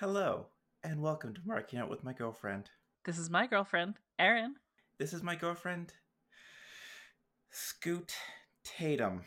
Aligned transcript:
Hello, 0.00 0.46
and 0.84 1.02
welcome 1.02 1.34
to 1.34 1.40
Marking 1.44 1.80
Out 1.80 1.90
with 1.90 2.04
My 2.04 2.12
Girlfriend. 2.12 2.70
This 3.04 3.18
is 3.18 3.30
my 3.30 3.48
girlfriend, 3.48 3.94
Erin. 4.16 4.54
This 4.96 5.12
is 5.12 5.24
my 5.24 5.34
girlfriend, 5.34 5.92
Scoot 7.50 8.14
Tatum. 8.62 9.22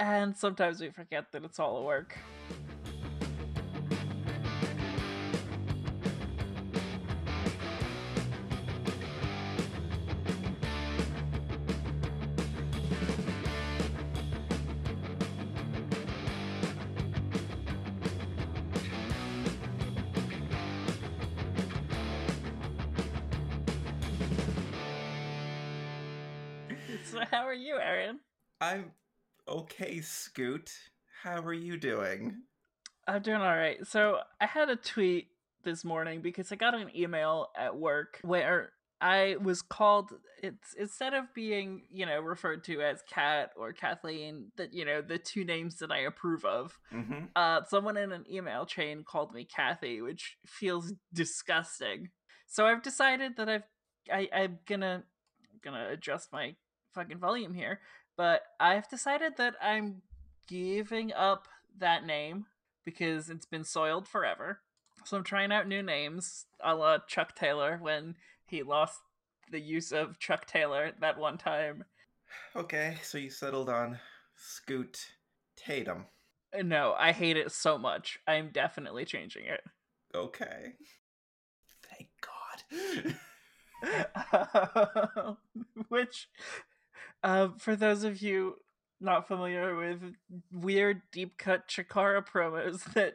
And 0.00 0.36
sometimes 0.36 0.80
we 0.80 0.90
forget 0.90 1.26
that 1.30 1.44
it's 1.44 1.60
all 1.60 1.76
a 1.76 1.84
work. 1.84 2.18
I'm 28.64 28.92
okay, 29.46 30.00
Scoot. 30.00 30.70
How 31.22 31.42
are 31.42 31.52
you 31.52 31.76
doing? 31.76 32.44
I'm 33.06 33.20
doing 33.20 33.42
all 33.42 33.54
right. 33.54 33.86
So 33.86 34.20
I 34.40 34.46
had 34.46 34.70
a 34.70 34.76
tweet 34.76 35.28
this 35.64 35.84
morning 35.84 36.22
because 36.22 36.50
I 36.50 36.56
got 36.56 36.74
an 36.74 36.88
email 36.96 37.48
at 37.58 37.76
work 37.76 38.20
where 38.22 38.70
I 39.02 39.36
was 39.42 39.60
called 39.60 40.12
it's 40.42 40.74
instead 40.78 41.12
of 41.12 41.26
being, 41.34 41.82
you 41.92 42.06
know, 42.06 42.20
referred 42.20 42.64
to 42.64 42.80
as 42.80 43.02
Kat 43.10 43.50
or 43.54 43.74
Kathleen, 43.74 44.50
that 44.56 44.72
you 44.72 44.86
know, 44.86 45.02
the 45.02 45.18
two 45.18 45.44
names 45.44 45.76
that 45.80 45.92
I 45.92 45.98
approve 45.98 46.46
of. 46.46 46.78
Mm-hmm. 46.90 47.24
Uh 47.36 47.64
someone 47.68 47.98
in 47.98 48.12
an 48.12 48.24
email 48.32 48.64
chain 48.64 49.04
called 49.06 49.34
me 49.34 49.44
Kathy, 49.44 50.00
which 50.00 50.38
feels 50.46 50.94
disgusting. 51.12 52.08
So 52.46 52.64
I've 52.64 52.82
decided 52.82 53.36
that 53.36 53.50
I've 53.50 53.64
I, 54.10 54.28
I'm 54.34 54.58
gonna 54.66 55.04
gonna 55.62 55.88
adjust 55.90 56.32
my 56.32 56.54
fucking 56.94 57.18
volume 57.18 57.52
here, 57.52 57.80
but 58.16 58.42
I've 58.60 58.88
decided 58.88 59.36
that 59.36 59.54
I'm 59.62 60.02
giving 60.46 61.12
up 61.12 61.48
that 61.78 62.04
name 62.06 62.46
because 62.84 63.30
it's 63.30 63.46
been 63.46 63.64
soiled 63.64 64.06
forever. 64.06 64.60
So 65.04 65.16
I'm 65.16 65.24
trying 65.24 65.52
out 65.52 65.68
new 65.68 65.82
names, 65.82 66.46
a 66.62 66.74
la 66.74 66.98
Chuck 67.06 67.34
Taylor 67.34 67.78
when 67.80 68.16
he 68.46 68.62
lost 68.62 69.00
the 69.50 69.60
use 69.60 69.92
of 69.92 70.18
Chuck 70.18 70.46
Taylor 70.46 70.92
that 71.00 71.18
one 71.18 71.38
time. 71.38 71.84
Okay, 72.56 72.96
so 73.02 73.18
you 73.18 73.30
settled 73.30 73.68
on 73.68 73.98
Scoot 74.36 75.12
Tatum. 75.56 76.06
Uh, 76.56 76.62
no, 76.62 76.94
I 76.98 77.12
hate 77.12 77.36
it 77.36 77.52
so 77.52 77.78
much. 77.78 78.18
I'm 78.26 78.50
definitely 78.50 79.04
changing 79.04 79.44
it. 79.46 79.60
Okay. 80.14 80.74
Thank 81.90 82.08
God. 82.20 83.14
Which, 85.88 86.28
uh, 87.24 87.48
for 87.58 87.74
those 87.74 88.04
of 88.04 88.22
you 88.22 88.54
not 89.00 89.26
familiar 89.26 89.74
with 89.74 90.00
weird 90.52 91.02
deep 91.10 91.38
cut 91.38 91.68
Chikara 91.68 92.24
promos 92.24 92.84
that 92.94 93.14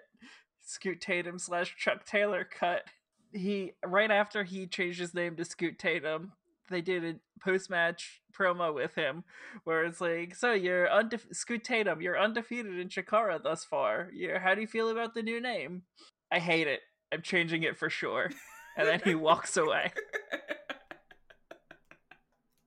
Scoot 0.62 1.00
Tatum 1.00 1.40
slash 1.40 1.76
Chuck 1.78 2.06
Taylor 2.06 2.44
cut, 2.44 2.84
he 3.32 3.74
right 3.86 4.12
after 4.12 4.44
he 4.44 4.68
changed 4.68 5.00
his 5.00 5.14
name 5.14 5.36
to 5.36 5.46
Scoot 5.46 5.80
Tatum, 5.80 6.34
they 6.70 6.82
did 6.82 7.06
a 7.06 7.16
post 7.44 7.70
match 7.70 8.22
promo 8.38 8.74
with 8.74 8.96
him 8.96 9.24
where 9.64 9.86
it's 9.86 10.02
like, 10.02 10.36
"So 10.36 10.52
you're 10.52 10.88
undefe- 10.88 11.36
Scoot 11.36 11.64
Tatum, 11.64 12.02
you're 12.02 12.20
undefeated 12.20 12.78
in 12.78 12.90
Chikara 12.90 13.42
thus 13.42 13.64
far. 13.64 14.10
you 14.14 14.38
how 14.38 14.56
do 14.56 14.62
you 14.62 14.68
feel 14.68 14.90
about 14.90 15.14
the 15.14 15.24
new 15.24 15.40
name?" 15.40 15.84
I 16.32 16.40
hate 16.40 16.68
it. 16.68 16.82
I'm 17.12 17.22
changing 17.22 17.64
it 17.64 17.78
for 17.78 17.90
sure. 17.90 18.30
And 18.78 18.88
then 18.88 19.02
he 19.04 19.16
walks 19.16 19.58
away. 19.58 19.92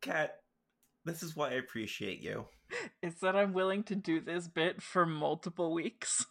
Kat, 0.03 0.42
this 1.05 1.23
is 1.23 1.37
why 1.37 1.51
I 1.51 1.55
appreciate 1.55 2.21
you. 2.21 2.47
It's 3.03 3.21
that 3.21 3.37
I'm 3.37 3.53
willing 3.53 3.83
to 3.85 3.95
do 3.95 4.21
this 4.21 4.49
bit 4.49 4.83
for 4.83 5.05
multiple 5.05 5.73
weeks. 5.73 6.27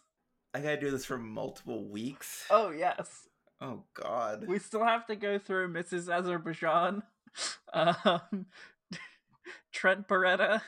I 0.54 0.60
gotta 0.60 0.80
do 0.80 0.90
this 0.90 1.04
for 1.04 1.18
multiple 1.18 1.88
weeks. 1.88 2.44
Oh 2.50 2.70
yes. 2.70 3.28
Oh 3.60 3.84
God. 3.94 4.46
We 4.46 4.58
still 4.58 4.84
have 4.84 5.06
to 5.06 5.16
go 5.16 5.38
through 5.38 5.72
Mrs. 5.72 6.12
Azerbaijan, 6.12 7.02
um, 7.72 8.46
Trent 9.72 10.08
Beretta. 10.08 10.62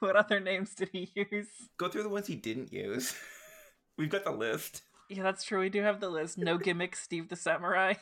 What 0.00 0.16
other 0.16 0.40
names 0.40 0.74
did 0.74 0.90
he 0.92 1.10
use? 1.14 1.48
Go 1.78 1.88
through 1.88 2.02
the 2.02 2.08
ones 2.08 2.26
he 2.26 2.34
didn't 2.36 2.72
use. 2.72 3.14
We've 3.98 4.10
got 4.10 4.24
the 4.24 4.32
list. 4.32 4.82
Yeah, 5.08 5.22
that's 5.22 5.44
true. 5.44 5.60
We 5.60 5.68
do 5.68 5.82
have 5.82 6.00
the 6.00 6.08
list. 6.08 6.36
No 6.36 6.58
gimmicks, 6.58 7.00
Steve 7.00 7.28
the 7.28 7.36
Samurai. 7.36 7.94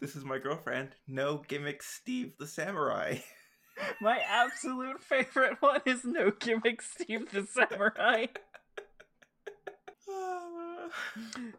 This 0.00 0.16
is 0.16 0.24
my 0.24 0.38
girlfriend. 0.38 0.90
No 1.06 1.38
gimmicks, 1.46 1.86
Steve 1.86 2.34
the 2.38 2.46
Samurai. 2.46 3.18
My 4.00 4.20
absolute 4.28 5.02
favorite 5.02 5.60
one 5.60 5.80
is 5.86 6.04
No 6.04 6.30
gimmicks, 6.30 6.90
Steve 6.92 7.30
the 7.32 7.46
Samurai. 7.46 8.26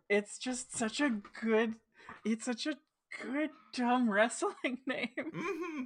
It's 0.10 0.38
just 0.38 0.76
such 0.76 1.00
a 1.02 1.10
good. 1.42 1.76
It's 2.24 2.46
such 2.46 2.68
a 2.68 2.76
good 3.22 3.50
dumb 3.74 4.10
wrestling 4.10 4.80
name. 4.86 5.10
hmm 5.18 5.84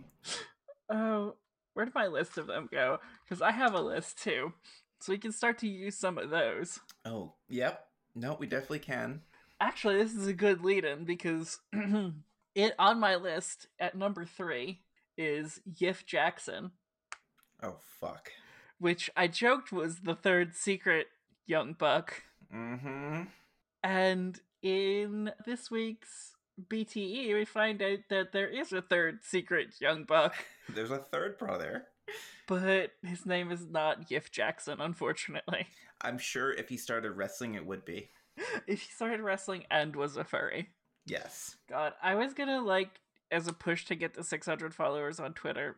Oh, 0.89 1.35
where 1.73 1.85
did 1.85 1.93
my 1.95 2.07
list 2.07 2.37
of 2.37 2.47
them 2.47 2.67
go? 2.71 2.99
Because 3.23 3.41
I 3.41 3.51
have 3.51 3.73
a 3.73 3.81
list 3.81 4.21
too, 4.21 4.53
so 4.99 5.11
we 5.11 5.17
can 5.19 5.31
start 5.31 5.59
to 5.59 5.67
use 5.67 5.95
some 5.95 6.17
of 6.17 6.29
those. 6.29 6.79
Oh, 7.05 7.33
yep. 7.47 7.87
No, 8.15 8.35
we 8.39 8.47
definitely 8.47 8.79
can. 8.79 9.21
Actually, 9.61 9.97
this 9.97 10.15
is 10.15 10.25
a 10.27 10.33
good 10.33 10.63
lead-in 10.63 11.05
because 11.05 11.59
it 12.55 12.73
on 12.79 12.99
my 12.99 13.15
list 13.15 13.67
at 13.79 13.95
number 13.95 14.25
three 14.25 14.81
is 15.19 15.59
Yif 15.69 16.05
Jackson, 16.05 16.71
Oh, 17.61 17.75
fuck. 17.99 18.31
which 18.79 19.09
I 19.17 19.27
joked 19.27 19.71
was 19.73 19.99
the 19.99 20.15
third 20.15 20.55
secret 20.55 21.07
young 21.45 21.73
buck. 21.73 22.23
Mm-hmm. 22.55 23.23
And 23.83 24.39
in 24.61 25.31
this 25.45 25.69
week's 25.69 26.33
BTE, 26.69 27.33
we 27.33 27.45
find 27.45 27.81
out 27.81 27.99
that 28.09 28.31
there 28.31 28.47
is 28.47 28.71
a 28.73 28.81
third 28.81 29.19
secret 29.23 29.75
young 29.81 30.05
buck, 30.05 30.35
There's 30.73 30.91
a 30.91 30.97
third 30.97 31.37
brother. 31.37 31.85
but 32.47 32.91
his 33.03 33.25
name 33.25 33.51
is 33.51 33.65
not 33.67 34.09
Yif 34.09 34.31
Jackson, 34.31 34.79
unfortunately. 34.79 35.67
I'm 36.01 36.17
sure 36.17 36.51
if 36.53 36.69
he 36.69 36.77
started 36.77 37.11
wrestling, 37.11 37.55
it 37.55 37.65
would 37.65 37.83
be. 37.85 38.09
If 38.67 38.81
he 38.83 38.91
started 38.91 39.19
wrestling 39.19 39.65
and 39.69 39.93
was 39.97 40.15
a 40.15 40.23
furry. 40.23 40.69
Yes. 41.05 41.57
God, 41.69 41.91
I 42.01 42.15
was 42.15 42.33
gonna 42.33 42.61
like 42.61 42.89
as 43.31 43.47
a 43.47 43.53
push 43.53 43.85
to 43.85 43.95
get 43.95 44.13
to 44.15 44.23
600 44.23 44.73
followers 44.73 45.19
on 45.19 45.33
Twitter. 45.33 45.77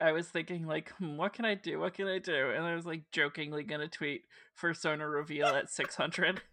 I 0.00 0.12
was 0.12 0.28
thinking 0.28 0.66
like, 0.66 0.90
hmm, 0.92 1.16
what 1.16 1.32
can 1.32 1.44
I 1.44 1.54
do? 1.54 1.80
What 1.80 1.94
can 1.94 2.06
I 2.06 2.18
do? 2.18 2.50
And 2.50 2.64
I 2.64 2.74
was 2.74 2.86
like 2.86 3.10
jokingly 3.10 3.64
gonna 3.64 3.88
tweet 3.88 4.24
Fursona 4.60 5.10
reveal 5.12 5.46
at 5.46 5.70
600. 5.70 6.42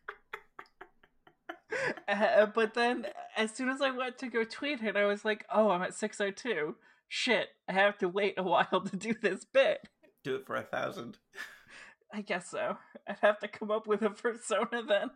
Uh, 2.07 2.45
but 2.45 2.73
then 2.73 3.06
as 3.35 3.51
soon 3.51 3.67
as 3.69 3.81
I 3.81 3.91
went 3.91 4.17
to 4.19 4.28
go 4.28 4.44
tweet 4.44 4.81
it, 4.81 4.95
I 4.95 5.06
was 5.06 5.25
like, 5.25 5.45
oh, 5.53 5.72
I'm 5.72 5.81
at 5.81 5.94
602. 5.94 6.75
Shit, 7.07 7.50
I 7.67 7.73
have 7.73 7.97
to 7.97 8.07
wait 8.07 8.35
a 8.38 8.44
while 8.44 8.81
to 8.85 8.95
do 8.95 9.13
this 9.22 9.44
bit. 9.44 9.79
Do 10.23 10.35
it 10.35 10.45
for 10.45 10.56
a 10.56 10.63
thousand. 10.63 11.17
I 12.13 12.22
guess 12.22 12.50
so. 12.50 12.77
I'd 13.07 13.17
have 13.22 13.39
to 13.39 13.47
come 13.47 13.72
up 13.72 13.88
with 13.88 14.01
a 14.03 14.09
persona 14.09 14.83
then. 14.88 15.09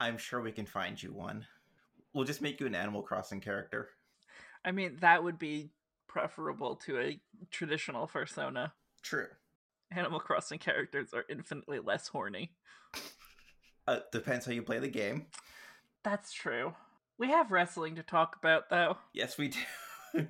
I'm 0.00 0.18
sure 0.18 0.40
we 0.40 0.52
can 0.52 0.66
find 0.66 1.02
you 1.02 1.12
one. 1.12 1.46
We'll 2.14 2.24
just 2.24 2.42
make 2.42 2.60
you 2.60 2.66
an 2.66 2.74
Animal 2.74 3.02
Crossing 3.02 3.40
character. 3.40 3.88
I 4.68 4.70
mean, 4.70 4.98
that 5.00 5.24
would 5.24 5.38
be 5.38 5.70
preferable 6.08 6.76
to 6.76 6.98
a 7.00 7.18
traditional 7.50 8.06
persona. 8.06 8.74
True. 9.02 9.28
Animal 9.90 10.20
Crossing 10.20 10.58
characters 10.58 11.14
are 11.14 11.24
infinitely 11.30 11.78
less 11.78 12.08
horny. 12.08 12.52
Uh, 13.86 14.00
depends 14.12 14.44
how 14.44 14.52
you 14.52 14.60
play 14.60 14.78
the 14.78 14.88
game. 14.88 15.24
That's 16.04 16.34
true. 16.34 16.74
We 17.18 17.28
have 17.28 17.50
wrestling 17.50 17.96
to 17.96 18.02
talk 18.02 18.36
about, 18.36 18.68
though, 18.68 18.98
Yes, 19.14 19.38
we 19.38 19.48
do. 19.48 19.58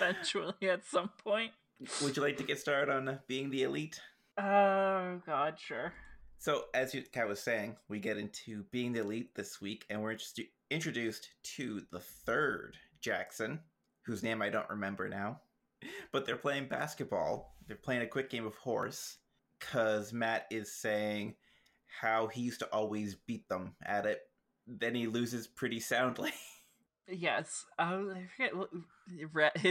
eventually 0.00 0.70
at 0.70 0.86
some 0.86 1.10
point. 1.22 1.50
Would 2.02 2.16
you 2.16 2.22
like 2.22 2.38
to 2.38 2.42
get 2.42 2.58
started 2.58 2.90
on 2.90 3.06
uh, 3.06 3.18
being 3.28 3.50
the 3.50 3.64
elite? 3.64 4.00
Oh, 4.38 5.20
God, 5.26 5.58
sure. 5.58 5.92
So, 6.38 6.64
as 6.72 6.94
you, 6.94 7.02
Kat 7.12 7.28
was 7.28 7.40
saying, 7.40 7.76
we 7.90 7.98
get 7.98 8.16
into 8.16 8.64
being 8.70 8.94
the 8.94 9.00
elite 9.00 9.34
this 9.34 9.60
week, 9.60 9.84
and 9.90 10.00
we're 10.00 10.14
just 10.14 10.40
introduced 10.70 11.28
to 11.56 11.82
the 11.92 12.00
third 12.00 12.78
Jackson, 13.00 13.60
whose 14.04 14.22
name 14.22 14.42
I 14.42 14.48
don't 14.50 14.68
remember 14.70 15.08
now. 15.08 15.40
But 16.12 16.24
they're 16.26 16.36
playing 16.36 16.68
basketball. 16.68 17.54
They're 17.66 17.76
playing 17.76 18.02
a 18.02 18.06
quick 18.06 18.30
game 18.30 18.46
of 18.46 18.54
horse, 18.56 19.18
because 19.58 20.12
Matt 20.12 20.46
is 20.50 20.74
saying 20.74 21.34
how 22.00 22.26
he 22.28 22.42
used 22.42 22.60
to 22.60 22.66
always 22.66 23.14
beat 23.14 23.48
them 23.48 23.74
at 23.84 24.06
it. 24.06 24.20
Then 24.66 24.94
he 24.94 25.06
loses 25.06 25.46
pretty 25.46 25.80
soundly. 25.80 26.32
Yes. 27.08 27.64
I 27.78 28.26
forget. 28.36 28.52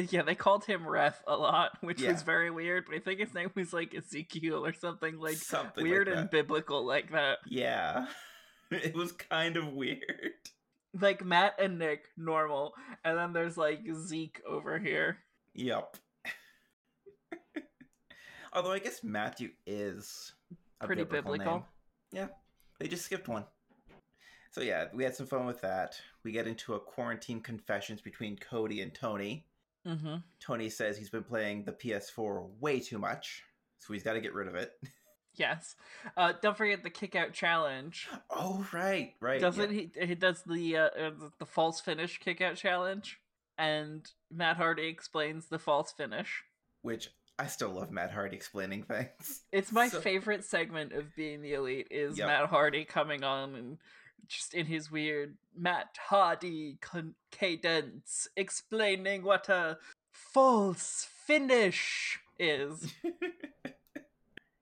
yeah, 0.14 0.22
they 0.22 0.36
called 0.36 0.64
him 0.64 0.88
Ref 0.88 1.22
a 1.28 1.36
lot, 1.36 1.72
which 1.82 2.02
Yeah. 2.02 2.14
was 2.14 2.22
very 2.22 2.50
weird, 2.50 2.86
but 2.86 2.96
I 2.96 3.00
think 3.00 3.20
his 3.20 3.34
name 3.34 3.52
was 3.56 3.74
like 3.74 3.94
Ezekiel 3.94 4.66
or 4.66 4.72
something 4.72 5.20
like 5.20 5.36
Something 5.36 5.84
weird 5.84 6.08
like 6.08 6.16
and 6.18 6.30
biblical 6.30 6.86
like 6.86 7.12
that. 7.12 7.40
Yeah. 7.46 8.08
it 8.72 8.96
was 8.96 9.12
kind 9.12 9.58
of 9.58 9.74
weird. 9.74 10.00
Like 11.00 11.26
Matt 11.26 11.56
and 11.60 11.78
Nick, 11.78 12.06
normal, 12.18 12.74
and 13.04 13.18
then 13.18 13.34
there's 13.34 13.58
like 13.58 13.82
Zeke 13.94 14.42
over 14.48 14.80
here. 14.80 15.18
Yep. 15.54 15.98
Although 18.54 18.72
I 18.72 18.80
guess 18.80 19.04
Matthew 19.04 19.50
is 19.66 20.34
Pretty 20.82 21.04
biblical. 21.04 21.32
biblical. 21.38 21.66
Yeah, 22.12 22.28
they 22.80 22.88
just 22.88 23.06
skipped 23.06 23.28
one. 23.28 23.46
So 24.52 24.62
yeah, 24.62 24.86
we 24.94 25.04
had 25.04 25.16
some 25.16 25.28
fun 25.28 25.46
with 25.46 25.60
that. 25.62 26.00
We 26.24 26.32
get 26.32 26.48
into 26.48 26.76
a 26.76 26.80
quarantine 26.80 27.42
confessions 27.42 28.00
between 28.00 28.38
Cody 28.38 28.82
and 28.82 28.94
Tony. 28.94 29.46
Mm-hmm. 29.86 30.16
Tony 30.40 30.70
says 30.70 30.98
he's 30.98 31.10
been 31.10 31.24
playing 31.24 31.66
the 31.66 31.74
PS4 31.74 32.48
way 32.62 32.80
too 32.80 32.98
much, 32.98 33.44
so 33.80 33.92
he's 33.94 34.04
got 34.04 34.14
to 34.14 34.22
get 34.22 34.34
rid 34.34 34.48
of 34.48 34.56
it. 34.56 34.72
Yes. 35.38 35.76
Uh, 36.16 36.34
don't 36.42 36.58
forget 36.58 36.84
the 36.84 36.90
kick 36.90 37.16
out 37.16 37.34
challenge. 37.34 38.08
Oh 38.30 38.66
right, 38.74 39.14
right. 39.20 39.40
Doesn't 39.42 39.72
yeah. 39.74 39.84
he? 40.00 40.06
He 40.08 40.16
does 40.16 40.42
the 40.44 40.78
uh, 40.78 40.90
uh, 41.00 41.12
the 41.40 41.46
false 41.46 41.82
finish 41.82 42.20
kick 42.20 42.42
out 42.42 42.56
challenge, 42.56 43.20
and 43.58 44.10
Matt 44.32 44.58
Hardy 44.58 44.88
explains 44.88 45.48
the 45.48 45.60
false 45.60 45.92
finish. 45.92 46.44
Which 46.82 47.10
I 47.38 47.48
still 47.48 47.70
love 47.70 47.92
Matt 47.92 48.12
Hardy 48.12 48.36
explaining 48.36 48.84
things. 48.84 49.42
It's 49.52 49.72
my 49.72 49.90
So- 49.90 50.00
favorite 50.02 50.46
segment 50.46 50.94
of 50.94 51.16
being 51.16 51.42
the 51.42 51.54
elite 51.54 51.88
is 51.92 52.18
Yep. 52.18 52.28
Matt 52.28 52.46
Hardy 52.50 52.86
coming 52.86 53.24
on 53.24 53.56
and 53.56 53.78
just 54.28 54.54
in 54.54 54.66
his 54.66 54.90
weird 54.90 55.36
Matt 55.56 55.98
Hardy 56.08 56.78
con- 56.82 57.16
cadence 57.32 58.28
explaining 58.38 59.24
what 59.24 59.50
a 59.50 59.78
false 60.12 61.08
finish 61.26 62.20
is. 62.40 62.94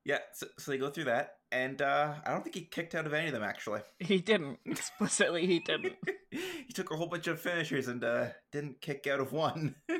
yeah, 0.04 0.18
so, 0.32 0.46
so 0.58 0.70
they 0.70 0.78
go 0.78 0.90
through 0.90 1.04
that, 1.04 1.34
and 1.50 1.80
uh, 1.80 2.14
I 2.24 2.30
don't 2.30 2.42
think 2.42 2.54
he 2.54 2.62
kicked 2.62 2.94
out 2.94 3.06
of 3.06 3.14
any 3.14 3.28
of 3.28 3.32
them 3.32 3.42
actually. 3.42 3.80
he 3.98 4.18
didn't 4.18 4.58
explicitly. 4.66 5.46
He 5.46 5.60
didn't. 5.60 5.94
he 6.30 6.72
took 6.72 6.90
a 6.90 6.96
whole 6.96 7.06
bunch 7.06 7.26
of 7.26 7.40
finishers 7.40 7.88
and 7.88 8.02
uh, 8.04 8.26
didn't 8.52 8.80
kick 8.80 9.06
out 9.06 9.20
of 9.20 9.32
one. 9.32 9.76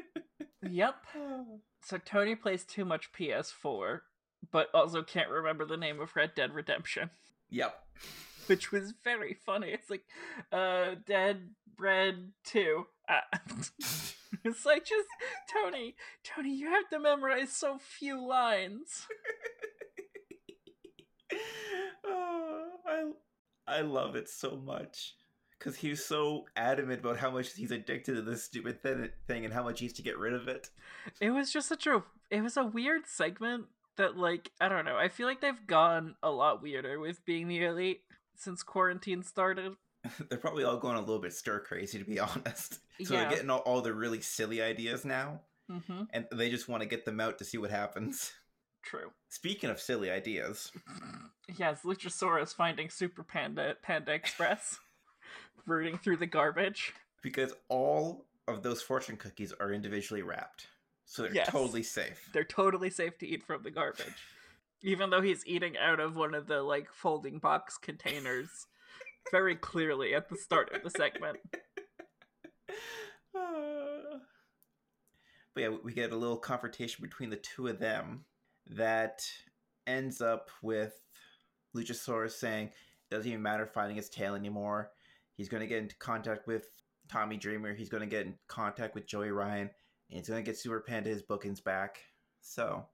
Yep. 0.71 0.95
So 1.87 1.99
Tony 1.99 2.35
plays 2.35 2.65
too 2.65 2.87
much 2.87 3.13
PS4, 3.13 4.01
but 4.51 4.69
also 4.73 5.03
can't 5.03 5.29
remember 5.29 5.67
the 5.67 5.77
name 5.77 6.01
of 6.01 6.17
Red 6.17 6.35
Dead 6.35 6.55
Redemption, 6.55 7.11
yep. 7.51 7.79
which 8.47 8.73
was 8.73 8.95
very 9.05 9.37
funny. 9.45 9.69
It's 9.69 9.91
like, 9.91 10.05
uh, 10.51 10.95
Dead 11.07 11.51
Red 11.79 12.33
2. 12.45 12.87
Uh, 13.07 13.21
it's 14.45 14.65
like, 14.65 14.87
just, 14.87 15.07
Tony, 15.53 15.95
Tony, 16.25 16.55
you 16.55 16.71
have 16.71 16.89
to 16.89 16.99
memorize 16.99 17.53
so 17.53 17.77
few 17.79 18.27
lines. 18.27 19.07
oh, 22.07 22.69
I 22.87 23.79
I 23.79 23.81
love 23.81 24.15
it 24.17 24.29
so 24.29 24.57
much 24.57 25.15
because 25.59 25.77
he 25.77 25.91
was 25.91 26.05
so 26.05 26.45
adamant 26.57 27.01
about 27.01 27.17
how 27.17 27.31
much 27.31 27.55
he's 27.55 27.71
addicted 27.71 28.15
to 28.17 28.23
this 28.23 28.45
stupid 28.45 28.83
thi- 28.83 29.11
thing 29.27 29.45
and 29.45 29.55
how 29.55 29.63
much 29.65 29.81
he 29.81 29.87
needs 29.87 29.95
to 29.97 30.03
get 30.03 30.19
rid 30.19 30.35
of 30.35 30.49
it. 30.49 30.69
It 31.21 31.31
was 31.31 31.51
just 31.53 31.69
such 31.69 31.87
a, 31.87 32.03
it 32.31 32.43
was 32.43 32.57
a 32.59 32.65
weird 32.67 33.07
segment 33.07 33.67
that, 33.97 34.17
like, 34.19 34.51
I 34.61 34.69
don't 34.69 34.85
know. 34.85 34.97
I 34.97 35.09
feel 35.09 35.27
like 35.27 35.41
they've 35.41 35.67
gone 35.67 36.17
a 36.23 36.31
lot 36.31 36.61
weirder 36.63 36.99
with 37.01 37.25
being 37.25 37.49
the 37.49 37.65
elite 37.65 38.01
since 38.37 38.63
quarantine 38.63 39.23
started. 39.23 39.73
They're 40.29 40.37
probably 40.39 40.65
all 40.65 40.77
going 40.77 40.97
a 40.97 41.01
little 41.01 41.21
bit 41.21 41.33
stir 41.33 41.61
crazy, 41.61 41.99
to 41.99 42.05
be 42.05 42.19
honest. 42.21 42.81
So 43.03 43.15
Yeah. 43.15 43.21
they're 43.21 43.31
getting 43.31 43.49
all, 43.51 43.61
all 43.61 43.81
the 43.81 43.95
really 43.95 44.21
silly 44.21 44.61
ideas 44.61 45.05
now, 45.05 45.41
Mm-hmm. 45.73 46.03
and 46.13 46.27
they 46.31 46.51
just 46.51 46.69
want 46.69 46.83
to 46.83 46.89
get 46.89 47.07
them 47.07 47.21
out 47.21 47.39
to 47.39 47.45
see 47.47 47.57
what 47.57 47.71
happens. 47.71 48.35
True. 48.85 49.11
Speaking 49.29 49.71
of 49.71 49.81
silly 49.81 50.11
ideas, 50.11 50.71
Yes, 51.59 51.81
Luchasaurus 51.85 52.55
finding 52.55 52.89
Super 52.91 53.23
Panda 53.23 53.77
Panda 53.83 54.13
Express, 54.13 54.79
rooting 55.67 55.99
through 55.99 56.17
the 56.19 56.27
garbage. 56.27 56.93
because 57.23 57.53
all 57.69 58.27
of 58.49 58.63
those 58.63 58.83
fortune 58.83 59.17
cookies 59.17 59.53
are 59.59 59.73
individually 59.73 60.23
wrapped, 60.23 60.67
so 61.07 61.23
they're 61.23 61.33
Yes. 61.35 61.49
totally 61.49 61.83
safe. 61.83 62.29
They're 62.33 62.45
totally 62.45 62.91
safe 62.91 63.17
to 63.19 63.27
eat 63.27 63.43
from 63.43 63.63
the 63.63 63.71
garbage, 63.71 64.05
even 64.83 65.11
though 65.11 65.23
he's 65.23 65.47
eating 65.47 65.77
out 65.79 66.01
of 66.01 66.17
one 66.17 66.35
of 66.35 66.47
the 66.47 66.63
like 66.63 66.91
folding 66.93 67.39
box 67.39 67.77
containers, 67.79 68.67
very 69.31 69.57
clearly 69.57 70.15
at 70.15 70.29
the 70.29 70.37
start 70.37 70.73
of 70.75 70.83
the 70.83 70.91
segment. 70.91 71.39
Uh, 73.35 74.19
but 75.55 75.61
yeah, 75.63 75.69
we 75.83 75.93
get 75.93 76.13
a 76.13 76.17
little 76.17 76.37
confrontation 76.37 77.03
between 77.03 77.31
the 77.31 77.37
two 77.37 77.67
of 77.69 77.79
them 77.79 78.25
that 78.71 79.23
ends 79.87 80.21
up 80.21 80.51
with 80.63 80.95
Luchasaurus 81.77 82.33
saying 82.33 82.69
it 82.69 83.15
doesn't 83.15 83.31
even 83.31 83.43
matter 83.43 83.67
finding 83.67 83.97
his 83.97 84.09
tail 84.09 84.35
anymore. 84.35 84.91
He's 85.37 85.49
going 85.49 85.61
to 85.63 85.67
get 85.67 85.83
into 85.83 85.97
contact 85.97 86.47
with 86.47 86.69
Tommy 87.09 87.37
Dreamer. 87.37 87.75
He's 87.75 87.89
going 87.89 88.03
to 88.03 88.09
get 88.09 88.27
in 88.27 88.35
contact 88.49 88.95
with 88.95 89.07
Joey 89.07 89.31
Ryan. 89.31 89.71
And 90.11 90.19
he's 90.19 90.29
going 90.29 90.43
to 90.43 90.49
get 90.49 90.59
Super 90.59 90.81
Panda 90.81 91.11
his 91.11 91.23
bookings 91.23 91.61
back. 91.61 91.99
So, 92.41 92.85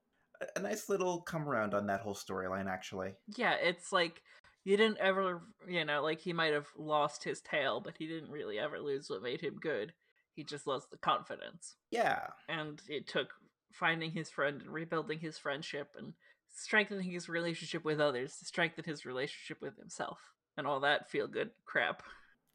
a, 0.41 0.59
a 0.59 0.63
nice 0.63 0.89
little 0.89 1.21
come 1.21 1.49
around 1.49 1.75
on 1.75 1.87
that 1.87 2.01
whole 2.01 2.15
storyline, 2.15 2.69
actually. 2.69 3.15
Yeah, 3.37 3.55
it's 3.61 3.93
like 3.93 4.23
you 4.65 4.77
didn't 4.77 4.99
ever, 4.99 5.43
you 5.69 5.85
know, 5.85 6.03
like 6.03 6.21
he 6.21 6.33
might 6.33 6.53
have 6.53 6.69
lost 6.77 7.25
his 7.25 7.41
tail, 7.41 7.81
but 7.81 7.95
he 7.99 8.07
didn't 8.07 8.31
really 8.31 8.59
ever 8.59 8.79
lose 8.79 9.11
what 9.11 9.23
made 9.23 9.41
him 9.41 9.57
good. 9.61 9.93
He 10.35 10.45
just 10.45 10.67
lost 10.67 10.91
the 10.91 10.97
confidence. 10.97 11.77
Yeah. 11.91 12.29
and 12.49 12.81
it 12.89 13.07
took 13.09 13.31
finding 13.73 14.11
his 14.11 14.31
friend 14.31 14.61
and 14.61 14.71
rebuilding 14.71 15.19
his 15.19 15.39
friendship 15.39 15.95
and 15.99 16.13
strengthening 16.53 17.11
his 17.11 17.29
relationship 17.29 17.85
with 17.85 18.01
others 18.01 18.37
to 18.37 18.45
strengthen 18.45 18.85
his 18.85 19.07
relationship 19.07 19.61
with 19.63 19.77
himself 19.79 20.19
and 20.57 20.67
all 20.67 20.81
that 20.81 21.11
feel 21.11 21.27
good 21.27 21.51
crap 21.65 22.03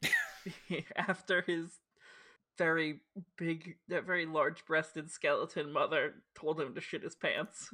after 0.96 1.42
his 1.42 1.80
very 2.58 3.00
big 3.38 3.76
that 3.88 4.06
very 4.06 4.26
large 4.26 4.66
breasted 4.66 5.10
skeleton 5.10 5.72
mother 5.72 6.14
told 6.36 6.60
him 6.60 6.74
to 6.74 6.82
shit 6.82 7.04
his 7.04 7.16
pants 7.16 7.70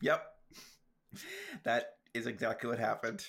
Yep. 0.00 0.26
That 1.64 1.96
is 2.14 2.26
exactly 2.26 2.68
what 2.68 2.78
happened. 2.78 3.24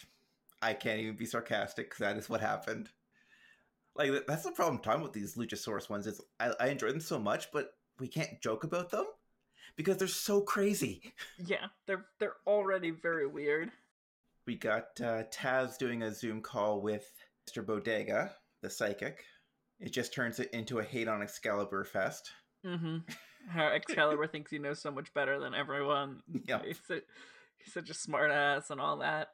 I 0.61 0.73
can't 0.73 0.99
even 0.99 1.15
be 1.15 1.25
sarcastic 1.25 1.89
because 1.89 1.99
that 1.99 2.17
is 2.17 2.29
what 2.29 2.41
happened. 2.41 2.89
Like 3.95 4.11
that's 4.27 4.43
the 4.43 4.51
problem 4.51 4.81
time 4.81 5.01
with 5.01 5.13
these 5.13 5.35
Luchasaurus 5.35 5.89
ones 5.89 6.07
is 6.07 6.21
I, 6.39 6.53
I 6.59 6.67
enjoy 6.67 6.91
them 6.91 7.01
so 7.01 7.19
much, 7.19 7.51
but 7.51 7.73
we 8.01 8.07
can't 8.09 8.41
joke 8.41 8.63
about 8.65 8.89
them 8.91 9.05
because 9.77 9.97
they're 9.97 10.07
so 10.07 10.41
crazy. 10.41 11.13
yeah 11.45 11.67
they're 11.87 12.05
they're 12.19 12.35
already 12.45 12.91
very 12.91 13.27
weird 13.27 13.71
We 14.45 14.55
got 14.57 14.99
uh, 14.99 15.23
Taz 15.31 15.77
doing 15.77 16.01
a 16.03 16.11
Zoom 16.13 16.41
call 16.41 16.81
with 16.81 17.09
Mr. 17.47 17.65
Bodega, 17.65 18.33
the 18.61 18.69
psychic. 18.69 19.23
It 19.79 19.93
just 19.93 20.13
turns 20.13 20.39
it 20.39 20.49
into 20.51 20.79
a 20.79 20.83
hate 20.83 21.07
on 21.07 21.21
Excalibur 21.21 21.83
fest. 21.85 22.31
mm-hmm 22.65 22.97
how 23.49 23.67
excalibur 23.69 24.27
thinks 24.27 24.51
he 24.51 24.59
knows 24.59 24.79
so 24.79 24.91
much 24.91 25.11
better 25.15 25.39
than 25.39 25.55
everyone 25.55 26.21
Yeah, 26.47 26.61
he's, 26.63 26.79
su- 26.87 27.01
he's 27.57 27.73
such 27.73 27.89
a 27.89 27.93
smart 27.95 28.29
ass 28.31 28.69
and 28.69 28.79
all 28.79 28.97
that. 28.97 29.29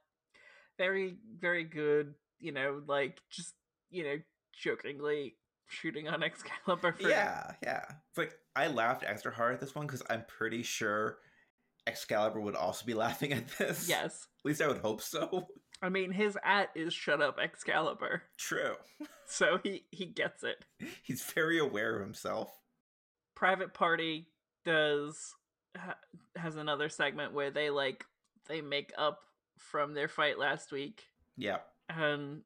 Very, 0.77 1.17
very 1.39 1.63
good, 1.65 2.13
you 2.39 2.51
know, 2.53 2.81
like 2.87 3.19
just, 3.29 3.53
you 3.89 4.03
know, 4.03 4.17
jokingly 4.53 5.35
shooting 5.67 6.07
on 6.07 6.23
Excalibur 6.23 6.93
for 6.93 7.09
Yeah, 7.09 7.51
yeah. 7.63 7.83
It's 8.09 8.17
like 8.17 8.33
I 8.55 8.67
laughed 8.67 9.03
extra 9.05 9.31
hard 9.33 9.53
at 9.55 9.59
this 9.59 9.75
one 9.75 9.85
because 9.87 10.03
I'm 10.09 10.23
pretty 10.27 10.63
sure 10.63 11.17
Excalibur 11.85 12.39
would 12.39 12.55
also 12.55 12.85
be 12.85 12.93
laughing 12.95 13.33
at 13.33 13.47
this. 13.57 13.87
Yes. 13.87 14.27
At 14.39 14.45
least 14.45 14.61
I 14.61 14.67
would 14.67 14.79
hope 14.79 15.01
so. 15.01 15.47
I 15.81 15.89
mean 15.89 16.11
his 16.11 16.35
at 16.43 16.69
is 16.75 16.93
shut 16.93 17.21
up 17.21 17.37
Excalibur. 17.39 18.23
True. 18.37 18.75
So 19.27 19.59
he 19.63 19.83
he 19.91 20.05
gets 20.05 20.43
it. 20.43 20.65
He's 21.03 21.21
very 21.23 21.59
aware 21.59 21.95
of 21.95 22.01
himself. 22.01 22.51
Private 23.35 23.73
Party 23.75 24.27
does 24.65 25.35
ha- 25.77 25.97
has 26.35 26.55
another 26.55 26.89
segment 26.89 27.33
where 27.33 27.51
they 27.51 27.69
like 27.69 28.05
they 28.47 28.61
make 28.61 28.91
up 28.97 29.19
from 29.57 29.93
their 29.93 30.07
fight 30.07 30.39
last 30.39 30.71
week 30.71 31.03
Yeah. 31.35 31.57
and 31.89 32.41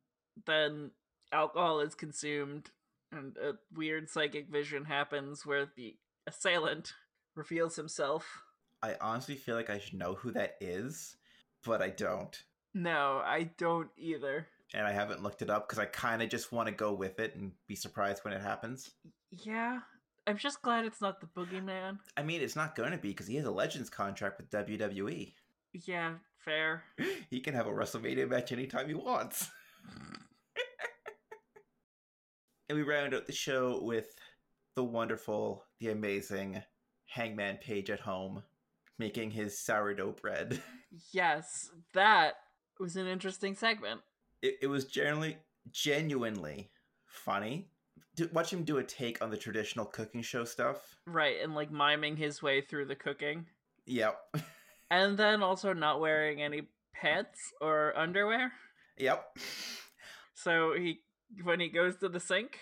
then 0.46 0.92
alcohol 1.32 1.80
is 1.82 1.94
consumed 1.96 2.70
and 3.12 3.36
a 3.38 3.54
weird 3.76 4.10
psychic 4.10 4.50
vision 4.50 4.86
happens 4.86 5.46
where 5.46 5.68
the 5.76 5.96
assailant 6.28 6.94
reveals 7.36 7.76
himself 7.76 8.44
I 8.84 8.96
honestly 9.00 9.36
feel 9.36 9.56
like 9.56 9.70
I 9.70 9.78
should 9.78 9.94
know 10.00 10.16
who 10.16 10.32
that 10.32 10.56
is, 10.60 11.16
but 11.64 11.82
I 11.82 11.90
don't. 11.90 12.36
no 12.74 13.22
i 13.26 13.44
don't 13.58 13.90
either 13.98 14.48
And 14.74 14.88
I 14.88 14.92
haven't 14.94 15.22
looked 15.24 15.42
it 15.42 15.50
up 15.50 15.68
because 15.68 15.80
I 15.80 15.86
kind 15.86 16.22
of 16.22 16.30
just 16.30 16.52
want 16.52 16.68
to 16.70 16.74
go 16.74 16.94
with 16.94 17.20
it 17.20 17.36
and 17.36 17.52
be 17.68 17.76
surprised 17.76 18.24
when 18.24 18.34
it 18.34 18.42
happens. 18.42 18.92
yeah 19.30 19.80
i'm 20.28 20.38
just 20.38 20.62
glad 20.62 20.86
it's 20.86 21.02
not 21.02 21.20
the 21.20 21.28
boogeyman 21.28 21.98
I 22.16 22.24
mean, 22.24 22.42
it's 22.42 22.56
not 22.56 22.76
going 22.76 22.92
to 22.92 22.98
be 22.98 23.10
because 23.10 23.28
he 23.28 23.36
has 23.38 23.46
a 23.46 23.52
Legends 23.52 23.90
contract 23.90 24.38
with 24.40 24.50
WWE. 24.52 25.34
yeah 25.74 26.14
fair 26.38 26.84
He 27.30 27.40
can 27.42 27.54
have 27.54 27.68
a 27.68 27.72
WrestleMania 27.72 28.28
match 28.30 28.52
anytime 28.52 28.88
he 28.88 28.94
wants. 28.94 29.50
and 32.72 32.80
we 32.80 32.86
round 32.86 33.14
out 33.14 33.28
the 33.28 33.34
show 33.34 33.82
with 33.82 34.16
the 34.76 34.84
wonderful, 34.84 35.66
the 35.82 35.90
amazing 35.90 36.64
Hangman 37.06 37.58
Page 37.58 37.90
at 37.90 38.00
home 38.00 38.44
making 38.98 39.32
his 39.32 39.60
sourdough 39.60 40.16
bread. 40.22 40.62
yes 41.12 41.70
that 41.94 42.36
was 42.80 42.96
an 42.96 43.08
interesting 43.08 43.56
segment 43.56 44.02
it, 44.42 44.56
it 44.62 44.68
was 44.68 44.86
generally 44.86 45.38
genuinely 45.72 46.70
funny. 47.06 47.68
Do, 48.16 48.30
watch 48.32 48.52
him 48.54 48.64
do 48.64 48.78
a 48.78 48.84
take 48.84 49.22
on 49.22 49.32
the 49.32 49.38
traditional 49.38 49.86
cooking 49.86 50.22
show 50.22 50.44
stuff. 50.46 50.96
Right, 51.06 51.38
and 51.42 51.56
like 51.56 51.72
miming 51.72 52.16
his 52.16 52.42
way 52.42 52.62
through 52.62 52.86
the 52.86 52.96
cooking. 52.96 53.48
Yep. 53.86 54.18
And 54.94 55.18
then 55.18 55.42
also 55.42 55.72
not 55.72 56.02
wearing 56.02 56.42
any 56.42 56.64
pants 56.94 57.54
or 57.62 57.98
underwear. 57.98 58.52
Yep. 58.98 59.38
So 60.34 60.74
he 60.74 61.00
when 61.44 61.60
he 61.60 61.70
goes 61.70 61.96
to 61.98 62.10
the 62.10 62.20
sink, 62.20 62.58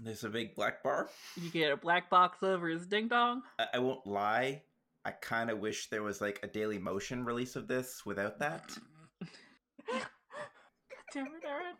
There's 0.00 0.24
a 0.24 0.28
big 0.28 0.54
black 0.54 0.82
bar. 0.82 1.08
you 1.40 1.50
get 1.50 1.72
a 1.72 1.76
black 1.76 2.08
box 2.10 2.42
over 2.42 2.68
his 2.68 2.86
ding 2.86 3.08
dong. 3.08 3.42
I, 3.58 3.66
I 3.74 3.78
won't 3.78 4.06
lie. 4.06 4.62
I 5.04 5.10
kind 5.10 5.50
of 5.50 5.58
wish 5.58 5.88
there 5.90 6.02
was 6.02 6.20
like 6.20 6.40
a 6.42 6.46
Daily 6.46 6.78
Motion 6.78 7.24
release 7.24 7.56
of 7.56 7.68
this 7.68 8.06
without 8.06 8.38
that. 8.38 8.70
God 9.90 10.02
damn 11.12 11.26
it, 11.26 11.44
Aaron. 11.46 11.74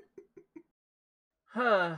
Huh. 1.52 1.96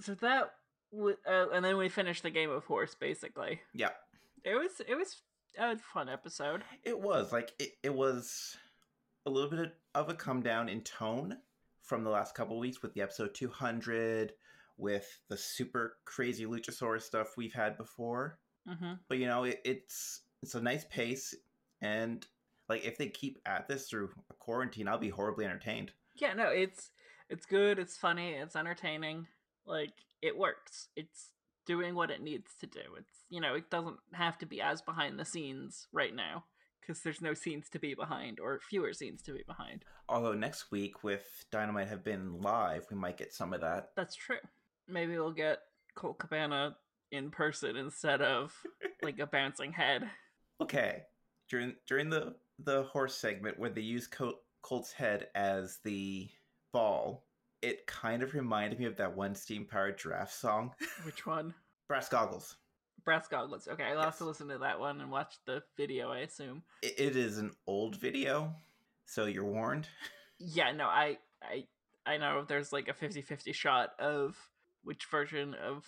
so 0.00 0.14
that 0.14 0.52
w- 0.92 1.16
uh, 1.28 1.46
and 1.52 1.64
then 1.64 1.76
we 1.76 1.88
finished 1.88 2.22
the 2.22 2.30
game 2.30 2.50
of 2.50 2.64
horse 2.64 2.94
basically. 2.94 3.60
Yeah. 3.74 3.90
It 4.44 4.54
was 4.54 4.70
it 4.88 4.94
was 4.96 5.22
a 5.58 5.76
fun 5.78 6.08
episode. 6.08 6.64
It 6.82 6.98
was 6.98 7.30
like 7.32 7.52
it, 7.58 7.70
it 7.82 7.94
was 7.94 8.56
a 9.26 9.30
little 9.30 9.50
bit 9.50 9.74
of 9.94 10.08
a 10.08 10.14
come 10.14 10.40
down 10.42 10.68
in 10.68 10.80
tone 10.80 11.36
from 11.92 12.04
the 12.04 12.10
last 12.10 12.34
couple 12.34 12.58
weeks 12.58 12.80
with 12.80 12.94
the 12.94 13.02
episode 13.02 13.34
200 13.34 14.32
with 14.78 15.20
the 15.28 15.36
super 15.36 15.98
crazy 16.06 16.46
luchasaurus 16.46 17.02
stuff 17.02 17.36
we've 17.36 17.52
had 17.52 17.76
before 17.76 18.38
hmm 18.66 18.94
but 19.10 19.18
you 19.18 19.26
know 19.26 19.44
it, 19.44 19.60
it's 19.62 20.22
it's 20.42 20.54
a 20.54 20.60
nice 20.60 20.86
pace 20.86 21.34
and 21.82 22.26
like 22.70 22.82
if 22.82 22.96
they 22.96 23.08
keep 23.08 23.38
at 23.44 23.68
this 23.68 23.90
through 23.90 24.08
a 24.30 24.34
quarantine 24.38 24.88
i'll 24.88 24.96
be 24.96 25.10
horribly 25.10 25.44
entertained 25.44 25.92
Yeah, 26.18 26.32
no, 26.32 26.48
it's 26.48 26.92
it's 27.28 27.44
good, 27.44 27.78
it's 27.78 27.98
funny, 27.98 28.30
it's 28.32 28.56
entertaining. 28.56 29.26
Like 29.66 29.92
it 30.22 30.36
works. 30.36 30.88
It's 30.96 31.32
doing 31.66 31.94
what 31.94 32.10
it 32.10 32.22
needs 32.22 32.52
to 32.60 32.66
do. 32.66 32.80
It's 32.98 33.24
you 33.28 33.40
know, 33.40 33.54
it 33.54 33.70
doesn't 33.70 33.98
have 34.14 34.38
to 34.38 34.46
be 34.46 34.60
as 34.62 34.82
behind 34.82 35.18
the 35.18 35.24
scenes 35.24 35.88
right 35.92 36.14
now 36.14 36.44
because 36.82 37.00
there's 37.02 37.20
no 37.22 37.32
scenes 37.32 37.68
to 37.70 37.78
be 37.78 37.94
behind 37.94 38.40
or 38.40 38.60
fewer 38.68 38.92
scenes 38.92 39.22
to 39.22 39.32
be 39.32 39.42
behind. 39.46 39.84
although 40.08 40.34
next 40.34 40.70
week 40.70 41.02
with 41.04 41.44
dynamite 41.50 41.88
have 41.88 42.04
been 42.04 42.40
live 42.40 42.84
we 42.90 42.96
might 42.96 43.16
get 43.16 43.32
some 43.32 43.52
of 43.54 43.60
that 43.60 43.90
That's 43.96 44.14
true. 44.16 44.36
Maybe 44.88 45.16
we'll 45.16 45.30
get 45.32 45.60
Colt 45.94 46.18
Cabana 46.18 46.76
in 47.12 47.30
person 47.30 47.76
instead 47.76 48.20
of 48.22 48.52
like 49.02 49.18
a 49.18 49.26
bouncing 49.26 49.72
head. 49.72 50.08
okay 50.60 51.02
during 51.48 51.74
during 51.88 52.10
the 52.10 52.34
the 52.58 52.82
horse 52.84 53.14
segment 53.14 53.58
where 53.58 53.70
they 53.70 53.80
use 53.80 54.06
Col- 54.06 54.40
colt's 54.62 54.92
head 54.92 55.28
as 55.34 55.78
the 55.84 56.28
ball 56.72 57.24
it 57.62 57.86
kind 57.86 58.22
of 58.22 58.34
reminded 58.34 58.78
me 58.78 58.86
of 58.86 58.96
that 58.96 59.14
one 59.16 59.34
steam 59.34 59.64
powered 59.64 59.98
giraffe 59.98 60.32
song 60.32 60.72
Which 61.04 61.26
one? 61.26 61.54
brass 61.88 62.08
goggles 62.08 62.56
Brass 63.04 63.28
goggles. 63.28 63.68
Okay, 63.68 63.84
I'll 63.84 64.00
have 64.02 64.18
to 64.18 64.24
listen 64.24 64.48
to 64.48 64.58
that 64.58 64.78
one 64.80 65.00
and 65.00 65.10
watch 65.10 65.34
the 65.46 65.62
video, 65.76 66.10
I 66.10 66.18
assume. 66.20 66.62
it, 66.82 66.94
it 66.98 67.16
is 67.16 67.38
an 67.38 67.52
old 67.66 67.96
video 67.96 68.54
so 69.06 69.26
you're 69.26 69.44
warned 69.44 69.88
Yeah, 70.38 70.72
no, 70.72 70.86
I 70.86 71.18
I 71.42 71.66
I 72.06 72.16
know 72.18 72.44
there's 72.46 72.72
like 72.72 72.88
a 72.88 72.92
50-50 72.92 73.54
shot 73.54 73.90
of 73.98 74.36
which 74.84 75.04
version 75.10 75.54
of 75.54 75.84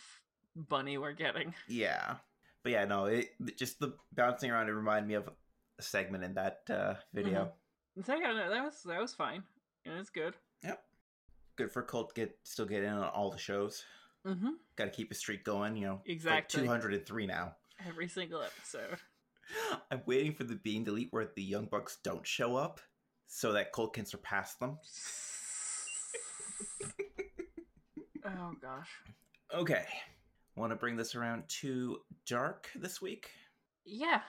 Bunny 0.57 0.99
we're 0.99 1.13
getting. 1.13 1.55
yeah 1.69 2.17
but 2.63 2.73
yeah 2.73 2.85
no 2.85 3.07
it 3.07 3.31
just 3.57 3.79
the 3.81 3.95
bouncing 4.13 4.51
around 4.51 4.69
it 4.69 4.73
reminded 4.73 5.07
me 5.09 5.15
of 5.15 5.29
a 5.79 5.83
segment 5.83 6.23
in 6.25 6.35
that 6.35 6.63
uh, 6.71 6.95
video 7.13 7.53
So 8.05 8.15
yeah, 8.15 8.33
no, 8.33 8.49
that 8.51 8.65
was 8.65 8.83
that 8.87 9.01
was 9.01 9.15
fine. 9.15 9.43
It 9.85 9.91
was 9.97 10.11
good. 10.11 10.35
yep 10.63 10.83
good 11.57 11.71
for 11.71 11.83
colt 11.83 12.15
get 12.15 12.37
still 12.43 12.67
get 12.67 12.83
in 12.83 12.91
on 12.93 13.05
all 13.09 13.31
the 13.31 13.39
shows 13.39 13.85
Mm-hmm. 14.27 14.51
got 14.77 14.85
to 14.87 14.91
keep 14.91 15.11
a 15.11 15.15
streak 15.15 15.45
going 15.45 15.77
you 15.77 15.87
know 15.87 16.01
Exactly. 16.07 16.63
like 16.67 16.81
203 16.81 17.27
now 17.27 17.55
Every 17.87 18.09
single 18.09 18.41
episode. 18.43 18.97
I'm 19.91 20.01
waiting 20.07 20.33
for 20.33 20.45
the 20.45 20.55
being 20.55 20.85
the 20.85 20.93
elite 20.93 21.09
where 21.11 21.29
the 21.35 21.43
Young 21.43 21.67
Bucks 21.67 21.99
don't 22.03 22.27
show 22.27 22.57
up 22.57 22.81
so 23.27 23.53
that 23.53 23.73
Colt 23.73 23.93
can 23.95 24.07
surpass 24.07 24.55
them. 24.55 24.79
oh 28.25 28.53
gosh. 28.63 28.89
Okay. 29.53 29.85
Want 30.57 30.73
to 30.73 30.77
bring 30.77 30.97
this 30.97 31.15
around 31.15 31.43
to 31.61 31.99
Dark 32.27 32.71
this 32.77 33.03
week? 33.03 33.31
Yeah. 33.85 34.21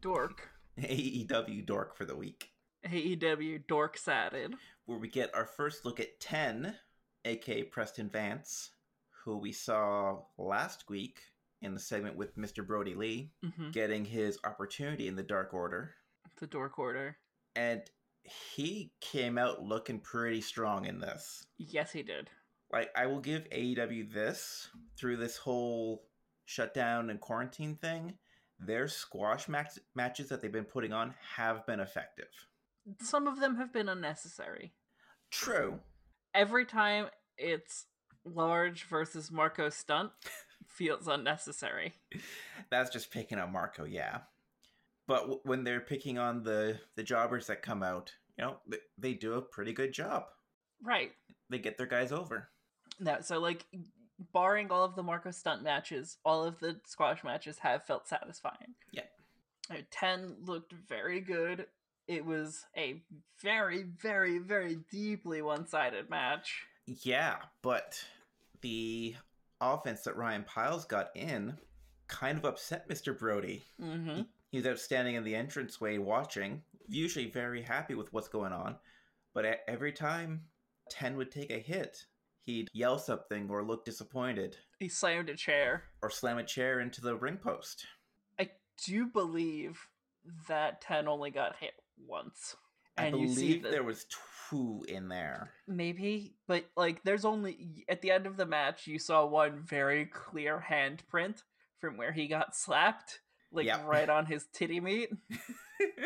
Dork. 0.00 0.48
AEW 0.80 1.66
Dork 1.66 1.94
for 1.96 2.04
the 2.06 2.16
week, 2.16 2.48
AEW 2.86 3.66
Dork 3.66 3.98
Satin. 3.98 4.54
where 4.86 4.96
we 4.98 5.08
get 5.08 5.34
our 5.34 5.44
first 5.44 5.84
look 5.84 6.00
at 6.00 6.18
10, 6.18 6.74
aka 7.26 7.62
Preston 7.64 8.08
Vance, 8.08 8.70
who 9.24 9.38
we 9.38 9.52
saw 9.52 10.18
last 10.38 10.84
week 10.88 11.20
in 11.60 11.74
the 11.74 11.80
segment 11.80 12.16
with 12.16 12.36
Mr. 12.36 12.66
Brodie 12.66 12.94
Lee, 12.94 13.30
Mm-hmm. 13.44 13.70
getting 13.70 14.04
his 14.04 14.38
opportunity 14.44 15.06
in 15.08 15.16
the 15.16 15.22
Dark 15.22 15.54
Order. 15.54 15.94
The 16.40 16.46
Dark 16.46 16.78
Order. 16.78 17.16
And 17.54 17.82
he 18.24 18.92
came 19.00 19.38
out 19.38 19.62
looking 19.62 20.00
pretty 20.00 20.40
strong 20.40 20.86
in 20.86 20.98
this. 20.98 21.46
Yes, 21.58 21.92
he 21.92 22.02
did. 22.02 22.30
like 22.72 22.90
I 22.96 23.06
will 23.06 23.20
give 23.20 23.48
AEW 23.50 24.12
this 24.12 24.68
through 24.98 25.18
this 25.18 25.36
whole 25.36 26.04
shutdown 26.46 27.10
and 27.10 27.20
quarantine 27.20 27.76
thing. 27.76 28.14
Their 28.58 28.88
squash 28.88 29.48
match- 29.48 29.78
matches 29.94 30.28
that 30.30 30.40
they've 30.40 30.50
been 30.52 30.64
putting 30.64 30.92
on 30.92 31.14
have 31.36 31.66
been 31.66 31.80
effective. 31.80 32.28
Some 33.00 33.26
of 33.26 33.38
them 33.40 33.56
have 33.56 33.72
been 33.72 33.88
unnecessary. 33.88 34.72
True. 35.30 35.80
Every 36.34 36.64
time 36.64 37.06
it's 37.36 37.86
large 38.24 38.84
versus 38.84 39.30
Marko 39.30 39.68
stunt 39.68 40.10
feels 40.66 41.08
unnecessary. 41.08 41.94
That's 42.70 42.90
just 42.90 43.10
picking 43.10 43.38
on 43.38 43.52
Marko, 43.52 43.84
yeah. 43.84 44.20
But 45.06 45.20
w- 45.22 45.40
when 45.44 45.64
they're 45.64 45.80
picking 45.80 46.18
on 46.18 46.42
the 46.42 46.78
the 46.96 47.02
jobbers 47.02 47.46
that 47.48 47.62
come 47.62 47.82
out, 47.82 48.12
you 48.38 48.44
know, 48.44 48.56
they, 48.66 48.78
they 48.98 49.14
do 49.14 49.34
a 49.34 49.42
pretty 49.42 49.72
good 49.72 49.92
job. 49.92 50.24
Right. 50.82 51.12
They 51.50 51.58
get 51.58 51.76
their 51.76 51.86
guys 51.86 52.12
over. 52.12 52.48
No, 53.00 53.18
so 53.20 53.38
like 53.38 53.66
barring 54.32 54.70
all 54.70 54.84
of 54.84 54.94
the 54.94 55.02
Marko 55.02 55.30
stunt 55.30 55.62
matches, 55.62 56.18
all 56.24 56.44
of 56.44 56.58
the 56.60 56.80
squash 56.86 57.24
matches 57.24 57.58
have 57.58 57.84
felt 57.84 58.08
satisfying. 58.08 58.74
Yeah. 58.92 59.02
Uh, 59.70 59.76
10 59.90 60.36
looked 60.44 60.72
very 60.88 61.20
good. 61.20 61.66
It 62.08 62.24
was 62.24 62.64
a 62.76 63.02
very, 63.40 63.84
very, 63.84 64.38
very 64.38 64.78
deeply 64.90 65.40
one 65.40 65.66
sided 65.66 66.10
match. 66.10 66.66
Yeah, 66.86 67.36
but 67.62 68.02
the 68.60 69.14
offense 69.60 70.02
that 70.02 70.16
Ryan 70.16 70.44
Piles 70.44 70.84
got 70.84 71.10
in 71.14 71.56
kind 72.08 72.38
of 72.38 72.44
upset 72.44 72.88
Mr. 72.88 73.16
Brodie. 73.18 73.62
hmm 73.80 74.22
He 74.50 74.58
was 74.58 74.66
out 74.66 74.78
standing 74.78 75.14
in 75.14 75.24
the 75.24 75.34
entranceway 75.34 75.98
watching, 75.98 76.62
usually 76.88 77.30
very 77.30 77.62
happy 77.62 77.94
with 77.94 78.12
what's 78.12 78.28
going 78.28 78.52
on. 78.52 78.76
But 79.34 79.60
every 79.66 79.92
time 79.92 80.42
10 80.90 81.16
would 81.16 81.30
take 81.30 81.50
a 81.50 81.58
hit, 81.58 82.04
he'd 82.42 82.68
yell 82.74 82.98
something 82.98 83.48
or 83.48 83.62
look 83.64 83.84
disappointed 83.84 84.56
He 84.78 84.88
slammed 84.88 85.30
a 85.30 85.36
chair. 85.36 85.84
or 86.02 86.10
slam 86.10 86.38
a 86.38 86.44
chair 86.44 86.80
into 86.80 87.00
the 87.00 87.16
ring 87.16 87.38
post. 87.38 87.86
I 88.38 88.50
do 88.84 89.06
believe 89.06 89.88
that 90.48 90.80
10 90.82 91.08
only 91.08 91.30
got 91.30 91.56
hit 91.56 91.74
once. 92.06 92.56
I 92.98 93.06
And 93.06 93.20
you 93.20 93.28
see 93.28 93.34
believe 93.34 93.62
the- 93.62 93.70
there 93.70 93.84
was 93.84 94.04
two 94.52 94.84
in 94.88 95.08
there. 95.08 95.50
Maybe, 95.66 96.34
but 96.46 96.64
like 96.76 97.02
there's 97.04 97.24
only 97.24 97.84
at 97.88 98.02
the 98.02 98.10
end 98.10 98.26
of 98.26 98.36
the 98.36 98.46
match 98.46 98.86
you 98.86 98.98
saw 98.98 99.24
one 99.24 99.62
very 99.62 100.06
clear 100.06 100.64
handprint 100.68 101.42
from 101.80 101.96
where 101.96 102.12
he 102.12 102.28
got 102.28 102.54
slapped, 102.54 103.20
like 103.50 103.66
Yep. 103.66 103.86
right 103.86 104.08
on 104.08 104.26
his 104.26 104.46
titty 104.52 104.80
meat, 104.80 105.10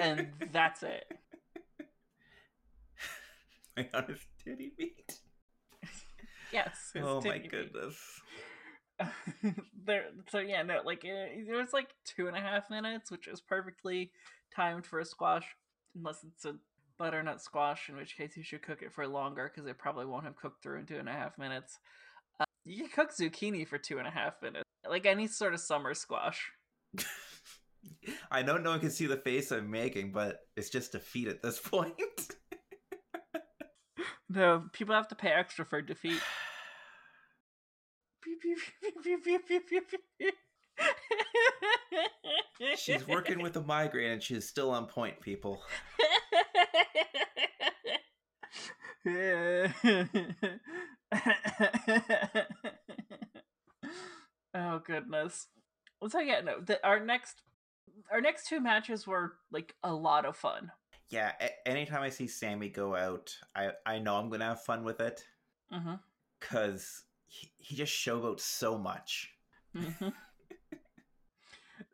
and 0.01 0.29
that's 0.53 0.83
it. 0.83 1.05
Right 3.77 3.91
on 3.95 4.05
his 4.07 4.21
titty 4.45 4.73
meat. 4.79 5.19
Yes. 6.53 6.93
Oh 6.97 7.21
my 7.21 7.39
goodness. 7.39 7.99
there 9.85 10.05
so 10.31 10.39
yeah, 10.39 10.63
no, 10.63 10.81
like 10.85 11.05
it, 11.05 11.45
it 11.49 11.55
was 11.55 11.73
like 11.73 11.89
two 12.05 12.29
and 12.29 12.37
a 12.37 12.41
half 12.41 12.71
minutes, 12.71 13.11
which 13.11 13.27
is 13.27 13.41
perfectly 13.41 14.13
timed 14.55 14.87
for 14.87 15.01
a 15.01 15.05
squash, 15.05 15.45
unless 15.95 16.25
it's 16.25 16.45
a 16.45 16.55
butternut 16.99 17.41
squash, 17.43 17.89
in 17.89 17.97
which 17.97 18.17
case 18.17 18.37
you 18.37 18.43
should 18.43 18.63
cook 18.63 18.83
it 18.83 18.93
for 18.93 19.07
longer 19.07 19.51
because 19.53 19.69
it 19.69 19.79
probably 19.79 20.07
won't 20.07 20.25
have 20.25 20.37
cooked 20.37 20.63
through 20.63 20.79
in 20.81 20.87
two 20.87 20.97
and 20.97 21.09
a 21.09 21.13
half 21.13 21.39
minutes. 21.39 21.79
Uh, 22.41 22.45
you 22.65 22.85
can 22.85 22.89
cook 22.89 23.15
zucchini 23.15 23.67
for 23.67 23.79
two 23.79 23.99
and 23.99 24.07
a 24.07 24.11
half 24.11 24.35
minutes, 24.43 24.65
like 24.89 25.07
any 25.07 25.27
sort 25.27 25.55
of 25.55 25.61
summer 25.61 25.95
squash. 25.95 26.51
I 28.31 28.43
know 28.43 28.57
no 28.57 28.71
one 28.71 28.81
can 28.81 28.91
see 28.91 29.07
the 29.07 29.17
face 29.17 29.51
I'm 29.51 29.71
making, 29.71 30.13
but 30.13 30.41
it's 30.57 30.71
just 30.71 30.93
defeat 30.93 31.29
at 31.29 31.43
this 31.43 31.59
point. 31.65 31.95
No, 34.29 34.65
people 34.73 34.95
have 34.95 35.09
to 35.09 35.15
pay 35.15 35.31
extra 35.31 35.65
for 35.65 35.81
defeat. 35.81 36.21
She's 42.77 43.07
working 43.07 43.41
with 43.43 43.57
a 43.57 43.63
migraine 43.63 44.13
and 44.13 44.23
she's 44.23 44.49
still 44.49 44.71
on 44.71 44.87
point, 44.87 45.21
people. 45.21 45.61
oh 54.55 54.81
goodness. 54.85 55.47
So 56.09 56.21
yeah, 56.21 56.41
no. 56.41 56.61
The, 56.61 56.85
our 56.87 57.01
next, 57.01 57.43
our 58.11 58.21
next 58.21 58.47
two 58.49 58.61
matches 58.61 59.07
were 59.07 59.35
like 59.51 59.75
a 59.83 59.93
lot 59.93 60.25
of 60.25 60.37
fun. 60.37 60.71
Yeah, 61.09 61.33
a- 61.41 61.69
anytime 61.69 62.03
I 62.03 62.11
see 62.11 62.27
Sammy 62.27 62.69
go 62.69 62.95
out, 62.95 63.35
I 63.55 63.71
I 63.85 63.99
know 63.99 64.17
I'm 64.17 64.29
gonna 64.29 64.45
have 64.47 64.63
fun 64.63 64.85
with 64.85 65.01
it 65.01 65.25
Mm-hmm. 65.73 65.95
because 66.39 67.03
he, 67.27 67.51
he 67.59 67.75
just 67.75 67.93
showboats 67.93 68.41
so 68.41 68.79
much. 68.79 69.33
Mm-hmm. 69.77 70.09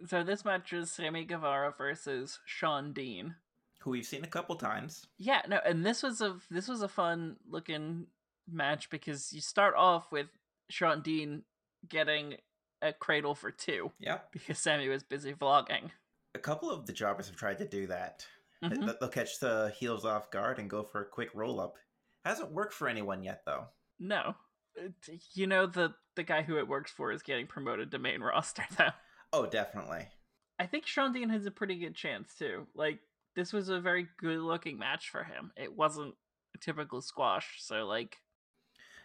So 0.07 0.23
this 0.23 0.45
match 0.45 0.73
is 0.73 0.91
Sammy 0.91 1.25
Guevara 1.25 1.75
versus 1.77 2.39
Sean 2.45 2.93
Dean. 2.93 3.35
Who 3.81 3.91
we've 3.91 4.07
seen 4.07 4.25
a 4.25 4.29
couple 4.29 4.55
times. 4.57 5.07
Yeah, 5.19 5.43
no, 5.49 5.59
and 5.65 5.85
this 5.85 6.03
was 6.03 6.21
a 6.21 6.37
this 6.51 6.69
was 6.69 6.83
a 6.83 6.89
fun 6.89 7.37
looking 7.49 8.07
match 8.51 8.91
because 8.91 9.33
you 9.33 9.41
start 9.41 9.75
off 9.77 10.11
with 10.13 10.27
Sean 10.71 11.03
Dean 11.03 11.43
getting 11.89 12.37
a 12.81 12.93
cradle 12.93 13.35
for 13.35 13.51
two 13.51 13.91
Yeah, 14.01 14.19
because 14.33 14.59
Sammy 14.59 14.89
was 14.89 15.03
busy 15.03 15.33
vlogging. 15.35 15.91
A 16.35 16.39
couple 16.39 16.71
of 16.71 16.87
the 16.87 16.93
jobbers 16.93 17.27
have 17.29 17.37
tried 17.37 17.59
to 17.59 17.69
do 17.69 17.87
that. 17.89 18.27
Th- 18.63 18.73
Mhm. 18.73 18.99
They'll 19.01 19.09
catch 19.09 19.39
the 19.41 19.73
heels 19.77 20.05
off 20.05 20.31
guard 20.31 20.59
and 20.61 20.71
go 20.71 20.83
for 20.85 21.03
a 21.03 21.05
quick 21.09 21.31
roll 21.35 21.61
up. 21.61 21.77
Hasn't 22.25 22.53
worked 22.53 22.73
for 22.73 22.89
anyone 22.89 23.23
yet, 23.25 23.43
though. 23.45 23.67
No, 23.99 24.37
you 25.35 25.47
know 25.49 25.67
the 25.67 25.95
the 26.15 26.23
guy 26.23 26.43
who 26.43 26.57
it 26.59 26.69
works 26.69 26.91
for 26.93 27.11
is 27.13 27.23
getting 27.23 27.47
promoted 27.47 27.91
to 27.91 27.99
main 27.99 28.21
roster 28.21 28.65
though. 28.79 28.91
Oh, 29.33 29.47
definitely. 29.47 30.07
I 30.59 30.67
think 30.67 30.87
Sean 30.87 31.13
Dean 31.13 31.31
has 31.31 31.47
a 31.47 31.51
pretty 31.51 31.79
good 31.79 31.95
chance 31.95 32.35
too. 32.39 32.67
Like 32.75 32.99
this 33.35 33.53
was 33.53 33.69
a 33.69 33.81
very 33.81 34.07
good 34.19 34.39
looking 34.41 34.79
match 34.79 35.09
for 35.11 35.25
him. 35.25 35.53
It 35.57 35.75
wasn't 35.77 36.15
a 36.55 36.59
typical 36.59 37.01
squash, 37.01 37.57
so 37.61 37.87
like, 37.87 38.19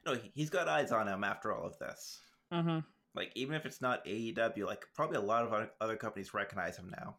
No, 0.06 0.16
he- 0.16 0.32
he's 0.36 0.50
got 0.50 0.68
eyes 0.68 0.92
on 0.92 1.08
him 1.08 1.24
after 1.24 1.54
all 1.56 1.66
of 1.66 1.78
this. 1.80 2.20
mm-hmm. 2.54 2.80
Like, 3.16 3.32
even 3.36 3.56
if 3.56 3.66
it's 3.66 3.82
not 3.82 4.06
AEW, 4.06 4.66
like, 4.68 4.86
probably 4.94 5.18
a 5.18 5.22
lot 5.22 5.44
of 5.44 5.52
other- 5.54 5.72
other 5.82 5.96
companies 5.96 6.34
recognize 6.36 6.78
him 6.78 6.90
now. 6.96 7.18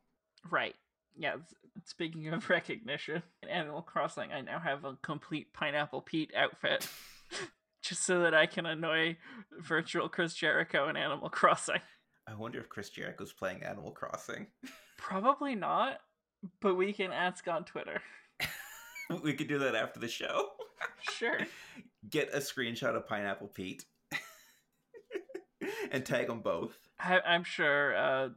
right. 0.51 0.77
Yeah. 1.17 1.37
Speaking 1.85 2.29
of 2.29 2.49
recognition, 2.51 3.23
in 3.43 3.49
Animal 3.49 3.83
Crossing, 3.83 4.31
I 4.33 4.41
now 4.43 4.61
have 4.61 4.85
a 4.85 4.97
complete 5.03 5.53
Pineapple 5.53 6.03
Pete 6.03 6.33
outfit, 6.37 6.89
just 7.83 8.05
so 8.05 8.21
that 8.21 8.35
I 8.35 8.47
can 8.47 8.67
annoy 8.67 9.17
virtual 9.59 10.09
Chris 10.09 10.35
Jericho 10.35 10.89
in 10.89 10.97
Animal 10.97 11.31
Crossing. 11.31 11.81
I 12.29 12.35
wonder 12.35 12.61
if 12.61 12.69
Chris 12.69 12.91
Jericho's 12.91 13.33
playing 13.33 13.63
Animal 13.63 13.91
Crossing. 13.91 14.49
Probably 14.99 15.55
not, 15.55 16.01
but 16.61 16.75
we 16.75 16.93
can 16.93 17.11
ask 17.11 17.49
on 17.49 17.65
Twitter. 17.65 18.03
we 19.23 19.33
could 19.33 19.49
do 19.49 19.59
that 19.61 19.75
after 19.75 19.99
the 19.99 20.09
show. 20.09 20.51
Sure. 21.01 21.39
Get 22.11 22.35
a 22.35 22.39
screenshot 22.39 22.95
of 22.95 23.09
Pineapple 23.09 23.49
Pete 23.49 23.87
and 25.91 26.05
tag 26.05 26.27
them 26.27 26.41
both. 26.41 26.77
I, 27.01 27.21
I'm 27.21 27.45
sure 27.45 27.97
uh, 27.97 28.29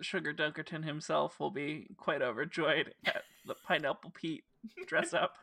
Sugar 0.00 0.32
Dunkerton 0.32 0.84
himself 0.84 1.40
will 1.40 1.50
be 1.50 1.88
quite 1.96 2.22
overjoyed 2.22 2.94
at 3.04 3.22
the 3.46 3.54
Pineapple 3.66 4.12
Pete 4.14 4.44
dress 4.86 5.12
up. 5.12 5.36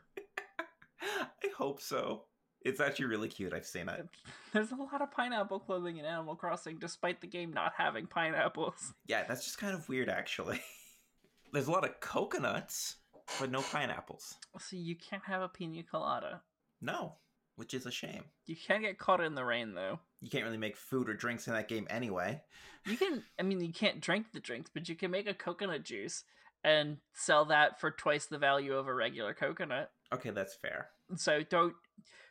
I 1.01 1.49
hope 1.57 1.81
so. 1.81 2.23
It's 2.61 2.79
actually 2.79 3.05
really 3.05 3.29
cute. 3.29 3.53
I've 3.53 3.65
seen 3.65 3.87
it. 3.87 4.07
There's 4.51 4.71
a 4.71 4.75
lot 4.75 5.01
of 5.01 5.11
pineapple 5.11 5.59
clothing 5.59 5.97
in 5.97 6.05
Animal 6.05 6.35
Crossing, 6.35 6.79
despite 6.79 7.21
the 7.21 7.27
game 7.27 7.53
not 7.53 7.73
having 7.77 8.07
pineapples. 8.07 8.93
Yeah, 9.07 9.23
that's 9.27 9.45
just 9.45 9.57
kind 9.57 9.73
of 9.73 9.87
weird, 9.87 10.09
actually. 10.09 10.61
There's 11.53 11.67
a 11.67 11.71
lot 11.71 11.85
of 11.85 11.99
coconuts, 12.01 12.95
but 13.39 13.51
no 13.51 13.61
pineapples. 13.61 14.35
So 14.59 14.75
you 14.75 14.95
can't 14.95 15.23
have 15.25 15.41
a 15.41 15.47
pina 15.47 15.83
colada. 15.83 16.41
No, 16.81 17.15
which 17.55 17.73
is 17.73 17.85
a 17.85 17.91
shame. 17.91 18.25
You 18.47 18.55
can't 18.55 18.83
get 18.83 18.97
caught 18.97 19.21
in 19.21 19.35
the 19.35 19.45
rain, 19.45 19.73
though. 19.73 19.99
You 20.19 20.29
can't 20.29 20.43
really 20.43 20.57
make 20.57 20.75
food 20.75 21.07
or 21.09 21.13
drinks 21.13 21.47
in 21.47 21.53
that 21.53 21.69
game 21.69 21.87
anyway. 21.89 22.41
You 22.85 22.97
can, 22.97 23.23
I 23.39 23.43
mean, 23.43 23.61
you 23.61 23.71
can't 23.71 24.01
drink 24.01 24.27
the 24.33 24.39
drinks, 24.39 24.69
but 24.73 24.89
you 24.89 24.95
can 24.95 25.11
make 25.11 25.27
a 25.27 25.33
coconut 25.33 25.83
juice 25.83 26.23
and 26.63 26.97
sell 27.13 27.45
that 27.45 27.79
for 27.79 27.91
twice 27.91 28.25
the 28.25 28.37
value 28.37 28.73
of 28.73 28.87
a 28.87 28.93
regular 28.93 29.33
coconut. 29.33 29.91
Okay, 30.13 30.31
that's 30.31 30.55
fair. 30.55 30.89
So 31.15 31.43
don't. 31.43 31.73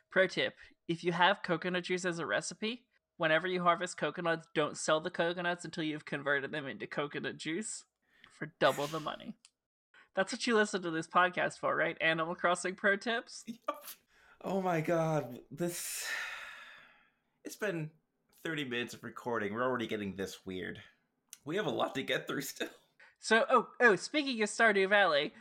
Pro 0.09 0.27
tip: 0.27 0.53
If 0.87 1.03
you 1.03 1.11
have 1.11 1.43
coconut 1.43 1.83
juice 1.83 2.05
as 2.05 2.19
a 2.19 2.25
recipe, 2.25 2.85
whenever 3.17 3.47
you 3.47 3.63
harvest 3.63 3.97
coconuts, 3.97 4.47
don't 4.53 4.77
sell 4.77 4.99
the 5.01 5.09
coconuts 5.09 5.65
until 5.65 5.83
you've 5.83 6.05
converted 6.05 6.51
them 6.51 6.67
into 6.67 6.87
coconut 6.87 7.37
juice 7.37 7.83
for 8.37 8.53
double 8.59 8.87
the 8.87 8.99
money. 8.99 9.35
That's 10.15 10.33
what 10.33 10.47
you 10.47 10.55
listen 10.55 10.81
to 10.81 10.91
this 10.91 11.07
podcast 11.07 11.59
for, 11.59 11.75
right? 11.75 11.97
Animal 12.01 12.35
Crossing 12.35 12.75
pro 12.75 12.95
tips. 12.95 13.45
Oh 14.43 14.61
my 14.61 14.81
god, 14.81 15.39
this. 15.51 16.05
It's 17.43 17.55
been 17.55 17.89
30 18.45 18.65
minutes 18.65 18.93
of 18.93 19.03
recording. 19.03 19.53
We're 19.53 19.63
already 19.63 19.87
getting 19.87 20.15
this 20.15 20.45
weird. 20.45 20.79
We 21.43 21.55
have 21.55 21.65
a 21.65 21.71
lot 21.71 21.95
to 21.95 22.03
get 22.03 22.27
through 22.27 22.41
still. 22.41 22.69
So, 23.19 23.45
oh, 23.49 23.67
oh, 23.81 23.95
speaking 23.95 24.41
of 24.43 24.49
Stardew 24.49 24.89
Valley, 24.89 25.33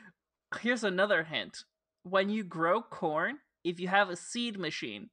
here's 0.60 0.82
another 0.82 1.24
hint. 1.24 1.64
When 2.04 2.30
you 2.30 2.42
grow 2.42 2.80
corn, 2.80 3.38
if 3.66 3.80
you 3.80 3.88
have 3.88 4.08
a 4.08 4.16
seed 4.16 4.58
machine, 4.58 5.10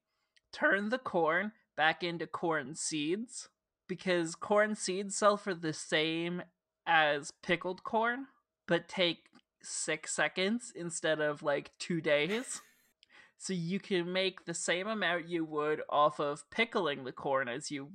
turn 0.54 0.90
the 0.90 1.00
corn 1.00 1.52
back 1.76 2.04
into 2.04 2.28
corn 2.28 2.76
seeds 2.76 3.50
because 3.90 4.36
corn 4.36 4.76
seeds 4.76 5.18
sell 5.18 5.38
for 5.38 5.56
the 5.56 5.74
same 5.74 6.44
as 6.86 7.32
pickled 7.42 7.84
corn, 7.84 8.28
but 8.68 8.88
take 8.88 9.24
six 9.64 10.14
seconds 10.14 10.72
instead 10.76 11.20
of 11.20 11.42
like 11.42 11.72
two 11.80 12.00
days. 12.00 12.62
So 13.40 13.54
you 13.54 13.80
can 13.80 14.14
make 14.14 14.46
the 14.46 14.54
same 14.54 14.88
amount 14.88 15.28
you 15.28 15.44
would 15.46 15.82
off 15.90 16.20
of 16.20 16.50
pickling 16.52 17.04
the 17.04 17.12
corn 17.12 17.50
as 17.50 17.72
you, 17.72 17.90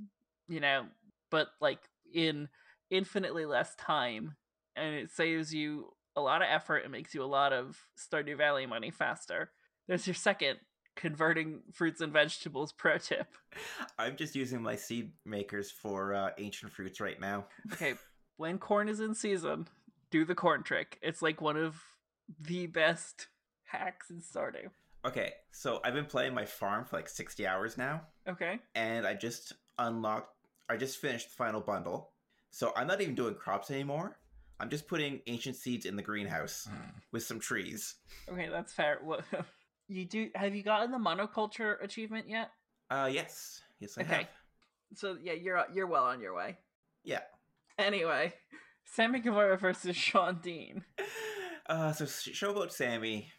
you 0.49 0.59
know, 0.59 0.87
but 1.31 1.49
like 1.61 1.79
in 2.13 2.49
infinitely 2.91 3.47
less 3.47 3.77
time 3.77 4.35
and 4.75 4.95
it 4.95 5.11
saves 5.11 5.55
you 5.55 5.93
a 6.17 6.21
lot 6.21 6.43
of 6.43 6.49
effort 6.51 6.79
and 6.79 6.91
makes 6.91 7.15
you 7.15 7.23
a 7.23 7.27
lot 7.27 7.53
of 7.53 7.79
Stardew 7.97 8.37
Valley 8.37 8.67
money 8.67 8.91
faster. 8.91 9.53
There's 9.89 10.07
your 10.07 10.15
second 10.15 10.59
converting 10.95 11.61
fruits 11.73 12.01
and 12.01 12.13
vegetables 12.13 12.73
pro 12.73 12.99
tip. 12.99 13.27
I'm 13.99 14.17
just 14.17 14.37
using 14.37 14.63
my 14.63 14.77
seed 14.77 15.13
makers 15.25 15.71
for 15.71 16.15
uh, 16.15 16.31
ancient 16.39 16.73
fruits 16.73 17.01
right 17.01 17.19
now. 17.21 17.47
Okay, 17.73 17.95
when 18.37 18.59
corn 18.59 18.89
is 18.89 19.01
in 19.01 19.15
season, 19.15 19.67
do 20.11 20.25
the 20.25 20.35
corn 20.35 20.63
trick. 20.63 20.99
It's 21.03 21.23
like 21.23 21.41
one 21.41 21.57
of 21.57 21.83
the 22.41 22.67
best 22.67 23.29
hacks 23.65 24.11
in 24.11 24.21
Stardew. 24.21 24.69
Okay, 25.07 25.33
so 25.53 25.81
I've 25.85 25.95
been 25.95 26.05
playing 26.05 26.35
my 26.35 26.45
farm 26.45 26.85
for 26.85 26.97
like 26.97 27.09
60 27.09 27.47
hours 27.47 27.79
now, 27.79 28.03
Okay. 28.29 28.59
and 28.75 29.07
I 29.07 29.15
just 29.15 29.53
unlocked, 29.79 30.35
I 30.69 30.77
just 30.77 30.99
finished 30.99 31.31
the 31.31 31.37
final 31.37 31.61
bundle. 31.61 32.11
So 32.51 32.73
I'm 32.77 32.87
not 32.89 33.01
even 33.01 33.15
doing 33.15 33.35
crops 33.35 33.71
anymore. 33.71 34.19
I'm 34.59 34.69
just 34.71 34.89
putting 34.89 35.21
ancient 35.29 35.55
seeds 35.55 35.87
in 35.87 35.95
the 35.95 36.03
greenhouse 36.03 36.67
with 37.13 37.23
some 37.23 37.39
trees. 37.39 37.95
Okay, 38.29 38.49
that's 38.51 38.73
fair. 38.73 38.99
What 39.05 39.25
you 39.89 40.05
do 40.05 40.31
have 40.35 40.55
you 40.55 40.63
gotten 40.63 40.91
the 40.93 40.99
monoculture 40.99 41.83
achievement 41.83 42.29
yet? 42.29 42.51
Uh, 42.91 43.09
yes. 43.13 43.63
Yes, 43.81 43.97
I 43.99 44.03
Okay. 44.03 44.15
have. 44.15 44.27
So 44.95 45.17
yeah, 45.23 45.33
you're 45.35 45.65
you're 45.73 45.87
well 45.87 46.05
on 46.05 46.21
your 46.21 46.35
way. 46.35 46.57
Yeah. 47.05 47.21
Anyway, 47.79 48.33
Sammy 48.85 49.21
Guevara 49.21 49.57
versus 49.59 49.97
Sean 49.97 50.39
Dean. 50.43 50.85
Uh, 51.71 51.93
so 51.93 52.07
Showboat 52.07 52.73
Sammy 52.73 53.31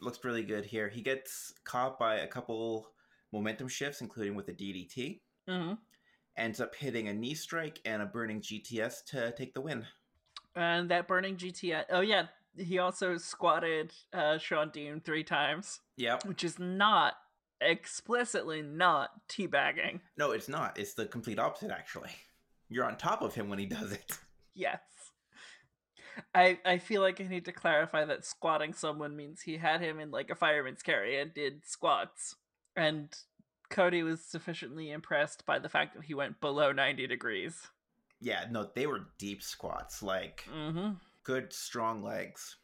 looks 0.00 0.24
really 0.24 0.42
good 0.42 0.64
here. 0.64 0.88
He 0.88 1.02
gets 1.02 1.52
caught 1.64 1.98
by 1.98 2.14
a 2.14 2.26
couple 2.26 2.88
momentum 3.30 3.68
shifts, 3.68 4.00
including 4.00 4.34
with 4.34 4.46
the 4.46 4.54
DDT. 4.54 5.20
hmm 5.46 5.74
Ends 6.38 6.62
up 6.62 6.74
hitting 6.74 7.08
a 7.08 7.12
knee 7.12 7.34
strike 7.34 7.80
and 7.84 8.00
a 8.00 8.06
burning 8.06 8.40
GTS 8.40 9.04
to 9.08 9.32
take 9.32 9.52
the 9.52 9.60
win. 9.60 9.84
And 10.56 10.90
that 10.90 11.06
burning 11.06 11.36
GTS. 11.36 11.84
Oh 11.90 12.00
yeah, 12.00 12.28
he 12.56 12.78
also 12.78 13.16
squatted 13.18 13.92
uh, 14.12 14.38
Sean 14.38 14.70
Dean 14.70 15.00
three 15.00 15.24
times, 15.24 15.80
Yeah, 15.96 16.18
which 16.24 16.44
is 16.44 16.58
not 16.58 17.14
explicitly 17.60 18.62
not 18.62 19.10
teabagging. 19.28 20.00
No, 20.16 20.30
it's 20.32 20.48
not. 20.48 20.78
It's 20.78 20.94
the 20.94 21.06
complete 21.06 21.38
opposite, 21.38 21.70
actually. 21.70 22.10
You're 22.68 22.84
on 22.84 22.96
top 22.96 23.22
of 23.22 23.34
him 23.34 23.48
when 23.48 23.58
he 23.58 23.66
does 23.66 23.92
it. 23.92 24.18
Yes. 24.56 24.78
I 26.32 26.58
I 26.64 26.78
feel 26.78 27.02
like 27.02 27.20
I 27.20 27.24
need 27.24 27.44
to 27.46 27.52
clarify 27.52 28.04
that 28.04 28.24
squatting 28.24 28.72
someone 28.72 29.16
means 29.16 29.40
he 29.40 29.56
had 29.56 29.80
him 29.80 29.98
in 29.98 30.12
like 30.12 30.30
a 30.30 30.36
fireman's 30.36 30.80
carry 30.82 31.18
and 31.20 31.34
did 31.34 31.66
squats. 31.66 32.36
And 32.76 33.12
Cody 33.70 34.04
was 34.04 34.20
sufficiently 34.20 34.92
impressed 34.92 35.44
by 35.44 35.58
the 35.58 35.68
fact 35.68 35.96
that 35.96 36.04
he 36.04 36.14
went 36.14 36.40
below 36.40 36.70
90 36.70 37.08
degrees. 37.08 37.66
Yeah, 38.20 38.44
no, 38.48 38.70
they 38.76 38.86
were 38.86 39.08
deep 39.18 39.42
squats, 39.42 40.04
like 40.04 40.44
Mm-hmm. 40.54 40.92
Good, 41.24 41.52
strong 41.52 42.02
legs. 42.02 42.56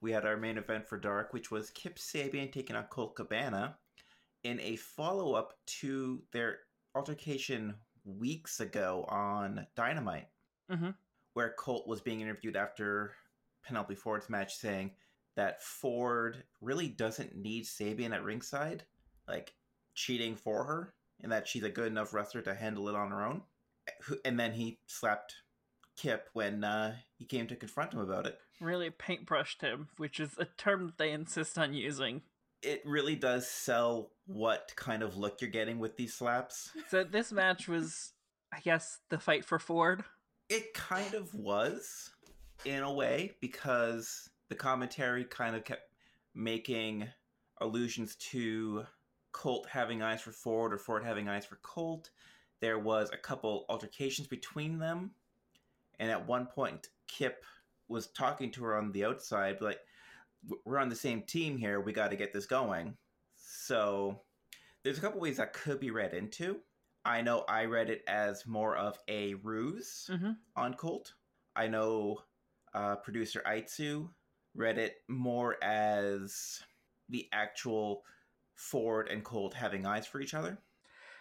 We 0.00 0.12
had 0.12 0.26
our 0.26 0.36
main 0.36 0.58
event 0.58 0.86
for 0.86 0.98
Dark, 0.98 1.32
which 1.32 1.50
was 1.50 1.70
Kip 1.70 1.96
Sabian 1.96 2.52
taking 2.52 2.76
on 2.76 2.84
Colt 2.84 3.16
Cabana 3.16 3.78
in 4.44 4.60
a 4.60 4.76
follow 4.76 5.34
up 5.34 5.54
to 5.66 6.22
their 6.32 6.60
altercation 6.94 7.74
weeks 8.04 8.60
ago 8.60 9.04
on 9.08 9.66
Dynamite, 9.74 10.28
Mhm. 10.70 10.96
where 11.32 11.52
Colt 11.54 11.86
was 11.86 12.00
being 12.00 12.20
interviewed 12.20 12.56
after 12.56 13.16
Penelope 13.62 13.94
Ford's 13.96 14.30
match 14.30 14.56
saying 14.56 14.96
that 15.34 15.62
Ford 15.62 16.44
really 16.60 16.88
doesn't 16.88 17.34
need 17.34 17.64
Sabian 17.64 18.12
at 18.14 18.22
ringside, 18.22 18.86
like 19.26 19.54
cheating 19.94 20.36
for 20.36 20.64
her, 20.64 20.94
and 21.20 21.30
that 21.32 21.46
she's 21.46 21.64
a 21.64 21.70
good 21.70 21.88
enough 21.88 22.14
wrestler 22.14 22.42
to 22.42 22.54
handle 22.54 22.88
it 22.88 22.94
on 22.94 23.10
her 23.10 23.22
own. 23.22 23.44
And 24.24 24.38
then 24.38 24.52
he 24.52 24.80
slapped 24.86 25.42
Kip 25.98 26.28
when 26.32 26.64
uh, 26.64 26.94
he 27.16 27.24
came 27.24 27.46
to 27.48 27.56
confront 27.56 27.92
him 27.92 28.00
about 28.00 28.26
it. 28.26 28.38
Really 28.60 28.90
paintbrushed 28.90 29.60
him, 29.60 29.88
which 29.98 30.20
is 30.20 30.30
a 30.38 30.44
term 30.44 30.86
that 30.86 30.98
they 30.98 31.10
insist 31.10 31.58
on 31.58 31.74
using. 31.74 32.22
It 32.62 32.82
really 32.86 33.16
does 33.16 33.48
sell 33.48 34.12
what 34.26 34.72
kind 34.76 35.02
of 35.02 35.16
look 35.16 35.40
you're 35.40 35.50
getting 35.50 35.78
with 35.78 35.96
these 35.96 36.14
slaps. 36.14 36.70
So 36.88 37.04
this 37.04 37.32
match 37.32 37.68
was, 37.68 38.12
I 38.52 38.60
guess, 38.60 38.98
the 39.10 39.18
fight 39.18 39.44
for 39.44 39.58
Ford. 39.58 40.04
It 40.48 40.72
kind 40.72 41.14
of 41.14 41.34
was, 41.34 42.10
in 42.64 42.82
a 42.82 42.92
way, 42.92 43.34
because 43.40 44.30
the 44.48 44.54
commentary 44.54 45.24
kind 45.24 45.54
of 45.54 45.64
kept 45.64 45.82
making 46.34 47.08
allusions 47.60 48.14
to 48.16 48.84
Colt 49.32 49.68
having 49.70 50.02
eyes 50.02 50.20
for 50.20 50.32
Ford 50.32 50.72
or 50.72 50.78
Ford 50.78 51.04
having 51.04 51.28
eyes 51.28 51.44
for 51.44 51.56
Colt. 51.56 52.10
There 52.60 52.78
was 52.78 53.10
a 53.12 53.18
couple 53.18 53.66
altercations 53.68 54.26
between 54.26 54.78
them, 54.78 55.12
and 55.98 56.10
at 56.10 56.26
one 56.26 56.46
point, 56.46 56.88
Kip 57.06 57.44
was 57.88 58.08
talking 58.08 58.50
to 58.52 58.64
her 58.64 58.76
on 58.76 58.92
the 58.92 59.04
outside, 59.04 59.60
like, 59.60 59.80
"We're 60.64 60.78
on 60.78 60.88
the 60.88 60.96
same 60.96 61.22
team 61.22 61.56
here. 61.56 61.80
We 61.80 61.92
got 61.92 62.10
to 62.10 62.16
get 62.16 62.32
this 62.32 62.46
going." 62.46 62.96
So, 63.36 64.20
there's 64.82 64.98
a 64.98 65.00
couple 65.00 65.20
ways 65.20 65.38
that 65.38 65.52
could 65.52 65.80
be 65.80 65.90
read 65.90 66.14
into. 66.14 66.60
I 67.04 67.22
know 67.22 67.44
I 67.48 67.64
read 67.64 67.88
it 67.90 68.02
as 68.06 68.46
more 68.46 68.76
of 68.76 68.98
a 69.08 69.34
ruse 69.34 70.08
Mm-hmm. 70.12 70.32
on 70.56 70.74
Colt. 70.74 71.14
I 71.56 71.66
know 71.66 72.18
uh, 72.74 72.96
producer 72.96 73.42
Aitsu 73.46 74.08
read 74.54 74.78
it 74.78 74.96
more 75.08 75.62
as 75.64 76.62
the 77.08 77.28
actual 77.32 78.04
Ford 78.54 79.08
and 79.08 79.24
Colt 79.24 79.54
having 79.54 79.86
eyes 79.86 80.06
for 80.06 80.20
each 80.20 80.34
other. 80.34 80.58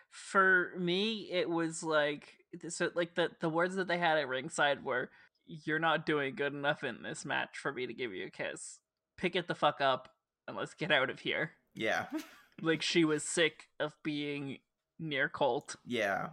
For 0.10 0.74
me, 0.78 1.30
it 1.32 1.50
was 1.50 1.84
like 1.84 2.37
so 2.70 2.90
like 2.96 3.16
the 3.16 3.30
the 3.40 3.50
words 3.50 3.76
that 3.76 3.88
they 3.88 3.98
had 3.98 4.18
at 4.18 4.28
ringside 4.28 4.84
were 4.84 5.10
you're 5.46 5.80
not 5.80 6.06
doing 6.06 6.36
good 6.36 6.54
enough 6.54 6.84
in 6.84 7.02
this 7.04 7.24
match 7.26 7.58
for 7.58 7.72
me 7.72 7.88
to 7.88 7.94
give 7.94 8.14
you 8.14 8.28
a 8.28 8.30
kiss. 8.30 8.80
Pick 9.18 9.36
it 9.36 9.48
the 9.48 9.56
fuck 9.56 9.80
up 9.82 10.10
and 10.48 10.58
let's 10.58 10.74
get 10.74 10.92
out 10.92 11.10
of 11.10 11.20
here. 11.20 11.52
Yeah, 11.74 12.06
Like 12.62 12.82
she 12.82 13.06
was 13.06 13.24
sick 13.24 13.68
of 13.80 13.94
being 14.04 14.58
near 15.00 15.30
Colt. 15.30 15.76
yeah. 15.86 16.30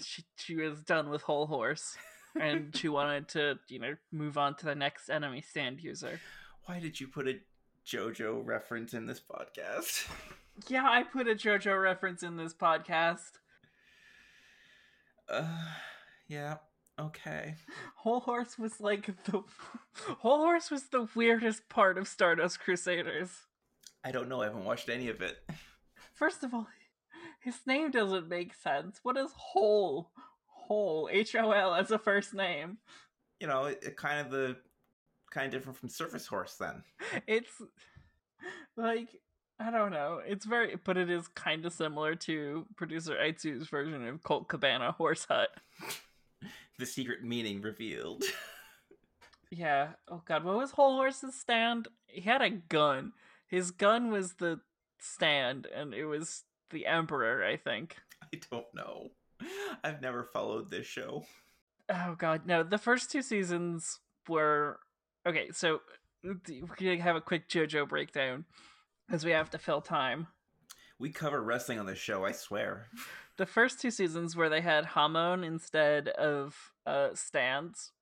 She 0.00 0.24
she 0.36 0.56
was 0.56 0.82
done 0.82 1.08
with 1.10 1.22
Hol 1.22 1.46
Horse. 1.46 1.96
and 2.40 2.74
she 2.76 2.88
wanted 2.98 3.28
to, 3.28 3.58
you 3.68 3.78
know, 3.78 3.94
move 4.10 4.36
on 4.38 4.56
to 4.56 4.64
the 4.66 4.74
next 4.74 5.08
enemy 5.08 5.40
stand 5.40 5.80
user. 5.80 6.20
Why 6.66 6.80
did 6.80 6.98
you 7.00 7.06
put 7.08 7.28
a 7.28 7.38
JoJo 7.86 8.44
reference 8.44 8.94
in 8.94 9.06
this 9.06 9.20
podcast? 9.20 10.08
Yeah, 10.68 10.84
I 10.88 11.02
put 11.02 11.28
a 11.28 11.34
JoJo 11.34 11.80
reference 11.80 12.22
in 12.22 12.36
this 12.36 12.54
podcast. 12.54 13.32
Uh, 15.28 15.44
yeah. 16.28 16.56
Okay. 16.98 17.56
Hol 17.96 18.20
Horse 18.20 18.58
was 18.58 18.80
like 18.80 19.06
the 19.24 19.42
Hol 20.20 20.38
Horse 20.38 20.70
was 20.70 20.84
the 20.84 21.08
weirdest 21.14 21.68
part 21.68 21.98
of 21.98 22.06
Stardust 22.06 22.60
Crusaders. 22.60 23.30
I 24.04 24.12
don't 24.12 24.28
know. 24.28 24.42
I 24.42 24.46
haven't 24.46 24.64
watched 24.64 24.88
any 24.88 25.08
of 25.08 25.20
it. 25.22 25.38
First 26.12 26.44
of 26.44 26.54
all, 26.54 26.68
his 27.40 27.56
name 27.66 27.90
doesn't 27.90 28.28
make 28.28 28.54
sense. 28.54 29.00
What 29.02 29.16
is 29.16 29.30
Whole? 29.34 30.10
Whole 30.46 31.08
H 31.10 31.34
O 31.34 31.50
L 31.50 31.74
as 31.74 31.90
a 31.90 31.98
first 31.98 32.32
name. 32.32 32.78
You 33.40 33.48
know, 33.48 33.64
it, 33.64 33.80
it 33.82 33.96
kind 33.96 34.20
of 34.24 34.30
the 34.30 34.56
kind 35.30 35.46
of 35.46 35.52
different 35.52 35.78
from 35.78 35.88
Surface 35.88 36.26
Horse. 36.26 36.56
Then 36.58 36.82
It's 37.26 37.60
like 38.76 39.08
I 39.60 39.70
don't 39.70 39.92
know. 39.92 40.20
It's 40.26 40.44
very, 40.44 40.76
but 40.82 40.96
it 40.96 41.08
is 41.08 41.28
kind 41.28 41.64
of 41.64 41.72
similar 41.72 42.14
to 42.16 42.66
producer 42.76 43.14
Aitsu's 43.14 43.68
version 43.68 44.06
of 44.06 44.22
Colt 44.22 44.48
Cabana 44.48 44.92
Horse 44.92 45.26
Hut. 45.26 45.50
the 46.78 46.86
secret 46.86 47.22
meaning 47.22 47.62
revealed. 47.62 48.24
Yeah. 49.50 49.90
Oh 50.08 50.22
god, 50.24 50.42
what 50.42 50.56
was 50.56 50.72
Hol 50.72 50.96
Horse's 50.96 51.34
stand? 51.38 51.86
He 52.06 52.22
had 52.22 52.42
a 52.42 52.50
gun. 52.50 53.12
His 53.46 53.70
gun 53.70 54.10
was 54.10 54.34
the 54.34 54.60
stand, 54.98 55.66
and 55.66 55.94
it 55.94 56.06
was 56.06 56.42
the 56.70 56.86
Emperor, 56.86 57.44
I 57.44 57.56
think. 57.56 57.96
I 58.22 58.40
don't 58.50 58.66
know. 58.74 59.10
I've 59.84 60.00
never 60.00 60.24
followed 60.24 60.70
this 60.70 60.86
show. 60.86 61.24
Oh 61.88 62.16
god, 62.18 62.46
no. 62.46 62.62
The 62.62 62.78
first 62.78 63.12
two 63.12 63.22
seasons 63.22 64.00
were 64.28 64.80
okay. 65.26 65.50
So 65.52 65.82
uh, 66.28 66.34
we're 66.48 66.74
gonna 66.76 67.00
have 67.00 67.16
a 67.16 67.20
quick 67.20 67.48
JoJo 67.48 67.88
breakdown 67.88 68.46
because 69.06 69.24
we 69.24 69.32
have 69.32 69.50
to 69.50 69.58
fill 69.58 69.80
time. 69.80 70.26
We 70.98 71.10
cover 71.10 71.42
wrestling 71.42 71.78
on 71.78 71.86
this 71.86 71.98
show, 71.98 72.24
I 72.24 72.32
swear. 72.32 72.88
The 73.36 73.46
first 73.46 73.80
two 73.80 73.90
seasons 73.90 74.36
where 74.36 74.48
they 74.48 74.60
had 74.60 74.84
Hamon 74.84 75.42
instead 75.42 76.08
of 76.08 76.72
uh 76.86 77.08
stands, 77.14 77.92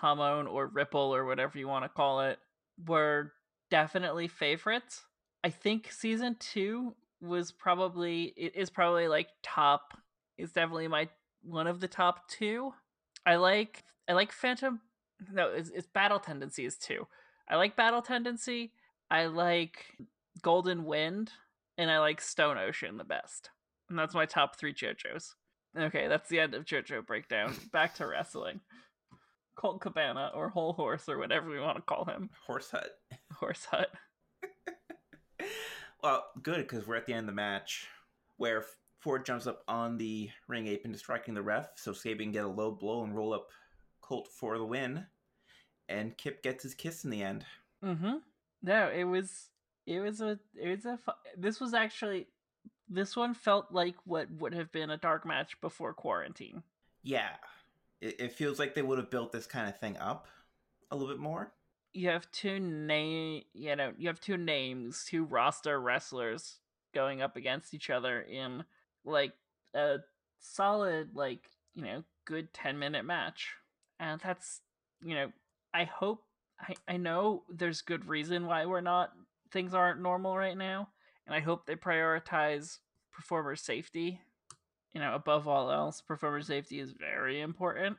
Hamon 0.00 0.46
or 0.46 0.66
Ripple 0.66 1.14
or 1.14 1.24
whatever 1.24 1.58
you 1.58 1.66
want 1.66 1.84
to 1.84 1.88
call 1.88 2.20
it, 2.20 2.38
were 2.86 3.32
definitely 3.70 4.28
favorites. 4.28 5.04
I 5.42 5.50
think 5.50 5.90
season 5.90 6.36
two 6.38 6.94
was 7.20 7.52
probably 7.52 8.34
it 8.36 8.54
is 8.54 8.68
probably 8.68 9.08
like 9.08 9.28
top 9.42 9.96
is 10.36 10.52
definitely 10.52 10.88
my 10.88 11.08
one 11.42 11.66
of 11.66 11.80
the 11.80 11.88
top 11.88 12.28
two. 12.28 12.74
I 13.24 13.36
like 13.36 13.84
I 14.08 14.12
like 14.12 14.30
Phantom 14.30 14.80
no, 15.32 15.48
it's, 15.48 15.70
it's 15.70 15.86
Battle 15.86 16.18
Tendency 16.18 16.64
is 16.64 16.76
two. 16.76 17.06
I 17.48 17.56
like 17.56 17.76
Battle 17.76 18.02
Tendency. 18.02 18.72
I 19.10 19.26
like 19.26 19.96
Golden 20.40 20.84
Wind, 20.84 21.32
and 21.76 21.90
I 21.90 21.98
like 21.98 22.20
Stone 22.20 22.58
Ocean 22.58 22.96
the 22.96 23.04
best. 23.04 23.50
And 23.90 23.98
that's 23.98 24.14
my 24.14 24.26
top 24.26 24.56
three 24.56 24.72
JoJo's. 24.72 25.34
Okay, 25.78 26.08
that's 26.08 26.28
the 26.28 26.40
end 26.40 26.54
of 26.54 26.64
JoJo 26.64 27.06
breakdown. 27.06 27.54
Back 27.72 27.94
to 27.96 28.06
wrestling. 28.06 28.60
Colt 29.54 29.80
Cabana 29.80 30.30
or 30.34 30.48
Hol 30.48 30.72
Horse 30.72 31.08
or 31.08 31.18
whatever 31.18 31.50
we 31.50 31.60
want 31.60 31.76
to 31.76 31.82
call 31.82 32.06
him. 32.06 32.30
Horse 32.46 32.70
Hut. 32.70 32.90
Horse 33.34 33.66
Hut. 33.66 33.90
Well, 36.02 36.24
good 36.42 36.56
because 36.56 36.86
we're 36.86 36.96
at 36.96 37.06
the 37.06 37.12
end 37.12 37.20
of 37.20 37.26
the 37.26 37.32
match 37.32 37.86
where 38.36 38.64
Ford 38.98 39.24
jumps 39.24 39.46
up 39.46 39.62
on 39.68 39.98
the 39.98 40.30
ring 40.48 40.66
apron, 40.66 40.92
distracting 40.92 41.34
the 41.34 41.42
ref, 41.42 41.68
so 41.76 41.92
Sabian 41.92 42.18
can 42.18 42.32
get 42.32 42.44
a 42.44 42.48
low 42.48 42.72
blow 42.72 43.04
and 43.04 43.14
roll 43.14 43.32
up 43.32 43.46
Colt 44.00 44.26
for 44.26 44.58
the 44.58 44.64
win. 44.64 45.06
And 45.88 46.16
Kip 46.16 46.42
gets 46.42 46.64
his 46.64 46.74
kiss 46.74 47.04
in 47.04 47.10
the 47.10 47.22
end. 47.22 47.44
Mm-hmm. 47.84 48.16
No, 48.64 48.90
it 48.92 49.04
was 49.04 49.50
it 49.86 50.00
was 50.00 50.20
a 50.20 50.38
it 50.60 50.68
was 50.68 50.84
a 50.84 50.96
fu- 50.96 51.12
this 51.36 51.60
was 51.60 51.74
actually 51.74 52.26
this 52.88 53.16
one 53.16 53.34
felt 53.34 53.66
like 53.70 53.96
what 54.04 54.30
would 54.38 54.54
have 54.54 54.70
been 54.70 54.90
a 54.90 54.96
dark 54.96 55.26
match 55.26 55.60
before 55.60 55.94
quarantine. 55.94 56.62
Yeah, 57.02 57.30
it, 58.00 58.20
it 58.20 58.32
feels 58.32 58.58
like 58.58 58.74
they 58.74 58.82
would 58.82 58.98
have 58.98 59.10
built 59.10 59.32
this 59.32 59.46
kind 59.46 59.68
of 59.68 59.78
thing 59.78 59.96
up 59.96 60.26
a 60.90 60.96
little 60.96 61.12
bit 61.12 61.20
more. 61.20 61.52
You 61.94 62.08
have 62.08 62.30
two 62.30 62.60
name, 62.60 63.42
you 63.54 63.76
know, 63.76 63.92
you 63.98 64.08
have 64.08 64.20
two 64.20 64.36
names, 64.36 65.04
two 65.08 65.24
roster 65.24 65.80
wrestlers 65.80 66.58
going 66.94 67.22
up 67.22 67.36
against 67.36 67.74
each 67.74 67.90
other 67.90 68.20
in 68.20 68.64
like 69.04 69.32
a 69.74 69.98
solid 70.38 71.10
like, 71.14 71.50
you 71.74 71.84
know, 71.84 72.04
good 72.24 72.52
10 72.52 72.78
minute 72.78 73.04
match. 73.04 73.54
And 73.98 74.20
that's, 74.20 74.60
you 75.02 75.14
know, 75.14 75.32
I 75.74 75.84
hope 75.84 76.24
I 76.60 76.74
I 76.86 76.96
know 76.96 77.44
there's 77.48 77.82
good 77.82 78.06
reason 78.06 78.46
why 78.46 78.66
we're 78.66 78.80
not 78.80 79.12
things 79.52 79.74
aren't 79.74 80.00
normal 80.00 80.36
right 80.36 80.56
now, 80.56 80.88
and 81.26 81.34
I 81.34 81.40
hope 81.40 81.66
they 81.66 81.76
prioritize 81.76 82.78
performer 83.12 83.56
safety. 83.56 84.20
You 84.92 85.00
know, 85.00 85.14
above 85.14 85.48
all 85.48 85.70
else, 85.70 86.00
performer 86.00 86.42
safety 86.42 86.80
is 86.80 86.92
very 86.92 87.40
important. 87.40 87.96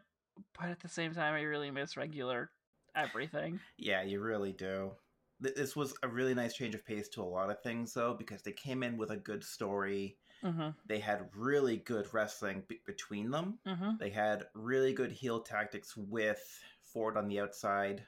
But 0.60 0.70
at 0.70 0.80
the 0.80 0.90
same 0.90 1.14
time, 1.14 1.34
I 1.36 1.42
really 1.42 1.72
miss 1.72 1.98
regular 1.98 2.50
everything. 2.96 3.60
Yeah, 3.78 4.04
you 4.04 4.20
really 4.20 4.52
do. 4.52 4.92
This 5.40 5.76
was 5.76 5.94
a 6.04 6.08
really 6.08 6.34
nice 6.34 6.54
change 6.54 6.76
of 6.76 6.86
pace 6.86 7.10
to 7.10 7.22
a 7.22 7.24
lot 7.24 7.50
of 7.50 7.62
things, 7.62 7.94
though, 7.94 8.14
because 8.14 8.42
they 8.42 8.52
came 8.52 8.84
in 8.84 8.98
with 8.98 9.12
a 9.12 9.18
good 9.18 9.44
story. 9.44 10.18
Mm-hmm. 10.44 10.70
They 10.88 11.00
had 11.00 11.30
really 11.36 11.78
good 11.78 12.08
wrestling 12.14 12.64
be- 12.68 12.82
between 12.86 13.32
them. 13.32 13.60
Mm-hmm. 13.68 13.92
They 14.00 14.10
had 14.10 14.46
really 14.54 14.94
good 14.94 15.12
heel 15.12 15.42
tactics 15.42 15.98
with 15.98 16.42
Ford 16.84 17.18
on 17.18 17.28
the 17.28 17.40
outside. 17.40 18.04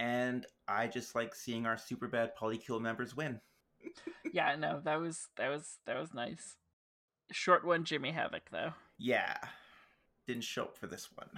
And 0.00 0.46
I 0.66 0.86
just 0.86 1.14
like 1.14 1.34
seeing 1.34 1.66
our 1.66 1.76
super 1.76 2.08
bad 2.08 2.32
polycule 2.34 2.80
members 2.80 3.14
win. 3.14 3.40
Yeah, 4.32 4.54
no, 4.54 4.80
that 4.84 5.00
was 5.00 5.26
that 5.38 5.48
was 5.48 5.78
that 5.86 5.98
was 5.98 6.14
nice. 6.14 6.54
Short 7.32 7.64
one, 7.64 7.82
Jimmy 7.82 8.12
Havoc 8.12 8.42
though. 8.52 8.74
Yeah. 8.96 9.36
Didn't 10.28 10.44
show 10.44 10.64
up 10.64 10.76
for 10.76 10.86
this 10.86 11.08
one. 11.12 11.28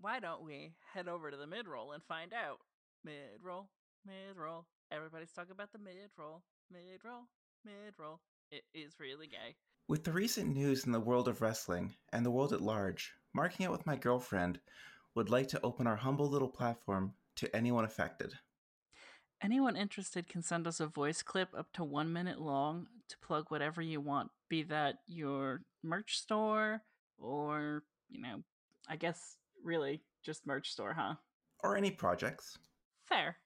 Why 0.00 0.18
don't 0.18 0.44
we 0.44 0.72
head 0.92 1.06
over 1.06 1.30
to 1.30 1.36
the 1.36 1.46
mid 1.46 1.68
roll 1.68 1.92
and 1.92 2.02
find 2.02 2.32
out? 2.32 2.58
Mid 3.04 3.40
roll, 3.40 3.68
mid 4.04 4.36
roll. 4.36 4.64
Everybody's 4.90 5.30
talking 5.30 5.52
about 5.52 5.70
the 5.72 5.78
mid 5.78 6.10
roll, 6.18 6.42
mid 6.72 7.04
roll, 7.04 7.28
mid 7.64 7.94
roll. 7.96 8.18
It 8.50 8.64
is 8.74 8.98
really 8.98 9.28
gay. 9.28 9.54
With 9.86 10.02
the 10.02 10.12
recent 10.12 10.52
news 10.52 10.86
in 10.86 10.92
the 10.92 10.98
world 10.98 11.28
of 11.28 11.40
wrestling 11.40 11.94
and 12.12 12.26
the 12.26 12.32
world 12.32 12.52
at 12.52 12.62
large, 12.62 13.12
marking 13.32 13.64
out 13.66 13.72
with 13.72 13.86
my 13.86 13.94
girlfriend 13.94 14.58
would 15.16 15.30
like 15.30 15.48
to 15.48 15.60
open 15.62 15.86
our 15.86 15.96
humble 15.96 16.28
little 16.28 16.48
platform 16.48 17.14
to 17.34 17.56
anyone 17.56 17.84
affected. 17.84 18.34
Anyone 19.42 19.76
interested 19.76 20.28
can 20.28 20.42
send 20.42 20.66
us 20.66 20.78
a 20.78 20.86
voice 20.86 21.22
clip 21.22 21.48
up 21.56 21.72
to 21.72 21.84
one 21.84 22.12
minute 22.12 22.40
long 22.40 22.86
to 23.08 23.18
plug 23.18 23.46
whatever 23.48 23.82
you 23.82 24.00
want, 24.00 24.30
be 24.48 24.62
that 24.64 24.96
your 25.06 25.62
merch 25.82 26.18
store 26.18 26.82
or, 27.18 27.82
you 28.08 28.20
know, 28.20 28.42
I 28.88 28.96
guess 28.96 29.36
really 29.64 30.02
just 30.22 30.46
merch 30.46 30.70
store, 30.70 30.94
huh? 30.94 31.14
Or 31.62 31.76
any 31.76 31.90
projects. 31.90 32.58
Fair. 33.04 33.36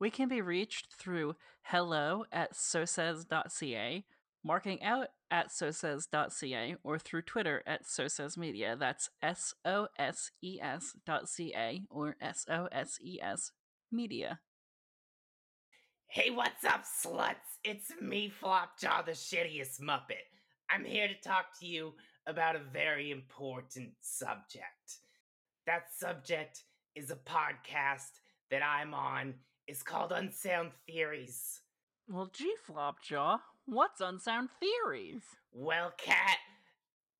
We 0.00 0.10
can 0.10 0.28
be 0.28 0.40
reached 0.40 0.92
through 0.92 1.36
hello 1.62 2.24
at 2.32 2.54
soses.ca, 2.54 4.04
marking 4.44 4.82
out 4.82 5.08
at 5.30 5.50
soses.ca, 5.50 6.76
or 6.82 6.98
through 6.98 7.22
Twitter 7.22 7.62
at 7.66 7.84
sosesmedia. 7.84 8.78
That's 8.78 9.10
S 9.22 9.54
O 9.64 9.88
S 9.98 10.30
E 10.42 10.58
S 10.60 10.96
dot 11.04 11.28
C 11.28 11.52
A 11.56 11.82
or 11.90 12.16
S 12.20 12.46
O 12.48 12.68
S 12.72 12.98
E 13.02 13.18
S 13.20 13.52
media. 13.92 14.40
Hey, 16.10 16.30
what's 16.30 16.64
up, 16.64 16.84
sluts? 16.84 17.34
It's 17.64 17.92
me, 18.00 18.32
Flopjaw, 18.42 19.04
the 19.04 19.12
shittiest 19.12 19.80
Muppet. 19.82 20.24
I'm 20.70 20.84
here 20.84 21.06
to 21.06 21.28
talk 21.28 21.46
to 21.60 21.66
you 21.66 21.92
about 22.26 22.56
a 22.56 22.60
very 22.72 23.10
important 23.10 23.90
subject. 24.00 24.98
That 25.66 25.82
subject 25.98 26.62
is 26.94 27.10
a 27.10 27.16
podcast 27.16 28.20
that 28.50 28.62
I'm 28.62 28.94
on. 28.94 29.34
It's 29.66 29.82
called 29.82 30.12
Unsound 30.12 30.70
Theories. 30.86 31.60
Well, 32.08 32.30
gee, 32.32 32.54
Flopjaw, 32.66 33.38
what's 33.68 34.00
Unsound 34.00 34.48
Theories? 34.60 35.22
Well, 35.52 35.92
Kat, 35.98 36.38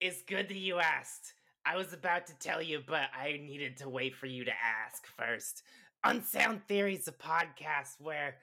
it's 0.00 0.22
good 0.22 0.48
that 0.48 0.56
you 0.56 0.78
asked. 0.78 1.34
I 1.66 1.76
was 1.76 1.92
about 1.92 2.26
to 2.28 2.38
tell 2.38 2.62
you, 2.62 2.80
but 2.86 3.08
I 3.14 3.40
needed 3.44 3.76
to 3.78 3.88
wait 3.88 4.14
for 4.14 4.26
you 4.26 4.44
to 4.44 4.52
ask 4.52 5.06
first. 5.06 5.62
Unsound 6.04 6.62
Theories 6.66 7.00
is 7.00 7.08
a 7.08 7.12
podcast 7.12 8.00
where 8.00 8.36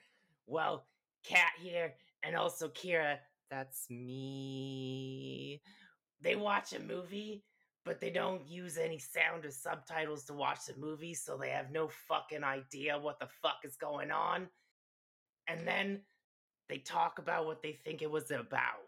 well, 0.47 0.85
Kat 1.27 1.53
here, 1.59 1.95
and 2.21 2.35
also 2.35 2.69
Kira, 2.69 3.17
that's 3.49 3.89
me. 3.89 5.61
They 6.21 6.35
watch 6.35 6.73
a 6.73 6.79
movie, 6.79 7.43
but 7.83 7.99
they 7.99 8.11
don't 8.11 8.47
use 8.47 8.77
any 8.77 8.99
sound 8.99 9.43
or 9.43 9.51
subtitles 9.51 10.25
to 10.25 10.33
watch 10.33 10.59
the 10.67 10.75
movie, 10.77 11.15
so 11.15 11.35
they 11.37 11.49
have 11.49 11.71
no 11.71 11.89
fucking 12.07 12.43
idea 12.43 12.99
what 12.99 13.19
the 13.19 13.27
fuck 13.41 13.57
is 13.63 13.75
going 13.75 14.11
on. 14.11 14.47
And 15.47 15.67
then 15.67 16.01
they 16.69 16.77
talk 16.77 17.19
about 17.19 17.45
what 17.45 17.61
they 17.61 17.73
think 17.73 18.01
it 18.01 18.09
was 18.09 18.31
about. 18.31 18.85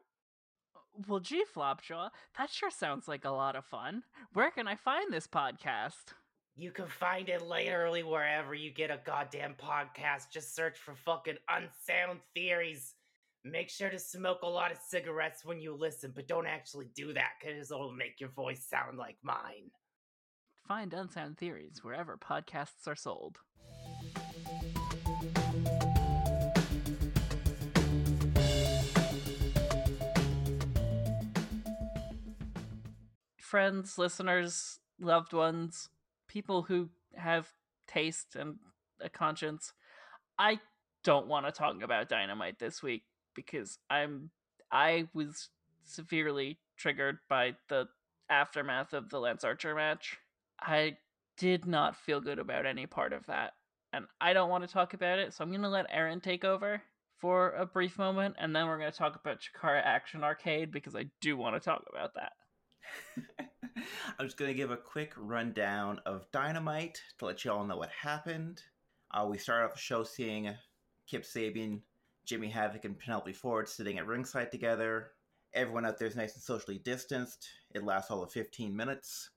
Uh, 0.76 0.80
well, 1.08 1.20
gee, 1.20 1.44
Flopjaw, 1.56 2.10
that 2.38 2.50
sure 2.50 2.72
sounds 2.72 3.08
like 3.08 3.26
a 3.26 3.30
lot 3.30 3.56
of 3.56 3.66
fun. 3.66 4.04
Where 4.34 4.52
can 4.52 4.68
I 4.68 4.76
find 4.76 5.12
this 5.12 5.28
podcast? 5.28 6.14
You 6.56 6.72
can 6.72 6.88
find 6.88 7.30
it 7.30 7.44
literally 7.44 8.02
wherever 8.02 8.56
you 8.56 8.72
get 8.72 8.90
a 8.90 9.00
goddamn 9.06 9.56
podcast. 9.62 10.32
Just 10.32 10.56
search 10.56 10.78
for 10.78 10.96
fucking 10.96 11.38
unsound 11.50 12.20
theories. 12.34 12.96
Make 13.44 13.70
sure 13.70 13.92
to 13.92 14.00
smoke 14.00 14.42
a 14.42 14.48
lot 14.48 14.72
of 14.72 14.80
cigarettes 14.80 15.46
when 15.46 15.62
you 15.62 15.76
listen, 15.76 16.12
but 16.16 16.28
don't 16.28 16.48
actually 16.48 16.88
do 16.96 17.14
that 17.14 17.34
because 17.40 17.70
it'll 17.70 17.92
make 17.92 18.20
your 18.20 18.30
voice 18.30 18.66
sound 18.68 18.98
like 18.98 19.18
mine. 19.22 19.70
Find 20.68 20.94
Unsound 20.94 21.38
Theories 21.38 21.84
wherever 21.84 22.18
podcasts 22.18 22.88
are 22.88 22.96
sold. 22.96 23.38
Friends, 33.48 33.98
listeners, 33.98 34.82
loved 35.00 35.32
ones, 35.32 35.88
people 36.28 36.64
who 36.64 36.90
have 37.16 37.48
taste 37.88 38.36
and 38.36 38.58
a 39.00 39.08
conscience. 39.08 39.72
I 40.38 40.60
don't 41.06 41.28
want 41.28 41.46
to 41.46 41.54
talk 41.54 41.82
about 41.82 42.10
Dynamite 42.10 42.60
this 42.60 42.84
week 42.84 43.04
because 43.36 43.80
I'm 43.90 44.32
I 44.70 45.08
was 45.14 45.48
severely 45.86 46.60
triggered 46.76 47.20
by 47.30 47.56
the 47.70 47.88
aftermath 48.30 48.92
of 48.92 49.10
the 49.10 49.18
Lance 49.18 49.46
Archer 49.46 49.74
match. 49.74 50.18
I 50.60 50.98
did 51.38 51.66
not 51.66 51.96
feel 51.96 52.20
good 52.20 52.40
about 52.40 52.66
any 52.66 52.86
part 52.86 53.14
of 53.14 53.28
that. 53.28 53.54
And 53.94 54.08
I 54.20 54.34
don't 54.34 54.50
want 54.50 54.68
to 54.68 54.74
talk 54.74 54.94
about 54.94 55.20
it, 55.20 55.34
so 55.34 55.46
I'm 55.46 55.52
going 55.52 55.62
to 55.62 55.70
let 55.70 55.86
Aaron 55.90 56.20
take 56.20 56.44
over 56.44 56.82
for 57.18 57.52
a 57.52 57.66
brief 57.66 57.98
moment 57.98 58.36
and 58.40 58.54
then 58.54 58.68
we're 58.68 58.78
going 58.78 58.92
to 58.92 58.98
talk 58.98 59.16
about 59.16 59.40
Chikara 59.40 59.82
Action 59.86 60.22
Arcade 60.22 60.70
because 60.70 60.98
I 60.98 61.06
do 61.22 61.38
want 61.38 61.56
to 61.56 61.62
talk 61.62 61.86
about 61.90 62.14
that. 62.16 62.34
I'm 64.20 64.26
just 64.26 64.38
going 64.38 64.50
to 64.50 64.58
give 64.58 64.72
a 64.72 64.78
quick 64.78 65.14
rundown 65.18 66.00
of 66.06 66.26
Dynamite 66.32 67.02
to 67.20 67.26
let 67.26 67.46
you 67.46 67.52
all 67.52 67.66
know 67.66 67.78
what 67.78 67.90
happened. 67.90 68.62
Uh, 69.12 69.28
we 69.30 69.38
started 69.38 69.66
off 69.66 69.74
the 69.74 69.80
show 69.80 70.04
seeing 70.04 70.54
Kip 71.08 71.24
Sabian, 71.24 71.82
Jimmy 72.26 72.50
Havoc, 72.50 72.86
and 72.86 72.98
Penelope 72.98 73.34
Ford 73.34 73.70
sitting 73.70 73.98
at 73.98 74.08
ringside 74.08 74.52
together. 74.52 75.12
Everyone 75.54 75.86
out 75.86 75.98
there 75.98 76.08
is 76.08 76.16
nice 76.16 76.34
and 76.34 76.44
socially 76.44 76.80
distanced. 76.80 77.48
It 77.74 77.84
lasts 77.84 78.12
all 78.12 78.24
of 78.24 78.32
15 78.32 78.76
minutes. 78.76 79.30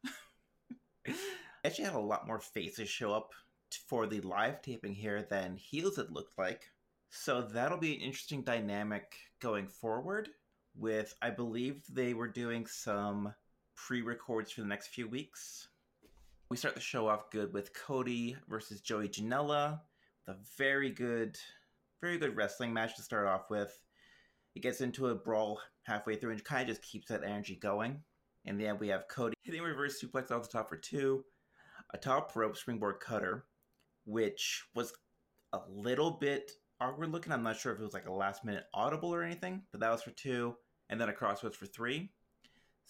I 1.07 1.15
actually, 1.65 1.85
had 1.85 1.95
a 1.95 2.01
lot 2.01 2.27
more 2.27 2.41
faces 2.41 2.89
show 2.89 3.13
up 3.13 3.33
for 3.87 4.07
the 4.07 4.21
live 4.23 4.61
taping 4.63 4.95
here 4.95 5.23
than 5.23 5.57
heels 5.57 5.99
it 5.99 6.11
looked 6.11 6.37
like. 6.39 6.71
So 7.11 7.43
that'll 7.43 7.79
be 7.79 7.95
an 7.95 8.01
interesting 8.01 8.43
dynamic 8.43 9.17
going 9.41 9.69
forward. 9.69 10.29
With, 10.77 11.15
I 11.21 11.31
believe 11.31 11.83
they 11.89 12.15
were 12.15 12.29
doing 12.29 12.67
some 12.67 13.35
pre 13.87 14.03
records 14.03 14.53
for 14.53 14.61
the 14.61 14.67
next 14.67 14.89
few 14.89 15.09
weeks. 15.09 15.69
We 16.51 16.57
start 16.57 16.75
the 16.75 16.81
show 16.81 17.09
off 17.09 17.31
good 17.31 17.53
with 17.53 17.73
Cody 17.75 18.37
versus 18.49 18.81
Joey 18.81 19.09
Janela. 19.09 19.81
The 20.27 20.37
very 20.59 20.91
good, 20.91 21.39
very 22.01 22.19
good 22.19 22.37
wrestling 22.37 22.73
match 22.73 22.95
to 22.97 23.03
start 23.03 23.27
off 23.27 23.49
with. 23.51 23.73
It 24.55 24.63
gets 24.63 24.81
into 24.81 25.09
a 25.09 25.15
brawl 25.15 25.61
halfway 25.85 26.17
through 26.17 26.33
and 26.33 26.45
kind 26.45 26.63
of 26.63 26.77
just 26.77 26.83
keeps 26.87 27.09
that 27.09 27.25
energy 27.25 27.57
going. 27.57 28.01
In 28.45 28.59
the 28.59 28.67
end, 28.67 28.81
we 28.81 28.89
have 28.89 29.09
Cody 29.09 29.35
hitting 29.43 29.63
reverse 29.63 30.03
suplex 30.03 30.31
off 30.31 30.43
the 30.43 30.49
top 30.49 30.69
for 30.69 30.77
two, 30.77 31.25
a 31.95 31.99
top 31.99 32.35
rope 32.37 32.57
springboard 32.57 33.01
cutter, 33.01 33.47
which 34.05 34.65
was 34.75 34.93
a 35.53 35.61
little 35.69 36.13
bit 36.13 36.53
awkward 36.81 37.11
looking. 37.11 37.33
I'm 37.33 37.43
not 37.43 37.57
sure 37.57 37.73
if 37.73 37.81
it 37.81 37.85
was 37.85 37.95
like 37.95 38.09
a 38.09 38.13
last 38.13 38.45
minute 38.45 38.65
audible 38.75 39.15
or 39.15 39.23
anything, 39.23 39.63
but 39.73 39.81
that 39.81 39.91
was 39.91 40.03
for 40.03 40.11
two, 40.11 40.55
and 40.91 41.01
then 41.01 41.09
a 41.09 41.13
crossroads 41.13 41.57
for 41.57 41.67
three. 41.67 42.11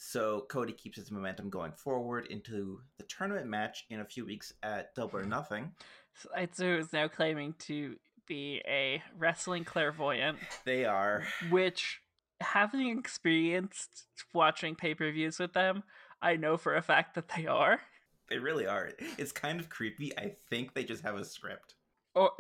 So 0.03 0.47
Cody 0.49 0.73
keeps 0.73 0.97
his 0.97 1.11
momentum 1.11 1.51
going 1.51 1.73
forward 1.73 2.27
into 2.29 2.81
the 2.97 3.05
tournament 3.05 3.47
match 3.47 3.85
in 3.91 4.01
a 4.01 4.05
few 4.05 4.25
weeks 4.25 4.55
at 4.63 4.95
Double 4.95 5.19
or 5.19 5.25
Nothing. 5.25 5.73
Itsu 6.39 6.79
is 6.79 6.91
now 6.95 7.07
claiming 7.07 7.55
to 7.61 7.97
be 8.27 8.63
a 8.67 9.03
wrestling 9.19 9.65
clairvoyant. 9.65 10.39
They 10.65 10.87
are. 10.87 11.25
Which, 11.51 12.01
having 12.41 12.99
experienced 12.99 14.07
watching 14.33 14.75
pay 14.75 14.95
per 14.95 15.13
views 15.13 15.39
with 15.39 15.53
them, 15.53 15.83
I 16.23 16.37
know 16.37 16.57
for 16.57 16.75
a 16.75 16.83
fact 16.83 17.15
that 17.15 17.33
they 17.37 17.47
are. 17.47 17.83
They 18.31 18.39
really 18.39 18.67
are. 18.67 18.93
It's 19.19 19.33
kind 19.33 19.61
of 19.61 19.69
creepy. 19.69 20.17
I 20.17 20.33
think 20.49 20.73
they 20.73 20.85
just 20.85 21.03
have 21.03 21.17
a 21.17 21.27
script. 21.27 21.75
Or 22.15 22.31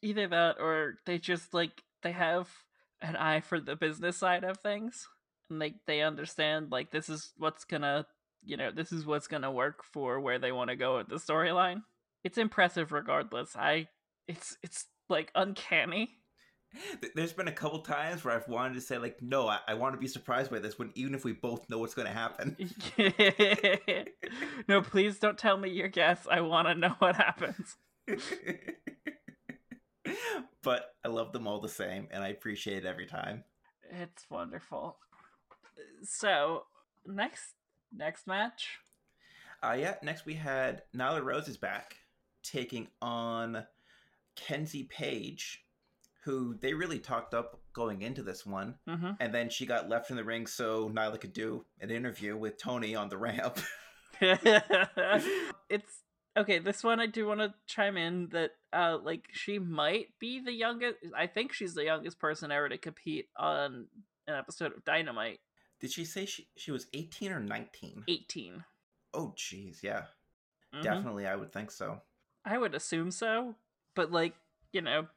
either 0.00 0.28
that 0.28 0.60
or 0.60 0.98
they 1.04 1.18
just 1.18 1.52
like 1.52 1.82
they 2.02 2.12
have 2.12 2.48
an 3.00 3.16
eye 3.16 3.40
for 3.40 3.58
the 3.58 3.74
business 3.74 4.16
side 4.16 4.44
of 4.44 4.58
things 4.58 5.08
and 5.52 5.62
they 5.62 5.74
they 5.86 6.00
understand 6.00 6.72
like 6.72 6.90
this 6.90 7.08
is 7.08 7.32
what's 7.36 7.64
gonna 7.64 8.06
you 8.42 8.56
know 8.56 8.70
this 8.72 8.90
is 8.90 9.06
what's 9.06 9.28
gonna 9.28 9.52
work 9.52 9.84
for 9.84 10.18
where 10.18 10.38
they 10.38 10.50
want 10.50 10.70
to 10.70 10.76
go 10.76 10.96
with 10.96 11.08
the 11.08 11.16
storyline. 11.16 11.82
It's 12.24 12.38
impressive 12.38 12.90
regardless. 12.90 13.54
I 13.54 13.88
it's 14.26 14.56
it's 14.62 14.86
like 15.08 15.30
uncanny. 15.34 16.10
There's 17.14 17.34
been 17.34 17.48
a 17.48 17.52
couple 17.52 17.80
times 17.80 18.24
where 18.24 18.34
i've 18.34 18.48
wanted 18.48 18.72
to 18.74 18.80
say 18.80 18.96
like 18.96 19.20
no 19.20 19.46
i, 19.46 19.58
I 19.68 19.74
want 19.74 19.94
to 19.94 20.00
be 20.00 20.08
surprised 20.08 20.50
by 20.50 20.58
this 20.58 20.78
when 20.78 20.90
even 20.94 21.14
if 21.14 21.22
we 21.22 21.32
both 21.32 21.68
know 21.68 21.78
what's 21.78 21.94
going 21.94 22.08
to 22.08 22.14
happen. 22.14 22.56
No 24.68 24.80
please 24.80 25.18
don't 25.18 25.36
tell 25.36 25.58
me 25.58 25.70
your 25.70 25.88
guess. 25.88 26.26
I 26.30 26.40
want 26.40 26.68
to 26.68 26.74
know 26.74 26.94
what 26.98 27.16
happens. 27.16 27.76
But 30.62 30.94
i 31.04 31.08
love 31.08 31.32
them 31.32 31.46
all 31.48 31.60
the 31.60 31.68
same 31.68 32.08
and 32.10 32.22
i 32.22 32.28
appreciate 32.28 32.84
it 32.84 32.86
every 32.86 33.06
time. 33.06 33.44
It's 33.90 34.24
wonderful 34.30 34.96
so 36.02 36.64
next 37.06 37.54
next 37.94 38.26
match. 38.26 38.78
Uh 39.62 39.76
yeah, 39.78 39.94
next 40.02 40.26
we 40.26 40.34
had 40.34 40.82
Nyla 40.94 41.22
Rose 41.22 41.48
is 41.48 41.56
back, 41.56 41.96
taking 42.42 42.88
on 43.00 43.64
Kenzie 44.36 44.84
Paige, 44.84 45.64
who 46.24 46.54
they 46.60 46.74
really 46.74 46.98
talked 46.98 47.34
up 47.34 47.60
going 47.72 48.02
into 48.02 48.22
this 48.22 48.44
one, 48.44 48.74
mm-hmm. 48.88 49.10
and 49.20 49.34
then 49.34 49.48
she 49.50 49.66
got 49.66 49.88
left 49.88 50.10
in 50.10 50.16
the 50.16 50.24
ring 50.24 50.46
so 50.46 50.88
Nyla 50.88 51.20
could 51.20 51.32
do 51.32 51.64
an 51.80 51.90
interview 51.90 52.36
with 52.36 52.58
Tony 52.58 52.94
on 52.94 53.08
the 53.08 53.18
ramp. 53.18 53.58
it's 54.20 56.02
okay. 56.36 56.58
This 56.58 56.84
one 56.84 57.00
I 57.00 57.06
do 57.06 57.26
want 57.26 57.40
to 57.40 57.54
chime 57.66 57.96
in 57.96 58.28
that 58.32 58.50
uh 58.72 58.98
like 59.02 59.26
she 59.32 59.58
might 59.58 60.08
be 60.18 60.40
the 60.40 60.52
youngest. 60.52 60.98
I 61.16 61.26
think 61.26 61.52
she's 61.52 61.74
the 61.74 61.84
youngest 61.84 62.18
person 62.18 62.50
ever 62.52 62.68
to 62.68 62.78
compete 62.78 63.28
on 63.36 63.86
an 64.26 64.34
episode 64.34 64.72
of 64.76 64.84
Dynamite. 64.84 65.40
Did 65.82 65.90
she 65.90 66.04
say 66.04 66.24
she, 66.24 66.46
she 66.56 66.70
was 66.70 66.86
18 66.94 67.32
or 67.32 67.40
19? 67.40 68.04
18. 68.06 68.64
Oh, 69.12 69.34
jeez, 69.36 69.82
yeah. 69.82 70.04
Mm-hmm. 70.72 70.82
Definitely, 70.82 71.26
I 71.26 71.36
would 71.36 71.52
think 71.52 71.70
so. 71.70 72.00
I 72.44 72.56
would 72.56 72.74
assume 72.74 73.10
so. 73.10 73.56
But, 73.94 74.10
like, 74.12 74.34
you 74.72 74.80
know, 74.80 75.08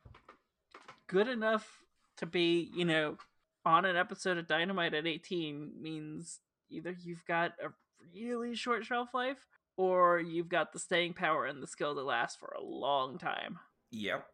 good 1.07 1.27
enough 1.27 1.83
to 2.17 2.25
be, 2.25 2.69
you 2.73 2.83
know, 2.83 3.17
on 3.63 3.85
an 3.85 3.95
episode 3.95 4.37
of 4.37 4.47
Dynamite 4.47 4.93
at 4.95 5.07
18 5.07 5.73
means 5.79 6.39
either 6.69 6.95
you've 6.99 7.25
got 7.25 7.53
a 7.63 7.69
really 8.13 8.55
short 8.55 8.85
shelf 8.85 9.13
life 9.13 9.47
or 9.77 10.19
you've 10.19 10.49
got 10.49 10.73
the 10.73 10.79
staying 10.79 11.13
power 11.13 11.45
and 11.45 11.61
the 11.61 11.67
skill 11.67 11.93
to 11.95 12.01
last 12.01 12.39
for 12.39 12.53
a 12.57 12.63
long 12.63 13.17
time. 13.17 13.59
Yep. 13.91 14.25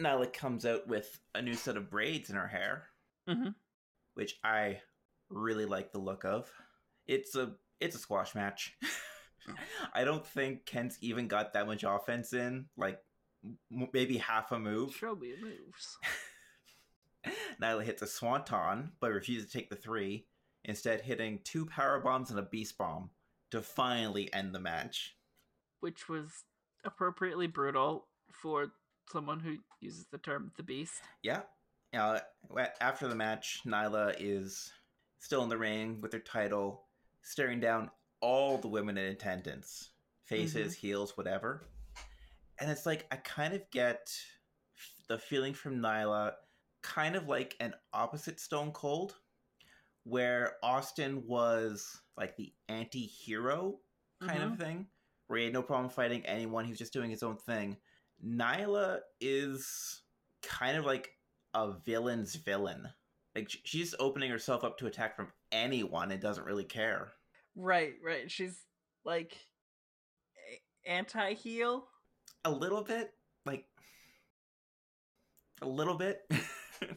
Nyla 0.00 0.32
comes 0.32 0.64
out 0.64 0.86
with 0.86 1.20
a 1.34 1.42
new 1.42 1.54
set 1.54 1.76
of 1.76 1.90
braids 1.90 2.30
in 2.30 2.36
her 2.36 2.46
hair, 2.46 2.88
Mhm. 3.28 3.54
which 4.14 4.38
I 4.44 4.80
really 5.28 5.64
like 5.64 5.92
the 5.92 5.98
look 5.98 6.24
of. 6.24 6.50
It's 7.06 7.34
a 7.36 7.52
it's 7.80 7.96
a 7.96 7.98
squash 7.98 8.34
match. 8.34 8.76
I 9.94 10.04
don't 10.04 10.26
think 10.26 10.66
Kent's 10.66 10.98
even 11.00 11.28
got 11.28 11.54
that 11.54 11.66
much 11.66 11.84
offense 11.86 12.32
in, 12.32 12.66
like 12.76 12.98
m- 13.72 13.88
maybe 13.92 14.18
half 14.18 14.52
a 14.52 14.58
move. 14.58 14.94
Show 14.94 15.14
me 15.14 15.32
moves. 15.40 15.98
Nyla 17.62 17.84
hits 17.84 18.02
a 18.02 18.06
swanton, 18.06 18.92
but 19.00 19.10
refuses 19.10 19.50
to 19.50 19.58
take 19.58 19.70
the 19.70 19.76
three, 19.76 20.26
instead 20.64 21.00
hitting 21.00 21.40
two 21.44 21.66
power 21.66 22.00
bombs 22.00 22.30
and 22.30 22.38
a 22.38 22.42
beast 22.42 22.76
bomb 22.78 23.10
to 23.50 23.62
finally 23.62 24.32
end 24.32 24.54
the 24.54 24.60
match. 24.60 25.16
Which 25.80 26.08
was 26.08 26.44
appropriately 26.84 27.46
brutal 27.46 28.06
for 28.30 28.72
someone 29.10 29.40
who 29.40 29.56
uses 29.80 30.06
the 30.10 30.18
term 30.18 30.52
the 30.56 30.62
beast. 30.62 31.00
Yeah. 31.22 31.42
Uh, 31.96 32.20
after 32.80 33.08
the 33.08 33.14
match, 33.14 33.62
Nyla 33.66 34.14
is 34.18 34.70
still 35.18 35.42
in 35.42 35.48
the 35.48 35.58
ring 35.58 36.00
with 36.00 36.12
her 36.12 36.18
title, 36.18 36.84
staring 37.22 37.60
down 37.60 37.90
all 38.20 38.58
the 38.58 38.68
women 38.68 38.98
in 38.98 39.12
attendance 39.12 39.90
faces, 40.24 40.76
mm-hmm. 40.76 40.86
heels, 40.86 41.16
whatever. 41.16 41.68
And 42.60 42.70
it's 42.70 42.86
like, 42.86 43.06
I 43.10 43.16
kind 43.16 43.54
of 43.54 43.62
get 43.70 44.10
the 45.08 45.18
feeling 45.18 45.54
from 45.54 45.78
Nyla, 45.78 46.32
kind 46.82 47.16
of 47.16 47.28
like 47.28 47.56
an 47.60 47.74
opposite 47.92 48.40
Stone 48.40 48.72
Cold, 48.72 49.14
where 50.04 50.56
Austin 50.62 51.24
was 51.26 52.00
like 52.16 52.36
the 52.36 52.52
anti 52.68 53.06
hero 53.06 53.78
kind 54.20 54.42
of 54.42 54.52
mm-hmm. 54.52 54.62
thing, 54.62 54.86
where 55.28 55.38
he 55.38 55.44
had 55.44 55.54
no 55.54 55.62
problem 55.62 55.90
fighting 55.90 56.24
anyone, 56.26 56.64
he 56.64 56.70
was 56.70 56.78
just 56.78 56.92
doing 56.92 57.10
his 57.10 57.22
own 57.22 57.36
thing. 57.36 57.76
Nyla 58.24 59.00
is 59.20 60.02
kind 60.42 60.76
of 60.76 60.84
like 60.84 61.10
a 61.54 61.72
villain's 61.84 62.34
villain. 62.34 62.88
Like 63.34 63.50
she's 63.64 63.94
opening 63.98 64.30
herself 64.30 64.64
up 64.64 64.78
to 64.78 64.86
attack 64.86 65.16
from 65.16 65.28
anyone 65.52 66.10
and 66.10 66.20
doesn't 66.20 66.44
really 66.44 66.64
care. 66.64 67.12
Right, 67.56 67.94
right. 68.04 68.30
She's 68.30 68.64
like 69.04 69.36
anti 70.86 71.34
heal. 71.34 71.86
A 72.44 72.50
little 72.50 72.82
bit, 72.82 73.12
like 73.46 73.64
a 75.62 75.68
little 75.68 75.94
bit. 75.94 76.20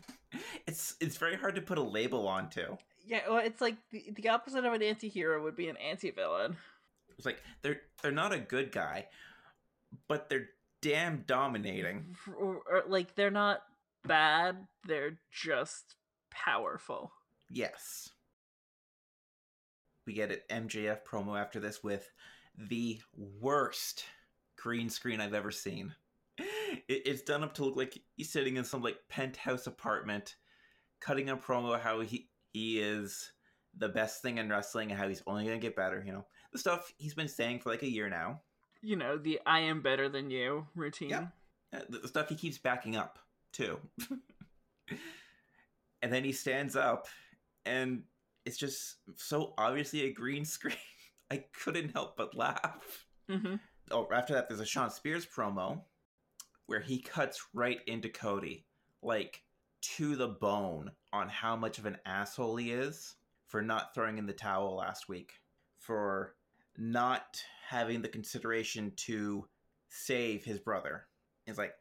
it's 0.68 0.96
it's 1.00 1.18
very 1.18 1.36
hard 1.36 1.56
to 1.56 1.62
put 1.62 1.78
a 1.78 1.84
label 1.84 2.28
onto. 2.28 2.78
Yeah, 3.06 3.22
well, 3.30 3.44
it's 3.44 3.62
like 3.62 3.78
the, 3.92 4.06
the 4.16 4.30
opposite 4.30 4.64
of 4.64 4.74
an 4.74 4.84
anti 4.84 5.10
hero 5.10 5.44
would 5.44 5.56
be 5.56 5.68
an 5.68 5.78
anti 5.78 6.12
villain. 6.12 6.56
It's 7.18 7.26
like 7.26 7.42
they're 7.62 7.82
they're 8.02 8.12
not 8.12 8.34
a 8.34 8.40
good 8.40 8.72
guy, 8.72 9.08
but 10.08 10.30
they're 10.30 10.50
damn 10.82 11.24
dominating. 11.28 12.16
Or, 12.40 12.62
or, 12.70 12.84
like, 12.88 13.16
they're 13.16 13.32
not 13.32 13.62
bad, 14.04 14.68
they're 14.86 15.20
just 15.32 15.96
powerful. 16.32 17.12
Yes. 17.50 18.10
We 20.08 20.14
get 20.14 20.32
an 20.50 20.68
MJF 20.68 21.00
promo 21.04 21.40
after 21.40 21.60
this 21.60 21.84
with 21.84 22.12
the 22.58 23.00
worst 23.16 24.06
green 24.58 24.90
screen 24.90 25.22
I've 25.22 25.34
ever 25.34 25.52
seen. 25.52 25.94
It's 26.88 27.22
done 27.22 27.44
up 27.44 27.54
to 27.56 27.66
look 27.66 27.76
like 27.76 28.02
he's 28.16 28.32
sitting 28.32 28.58
in 28.58 28.64
some 28.64 28.82
like 28.82 28.98
penthouse 29.10 29.68
apartment, 29.68 30.36
cutting 31.00 31.30
a 31.30 31.38
promo 31.38 31.80
how 31.80 32.00
he 32.00 32.30
he 32.54 32.80
is 32.80 33.32
the 33.78 33.90
best 33.90 34.22
thing 34.22 34.38
in 34.38 34.50
wrestling 34.50 34.90
and 34.90 35.00
how 35.00 35.08
he's 35.08 35.24
only 35.28 35.44
gonna 35.44 35.58
get 35.58 35.76
better. 35.76 36.02
You 36.06 36.14
know 36.14 36.26
the 36.52 36.60
stuff 36.60 36.94
he's 36.98 37.14
been 37.14 37.28
saying 37.28 37.60
for 37.60 37.70
like 37.70 37.84
a 37.84 37.90
year 37.90 38.10
now. 38.10 38.42
You 38.82 38.96
know, 38.96 39.18
the 39.18 39.40
I 39.46 39.60
am 39.60 39.82
better 39.82 40.10
than 40.10 40.32
you 40.32 40.66
routine. 40.76 41.10
Yeah. 41.10 41.28
Uh, 41.74 41.82
the 41.90 42.00
the 42.00 42.08
stuff 42.08 42.30
he 42.30 42.36
keeps 42.36 42.58
backing 42.58 42.96
up 42.96 43.20
too. 43.52 43.80
and 46.02 46.12
then 46.12 46.24
he 46.24 46.32
stands 46.32 46.76
up 46.76 47.08
and 47.66 48.04
it's 48.46 48.58
just 48.58 48.98
so 49.16 49.54
obviously 49.58 50.04
a 50.04 50.14
green 50.14 50.46
screen. 50.56 50.76
I 51.30 51.46
couldn't 51.64 51.94
help 51.94 52.18
but 52.18 52.36
laugh. 52.36 53.06
hmm 53.30 53.56
Oh, 53.90 54.08
after 54.14 54.34
that, 54.34 54.48
there's 54.48 54.62
a 54.62 54.66
Shawn 54.66 54.90
Spears 54.90 55.26
promo 55.26 55.82
where 56.68 56.80
he 56.80 57.00
cuts 57.02 57.48
right 57.54 57.80
into 57.88 58.08
Cody, 58.08 58.66
like 59.02 59.42
to 59.82 60.16
the 60.16 60.30
bone, 60.30 60.92
on 61.12 61.28
how 61.28 61.58
much 61.58 61.78
of 61.78 61.86
an 61.86 61.98
asshole 62.06 62.56
he 62.56 62.72
is 62.72 63.16
for 63.48 63.62
not 63.62 63.94
throwing 63.94 64.18
in 64.18 64.26
the 64.26 64.32
towel 64.34 64.78
last 64.78 65.10
week, 65.10 65.34
for 65.78 66.36
not 66.78 67.44
having 67.68 68.02
the 68.02 68.08
consideration 68.08 68.94
to 68.96 69.46
save 69.90 70.46
his 70.46 70.60
brother. 70.60 71.08
It's 71.48 71.58
like, 71.58 71.74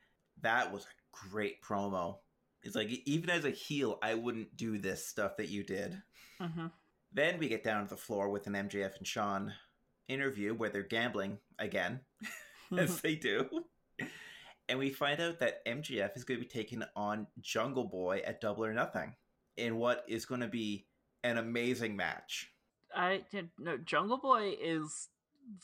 that 0.43 0.73
was 0.73 0.85
a 0.85 1.29
great 1.29 1.63
promo. 1.63 2.17
It's 2.63 2.77
like, 2.77 2.91
even 3.07 3.31
as 3.31 3.45
a 3.45 3.51
heel, 3.51 3.99
I 4.03 4.15
wouldn't 4.15 4.57
do 4.57 4.79
this 4.79 5.07
stuff 5.07 5.37
that 5.39 5.49
you 5.49 5.65
did. 5.65 6.01
hmm 6.41 6.67
Then 7.13 7.39
we 7.39 7.49
get 7.49 7.65
down 7.65 7.85
to 7.85 7.91
the 7.91 7.97
floor 7.97 8.29
with 8.29 8.47
an 8.47 8.53
MJF 8.55 8.99
and 8.99 9.07
Shawn 9.07 9.53
interview 10.09 10.55
where 10.55 10.71
they're 10.71 10.83
gambling 10.83 11.39
again, 11.59 12.01
as 12.77 13.01
they 13.01 13.15
do. 13.15 13.49
And 14.69 14.79
we 14.79 14.91
find 14.91 15.21
out 15.21 15.41
that 15.41 15.65
MJF 15.67 16.17
is 16.17 16.25
going 16.25 16.39
to 16.39 16.47
be 16.47 16.51
taking 16.51 16.83
on 16.95 17.27
Jungle 17.41 17.85
Boy 17.85 18.23
at 18.25 18.41
Double 18.41 18.65
or 18.65 18.73
Nothing 18.73 19.15
in 19.57 19.77
what 19.77 20.05
is 20.07 20.27
going 20.27 20.43
to 20.43 20.49
be 20.49 20.87
an 21.25 21.39
amazing 21.39 21.97
match. 21.97 22.53
I 22.95 23.23
did 23.31 23.51
no 23.59 23.77
Jungle 23.79 24.19
Boy 24.19 24.55
is 24.61 25.09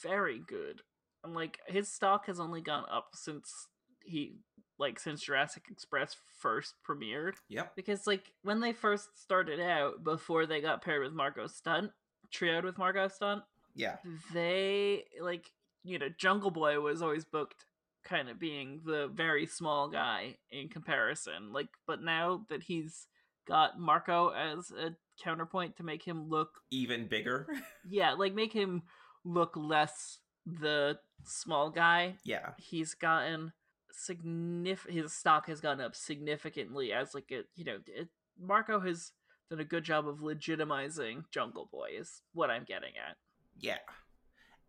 very 0.03 0.41
good. 0.41 0.83
And 1.25 1.35
like 1.35 1.59
his 1.67 1.89
stock 1.89 2.27
has 2.27 2.41
only 2.41 2.61
gone 2.61 2.85
up 2.91 3.11
since 3.15 3.69
he 4.05 4.39
like 4.79 4.99
since 5.01 5.23
Jurassic 5.23 5.65
Express 5.71 6.17
first 6.39 6.75
premiered. 6.89 7.35
Yep. 7.49 7.75
Because 7.77 8.07
like 8.07 8.33
when 8.43 8.61
they 8.61 8.73
first 8.73 9.21
started 9.21 9.61
out, 9.61 10.05
before 10.05 10.47
they 10.47 10.61
got 10.61 10.83
paired 10.83 11.03
with 11.03 11.13
Marko 11.13 11.47
Stunt, 11.47 11.91
trioed 12.33 12.65
with 12.65 12.79
Marko 12.79 13.09
Stunt, 13.09 13.43
Yeah. 13.75 13.97
they 14.33 15.05
like 15.21 15.51
you 15.85 15.99
know, 15.99 16.09
Jungle 16.19 16.51
Boy 16.51 16.81
was 16.81 17.01
always 17.01 17.25
booked 17.25 17.65
kind 18.05 18.29
of 18.29 18.39
being 18.41 18.81
the 18.85 19.09
very 19.09 19.47
small 19.47 19.89
guy 19.89 20.37
in 20.51 20.69
comparison. 20.69 21.53
Like 21.53 21.69
but 21.87 22.03
now 22.03 22.45
that 22.51 22.63
he's 22.65 23.07
got 23.49 23.79
Marko 23.79 24.31
as 24.31 24.71
a 24.73 24.91
counterpoint 25.23 25.77
to 25.77 25.83
make 25.85 26.03
him 26.03 26.29
look 26.29 26.61
Even 26.71 27.07
bigger. 27.07 27.47
yeah, 27.89 28.13
like 28.13 28.35
make 28.35 28.53
him 28.53 28.83
look 29.25 29.57
less 29.57 30.19
the 30.45 30.99
small 31.25 31.71
guy. 31.71 32.17
yeah. 32.25 32.51
He's 32.59 32.95
gotten 32.95 33.53
significant. 33.97 35.03
His 35.03 35.13
stock 35.13 35.47
has 35.49 35.61
gone 35.61 35.81
up 35.81 35.95
significantly 35.95 36.93
as 36.93 37.15
like 37.15 37.31
a 37.33 37.43
you 37.55 37.65
know 37.65 37.79
it, 37.87 38.09
Marko 38.39 38.81
has 38.81 39.13
done 39.51 39.61
a 39.61 39.65
good 39.65 39.85
job 39.85 40.09
of 40.09 40.19
legitimizing 40.19 41.25
Jungle 41.31 41.69
Boy 41.71 41.91
is 41.99 42.23
what 42.33 42.51
I'm 42.51 42.65
getting 42.65 42.93
at. 42.97 43.17
Yeah. 43.59 43.79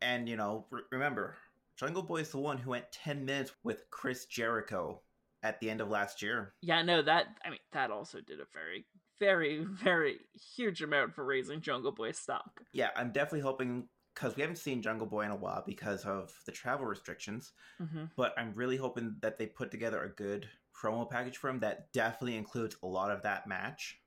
And, 0.01 0.29
you 0.29 0.37
know, 0.37 0.65
re- 0.69 0.83
remember, 0.91 1.35
Jungle 1.77 2.03
Boy 2.03 2.17
is 2.17 2.29
the 2.29 2.37
one 2.37 2.57
who 2.57 2.71
went 2.71 2.91
10 2.91 3.25
minutes 3.25 3.51
with 3.63 3.89
Chris 3.89 4.25
Jericho 4.25 5.01
at 5.43 5.59
the 5.59 5.69
end 5.69 5.81
of 5.81 5.89
last 5.89 6.21
year. 6.21 6.53
Yeah, 6.61 6.81
no, 6.81 7.01
that 7.01 7.27
I 7.45 7.49
mean 7.49 7.59
that 7.71 7.91
also 7.91 8.19
did 8.21 8.39
a 8.39 8.45
very 8.53 8.85
very 9.19 9.63
very 9.63 10.17
huge 10.55 10.81
amount 10.81 11.13
for 11.13 11.23
raising 11.23 11.61
Jungle 11.61 11.91
Boy's 11.91 12.17
stock. 12.17 12.61
Yeah, 12.73 12.89
I'm 12.95 13.11
definitely 13.11 13.41
hoping 13.41 13.87
because 14.17 14.35
we 14.35 14.41
haven't 14.41 14.57
seen 14.57 14.81
Jungle 14.81 15.05
Boy 15.05 15.25
in 15.25 15.31
a 15.31 15.35
while 15.35 15.63
because 15.65 16.03
of 16.03 16.33
the 16.45 16.51
travel 16.51 16.87
restrictions. 16.87 17.51
hmm 17.77 18.05
But 18.15 18.33
I'm 18.35 18.51
really 18.55 18.77
hoping 18.77 19.15
that 19.21 19.37
they 19.37 19.45
put 19.45 19.69
together 19.69 20.03
a 20.03 20.09
good 20.09 20.49
promo 20.75 21.07
package 21.07 21.37
for 21.37 21.49
him 21.49 21.59
that 21.59 21.91
definitely 21.93 22.35
includes 22.35 22.75
a 22.81 22.87
lot 22.87 23.11
of 23.11 23.21
that 23.23 23.45
match. 23.47 23.99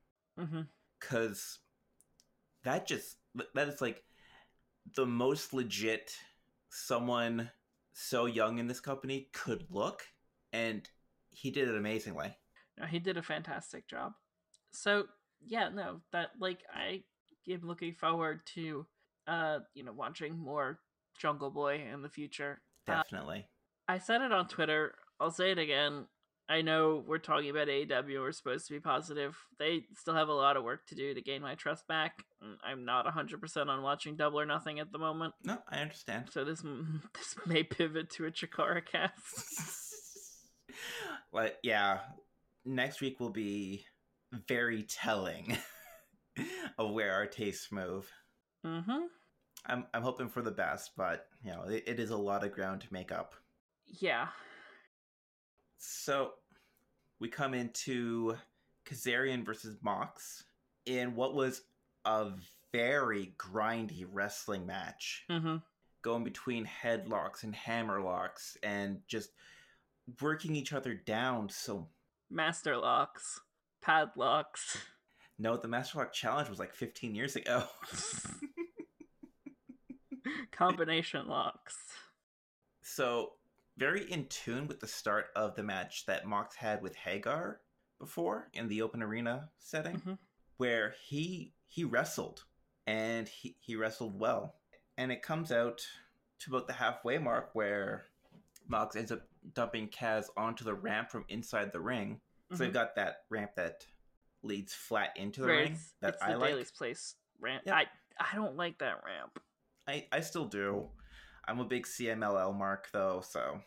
Because 0.99 1.61
that 2.65 2.89
just, 2.89 3.19
that 3.55 3.69
is 3.69 3.81
like 3.81 4.03
the 4.97 5.07
most 5.07 5.55
legit 5.55 6.13
someone 6.71 7.51
so 7.93 8.27
young 8.27 8.59
in 8.59 8.67
this 8.67 8.81
company 8.81 9.29
could 9.33 9.65
look. 9.71 10.03
And 10.53 10.89
he 11.31 11.53
did 11.53 11.69
it 11.69 11.77
amazingly. 11.77 12.37
No, 12.79 12.87
he 12.87 12.99
did 12.99 13.17
a 13.17 13.23
fantastic 13.23 13.87
job. 13.87 14.15
So 14.73 15.05
yeah, 15.41 15.69
no, 15.69 16.01
that 16.11 16.31
like 16.41 16.65
I 16.75 17.05
am 17.49 17.61
looking 17.63 17.95
forward 17.95 18.41
to 18.55 18.87
uh 19.27 19.59
you 19.75 19.85
know 19.85 19.93
watching 19.93 20.39
more 20.39 20.79
Jungle 21.19 21.51
Boy 21.51 21.83
in 21.93 22.03
the 22.03 22.09
future. 22.09 22.61
Uh, 22.89 22.97
Definitely. 22.97 23.47
I 23.89 23.99
said 23.99 24.23
it 24.23 24.33
on 24.33 24.49
Twitter. 24.49 24.95
I'll 25.19 25.31
say 25.31 25.51
it 25.51 25.59
again. 25.59 26.07
I 26.49 26.63
know 26.63 27.05
we're 27.07 27.19
talking 27.19 27.49
about 27.51 27.69
AEW. 27.69 28.21
We're 28.21 28.33
supposed 28.33 28.67
to 28.67 28.73
be 28.73 28.81
positive. 28.81 29.37
They 29.61 29.85
still 29.97 30.15
have 30.15 30.29
a 30.29 30.33
lot 30.33 30.57
of 30.57 30.65
work 30.65 30.85
to 30.89 30.97
do 30.97 31.15
to 31.15 31.23
gain 31.23 31.43
my 31.43 31.55
trust 31.55 31.87
back. 31.87 32.25
I'm 32.65 32.85
not 32.85 33.07
100% 33.07 33.67
on 33.69 33.83
watching 33.83 34.17
Double 34.17 34.41
or 34.41 34.47
Nothing 34.47 34.81
at 34.81 34.91
the 34.91 34.99
moment. 34.99 35.35
no, 35.45 35.59
I 35.69 35.79
understand. 35.79 36.31
So 36.33 36.45
this 36.45 36.63
this 37.15 37.37
may 37.47 37.63
pivot 37.63 38.11
to 38.11 38.27
a 38.27 38.31
Chikara 38.31 38.85
cast. 38.85 39.77
But 41.33 41.59
yeah, 41.63 41.99
next 42.65 43.01
week 43.01 43.21
will 43.21 43.31
be 43.31 43.85
very 44.49 44.83
telling 44.85 45.57
of 46.79 46.93
where 46.93 47.13
our 47.13 47.27
tastes 47.27 47.71
move. 47.71 48.11
Mm-hmm. 48.65 49.05
I'm 49.67 49.87
I'm 49.93 50.03
hoping 50.03 50.29
for 50.29 50.43
the 50.43 50.51
best, 50.51 50.93
but 50.97 51.29
you 51.45 51.51
know, 51.53 51.63
it, 51.69 51.85
it 51.87 52.01
is 52.01 52.11
a 52.11 52.17
lot 52.17 52.45
of 52.45 52.53
ground 52.53 52.81
to 52.83 52.93
make 52.93 53.13
up. 53.13 53.35
Yeah. 53.87 54.29
So 55.79 56.33
we 57.19 57.29
come 57.29 57.55
into 57.55 58.37
Kazarian 58.87 59.45
versus 59.45 59.77
Mox 59.83 60.45
in 60.87 61.15
what 61.15 61.35
was 61.35 61.63
a 62.05 62.31
very 62.73 63.35
grindy 63.39 64.07
wrestling 64.11 64.67
match, 64.67 65.25
Mm-hmm. 65.31 65.57
going 66.03 66.25
between 66.25 66.67
headlocks 66.83 67.43
and 67.43 67.55
hammerlocks 67.55 68.57
and 68.63 69.01
just 69.09 69.31
working 70.21 70.57
each 70.57 70.73
other 70.73 70.95
down. 70.95 71.49
So 71.49 71.89
Master 72.31 72.77
locks, 72.77 73.41
padlocks. 73.83 74.79
No, 75.41 75.57
the 75.57 75.69
Master 75.69 75.99
Lock 75.99 76.13
Challenge 76.13 76.51
was 76.51 76.59
like 76.59 76.75
15 76.75 77.15
years 77.15 77.35
ago. 77.35 77.65
Combination 80.53 81.27
locks. 81.27 81.77
so 82.83 83.33
very 83.79 84.03
in 84.13 84.27
tune 84.27 84.67
with 84.67 84.81
the 84.81 84.87
start 84.87 85.29
of 85.35 85.55
the 85.55 85.63
match 85.63 86.05
that 86.05 86.27
Mox 86.27 86.55
had 86.57 86.83
with 86.83 86.95
Hager 86.95 87.63
before 87.99 88.51
in 88.53 88.69
the 88.69 88.83
open 88.83 89.03
arena 89.03 89.49
setting. 89.59 89.99
Mhm. 90.01 90.19
where 90.59 90.95
he 91.07 91.55
he 91.69 91.85
wrestled 91.85 92.45
and 92.87 93.27
he, 93.27 93.57
he 93.61 93.77
wrestled 93.77 94.21
well 94.21 94.57
and 94.99 95.11
it 95.11 95.23
comes 95.23 95.51
out 95.51 95.81
to 96.41 96.51
about 96.51 96.67
the 96.67 96.75
halfway 96.75 97.17
mark 97.17 97.49
where 97.55 98.05
Mox 98.69 98.95
ends 98.97 99.11
up 99.11 99.23
dumping 99.55 99.89
Kaz 99.89 100.27
onto 100.37 100.65
the 100.65 100.75
ramp 100.75 101.11
from 101.11 101.25
inside 101.31 101.73
the 101.73 101.81
ring. 101.81 102.21
So 102.51 102.57
they've 102.59 102.71
Mhm. 102.71 102.75
got 102.75 102.95
that 102.97 103.25
ramp 103.31 103.53
that 103.57 103.87
leads 104.43 104.73
flat 104.75 105.11
into 105.17 105.41
the 105.43 105.47
Where 105.47 105.57
ring 105.57 105.73
it's, 105.73 105.93
that 106.01 106.15
it's 106.15 106.23
I 106.23 106.33
the 106.33 106.39
like. 106.39 106.51
Daily's 106.51 106.71
place 106.71 107.15
ramp. 107.41 107.63
Yep. 107.67 107.75
I 107.75 107.85
I 108.19 108.35
don't 108.37 108.57
like 108.57 108.79
that 108.79 109.03
ramp. 109.05 109.39
I, 109.89 110.07
I 110.13 110.21
still 110.21 110.45
do. 110.45 110.89
I'm 111.49 111.59
a 111.61 111.65
big 111.65 111.87
CMLL 111.87 112.57
mark 112.57 112.89
though, 112.93 113.23
so 113.27 113.61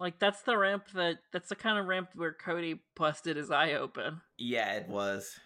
Like 0.00 0.18
that's 0.18 0.42
the 0.42 0.56
ramp 0.56 0.84
that 0.94 1.18
that's 1.32 1.48
the 1.48 1.54
kind 1.56 1.78
of 1.78 1.86
ramp 1.86 2.10
where 2.14 2.32
Cody 2.32 2.80
busted 2.96 3.36
his 3.36 3.50
eye 3.50 3.74
open. 3.74 4.20
yeah, 4.38 4.74
it 4.74 4.88
was. 4.88 5.38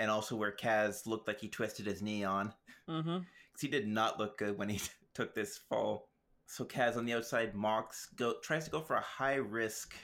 And 0.00 0.10
also 0.10 0.36
where 0.36 0.52
Kaz 0.54 1.06
looked 1.06 1.26
like 1.26 1.40
he 1.40 1.48
twisted 1.48 1.86
his 1.86 2.02
knee 2.02 2.24
on. 2.24 2.52
Mm-hmm. 2.88 3.18
'Cause 3.18 3.60
he 3.60 3.68
did 3.68 3.88
not 3.88 4.18
look 4.18 4.38
good 4.38 4.56
when 4.58 4.68
he 4.68 4.80
took 5.14 5.34
this 5.34 5.58
fall. 5.58 6.08
So 6.46 6.64
Kaz 6.64 6.96
on 6.96 7.04
the 7.04 7.14
outside, 7.14 7.54
Mox 7.54 8.06
go 8.16 8.34
tries 8.42 8.64
to 8.66 8.70
go 8.70 8.80
for 8.80 8.96
a 8.96 9.00
high 9.00 9.34
risk. 9.36 9.94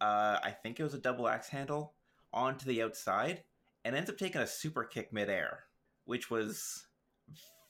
Uh, 0.00 0.38
I 0.42 0.54
think 0.62 0.80
it 0.80 0.82
was 0.84 0.94
a 0.94 0.98
double 0.98 1.28
axe 1.28 1.48
handle 1.48 1.94
onto 2.32 2.66
the 2.66 2.82
outside, 2.82 3.42
and 3.84 3.94
ends 3.96 4.10
up 4.10 4.18
taking 4.18 4.40
a 4.40 4.46
super 4.46 4.84
kick 4.84 5.12
midair, 5.12 5.64
which 6.04 6.30
was 6.30 6.86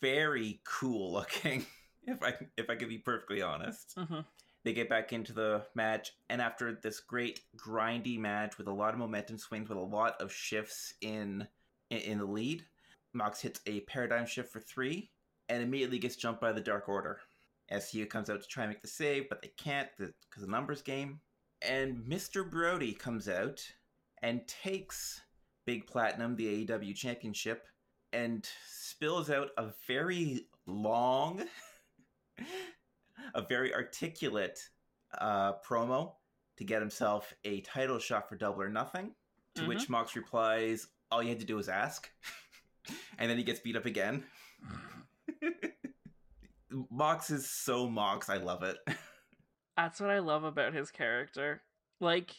very 0.00 0.60
cool 0.64 1.12
looking. 1.12 1.66
If 2.06 2.22
I 2.22 2.32
if 2.56 2.70
I 2.70 2.76
could 2.76 2.88
be 2.88 2.96
perfectly 2.96 3.42
honest, 3.42 3.94
Mm-hmm. 3.96 4.20
they 4.64 4.72
get 4.72 4.88
back 4.88 5.12
into 5.12 5.34
the 5.34 5.66
match, 5.74 6.12
and 6.30 6.40
after 6.40 6.72
this 6.72 6.98
great 6.98 7.40
grindy 7.58 8.18
match 8.18 8.56
with 8.56 8.68
a 8.68 8.72
lot 8.72 8.94
of 8.94 8.98
momentum 8.98 9.36
swings, 9.36 9.68
with 9.68 9.76
a 9.76 9.82
lot 9.82 10.18
of 10.20 10.32
shifts 10.32 10.94
in 11.02 11.46
in, 11.90 11.98
in 11.98 12.18
the 12.18 12.24
lead, 12.24 12.64
Mox 13.12 13.42
hits 13.42 13.60
a 13.66 13.80
paradigm 13.80 14.24
shift 14.24 14.50
for 14.50 14.60
three, 14.60 15.10
and 15.50 15.62
immediately 15.62 15.98
gets 15.98 16.16
jumped 16.16 16.40
by 16.40 16.52
the 16.52 16.60
Dark 16.60 16.88
Order. 16.88 17.20
SCU 17.70 18.08
comes 18.08 18.30
out 18.30 18.40
to 18.40 18.48
try 18.48 18.64
and 18.64 18.70
make 18.72 18.80
the 18.80 18.88
save, 18.88 19.28
but 19.28 19.42
they 19.42 19.52
can't 19.58 19.88
because 19.98 20.42
the 20.42 20.50
numbers 20.50 20.80
game. 20.80 21.20
And 21.60 21.98
Mr. 22.08 22.50
Brodie 22.50 22.94
comes 22.94 23.28
out 23.28 23.62
and 24.22 24.46
takes 24.46 25.20
Big 25.66 25.86
Platinum, 25.86 26.36
the 26.36 26.66
AEW 26.66 26.94
Championship, 26.94 27.66
and 28.12 28.46
spills 28.68 29.30
out 29.30 29.50
a 29.56 29.68
very 29.86 30.46
long, 30.66 31.44
a 33.34 33.42
very 33.42 33.74
articulate 33.74 34.60
uh, 35.18 35.54
promo 35.66 36.12
to 36.56 36.64
get 36.64 36.80
himself 36.80 37.34
a 37.44 37.60
title 37.62 37.98
shot 37.98 38.28
for 38.28 38.36
Double 38.36 38.62
or 38.62 38.68
Nothing. 38.68 39.12
To 39.56 39.66
which 39.66 39.88
Mox 39.88 40.14
replies, 40.14 40.86
"All 41.10 41.22
you 41.22 41.30
had 41.30 41.40
to 41.40 41.46
do 41.46 41.56
was 41.56 41.68
ask," 41.68 42.08
and 43.18 43.28
then 43.28 43.36
he 43.36 43.42
gets 43.42 43.58
beat 43.60 43.76
up 43.76 43.84
again. 43.84 44.22
Mox 46.90 47.30
is 47.30 47.48
so 47.50 47.88
Mox. 47.88 48.30
I 48.30 48.36
love 48.36 48.62
it. 48.62 48.76
That's 49.76 49.98
what 50.00 50.10
I 50.10 50.20
love 50.20 50.44
about 50.44 50.72
his 50.72 50.90
character. 50.90 51.62
Like 52.00 52.36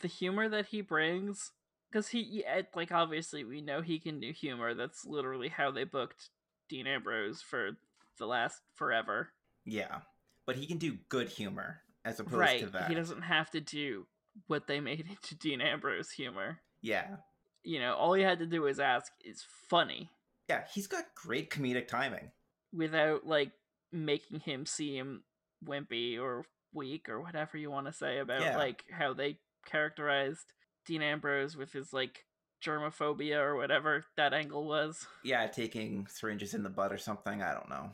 the 0.00 0.08
humor 0.08 0.48
that 0.48 0.66
he 0.66 0.80
brings 0.80 1.50
cuz 1.92 2.08
he 2.08 2.44
like 2.74 2.92
obviously 2.92 3.42
we 3.44 3.60
know 3.60 3.80
he 3.82 3.98
can 3.98 4.20
do 4.20 4.32
humor. 4.32 4.74
That's 4.74 5.04
literally 5.04 5.48
how 5.48 5.70
they 5.70 5.84
booked 5.84 6.30
Dean 6.68 6.86
Ambrose 6.86 7.42
for 7.42 7.72
the 8.18 8.26
last 8.26 8.60
forever. 8.74 9.32
yeah, 9.64 10.00
but 10.46 10.56
he 10.56 10.66
can 10.66 10.78
do 10.78 10.98
good 11.08 11.28
humor 11.28 11.82
as 12.04 12.20
opposed 12.20 12.36
right. 12.38 12.60
to 12.60 12.66
that. 12.70 12.88
He 12.88 12.94
doesn't 12.94 13.22
have 13.22 13.50
to 13.50 13.60
do 13.60 14.06
what 14.46 14.66
they 14.66 14.80
made 14.80 15.06
into 15.08 15.34
Dean 15.34 15.60
Ambrose 15.60 16.12
humor. 16.12 16.60
Yeah, 16.82 17.16
You 17.62 17.78
know, 17.80 17.94
all 17.94 18.14
he 18.14 18.22
had 18.22 18.38
to 18.38 18.46
do 18.46 18.62
was 18.62 18.78
ask 18.80 19.12
is 19.24 19.44
funny 19.68 20.10
yeah, 20.48 20.64
he's 20.72 20.88
got 20.88 21.14
great 21.14 21.48
comedic 21.50 21.86
timing. 21.86 22.32
without 22.72 23.24
like 23.26 23.52
making 23.92 24.40
him 24.40 24.66
seem 24.66 25.22
wimpy 25.64 26.18
or 26.20 26.44
weak 26.72 27.08
or 27.08 27.20
whatever 27.20 27.56
you 27.58 27.70
want 27.70 27.86
to 27.86 27.92
say 27.92 28.18
about 28.18 28.40
Yeah. 28.40 28.56
like 28.56 28.84
how 28.90 29.12
they 29.12 29.38
characterized 29.70 30.52
Dean 30.86 31.02
Ambrose 31.02 31.56
with 31.56 31.72
his 31.72 31.92
like 31.92 32.24
germophobia 32.64 33.38
or 33.38 33.56
whatever 33.56 34.04
that 34.16 34.34
angle 34.34 34.64
was. 34.64 35.06
Yeah, 35.24 35.46
taking 35.46 36.06
syringes 36.08 36.54
in 36.54 36.62
the 36.62 36.70
butt 36.70 36.92
or 36.92 36.98
something. 36.98 37.42
I 37.42 37.54
don't 37.54 37.68
know. 37.68 37.90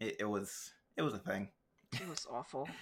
It, 0.00 0.16
it 0.20 0.28
was 0.28 0.72
it 0.96 1.02
was 1.02 1.14
a 1.14 1.18
thing. 1.18 1.48
It 1.92 2.08
was 2.08 2.26
awful. 2.30 2.68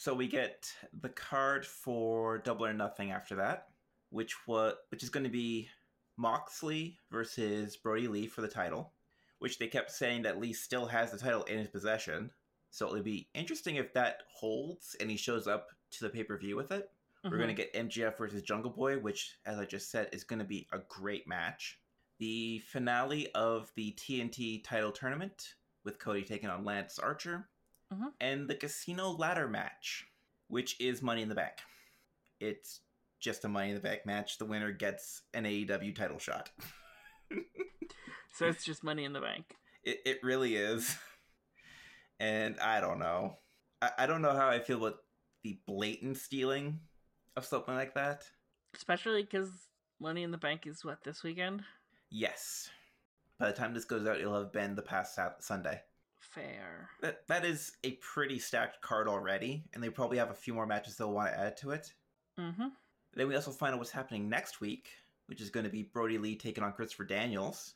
So 0.00 0.14
we 0.14 0.28
get 0.28 0.64
the 0.98 1.10
card 1.10 1.66
for 1.66 2.38
Double 2.38 2.64
or 2.64 2.72
Nothing 2.72 3.10
after 3.10 3.34
that, 3.34 3.66
which 4.08 4.34
was 4.46 4.72
which 4.90 5.02
is 5.02 5.10
going 5.10 5.24
to 5.24 5.30
be 5.30 5.68
Moxley 6.16 6.96
versus 7.10 7.76
Brodie 7.76 8.08
Lee 8.08 8.26
for 8.26 8.40
the 8.40 8.48
title, 8.48 8.94
which 9.40 9.58
they 9.58 9.66
kept 9.66 9.90
saying 9.90 10.22
that 10.22 10.40
Lee 10.40 10.54
still 10.54 10.86
has 10.86 11.10
the 11.12 11.18
title 11.18 11.42
in 11.42 11.58
his 11.58 11.68
possession. 11.68 12.30
So 12.70 12.86
it'll 12.86 13.02
be 13.02 13.28
interesting 13.34 13.76
if 13.76 13.92
that 13.92 14.22
holds 14.34 14.96
and 15.00 15.10
he 15.10 15.18
shows 15.18 15.46
up 15.46 15.66
to 15.90 16.04
the 16.04 16.08
pay 16.08 16.24
per 16.24 16.38
view 16.38 16.56
with 16.56 16.72
it. 16.72 16.88
We're 17.24 17.36
going 17.36 17.48
to 17.48 17.54
get 17.54 17.74
MJF 17.74 18.16
versus 18.16 18.42
Jungle 18.42 18.70
Boy, 18.70 18.98
which, 18.98 19.36
as 19.44 19.58
I 19.58 19.66
just 19.66 19.90
said, 19.90 20.08
is 20.12 20.24
going 20.24 20.38
to 20.38 20.44
be 20.44 20.66
a 20.72 20.78
great 20.88 21.28
match. 21.28 21.78
The 22.18 22.60
finale 22.60 23.30
of 23.34 23.70
the 23.76 23.92
TNT 23.92 24.64
title 24.64 24.90
tournament 24.92 25.54
with 25.84 25.98
Cody 25.98 26.22
taking 26.22 26.48
on 26.48 26.64
Lance 26.64 26.98
Archer, 26.98 27.48
Mhm. 27.92 28.12
and 28.20 28.48
the 28.48 28.54
Casino 28.54 29.10
Ladder 29.10 29.48
match, 29.48 30.06
which 30.48 30.80
is 30.80 31.02
Money 31.02 31.22
in 31.22 31.28
the 31.28 31.34
Bank. 31.34 31.58
It's 32.38 32.80
just 33.18 33.44
a 33.44 33.48
Money 33.48 33.68
in 33.70 33.74
the 33.74 33.80
Bank 33.82 34.06
match. 34.06 34.38
The 34.38 34.44
winner 34.46 34.72
gets 34.72 35.22
an 35.34 35.44
AEW 35.44 35.94
title 35.94 36.18
shot. 36.18 36.50
so 38.34 38.46
it's 38.46 38.64
just 38.64 38.82
money 38.82 39.04
in 39.04 39.12
the 39.12 39.20
bank. 39.20 39.56
It, 39.84 40.00
it 40.06 40.18
really 40.22 40.56
is. 40.56 40.96
And 42.18 42.58
I 42.60 42.80
don't 42.80 42.98
know. 42.98 43.38
I, 43.82 43.90
I 43.98 44.06
don't 44.06 44.22
know 44.22 44.34
how 44.34 44.48
I 44.48 44.60
feel 44.60 44.78
about 44.84 44.98
the 45.42 45.58
blatant 45.66 46.16
stealing 46.18 46.80
of 47.36 47.44
something 47.44 47.74
like 47.74 47.94
that. 47.94 48.28
Especially 48.74 49.24
cuz 49.24 49.48
Money 49.98 50.22
in 50.22 50.30
the 50.30 50.38
Bank 50.38 50.66
is 50.66 50.84
what 50.84 51.02
this 51.04 51.22
weekend? 51.22 51.64
Yes. 52.10 52.70
By 53.38 53.46
the 53.46 53.52
time 53.56 53.72
this 53.74 53.84
goes 53.84 54.06
out, 54.06 54.18
it'll 54.18 54.38
have 54.42 54.52
been 54.52 54.74
the 54.74 54.82
past 54.82 55.14
Sat- 55.14 55.42
Sunday. 55.42 55.82
Fair. 56.18 56.90
That 57.00 57.26
that 57.28 57.44
is 57.44 57.76
a 57.84 57.92
pretty 57.96 58.38
stacked 58.38 58.80
card 58.82 59.08
already, 59.08 59.64
and 59.72 59.82
they 59.82 59.90
probably 59.90 60.18
have 60.18 60.30
a 60.30 60.34
few 60.34 60.52
more 60.54 60.66
matches 60.66 60.96
they'll 60.96 61.12
want 61.12 61.32
to 61.32 61.38
add 61.38 61.56
to 61.58 61.70
it. 61.70 61.94
Mm 62.38 62.56
Mhm. 62.56 62.72
Then 63.14 63.28
we 63.28 63.34
also 63.34 63.50
find 63.50 63.72
out 63.72 63.78
what's 63.78 63.90
happening 63.90 64.28
next 64.28 64.60
week, 64.60 64.90
which 65.26 65.40
is 65.40 65.50
going 65.50 65.64
to 65.64 65.70
be 65.70 65.82
Brodie 65.82 66.18
Lee 66.18 66.36
taking 66.36 66.62
on 66.62 66.72
Christopher 66.72 67.04
Daniels, 67.04 67.74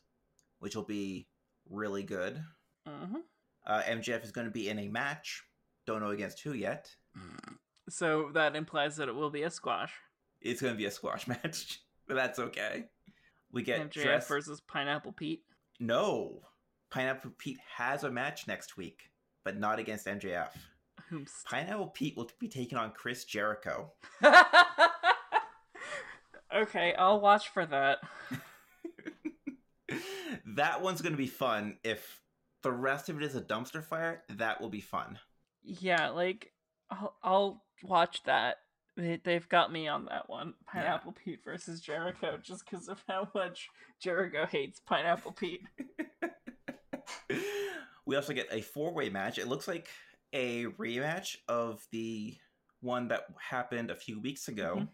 which 0.60 0.76
will 0.76 0.84
be 0.84 1.26
really 1.68 2.02
good. 2.04 2.44
Mhm. 2.86 3.24
Uh, 3.66 3.82
MJF 3.86 4.22
is 4.22 4.30
going 4.30 4.46
to 4.46 4.50
be 4.52 4.68
in 4.68 4.78
a 4.78 4.88
match. 4.88 5.42
Don't 5.86 6.00
know 6.00 6.10
against 6.10 6.40
who 6.40 6.52
yet. 6.52 6.94
So 7.88 8.30
that 8.34 8.56
implies 8.56 8.96
that 8.96 9.08
it 9.08 9.14
will 9.14 9.30
be 9.30 9.42
a 9.42 9.50
squash. 9.50 9.92
It's 10.40 10.60
going 10.60 10.74
to 10.74 10.78
be 10.78 10.86
a 10.86 10.90
squash 10.90 11.26
match, 11.28 11.80
but 12.06 12.14
that's 12.14 12.38
okay. 12.38 12.84
We 13.52 13.62
get 13.62 13.90
MJF 13.90 14.02
dressed. 14.02 14.28
versus 14.28 14.60
Pineapple 14.60 15.12
Pete. 15.12 15.42
No, 15.80 16.40
Pineapple 16.90 17.32
Pete 17.38 17.58
has 17.76 18.04
a 18.04 18.10
match 18.10 18.46
next 18.46 18.76
week, 18.76 19.10
but 19.44 19.58
not 19.58 19.78
against 19.78 20.06
MJF. 20.06 20.50
Whomst. 21.10 21.44
Pineapple 21.44 21.88
Pete 21.88 22.16
will 22.16 22.30
be 22.38 22.48
taking 22.48 22.78
on 22.78 22.92
Chris 22.92 23.24
Jericho. 23.24 23.92
okay, 26.54 26.94
I'll 26.94 27.20
watch 27.20 27.48
for 27.48 27.66
that. 27.66 27.98
that 30.46 30.82
one's 30.82 31.02
going 31.02 31.12
to 31.12 31.18
be 31.18 31.26
fun. 31.26 31.78
If 31.84 32.20
the 32.62 32.72
rest 32.72 33.08
of 33.08 33.16
it 33.16 33.24
is 33.24 33.34
a 33.34 33.42
dumpster 33.42 33.84
fire, 33.84 34.22
that 34.28 34.60
will 34.60 34.70
be 34.70 34.80
fun. 34.80 35.18
Yeah, 35.62 36.10
like 36.10 36.52
I'll, 36.90 37.16
I'll 37.22 37.63
watch 37.82 38.22
that 38.24 38.58
They, 38.96 39.20
they've 39.24 39.48
got 39.48 39.72
me 39.72 39.88
on 39.88 40.04
that 40.06 40.28
one. 40.30 40.54
Pineapple 40.66 41.12
Pete 41.12 41.40
versus 41.44 41.80
Jericho, 41.80 42.38
just 42.42 42.64
because 42.64 42.88
of 42.88 43.02
how 43.08 43.28
much 43.34 43.68
Jericho 44.00 44.46
hates 44.46 44.80
Pineapple 44.80 45.32
Pete. 45.32 45.62
we 48.06 48.16
also 48.16 48.32
get 48.32 48.46
a 48.52 48.60
four 48.60 48.92
way 48.92 49.08
match. 49.08 49.38
It 49.38 49.48
looks 49.48 49.66
like 49.68 49.88
a 50.32 50.66
rematch 50.66 51.36
of 51.48 51.84
the 51.90 52.36
one 52.80 53.08
that 53.08 53.22
happened 53.40 53.90
a 53.90 53.96
few 53.96 54.20
weeks 54.20 54.48
ago 54.48 54.76
Mhm. 54.76 54.88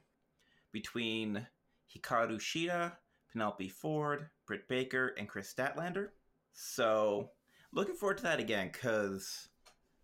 between 0.72 1.46
Hikaru 1.94 2.38
Shida, 2.38 2.96
Penelope 3.32 3.68
Ford, 3.68 4.30
Britt 4.46 4.66
Baker, 4.68 5.08
and 5.18 5.28
Kris 5.28 5.52
Statlander. 5.52 6.10
So, 6.52 7.32
looking 7.72 7.96
forward 7.96 8.16
to 8.18 8.22
that 8.24 8.40
again 8.40 8.70
because 8.72 9.48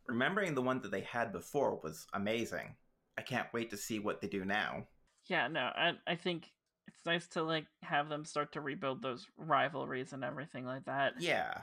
remembering 0.09 0.55
the 0.55 0.63
one 0.63 0.81
that 0.81 0.91
they 0.91 1.03
had 1.03 1.33
before 1.33 1.81
was 1.83 2.07
amazing. 2.13 2.75
I 3.19 3.23
can't 3.23 3.53
wait 3.53 3.71
to 3.71 3.77
see 3.77 3.99
what 3.99 4.21
they 4.21 4.29
do 4.29 4.45
now. 4.45 4.87
Yeah, 5.27 5.49
no, 5.49 5.61
I 5.61 5.93
I 6.07 6.15
think 6.15 6.51
it's 6.87 7.05
nice 7.05 7.27
to 7.29 7.43
like 7.43 7.67
have 7.83 8.09
them 8.09 8.25
start 8.25 8.53
to 8.53 8.61
rebuild 8.61 9.03
those 9.03 9.27
rivalries 9.37 10.13
and 10.13 10.23
everything 10.25 10.65
like 10.65 10.85
that. 10.85 11.15
Yeah. 11.19 11.61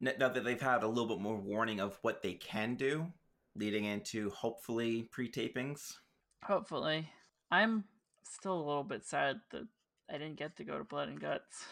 Now 0.00 0.28
that 0.28 0.44
they've 0.44 0.60
had 0.60 0.82
a 0.82 0.88
little 0.88 1.06
bit 1.06 1.20
more 1.20 1.36
warning 1.36 1.80
of 1.80 1.98
what 2.02 2.22
they 2.22 2.34
can 2.34 2.74
do, 2.74 3.06
leading 3.54 3.84
into 3.84 4.30
hopefully 4.30 5.08
pre 5.12 5.30
tapings. 5.30 5.98
Hopefully. 6.44 7.08
I'm 7.50 7.84
still 8.24 8.54
a 8.54 8.66
little 8.66 8.84
bit 8.84 9.04
sad 9.04 9.40
that 9.50 9.66
I 10.10 10.14
didn't 10.14 10.38
get 10.38 10.56
to 10.56 10.64
go 10.64 10.78
to 10.78 10.84
Blood 10.84 11.08
and 11.08 11.20
Guts. 11.20 11.66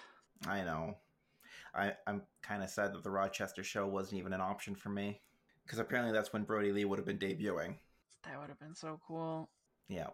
I 0.47 0.63
know. 0.63 0.97
I, 1.75 1.95
I'm 2.07 2.23
kind 2.43 2.63
of 2.63 2.71
sad 2.71 2.95
that 2.95 3.03
the 3.03 3.11
Rochester 3.11 3.63
show 3.63 3.87
wasn't 3.87 4.21
even 4.21 4.33
an 4.33 4.41
option 4.41 4.75
for 4.75 4.89
me. 4.91 5.21
Because 5.71 5.79
apparently 5.79 6.13
that's 6.13 6.33
when 6.33 6.43
Brodie 6.43 6.73
Lee 6.73 6.85
would 6.85 6.99
have 6.99 7.07
been 7.07 7.17
debuting. 7.17 7.77
That 8.25 8.41
would 8.41 8.49
have 8.49 8.59
been 8.59 8.75
so 8.75 9.01
cool. 9.07 9.51
Yeah. 9.89 10.09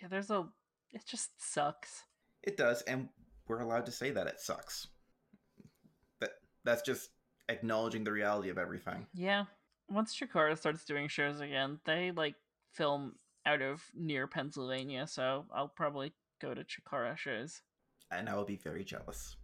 Yeah, 0.00 0.06
there's 0.06 0.30
a 0.30 0.46
it 0.92 1.02
just 1.04 1.30
sucks. 1.36 2.04
It 2.44 2.56
does, 2.56 2.82
and 2.82 3.08
we're 3.48 3.58
allowed 3.58 3.86
to 3.86 3.92
say 3.92 4.12
that 4.12 4.28
it 4.28 4.40
sucks. 4.40 4.86
That 6.20 6.30
That's 6.62 6.82
just 6.82 7.10
acknowledging 7.48 8.04
the 8.04 8.12
reality 8.12 8.50
of 8.50 8.56
everything. 8.56 9.08
Yeah. 9.12 9.46
Once 9.90 10.16
Chikara 10.16 10.56
starts 10.56 10.84
doing 10.84 11.08
shows 11.08 11.40
again, 11.40 11.80
they 11.84 12.12
like 12.12 12.36
film 12.72 13.16
out 13.44 13.62
of 13.62 13.82
near 13.96 14.28
Pennsylvania, 14.28 15.08
so 15.08 15.46
I'll 15.52 15.66
probably 15.66 16.12
go 16.40 16.54
to 16.54 16.62
Chikara 16.62 17.16
shows. 17.16 17.62
And 18.12 18.28
I 18.28 18.36
will 18.36 18.44
be 18.44 18.58
very 18.58 18.84
jealous. 18.84 19.34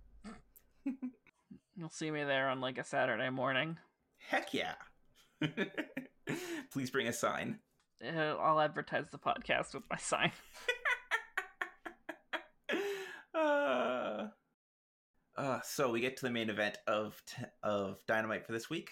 You'll 1.77 1.91
see 1.91 2.13
me 2.13 2.23
there 2.23 2.49
on 2.49 2.61
like 2.61 2.79
a 2.79 2.85
Saturday 2.85 3.31
morning. 3.31 3.79
Heck 4.29 4.55
yeah. 4.55 4.75
Please 6.73 6.91
bring 6.91 7.09
a 7.09 7.13
sign. 7.13 7.59
Uh, 8.05 8.37
I'll 8.37 8.61
advertise 8.61 9.07
the 9.11 9.19
podcast 9.19 9.75
with 9.75 9.85
my 9.91 9.97
sign. 9.97 10.33
uh, 13.35 14.27
uh, 15.37 15.61
so 15.63 15.91
we 15.91 16.01
get 16.01 16.17
to 16.17 16.25
the 16.25 16.31
main 16.31 16.51
event 16.51 16.79
of 16.87 17.21
t- 17.27 17.43
of 17.63 18.05
Dynamite 18.07 18.47
for 18.47 18.53
this 18.53 18.71
week, 18.71 18.91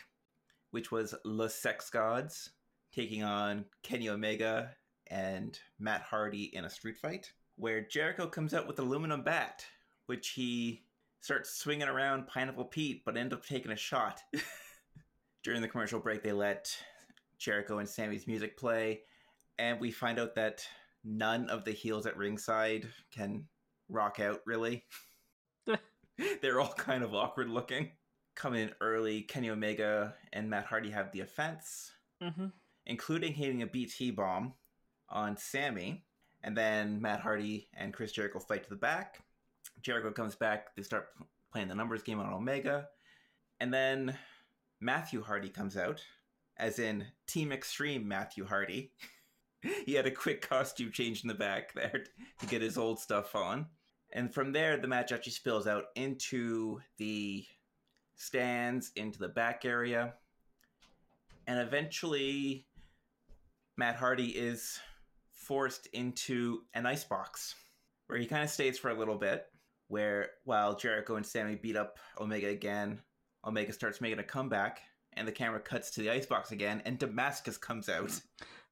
which 0.70 0.90
was 0.90 1.14
Le 1.24 1.48
Sex 1.48 1.90
Gods 1.90 2.50
taking 2.92 3.22
on 3.22 3.64
Kenny 3.82 4.08
Omega 4.08 4.74
and 5.08 5.58
Matt 5.78 6.02
Hardy 6.02 6.44
in 6.54 6.64
a 6.64 6.70
street 6.70 6.98
fight, 6.98 7.32
where 7.56 7.80
Jericho 7.80 8.26
comes 8.26 8.54
out 8.54 8.66
with 8.66 8.78
aluminum 8.78 9.22
bat, 9.22 9.64
which 10.06 10.30
he 10.30 10.84
starts 11.20 11.54
swinging 11.54 11.88
around 11.88 12.26
Pineapple 12.26 12.66
Pete, 12.66 13.02
but 13.04 13.16
end 13.16 13.32
up 13.32 13.44
taking 13.44 13.72
a 13.72 13.76
shot. 13.76 14.20
During 15.48 15.62
the 15.62 15.68
commercial 15.68 15.98
break, 15.98 16.22
they 16.22 16.34
let 16.34 16.76
Jericho 17.38 17.78
and 17.78 17.88
Sammy's 17.88 18.26
music 18.26 18.58
play, 18.58 19.00
and 19.58 19.80
we 19.80 19.90
find 19.90 20.18
out 20.18 20.34
that 20.34 20.62
none 21.02 21.48
of 21.48 21.64
the 21.64 21.72
heels 21.72 22.04
at 22.04 22.18
ringside 22.18 22.86
can 23.10 23.46
rock 23.88 24.20
out 24.20 24.42
really. 24.44 24.84
They're 26.42 26.60
all 26.60 26.74
kind 26.74 27.02
of 27.02 27.14
awkward 27.14 27.48
looking. 27.48 27.92
Coming 28.34 28.64
in 28.64 28.74
early, 28.82 29.22
Kenny 29.22 29.48
Omega 29.48 30.14
and 30.34 30.50
Matt 30.50 30.66
Hardy 30.66 30.90
have 30.90 31.12
the 31.12 31.20
offense, 31.20 31.92
hmm 32.20 32.48
including 32.84 33.32
hitting 33.32 33.62
a 33.62 33.66
BT 33.66 34.10
bomb 34.10 34.52
on 35.08 35.34
Sammy. 35.38 36.04
And 36.42 36.54
then 36.54 37.00
Matt 37.00 37.20
Hardy 37.20 37.70
and 37.72 37.94
Chris 37.94 38.12
Jericho 38.12 38.38
fight 38.38 38.64
to 38.64 38.68
the 38.68 38.76
back. 38.76 39.20
Jericho 39.80 40.10
comes 40.10 40.34
back. 40.34 40.76
They 40.76 40.82
start 40.82 41.08
playing 41.50 41.68
the 41.68 41.74
numbers 41.74 42.02
game 42.02 42.20
on 42.20 42.34
Omega. 42.34 42.88
And 43.60 43.72
then 43.72 44.14
Matthew 44.80 45.22
Hardy 45.22 45.48
comes 45.48 45.76
out, 45.76 46.02
as 46.56 46.78
in 46.78 47.06
Team 47.26 47.52
Extreme 47.52 48.06
Matthew 48.06 48.44
Hardy. 48.44 48.92
he 49.86 49.94
had 49.94 50.06
a 50.06 50.10
quick 50.10 50.48
costume 50.48 50.92
change 50.92 51.22
in 51.22 51.28
the 51.28 51.34
back 51.34 51.72
there 51.74 52.04
to 52.40 52.46
get 52.46 52.62
his 52.62 52.78
old 52.78 53.00
stuff 53.00 53.34
on. 53.34 53.66
And 54.12 54.32
from 54.32 54.52
there, 54.52 54.76
the 54.76 54.88
match 54.88 55.12
actually 55.12 55.32
spills 55.32 55.66
out 55.66 55.84
into 55.94 56.80
the 56.96 57.44
stands, 58.16 58.90
into 58.96 59.18
the 59.18 59.28
back 59.28 59.64
area. 59.64 60.14
And 61.46 61.58
eventually, 61.58 62.66
Matt 63.76 63.96
Hardy 63.96 64.28
is 64.28 64.78
forced 65.32 65.86
into 65.88 66.60
an 66.74 66.86
icebox 66.86 67.54
where 68.06 68.18
he 68.18 68.26
kind 68.26 68.42
of 68.42 68.50
stays 68.50 68.78
for 68.78 68.90
a 68.90 68.98
little 68.98 69.16
bit. 69.16 69.46
Where 69.88 70.30
while 70.44 70.76
Jericho 70.76 71.16
and 71.16 71.24
Sammy 71.24 71.54
beat 71.54 71.76
up 71.76 71.98
Omega 72.20 72.48
again, 72.48 73.00
Omega 73.44 73.72
starts 73.72 74.00
making 74.00 74.18
a 74.18 74.24
comeback, 74.24 74.80
and 75.14 75.26
the 75.26 75.32
camera 75.32 75.60
cuts 75.60 75.90
to 75.92 76.00
the 76.00 76.10
icebox 76.10 76.52
again, 76.52 76.82
and 76.84 76.98
Damascus 76.98 77.56
comes 77.56 77.88
out. 77.88 78.20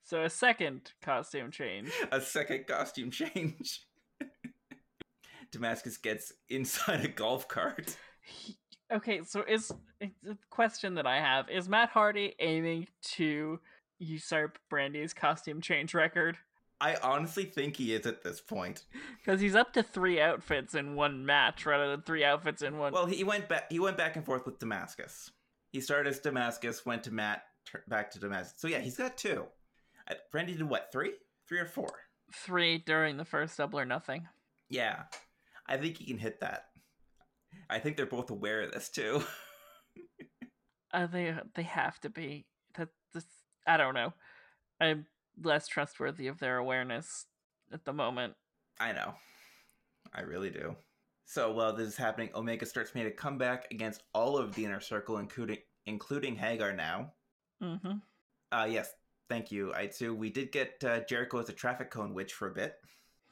So 0.03 0.23
a 0.23 0.31
second 0.31 0.93
costume 1.03 1.51
change. 1.51 1.91
a 2.13 2.21
second 2.21 2.67
costume 2.67 3.11
change. 3.11 3.83
Damascus 5.51 5.97
gets 5.97 6.33
inside 6.49 7.05
a 7.05 7.09
golf 7.09 7.49
cart. 7.49 7.97
He- 8.23 8.57
okay, 8.93 9.23
so 9.25 9.43
is 9.43 9.73
a 10.01 10.11
question 10.51 10.95
that 10.95 11.07
I 11.07 11.21
have 11.21 11.49
is 11.49 11.69
Matt 11.69 11.91
Hardy 11.91 12.35
aiming 12.39 12.89
to 13.15 13.59
usurp 13.99 14.59
Brandi's 14.69 15.15
costume 15.15 15.61
change 15.61 15.95
record? 15.95 16.37
I 16.81 16.97
honestly 17.03 17.45
think 17.45 17.77
he 17.77 17.95
is 17.95 18.07
at 18.07 18.23
this 18.23 18.41
point. 18.41 18.85
Because 19.19 19.41
he's 19.41 19.55
up 19.55 19.73
to 19.75 19.83
three 19.83 20.21
outfits 20.21 20.75
in 20.75 20.95
one 20.95 21.25
match 21.25 21.65
rather 21.65 21.91
than 21.91 22.03
three 22.03 22.25
outfits 22.25 22.63
in 22.63 22.79
one. 22.79 22.93
Well, 22.93 23.07
he 23.07 23.25
went 23.25 23.49
back. 23.49 23.71
He 23.71 23.81
went 23.81 23.97
back 23.97 24.17
and 24.17 24.25
forth 24.25 24.45
with 24.45 24.59
Damascus. 24.59 25.31
He 25.73 25.81
started 25.81 26.11
as 26.11 26.21
Damascus, 26.21 26.85
went 26.85 27.05
to 27.05 27.11
Matt, 27.11 27.43
back 27.89 28.11
to 28.13 28.19
Damascus. 28.19 28.61
So 28.61 28.69
yeah, 28.69 28.81
he's 28.81 28.97
got 28.97 29.17
two. 29.17 29.47
Brandi 30.33 30.57
did 30.57 30.63
what? 30.63 30.93
Three? 30.93 31.13
Three 31.49 31.59
or 31.59 31.67
four? 31.67 31.91
three 32.33 32.79
during 32.79 33.17
the 33.17 33.25
first 33.25 33.57
Double 33.57 33.79
or 33.79 33.85
Nothing. 33.85 34.29
Yeah, 34.69 35.05
I 35.67 35.77
think 35.77 35.99
he 35.99 36.07
can 36.07 36.19
hit 36.19 36.41
that. 36.41 36.67
I 37.71 37.79
think 37.79 37.97
they're 37.97 38.07
both 38.07 38.31
aware 38.31 38.63
of 38.63 38.73
this 38.73 38.89
too. 38.89 39.23
Uh, 40.93 41.07
they 41.07 41.35
they 41.55 41.65
have 41.65 42.01
to 42.01 42.09
be. 42.09 42.47
That 42.79 42.89
this 43.13 43.27
I 43.67 43.77
don't 43.77 43.93
know. 43.93 44.15
I'm 44.81 45.05
less 45.43 45.67
trustworthy 45.67 46.27
of 46.27 46.39
their 46.39 46.59
awareness 46.59 47.27
at 47.73 47.85
the 47.85 47.93
moment. 47.93 48.35
I 48.79 48.93
know. 48.93 49.15
I 50.15 50.23
really 50.23 50.51
do. 50.51 50.77
So 51.25 51.53
while 51.53 51.75
this 51.75 51.89
is 51.89 51.97
happening, 51.97 52.31
Omega 52.35 52.65
starts 52.67 52.95
making 52.95 53.11
a 53.11 53.15
comeback 53.15 53.67
against 53.71 54.03
all 54.15 54.39
of 54.39 54.55
the 54.55 54.65
inner 54.65 54.81
circle, 54.81 55.19
including 55.19 55.59
including 55.87 56.37
Hager 56.37 56.73
now. 56.73 57.13
Mm-hmm. 57.63 57.99
Uh 58.53 58.67
yes, 58.71 58.93
thank 59.29 59.51
you, 59.51 59.73
Aitsu. 59.77 60.17
We 60.17 60.31
did 60.31 60.53
get 60.53 60.83
uh, 60.85 61.01
Jericho 61.09 61.39
as 61.39 61.49
a 61.49 61.53
traffic 61.53 61.91
cone 61.91 62.15
witch 62.15 62.33
for 62.33 62.49
a 62.49 62.55
bit. 62.55 62.75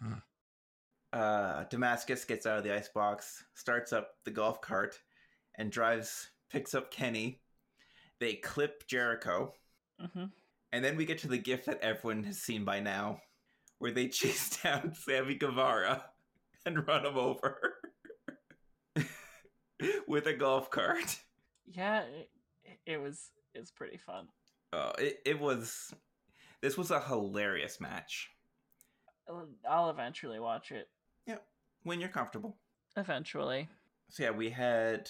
Hmm. 0.00 0.14
Uh, 1.12 1.64
Damascus 1.70 2.24
gets 2.24 2.44
out 2.44 2.58
of 2.58 2.64
the 2.64 2.74
icebox, 2.74 3.44
starts 3.54 3.92
up 3.92 4.14
the 4.24 4.32
golf 4.32 4.60
cart, 4.60 4.98
and 5.56 5.70
drives, 5.70 6.30
picks 6.50 6.74
up 6.74 6.90
Kenny. 6.90 7.40
They 8.18 8.34
clip 8.34 8.88
Jericho, 8.88 9.54
Mm-hmm. 10.02 10.24
And 10.74 10.84
then 10.84 10.96
we 10.96 11.04
get 11.04 11.18
to 11.18 11.28
the 11.28 11.38
gift 11.38 11.66
that 11.66 11.80
everyone 11.82 12.24
has 12.24 12.38
seen 12.38 12.64
by 12.64 12.80
now, 12.80 13.20
where 13.78 13.92
they 13.92 14.08
chase 14.08 14.58
down 14.60 14.92
Sammy 14.92 15.36
Guevara 15.36 16.04
and 16.66 16.84
run 16.88 17.06
him 17.06 17.16
over 17.16 17.74
with 20.08 20.26
a 20.26 20.32
golf 20.32 20.72
cart. 20.72 21.16
Yeah, 21.64 22.02
it, 22.02 22.30
it 22.86 23.00
was 23.00 23.30
it's 23.54 23.70
pretty 23.70 23.98
fun. 23.98 24.26
Oh, 24.72 24.90
it, 24.98 25.20
it 25.24 25.38
was. 25.38 25.94
This 26.60 26.76
was 26.76 26.90
a 26.90 27.00
hilarious 27.00 27.80
match. 27.80 28.30
I'll 29.68 29.90
eventually 29.90 30.40
watch 30.40 30.72
it. 30.72 30.88
Yeah, 31.24 31.38
when 31.84 32.00
you're 32.00 32.08
comfortable. 32.08 32.56
Eventually. 32.96 33.68
So 34.10 34.24
yeah, 34.24 34.30
we 34.32 34.50
had 34.50 35.08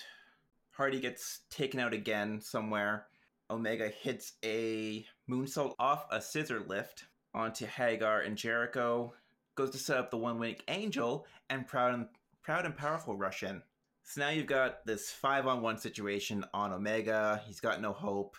Hardy 0.73 1.01
gets 1.01 1.41
taken 1.49 1.81
out 1.81 1.95
again 1.95 2.43
somewhere. 2.43 3.07
Omega 3.51 3.89
hits 3.89 4.35
a 4.45 5.07
moonsault 5.31 5.75
off 5.79 6.07
a 6.11 6.21
scissor 6.21 6.61
lift 6.67 7.05
onto 7.35 7.67
Hager 7.67 8.21
and 8.21 8.37
Jericho. 8.37 9.15
Goes 9.57 9.71
to 9.71 9.79
set 9.79 9.99
up 9.99 10.11
the 10.11 10.17
one 10.17 10.39
wing 10.39 10.57
angel 10.69 11.27
and 11.49 11.67
proud 11.67 11.95
and 11.95 12.07
proud 12.43 12.65
and 12.65 12.77
powerful 12.77 13.17
rush 13.17 13.43
in. 13.43 13.63
So 14.03 14.21
now 14.21 14.31
you've 14.31 14.47
got 14.47 14.85
this 14.85 15.11
five 15.11 15.47
on 15.47 15.63
one 15.63 15.79
situation 15.79 16.45
on 16.53 16.73
Omega. 16.73 17.41
He's 17.47 17.61
got 17.61 17.81
no 17.81 17.93
hope. 17.93 18.37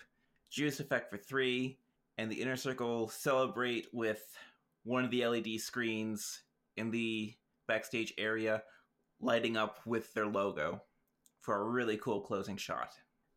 Judas 0.52 0.80
effect 0.80 1.10
for 1.10 1.18
three, 1.18 1.80
and 2.18 2.32
the 2.32 2.42
inner 2.42 2.56
circle 2.56 3.10
celebrate 3.10 3.88
with 3.92 4.22
one 4.84 5.04
of 5.04 5.12
the 5.12 5.26
LED 5.26 5.60
screens 5.60 6.42
in 6.78 6.92
the 6.92 7.34
backstage 7.68 8.14
area 8.18 8.62
lighting 9.20 9.58
up 9.58 9.80
with 9.86 10.14
their 10.14 10.28
logo 10.28 10.82
for 11.42 11.62
a 11.62 11.70
really 11.70 11.98
cool 11.98 12.22
closing 12.22 12.58
shot. 12.58 12.94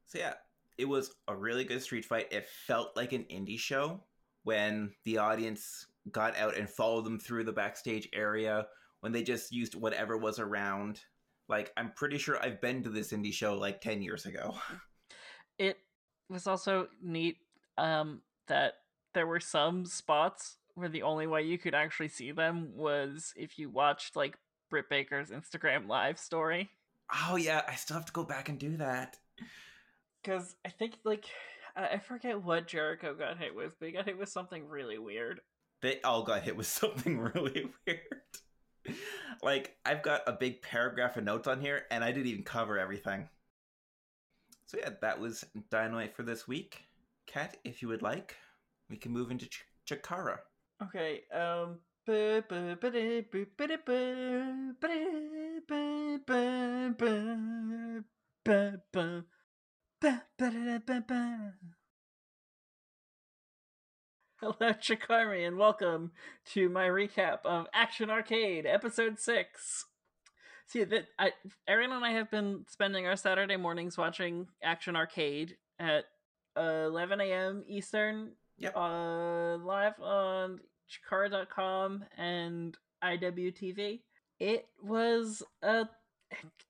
So 0.06 0.18
yeah, 0.18 0.34
it 0.78 0.88
was 0.88 1.14
a 1.26 1.34
really 1.34 1.64
good 1.64 1.82
street 1.82 2.04
fight. 2.04 2.32
It 2.32 2.48
felt 2.48 2.96
like 2.96 3.12
an 3.12 3.24
indie 3.24 3.58
show 3.58 4.00
when 4.44 4.92
the 5.04 5.18
audience 5.18 5.86
got 6.10 6.36
out 6.38 6.56
and 6.56 6.70
followed 6.70 7.04
them 7.04 7.18
through 7.18 7.44
the 7.44 7.52
backstage 7.52 8.08
area 8.14 8.66
when 9.00 9.12
they 9.12 9.22
just 9.22 9.52
used 9.52 9.74
whatever 9.74 10.16
was 10.16 10.38
around. 10.38 11.00
Like 11.48 11.72
I'm 11.76 11.92
pretty 11.92 12.18
sure 12.18 12.42
I've 12.42 12.60
been 12.60 12.82
to 12.84 12.90
this 12.90 13.12
indie 13.12 13.32
show 13.32 13.54
like 13.54 13.80
10 13.80 14.02
years 14.02 14.24
ago. 14.24 14.54
It 15.58 15.76
was 16.30 16.46
also 16.46 16.86
neat 17.02 17.38
um, 17.76 18.22
that 18.46 18.74
there 19.14 19.26
were 19.26 19.40
some 19.40 19.84
spots 19.84 20.58
where 20.74 20.88
the 20.88 21.02
only 21.02 21.26
way 21.26 21.42
you 21.42 21.58
could 21.58 21.74
actually 21.74 22.08
see 22.08 22.30
them 22.30 22.70
was 22.76 23.34
if 23.36 23.58
you 23.58 23.68
watched 23.68 24.14
like 24.14 24.36
Britt 24.70 24.88
Baker's 24.88 25.30
Instagram 25.30 25.88
live 25.88 26.18
story. 26.18 26.70
Oh 27.28 27.36
yeah, 27.36 27.62
I 27.66 27.74
still 27.74 27.96
have 27.96 28.06
to 28.06 28.12
go 28.12 28.22
back 28.22 28.48
and 28.48 28.58
do 28.58 28.76
that. 28.76 29.16
Because 30.22 30.56
I 30.64 30.70
think 30.70 30.94
like 31.04 31.24
I 31.76 31.98
forget 31.98 32.42
what 32.42 32.66
Jericho 32.66 33.14
got 33.14 33.38
hit 33.38 33.54
with, 33.54 33.78
but 33.78 33.86
he 33.86 33.92
got 33.92 34.06
hit 34.06 34.18
with 34.18 34.28
something 34.28 34.68
really 34.68 34.98
weird. 34.98 35.40
They 35.80 36.00
all 36.02 36.22
got 36.22 36.42
hit 36.42 36.56
with 36.56 36.66
something 36.80 37.18
really 37.18 37.70
weird. 37.86 38.96
like 39.42 39.76
I've 39.84 40.02
got 40.02 40.22
a 40.26 40.32
big 40.32 40.62
paragraph 40.62 41.16
of 41.16 41.24
notes 41.24 41.46
on 41.46 41.60
here 41.60 41.84
and 41.90 42.02
I 42.02 42.10
didn't 42.10 42.26
even 42.28 42.42
cover 42.44 42.78
everything. 42.78 43.28
So 44.66 44.78
yeah, 44.78 44.90
that 45.00 45.20
was 45.20 45.44
Dynamite 45.70 46.14
for 46.16 46.22
this 46.22 46.46
week. 46.48 46.82
Kat, 47.26 47.56
if 47.64 47.80
you 47.80 47.88
would 47.88 48.02
like, 48.02 48.36
we 48.90 48.96
can 48.96 49.12
move 49.12 49.30
into 49.30 49.46
Ch- 49.46 49.64
Chikara. 49.88 50.38
Okay, 50.82 51.22
um. 51.32 51.78
Hello, 64.40 64.54
Chikari, 64.60 65.46
and 65.46 65.58
welcome 65.58 66.12
to 66.52 66.68
my 66.68 66.86
recap 66.86 67.38
of 67.44 67.66
Action 67.74 68.08
Arcade, 68.08 68.64
Episode 68.64 69.18
6. 69.18 69.86
See, 70.68 70.84
that 70.84 71.06
I, 71.18 71.32
Aaron 71.66 71.90
and 71.90 72.04
I 72.04 72.12
have 72.12 72.30
been 72.30 72.64
spending 72.68 73.08
our 73.08 73.16
Saturday 73.16 73.56
mornings 73.56 73.98
watching 73.98 74.46
Action 74.62 74.94
Arcade 74.94 75.56
at 75.80 76.04
uh, 76.56 76.84
11 76.86 77.20
a.m. 77.20 77.64
Eastern 77.66 78.34
Yep. 78.58 78.76
uh, 78.76 79.56
live 79.56 79.94
on 80.00 80.60
Chikara.com 80.88 82.04
and 82.16 82.78
IWTV. 83.02 84.02
It 84.38 84.66
was 84.80 85.42
a, 85.62 85.88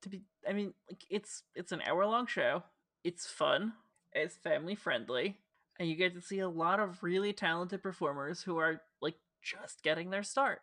to 0.00 0.08
be 0.08 0.22
I 0.48 0.54
mean 0.54 0.72
like 0.88 1.02
it's 1.10 1.42
it's 1.54 1.72
an 1.72 1.82
hour 1.86 2.06
long 2.06 2.26
show. 2.26 2.62
It's 3.08 3.24
fun. 3.26 3.72
It's 4.12 4.36
family 4.36 4.74
friendly. 4.74 5.38
And 5.80 5.88
you 5.88 5.96
get 5.96 6.12
to 6.12 6.20
see 6.20 6.40
a 6.40 6.48
lot 6.48 6.78
of 6.78 7.02
really 7.02 7.32
talented 7.32 7.82
performers 7.82 8.42
who 8.42 8.58
are 8.58 8.82
like 9.00 9.14
just 9.42 9.82
getting 9.82 10.10
their 10.10 10.22
start. 10.22 10.60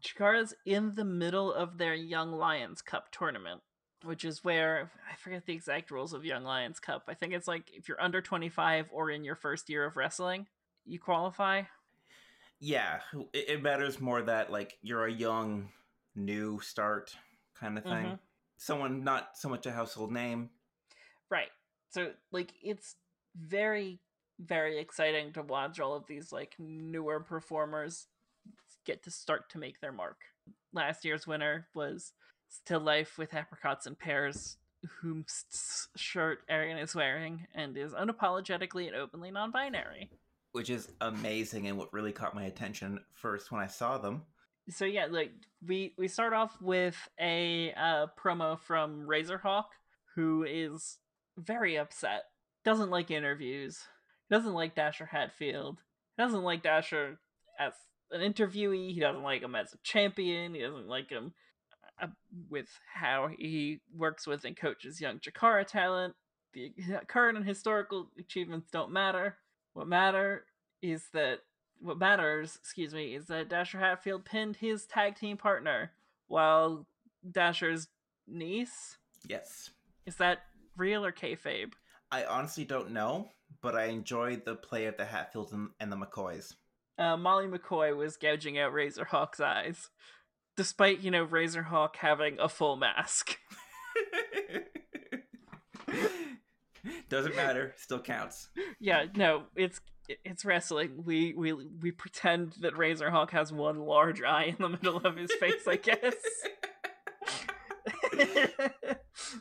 Chikara's 0.00 0.54
in 0.64 0.94
the 0.94 1.04
middle 1.04 1.52
of 1.52 1.78
their 1.78 1.94
Young 1.94 2.30
Lions 2.30 2.80
Cup 2.80 3.10
tournament, 3.10 3.60
which 4.04 4.24
is 4.24 4.44
where 4.44 4.92
I 5.12 5.16
forget 5.16 5.46
the 5.46 5.52
exact 5.52 5.90
rules 5.90 6.12
of 6.12 6.24
Young 6.24 6.44
Lions 6.44 6.78
Cup. 6.78 7.06
I 7.08 7.14
think 7.14 7.32
it's 7.32 7.48
like 7.48 7.72
if 7.74 7.88
you're 7.88 8.00
under 8.00 8.22
25 8.22 8.86
or 8.92 9.10
in 9.10 9.24
your 9.24 9.34
first 9.34 9.68
year 9.68 9.84
of 9.84 9.96
wrestling, 9.96 10.46
you 10.84 11.00
qualify. 11.00 11.62
Yeah, 12.60 13.00
it, 13.32 13.64
matters 13.64 14.00
more 14.00 14.22
that 14.22 14.52
like 14.52 14.78
you're 14.80 15.06
a 15.06 15.12
young, 15.12 15.70
new 16.14 16.60
start 16.60 17.16
kind 17.58 17.78
of 17.78 17.82
thing. 17.82 18.06
Mhm. 18.06 18.18
Someone 18.56 19.04
not 19.04 19.30
so 19.36 19.48
much 19.48 19.66
a 19.66 19.72
household 19.72 20.12
name. 20.12 20.50
Right. 21.30 21.50
So 21.90 22.12
like 22.32 22.52
it's 22.62 22.96
very 23.36 24.00
very 24.38 24.78
exciting 24.78 25.32
to 25.32 25.42
watch 25.42 25.80
all 25.80 25.94
of 25.94 26.06
these 26.06 26.30
like 26.32 26.54
newer 26.58 27.20
performers 27.20 28.06
get 28.84 29.02
to 29.04 29.10
start 29.10 29.48
to 29.50 29.58
make 29.58 29.80
their 29.80 29.92
mark. 29.92 30.18
Last 30.72 31.04
year's 31.04 31.26
winner 31.26 31.66
was 31.74 32.12
Still 32.48 32.80
Life 32.80 33.16
with 33.18 33.34
Apricots 33.34 33.86
and 33.86 33.98
Pears, 33.98 34.58
whose 35.00 35.88
shirt 35.96 36.40
Arian 36.48 36.78
is 36.78 36.94
wearing 36.94 37.46
and 37.54 37.76
is 37.76 37.92
unapologetically 37.92 38.86
and 38.86 38.94
openly 38.94 39.30
non-binary. 39.30 40.10
which 40.56 40.70
is 40.70 40.88
amazing 41.02 41.68
and 41.68 41.76
what 41.76 41.92
really 41.92 42.12
caught 42.12 42.34
my 42.34 42.44
attention 42.44 42.98
first 43.12 43.52
when 43.52 43.60
I 43.60 43.66
saw 43.66 43.98
them. 43.98 44.22
So 44.68 44.84
yeah 44.84 45.06
like 45.10 45.32
we 45.66 45.94
we 45.96 46.08
start 46.08 46.32
off 46.32 46.60
with 46.60 46.96
a 47.20 47.72
uh 47.76 48.06
promo 48.18 48.58
from 48.58 49.06
razorhawk 49.06 49.66
who 50.14 50.44
is 50.44 50.98
very 51.36 51.76
upset. 51.76 52.24
Doesn't 52.64 52.90
like 52.90 53.10
interviews. 53.10 53.84
He 54.28 54.34
doesn't 54.34 54.54
like 54.54 54.74
dasher 54.74 55.06
hatfield. 55.06 55.78
He 56.16 56.22
doesn't 56.22 56.42
like 56.42 56.62
dasher 56.62 57.20
as 57.58 57.74
an 58.10 58.20
interviewee. 58.20 58.92
He 58.92 59.00
doesn't 59.00 59.22
like 59.22 59.42
him 59.42 59.54
as 59.54 59.72
a 59.72 59.78
champion. 59.82 60.54
He 60.54 60.62
doesn't 60.62 60.88
like 60.88 61.10
him 61.10 61.32
uh, 62.00 62.08
with 62.48 62.68
how 62.92 63.28
he 63.38 63.80
works 63.94 64.26
with 64.26 64.44
and 64.44 64.56
coaches 64.56 65.00
young 65.00 65.18
chikara 65.18 65.66
talent. 65.66 66.14
The 66.54 66.72
current 67.06 67.36
and 67.36 67.46
historical 67.46 68.10
achievements 68.18 68.68
don't 68.72 68.90
matter. 68.90 69.36
What 69.74 69.86
matter 69.86 70.44
is 70.80 71.04
that 71.12 71.40
what 71.80 71.98
matters, 71.98 72.56
excuse 72.60 72.94
me, 72.94 73.14
is 73.14 73.26
that 73.26 73.48
Dasher 73.48 73.78
Hatfield 73.78 74.24
pinned 74.24 74.56
his 74.56 74.86
tag 74.86 75.16
team 75.16 75.36
partner 75.36 75.92
while 76.28 76.86
Dasher's 77.30 77.88
niece. 78.26 78.96
Yes. 79.28 79.70
Is 80.06 80.16
that 80.16 80.38
real 80.76 81.04
or 81.04 81.12
kayfabe? 81.12 81.72
I 82.10 82.24
honestly 82.24 82.64
don't 82.64 82.92
know, 82.92 83.30
but 83.62 83.74
I 83.74 83.86
enjoyed 83.86 84.44
the 84.44 84.54
play 84.54 84.86
of 84.86 84.96
the 84.96 85.04
Hatfields 85.04 85.52
and, 85.52 85.70
and 85.80 85.90
the 85.90 85.96
McCoys. 85.96 86.54
Uh, 86.98 87.16
Molly 87.16 87.46
McCoy 87.46 87.96
was 87.96 88.16
gouging 88.16 88.58
out 88.58 88.72
Razorhawk's 88.72 89.40
eyes, 89.40 89.90
despite, 90.56 91.00
you 91.00 91.10
know, 91.10 91.26
Razorhawk 91.26 91.96
having 91.96 92.38
a 92.40 92.48
full 92.48 92.76
mask. 92.76 93.36
Doesn't 97.08 97.36
matter, 97.36 97.74
still 97.76 98.00
counts. 98.00 98.48
yeah, 98.80 99.06
no, 99.14 99.44
it's 99.54 99.80
it's 100.08 100.44
wrestling. 100.44 101.02
We 101.04 101.34
we 101.34 101.52
we 101.52 101.90
pretend 101.90 102.54
that 102.60 102.74
Razorhawk 102.74 103.30
has 103.30 103.52
one 103.52 103.80
large 103.80 104.22
eye 104.22 104.44
in 104.44 104.56
the 104.58 104.68
middle 104.68 104.98
of 104.98 105.16
his 105.16 105.32
face, 105.32 105.66
I 105.66 105.76
guess. 105.76 106.14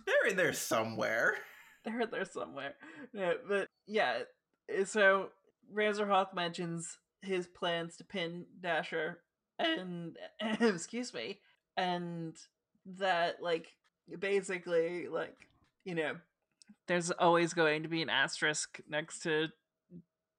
They're 0.06 0.28
in 0.28 0.36
there 0.36 0.54
somewhere. 0.54 1.36
They're 1.86 2.02
in 2.02 2.10
there 2.12 2.26
somewhere. 2.26 2.76
But 3.14 3.70
yeah, 3.88 4.20
eh, 4.70 4.86
so 4.86 5.30
Razorhawk 5.74 6.34
mentions 6.34 6.98
his 7.22 7.48
plans 7.48 7.98
to 7.98 8.04
pin 8.04 8.46
Dasher, 8.62 9.20
and 9.60 10.18
excuse 10.60 11.14
me, 11.14 11.40
and 11.78 12.36
that 12.98 13.42
like 13.42 13.68
basically 14.20 15.08
like 15.08 15.36
you 15.84 15.96
know, 15.96 16.16
there's 16.88 17.12
always 17.12 17.54
going 17.54 17.84
to 17.84 17.90
be 17.90 18.02
an 18.02 18.10
asterisk 18.10 18.82
next 18.90 19.20
to 19.20 19.50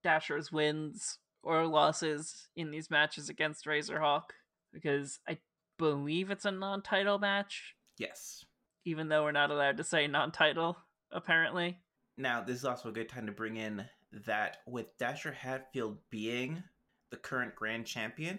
Dasher's 0.03 0.51
wins 0.53 1.19
or 1.43 1.67
losses 1.67 2.49
in 2.57 2.71
these 2.71 2.91
matches 2.91 3.29
against 3.29 3.67
Razorhawk 3.67 4.31
because 4.73 5.21
I 5.29 5.39
believe 5.79 6.31
it's 6.31 6.45
a 6.45 6.51
non-title 6.51 7.19
match, 7.19 7.75
Yes. 7.99 8.45
even 8.85 9.09
though 9.09 9.25
we're 9.25 9.33
not 9.33 9.51
allowed 9.51 9.77
to 9.79 9.85
say 9.85 10.07
non-title 10.07 10.77
apparently. 11.13 11.79
Now, 12.19 12.43
this 12.43 12.57
is 12.57 12.65
also 12.65 12.89
a 12.89 12.93
good 12.93 13.09
time 13.09 13.27
to 13.27 13.33
bring 13.33 13.57
in 13.57 13.85
that 14.25 14.59
with 14.67 14.97
Dasher 14.99 15.33
Hatfield 15.33 15.99
being 16.11 16.63
the 17.11 17.17
current 17.17 17.55
grand 17.55 17.87
champion, 17.87 18.39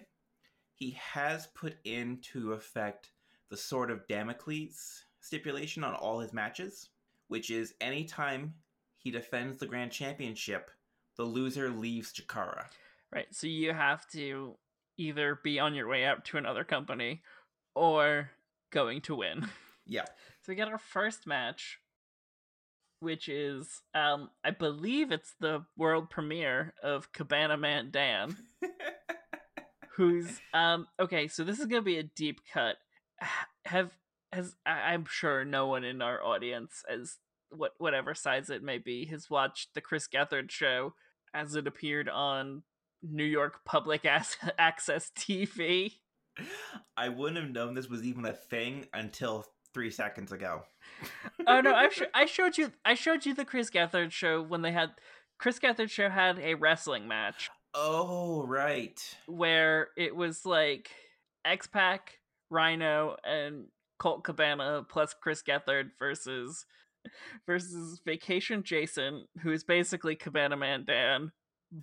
he 0.74 0.90
has 0.92 1.46
put 1.54 1.76
into 1.84 2.52
effect 2.52 3.10
the 3.50 3.56
Sword 3.56 3.90
of 3.90 4.06
Damocles 4.08 5.04
stipulation 5.20 5.82
on 5.84 5.94
all 5.94 6.20
his 6.20 6.32
matches, 6.32 6.90
which 7.28 7.50
is 7.50 7.74
anytime 7.80 8.54
he 8.98 9.10
defends 9.10 9.58
the 9.58 9.66
grand 9.66 9.92
championship, 9.92 10.70
the 11.18 11.24
loser 11.24 11.68
leaves 11.70 12.12
Chikara. 12.12 12.64
Right. 13.12 13.26
So 13.32 13.46
you 13.46 13.72
have 13.72 14.08
to 14.12 14.56
either 14.96 15.38
be 15.42 15.58
on 15.58 15.74
your 15.74 15.88
way 15.88 16.04
out 16.04 16.24
to 16.26 16.38
another 16.38 16.64
company 16.64 17.22
or 17.74 18.30
going 18.72 19.00
to 19.02 19.14
win. 19.16 19.48
Yeah. 19.90 20.04
So 20.42 20.50
we 20.52 20.54
get 20.54 20.68
our 20.68 20.76
first 20.76 21.26
match, 21.26 21.78
which 23.00 23.26
is 23.26 23.80
um 23.94 24.28
I 24.44 24.50
believe 24.50 25.10
it's 25.12 25.34
the 25.40 25.64
world 25.78 26.10
premiere 26.10 26.74
of 26.82 27.10
Cabana 27.14 27.56
Man 27.56 27.88
Dan, 27.90 28.36
who's 29.96 30.42
um 30.52 30.86
okay, 31.00 31.26
so 31.26 31.42
this 31.42 31.58
is 31.58 31.64
gonna 31.64 31.80
be 31.80 31.96
a 31.96 32.02
deep 32.02 32.40
cut. 32.52 32.76
Have 33.64 33.92
has 34.30 34.56
I- 34.66 34.92
I'm 34.92 35.06
sure 35.06 35.42
no 35.42 35.66
one 35.68 35.84
in 35.84 36.02
our 36.02 36.22
audience 36.22 36.84
as 36.86 37.16
what 37.50 37.72
whatever 37.78 38.12
size 38.14 38.50
it 38.50 38.62
may 38.62 38.76
be 38.76 39.06
has 39.06 39.30
watched 39.30 39.72
the 39.72 39.80
Chris 39.80 40.06
Gethard 40.06 40.50
show 40.50 40.92
as 41.34 41.54
it 41.54 41.66
appeared 41.66 42.08
on 42.08 42.62
New 43.02 43.24
York 43.24 43.64
public 43.64 44.04
access 44.58 45.10
TV. 45.16 45.92
I 46.96 47.08
wouldn't 47.08 47.42
have 47.44 47.52
known 47.54 47.74
this 47.74 47.88
was 47.88 48.02
even 48.04 48.24
a 48.24 48.32
thing 48.32 48.86
until 48.94 49.44
three 49.74 49.90
seconds 49.90 50.32
ago. 50.32 50.62
oh 51.46 51.60
no, 51.60 51.74
I, 51.74 51.88
sh- 51.88 52.02
I 52.14 52.26
showed 52.26 52.56
you 52.58 52.72
I 52.84 52.94
showed 52.94 53.26
you 53.26 53.34
the 53.34 53.44
Chris 53.44 53.70
Gethard 53.70 54.12
show 54.12 54.42
when 54.42 54.62
they 54.62 54.72
had 54.72 54.90
Chris 55.38 55.58
Gethard 55.58 55.90
show 55.90 56.08
had 56.08 56.38
a 56.38 56.54
wrestling 56.54 57.06
match 57.08 57.50
Oh, 57.74 58.44
right. 58.46 58.98
where 59.26 59.88
it 59.96 60.16
was 60.16 60.44
like 60.46 60.90
X 61.44 61.66
Pac, 61.66 62.18
Rhino, 62.50 63.16
and 63.24 63.66
Colt 63.98 64.24
Cabana 64.24 64.84
plus 64.88 65.14
Chris 65.20 65.42
Gethard 65.42 65.90
versus 65.98 66.64
versus 67.46 68.00
Vacation 68.04 68.62
Jason, 68.62 69.24
who 69.42 69.52
is 69.52 69.64
basically 69.64 70.16
Cabana 70.16 70.56
Man 70.56 70.84
Dan. 70.84 71.32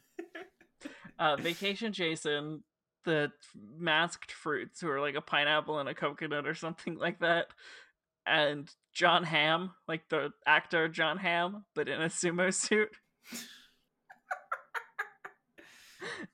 uh, 1.19 1.36
Vacation 1.38 1.93
Jason, 1.93 2.63
the 3.05 3.32
masked 3.78 4.32
fruits, 4.32 4.82
who 4.82 4.89
are 4.89 5.01
like 5.01 5.15
a 5.15 5.21
pineapple 5.21 5.80
and 5.80 5.89
a 5.89 5.93
coconut 5.93 6.47
or 6.47 6.55
something 6.55 6.97
like 6.97 7.19
that, 7.19 7.47
and 8.26 8.69
Jon 8.93 9.23
Hamm, 9.23 9.71
like 9.88 10.09
the 10.09 10.32
actor 10.45 10.88
Jon 10.88 11.17
Hamm, 11.17 11.65
but 11.76 11.88
in 11.88 12.01
a 12.01 12.07
sumo 12.07 12.53
suit. 12.53 12.89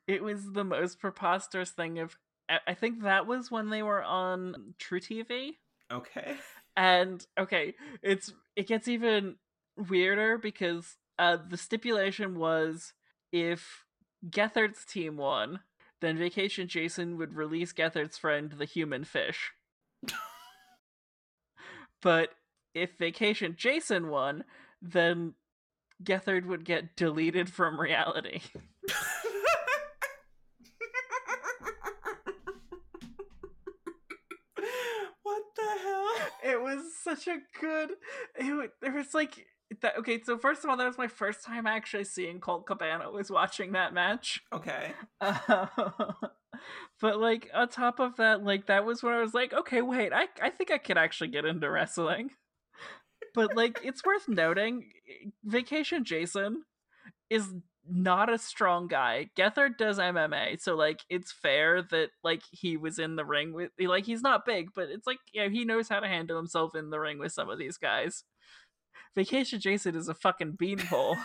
it 0.08 0.24
was 0.24 0.52
the 0.54 0.64
most 0.64 1.00
preposterous 1.00 1.72
thing 1.72 2.00
of 2.00 2.16
I 2.50 2.60
I 2.68 2.74
think 2.74 3.04
that 3.04 3.28
was 3.28 3.52
when 3.52 3.70
they 3.70 3.84
were 3.84 4.04
on 4.04 4.74
truTV. 4.80 5.52
Okay. 5.92 6.36
And 6.78 7.26
okay, 7.38 7.76
it's 8.02 8.32
it 8.56 8.68
gets 8.68 8.88
even 8.88 9.36
weirder 9.78 10.38
because 10.38 10.98
uh 11.18 11.38
the 11.50 11.58
stipulation 11.58 12.38
was 12.38 12.94
if 13.32 13.86
Gethard's 14.30 14.86
team 14.86 15.18
won, 15.18 15.62
then 16.02 16.18
Vacation 16.18 16.68
Jason 16.68 17.18
would 17.18 17.34
release 17.36 17.74
Gethard's 17.74 18.18
friend 18.18 18.52
the 18.52 18.66
human 18.66 19.04
fish. 19.04 19.52
but 22.02 22.30
if 22.74 22.98
Vacation 22.98 23.56
Jason 23.58 24.10
won, 24.10 24.44
then 24.82 25.36
Gethard 26.04 26.46
would 26.46 26.66
get 26.66 26.96
deleted 26.96 27.50
from 27.52 27.80
reality. 27.80 28.42
what 35.24 35.44
the 35.56 35.78
hell? 35.84 36.31
It 36.44 36.62
was 36.62 36.82
such 37.04 37.28
a 37.28 37.38
good 37.60 37.92
it 38.36 38.72
there 38.82 38.94
was 38.94 39.14
like 39.14 39.46
that 39.82 39.98
okay 39.98 40.22
so 40.24 40.38
first 40.38 40.64
of 40.64 40.70
all 40.70 40.78
that 40.78 40.88
was 40.88 40.98
my 40.98 41.08
first 41.08 41.46
time 41.46 41.66
actually 41.66 42.04
seeing 42.04 42.40
colt 42.40 42.66
cabana 42.66 43.10
was 43.10 43.32
watching 43.32 43.72
that 43.72 43.94
match 43.94 44.42
Okay. 44.54 44.92
uh, 45.22 45.66
but 47.02 47.20
like 47.20 47.50
on 47.54 47.70
top 47.70 48.00
of 48.00 48.18
that 48.18 48.44
like 48.44 48.68
that 48.68 48.86
was 48.86 49.02
when 49.02 49.14
i 49.14 49.22
was 49.22 49.34
like 49.34 49.54
okay 49.54 49.82
wait 49.82 50.12
i, 50.14 50.28
I 50.42 50.50
think 50.50 50.72
i 50.72 50.78
could 50.78 50.98
actually 50.98 51.30
get 51.30 51.46
into 51.46 51.70
wrestling 51.70 52.32
but 53.34 53.56
like 53.56 53.80
it's 53.84 54.04
worth 54.04 54.28
noting 54.28 54.90
vacation 55.46 56.04
jason 56.04 56.64
is 57.30 57.54
not 57.88 58.32
a 58.32 58.38
strong 58.38 58.88
guy. 58.88 59.30
Gethard 59.38 59.78
does 59.78 59.98
mma 59.98 60.60
so 60.62 60.76
like 60.76 61.02
it's 61.10 61.32
fair 61.32 61.82
that 61.82 62.10
like 62.24 62.42
he 62.52 62.78
was 62.78 63.00
in 63.00 63.16
the 63.16 63.26
ring 63.26 63.54
with 63.54 63.72
like 63.80 64.06
he's 64.06 64.22
not 64.22 64.46
big 64.46 64.70
but 64.76 64.90
it's 64.90 65.08
like 65.08 65.20
yeah 65.34 65.48
he 65.48 65.66
knows 65.66 65.90
how 65.90 66.00
to 66.00 66.08
handle 66.08 66.38
himself 66.38 66.76
in 66.76 66.90
the 66.90 67.00
ring 67.00 67.20
with 67.20 67.32
some 67.32 67.50
of 67.50 67.58
these 67.58 67.78
guys. 67.78 68.24
Vacation 69.16 69.60
jason 69.60 69.96
is 69.96 70.08
a 70.08 70.14
fucking 70.14 70.54
beanpole 70.58 71.18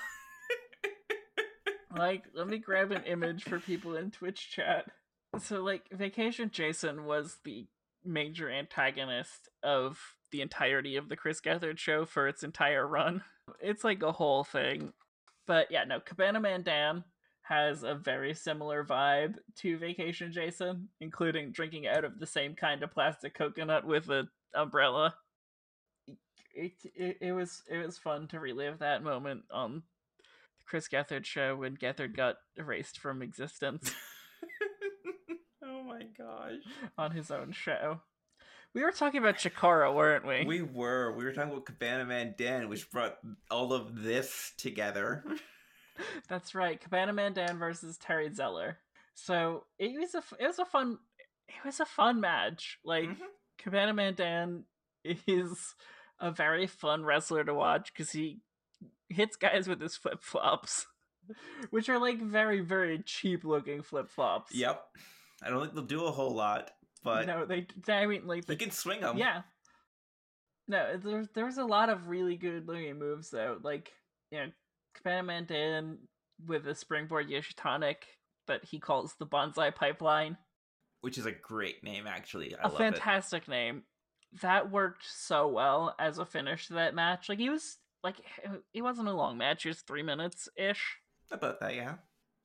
like 1.97 2.25
let 2.35 2.49
me 2.49 2.59
grab 2.59 2.93
an 2.93 3.03
image 3.05 3.45
for 3.45 3.59
people 3.59 3.97
in 3.97 4.11
twitch 4.11 4.51
chat. 4.51 4.87
So 5.39 5.63
like 5.63 5.83
vacation 5.93 6.51
jason 6.51 7.05
was 7.05 7.39
the 7.45 7.67
major 8.05 8.51
antagonist 8.51 9.49
of 9.63 9.99
the 10.33 10.41
entirety 10.41 10.97
of 10.97 11.09
the 11.09 11.17
chris 11.17 11.41
gethard 11.41 11.79
show 11.79 12.05
for 12.05 12.29
its 12.29 12.43
entire 12.43 12.87
run. 12.87 13.23
It's 13.61 13.85
like 13.85 14.03
a 14.03 14.13
whole 14.13 14.45
thing 14.45 14.93
but 15.47 15.71
yeah 15.71 15.85
no 15.85 16.01
cabana 16.01 16.41
man 16.41 16.63
dan 16.63 17.05
has 17.43 17.85
a 17.85 17.95
very 17.95 18.35
similar 18.35 18.85
vibe 18.85 19.35
to 19.55 19.79
vacation 19.79 20.33
jason 20.33 20.89
including 21.01 21.53
drinking 21.53 21.87
out 21.87 22.05
of 22.05 22.19
the 22.19 22.27
same 22.27 22.55
kind 22.55 22.83
of 22.83 22.91
plastic 22.93 23.35
coconut 23.35 23.87
with 23.87 24.09
a 24.11 24.29
umbrella 24.55 25.15
it, 26.55 26.73
it, 26.95 27.19
it 27.21 27.33
was 27.33 27.63
it 27.71 27.85
was 27.85 27.99
fun 27.99 28.27
to 28.29 28.41
relive 28.41 28.79
that 28.79 29.03
moment 29.03 29.43
on 29.53 29.83
the 30.59 30.65
chris 30.67 30.89
gethard 30.89 31.25
show 31.25 31.55
when 31.57 31.77
gethard 31.77 32.17
got 32.17 32.37
erased 32.57 32.99
from 32.99 33.23
existence 33.23 33.93
oh 35.65 35.83
my 35.83 36.03
gosh. 36.17 36.55
on 36.99 37.11
his 37.13 37.31
own 37.31 37.53
show. 37.53 38.01
We 38.77 38.83
were 38.83 38.93
talking 38.93 39.21
about 39.21 39.39
Chikara, 39.39 39.95
weren't 39.95 40.27
we? 40.27 40.45
We 40.45 40.61
were. 40.61 41.11
We 41.13 41.25
were 41.25 41.33
talking 41.33 41.51
about 41.51 41.65
Cabana 41.65 42.05
Man 42.05 42.35
Dan, 42.37 42.69
which 42.69 42.91
brought 42.91 43.17
all 43.51 43.73
of 43.73 44.03
this 44.03 44.53
together. 44.59 45.25
That's 46.29 46.55
right, 46.55 46.79
Cabana 46.79 47.15
Man 47.15 47.33
Dan 47.33 47.59
versus 47.59 47.97
Terry 47.97 48.31
Zeller. 48.35 48.77
So 49.15 49.65
it 49.79 49.99
was 49.99 50.15
a 50.15 50.23
it 50.39 50.47
was 50.47 50.59
a 50.59 50.67
fun 50.67 50.99
it 51.49 51.65
was 51.65 51.81
a 51.81 51.87
fun 51.87 52.21
match. 52.21 52.79
Like 52.85 53.09
Mhm. 53.09 53.17
Cabana 53.57 53.95
Man 53.95 54.13
Dan 54.15 54.65
is 55.27 55.75
a 56.21 56.31
very 56.31 56.67
fun 56.67 57.03
wrestler 57.03 57.45
to 57.45 57.55
watch 57.55 57.95
because 57.95 58.13
he 58.13 58.41
hits 59.09 59.37
guys 59.37 59.69
with 59.69 59.81
his 59.81 59.97
flip 59.97 60.23
flops, 60.23 60.87
which 61.71 61.89
are 61.89 61.99
like 61.99 62.21
very 62.21 62.61
very 62.61 62.99
cheap 62.99 63.43
looking 63.43 63.81
flip 63.81 64.11
flops. 64.11 64.55
Yep. 64.55 64.85
I 65.43 65.49
don't 65.49 65.63
think 65.63 65.73
they'll 65.73 65.83
do 65.85 66.05
a 66.05 66.11
whole 66.11 66.35
lot, 66.35 66.73
but 67.03 67.27
no, 67.27 67.45
they. 67.45 67.67
I 67.89 68.07
mean, 68.07 68.27
like 68.27 68.49
you 68.49 68.57
can 68.57 68.71
swing 68.71 69.01
them. 69.01 69.19
Yeah. 69.19 69.43
No, 70.69 70.97
there's 70.97 71.29
there 71.35 71.47
was 71.47 71.59
a 71.59 71.65
lot 71.65 71.91
of 71.91 72.09
really 72.09 72.37
good 72.37 72.67
looking 72.67 72.99
moves 72.99 73.31
though. 73.31 73.59
Like, 73.63 73.93
you 74.31 74.39
know, 74.39 75.23
Man 75.23 75.47
Dan 75.47 75.99
with 76.45 76.67
a 76.67 76.75
springboard 76.75 77.29
Yoshitonic 77.29 77.97
that 78.49 78.65
he 78.65 78.79
calls 78.79 79.15
the 79.19 79.27
Banzai 79.27 79.71
Pipeline. 79.71 80.37
Which 81.03 81.19
is 81.19 81.27
a 81.27 81.33
great 81.33 81.85
name, 81.85 82.07
actually. 82.07 82.55
I 82.55 82.63
a 82.63 82.65
love 82.65 82.75
it. 82.75 82.79
fantastic 82.79 83.47
name. 83.47 83.85
That 84.43 84.71
worked 84.71 85.05
so 85.07 85.47
well 85.49 85.95
as 85.99 86.19
a 86.19 86.27
finish 86.27 86.67
to 86.67 86.75
that 86.75 86.95
match. 86.95 87.29
Like 87.29 87.39
he 87.39 87.49
was 87.49 87.79
like 88.03 88.17
it 88.75 88.83
wasn't 88.83 89.09
a 89.09 89.15
long 89.15 89.39
match, 89.39 89.65
it 89.65 89.71
was 89.71 89.81
three 89.81 90.03
minutes 90.03 90.49
ish. 90.57 90.99
About 91.31 91.61
that, 91.61 91.75
yeah. 91.75 91.95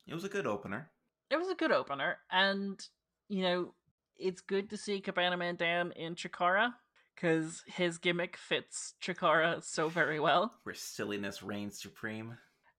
It 0.06 0.14
was 0.14 0.24
a 0.24 0.28
good 0.28 0.46
opener. 0.46 0.90
It 1.30 1.36
was 1.36 1.48
a 1.48 1.54
good 1.54 1.72
opener, 1.72 2.18
and 2.30 2.80
you 3.28 3.42
know, 3.42 3.74
it's 4.18 4.40
good 4.40 4.70
to 4.70 4.76
see 4.76 5.00
Cabana 5.00 5.36
Man 5.36 5.56
Dan 5.56 5.92
in 5.92 6.14
Chikara 6.14 6.72
because 7.14 7.62
his 7.66 7.98
gimmick 7.98 8.36
fits 8.36 8.94
Chikara 9.02 9.62
so 9.62 9.88
very 9.88 10.20
well. 10.20 10.52
Where 10.62 10.74
silliness 10.74 11.42
reigns 11.42 11.80
supreme. 11.80 12.36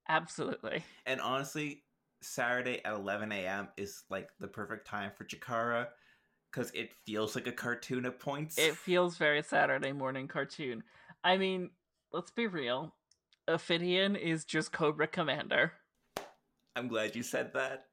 Absolutely. 0.10 0.84
And 1.06 1.22
honestly, 1.22 1.84
Saturday 2.22 2.82
at 2.84 2.94
11 2.94 3.32
a.m. 3.32 3.70
is 3.78 4.04
like 4.10 4.30
the 4.40 4.48
perfect 4.48 4.88
time 4.88 5.12
for 5.16 5.26
Chikara 5.26 5.88
because 6.52 6.72
it 6.72 6.92
feels 7.06 7.36
like 7.36 7.48
a 7.48 7.52
cartoon 7.52 8.06
at 8.06 8.20
points. 8.20 8.58
It 8.58 8.76
feels 8.76 9.18
very 9.18 9.42
Saturday 9.44 9.92
morning 9.92 10.28
cartoon. 10.28 10.84
I 11.24 11.38
mean, 11.38 11.72
let's 12.12 12.32
be 12.32 12.48
real. 12.48 12.94
Ophidian 13.48 14.16
is 14.16 14.46
just 14.46 14.72
Cobra 14.72 15.08
Commander. 15.08 15.74
I'm 16.76 16.88
glad 16.88 17.16
you 17.16 17.24
said 17.24 17.54
that. 17.54 17.86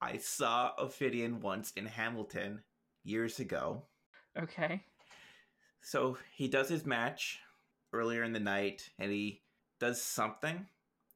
I 0.00 0.18
saw 0.18 0.72
Ophidian 0.78 1.40
once 1.40 1.72
in 1.72 1.86
Hamilton 1.86 2.62
years 3.02 3.40
ago. 3.40 3.84
Okay. 4.36 4.84
So 5.80 6.18
he 6.34 6.48
does 6.48 6.68
his 6.68 6.84
match 6.84 7.40
earlier 7.92 8.22
in 8.22 8.32
the 8.32 8.40
night 8.40 8.90
and 8.98 9.10
he 9.10 9.42
does 9.78 10.02
something 10.02 10.66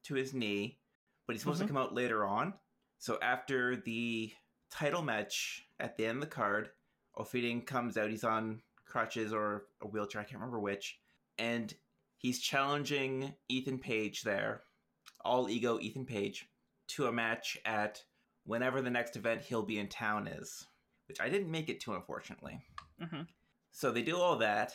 to 0.03 0.15
his 0.15 0.33
knee, 0.33 0.79
but 1.27 1.33
he's 1.33 1.41
supposed 1.41 1.59
Mhm. 1.59 1.65
to 1.65 1.67
come 1.67 1.77
out 1.77 1.93
later 1.93 2.25
on. 2.25 2.53
So 2.97 3.19
after 3.21 3.75
the 3.75 4.33
title 4.69 5.01
match 5.01 5.67
at 5.79 5.97
the 5.97 6.05
end 6.05 6.17
of 6.17 6.29
the 6.29 6.35
card, 6.35 6.71
Ophidian 7.15 7.61
comes 7.63 7.97
out. 7.97 8.09
He's 8.09 8.23
on 8.23 8.63
crutches 8.85 9.33
or 9.33 9.67
a 9.81 9.87
wheelchair, 9.87 10.21
I 10.21 10.23
can't 10.23 10.35
remember 10.39 10.59
which. 10.59 10.99
And 11.37 11.73
he's 12.17 12.39
challenging 12.39 13.35
Ethan 13.49 13.79
Page 13.79 14.23
there, 14.23 14.63
all 15.21 15.49
ego 15.49 15.79
Ethan 15.79 16.05
Page, 16.05 16.49
to 16.87 17.07
a 17.07 17.11
match 17.11 17.57
at 17.65 18.05
whenever 18.45 18.81
the 18.81 18.89
next 18.89 19.15
event 19.15 19.41
he'll 19.41 19.63
be 19.63 19.79
in 19.79 19.87
town 19.87 20.27
is, 20.27 20.65
which 21.07 21.21
I 21.21 21.29
didn't 21.29 21.51
make 21.51 21.69
it 21.69 21.79
to, 21.81 21.93
unfortunately. 21.93 22.61
hmm 22.99 23.21
So 23.71 23.91
they 23.91 24.01
do 24.01 24.17
all 24.17 24.37
that, 24.37 24.73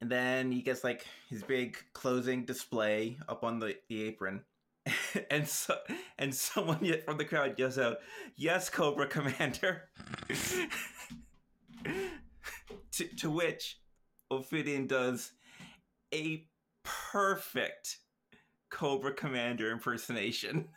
and 0.00 0.10
then 0.10 0.52
he 0.52 0.62
gets 0.62 0.84
like 0.84 1.06
his 1.28 1.42
big 1.42 1.76
closing 1.92 2.44
display 2.44 3.18
up 3.28 3.44
on 3.44 3.58
the, 3.58 3.76
the 3.88 4.02
apron. 4.04 4.42
and 5.30 5.48
so 5.48 5.76
and 6.18 6.34
someone 6.34 6.78
yet 6.84 7.04
from 7.04 7.18
the 7.18 7.24
crowd 7.24 7.58
yells 7.58 7.78
out, 7.78 7.98
"Yes, 8.36 8.70
Cobra 8.70 9.06
Commander." 9.06 9.88
to, 12.92 13.04
to 13.16 13.30
which 13.30 13.78
Ophidian 14.30 14.86
does 14.86 15.32
a 16.14 16.46
perfect 16.84 17.98
Cobra 18.70 19.12
Commander 19.12 19.70
impersonation. 19.70 20.68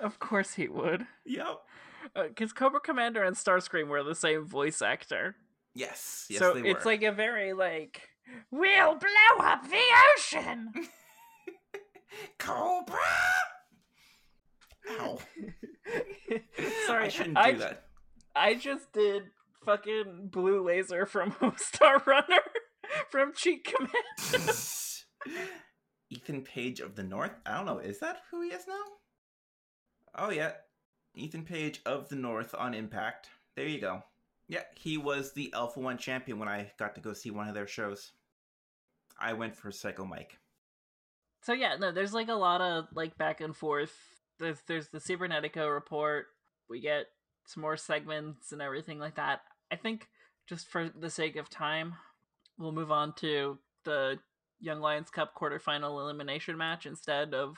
Of 0.00 0.18
course 0.18 0.54
he 0.54 0.68
would. 0.68 1.06
Yep. 1.26 1.58
Uh, 2.14 2.22
because 2.28 2.52
Cobra 2.52 2.80
Commander 2.80 3.22
and 3.22 3.36
Starscream 3.36 3.88
were 3.88 4.02
the 4.02 4.14
same 4.14 4.44
voice 4.46 4.80
actor. 4.82 5.36
Yes. 5.74 6.26
Yes, 6.30 6.38
so 6.40 6.56
it's 6.56 6.84
like 6.84 7.02
a 7.02 7.12
very 7.12 7.52
like 7.52 8.02
we'll 8.50 8.94
blow 8.94 9.44
up 9.44 9.68
the 9.68 9.82
ocean. 10.16 10.72
Cobra. 12.38 12.98
Ow. 14.90 15.18
Sorry, 16.86 17.04
I 17.04 17.08
shouldn't 17.08 17.38
I, 17.38 17.52
do 17.52 17.58
that. 17.58 17.84
I 18.34 18.54
just 18.54 18.92
did 18.92 19.24
fucking 19.64 20.28
blue 20.32 20.66
laser 20.66 21.06
from 21.06 21.34
Star 21.56 22.02
Runner 22.06 22.40
from 23.10 23.32
Cheat 23.34 23.64
Command. 23.64 24.58
Ethan 26.10 26.42
Page 26.42 26.80
of 26.80 26.96
the 26.96 27.02
North. 27.02 27.32
I 27.44 27.56
don't 27.56 27.66
know. 27.66 27.78
Is 27.78 28.00
that 28.00 28.22
who 28.30 28.42
he 28.42 28.48
is 28.48 28.66
now? 28.66 28.82
Oh 30.18 30.30
yeah, 30.30 30.52
Ethan 31.14 31.44
Page 31.44 31.80
of 31.86 32.08
the 32.08 32.16
North 32.16 32.54
on 32.58 32.74
Impact. 32.74 33.30
There 33.56 33.66
you 33.68 33.80
go. 33.80 34.02
Yeah, 34.48 34.64
he 34.74 34.98
was 34.98 35.32
the 35.32 35.52
Alpha 35.54 35.78
One 35.80 35.96
champion 35.98 36.38
when 36.38 36.48
I 36.48 36.72
got 36.78 36.94
to 36.96 37.00
go 37.00 37.12
see 37.12 37.30
one 37.30 37.48
of 37.48 37.54
their 37.54 37.66
shows. 37.68 38.12
I 39.20 39.32
went 39.32 39.56
for 39.56 39.70
Psycho 39.70 40.04
Mike. 40.04 40.38
so 41.42 41.52
yeah, 41.52 41.76
no, 41.76 41.92
there's 41.92 42.14
like 42.14 42.28
a 42.28 42.34
lot 42.34 42.60
of 42.60 42.86
like 42.94 43.16
back 43.16 43.40
and 43.40 43.54
forth. 43.56 43.92
There's 44.38 44.58
there's 44.66 44.88
the 44.88 44.98
Cybernetico 44.98 45.72
report. 45.72 46.26
We 46.68 46.80
get 46.80 47.06
some 47.46 47.60
more 47.62 47.76
segments 47.76 48.52
and 48.52 48.60
everything 48.60 48.98
like 48.98 49.16
that. 49.16 49.40
I 49.70 49.76
think 49.76 50.08
just 50.48 50.66
for 50.68 50.88
the 50.88 51.10
sake 51.10 51.36
of 51.36 51.48
time, 51.48 51.94
we'll 52.58 52.72
move 52.72 52.90
on 52.90 53.14
to 53.16 53.58
the 53.84 54.18
Young 54.60 54.80
Lions 54.80 55.10
Cup 55.10 55.34
quarterfinal 55.34 56.00
elimination 56.00 56.56
match 56.56 56.86
instead 56.86 57.34
of 57.34 57.56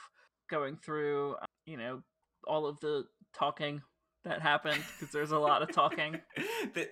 going 0.51 0.77
through, 0.77 1.37
you 1.67 1.77
know, 1.77 2.03
all 2.47 2.67
of 2.67 2.81
the 2.81 3.05
talking 3.33 3.83
that 4.25 4.43
happened 4.43 4.83
because 4.99 5.13
there's 5.13 5.31
a 5.31 5.39
lot 5.39 5.63
of 5.63 5.73
talking. 5.73 6.19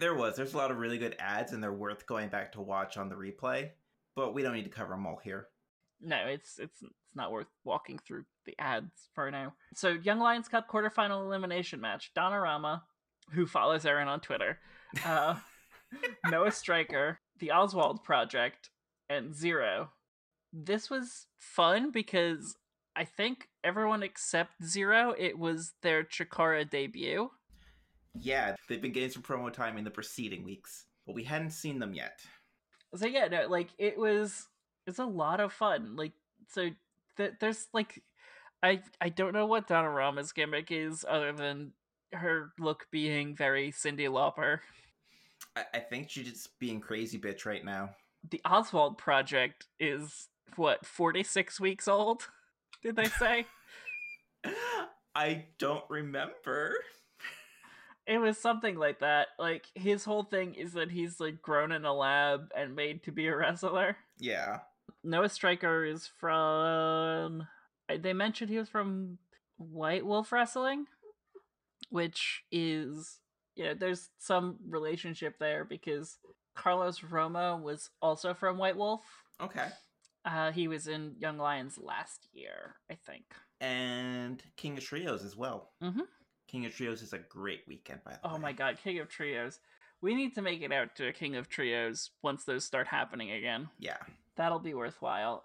There 0.01 0.14
was. 0.14 0.36
There's 0.36 0.55
a 0.55 0.57
lot 0.57 0.70
of 0.70 0.78
really 0.78 0.99
good 0.99 1.14
ads, 1.18 1.53
and 1.53 1.62
they're 1.62 1.72
worth 1.72 2.07
going 2.07 2.30
back 2.30 2.53
to 2.53 2.61
watch 2.61 2.96
on 2.96 3.09
the 3.09 3.14
replay. 3.14 3.70
But 4.16 4.34
we 4.34 4.42
don't 4.42 4.55
need 4.55 4.64
to 4.64 4.70
cover 4.70 4.94
them 4.94 5.07
all 5.07 5.20
here. 5.22 5.49
No, 6.01 6.16
it's 6.26 6.59
it's 6.59 6.82
it's 6.82 7.14
not 7.14 7.30
worth 7.32 7.49
walking 7.64 7.99
through 7.99 8.24
the 8.46 8.55
ads 8.59 9.09
for 9.14 9.30
now. 9.30 9.55
So, 9.74 9.90
Young 9.90 10.20
Lions 10.20 10.49
Cup 10.49 10.68
quarterfinal 10.68 11.22
elimination 11.24 11.80
match: 11.80 12.12
Donorama, 12.16 12.82
who 13.32 13.46
follows 13.46 13.84
Aaron 13.84 14.09
on 14.09 14.20
Twitter, 14.20 14.59
uh, 15.05 15.36
Noah 16.30 16.53
Striker, 16.53 17.20
the 17.38 17.53
Oswald 17.53 18.05
Project, 18.05 18.70
and 19.09 19.34
Zero. 19.34 19.90
This 20.53 20.88
was 20.88 21.26
fun 21.38 21.90
because 21.90 22.57
I 22.99 23.05
think 23.05 23.49
everyone 23.62 24.03
except 24.03 24.64
Zero, 24.64 25.14
it 25.16 25.38
was 25.38 25.72
their 25.82 26.03
Chikara 26.03 26.68
debut. 26.68 27.30
Yeah, 28.14 28.57
they've 28.68 28.82
been 28.82 28.92
getting 28.92 29.11
some 29.11 29.22
promo 29.22 29.53
time 29.53 29.78
in 29.78 29.84
the 29.84 29.90
preceding 29.90 30.42
weeks, 30.42 30.86
but 31.07 31.14
we 31.14 31.22
hadn't 31.22 31.53
seen 31.53 31.78
them 31.78 31.94
yet. 31.94 32.20
So 32.96 33.07
yeah, 33.07 33.28
no, 33.28 33.46
like 33.46 33.68
it 33.78 33.96
was 33.96 34.49
it's 34.88 34.99
a 34.99 35.05
lot 35.05 35.38
of 35.38 35.53
fun. 35.53 35.94
Like 35.94 36.12
so 36.49 36.70
th- 37.16 37.34
there's 37.38 37.68
like 37.72 38.03
I 38.64 38.80
I 39.01 39.11
don't 39.11 39.32
know 39.32 39.46
what 39.46 39.68
Donna 39.68 39.88
Donorama's 39.88 40.32
gimmick 40.32 40.72
is 40.72 41.05
other 41.09 41.32
than 41.32 41.74
her 42.12 42.51
look 42.59 42.88
being 42.90 43.36
very 43.36 43.70
Cyndi 43.70 44.09
Lauper. 44.09 44.59
I, 45.55 45.64
I 45.74 45.78
think 45.78 46.11
she's 46.11 46.26
just 46.26 46.59
being 46.59 46.80
crazy 46.80 47.18
bitch 47.18 47.46
right 47.46 47.64
now. 47.64 47.90
The 48.28 48.40
Oswald 48.44 48.99
project 48.99 49.66
is 49.78 50.26
what, 50.57 50.84
46 50.84 51.61
weeks 51.61 51.86
old? 51.86 52.26
Did 52.83 52.97
they 52.97 53.07
say? 53.07 53.47
I 55.14 55.47
don't 55.59 55.85
remember. 55.89 56.74
it 58.07 58.18
was 58.18 58.39
something 58.39 58.76
like 58.76 59.01
that. 59.01 59.29
Like 59.39 59.66
his 59.74 60.05
whole 60.05 60.22
thing 60.22 60.55
is 60.55 60.74
that 60.74 60.91
he's 60.91 61.18
like 61.20 61.43
grown 61.43 61.72
in 61.72 61.85
a 61.85 61.93
lab 61.93 62.51
and 62.57 62.76
made 62.76 63.03
to 63.05 63.12
be 63.12 63.26
a 63.26 63.37
wrestler. 63.37 63.97
Yeah. 64.18 64.61
Noah 65.05 65.29
Striker 65.29 65.85
is 65.85 66.09
from. 66.18 67.47
They 67.89 68.12
mentioned 68.12 68.51
he 68.51 68.59
was 68.59 68.68
from 68.68 69.18
White 69.57 70.05
Wolf 70.05 70.31
Wrestling, 70.31 70.87
which 71.91 72.45
is 72.53 73.18
you 73.57 73.64
know 73.64 73.74
there's 73.74 74.11
some 74.18 74.57
relationship 74.68 75.39
there 75.39 75.64
because 75.64 76.18
Carlos 76.55 77.03
Roma 77.03 77.57
was 77.57 77.91
also 78.03 78.35
from 78.35 78.59
White 78.59 78.76
Wolf. 78.76 79.03
Okay. 79.41 79.68
Uh, 80.25 80.53
he 80.53 80.69
was 80.69 80.89
in 80.89 81.14
Young 81.19 81.39
Lions 81.39 81.79
last 81.79 82.29
year, 82.33 82.77
I 82.91 82.95
think. 82.95 83.25
And 83.61 84.43
King 84.57 84.77
of 84.79 84.85
Trios 84.85 85.25
as 85.25 85.37
well. 85.37 85.71
Mhm. 85.83 86.07
King 86.47 86.66
of 86.66 86.75
Trios 86.75 87.03
is 87.03 87.12
a 87.12 87.19
great 87.19 87.62
weekend, 87.69 88.03
by 88.05 88.12
the 88.12 88.21
Oh 88.25 88.29
way. 88.31 88.35
Oh 88.37 88.39
my 88.39 88.53
God, 88.53 88.79
King 88.83 88.99
of 89.01 89.09
Trios! 89.09 89.61
We 90.01 90.14
need 90.14 90.35
to 90.37 90.43
make 90.43 90.62
it 90.62 90.73
out 90.73 90.95
to 90.97 91.09
a 91.09 91.12
King 91.12 91.35
of 91.37 91.49
Trios 91.49 92.11
once 92.23 92.45
those 92.45 92.64
start 92.64 92.87
happening 92.89 93.31
again. 93.33 93.69
Yeah. 93.79 93.99
that'll 94.37 94.61
be 94.61 94.73
worthwhile. 94.75 95.45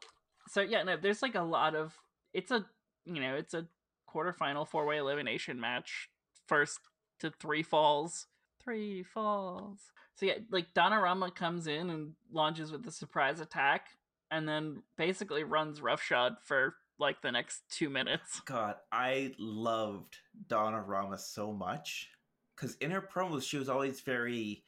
So 0.50 0.62
yeah, 0.62 0.84
no, 0.84 0.96
there's 0.98 1.22
like 1.24 1.34
a 1.36 1.42
lot 1.42 1.76
of 1.76 1.98
it's 2.34 2.52
a 2.52 2.66
you 3.06 3.20
know 3.22 3.36
it's 3.36 3.54
a 3.56 3.68
quarterfinal 4.08 4.68
four 4.68 4.86
way 4.86 4.98
elimination 4.98 5.60
match, 5.60 6.10
first 6.48 6.80
to 7.20 7.32
three 7.32 7.64
falls, 7.64 8.28
three 8.64 9.02
falls. 9.04 9.80
So 10.16 10.28
yeah, 10.28 10.38
like 10.52 10.74
Donorama 10.76 11.34
comes 11.34 11.66
in 11.66 11.90
and 11.90 12.14
launches 12.32 12.72
with 12.72 12.86
a 12.88 12.92
surprise 12.92 13.40
attack, 13.40 13.88
and 14.32 14.48
then 14.48 14.84
basically 14.98 15.44
runs 15.44 15.82
roughshod 15.82 16.36
for 16.44 16.76
like 17.00 17.22
the 17.22 17.32
next 17.32 17.62
two 17.70 17.90
minutes. 17.90 18.40
God, 18.46 18.76
I 18.92 19.34
loved 19.40 20.18
Donna 20.48 20.82
Rama 20.82 21.18
so 21.18 21.52
much. 21.52 22.10
Because 22.56 22.76
in 22.76 22.92
her 22.92 23.02
promos, 23.02 23.44
she 23.44 23.58
was 23.58 23.68
always 23.70 24.02
very 24.02 24.64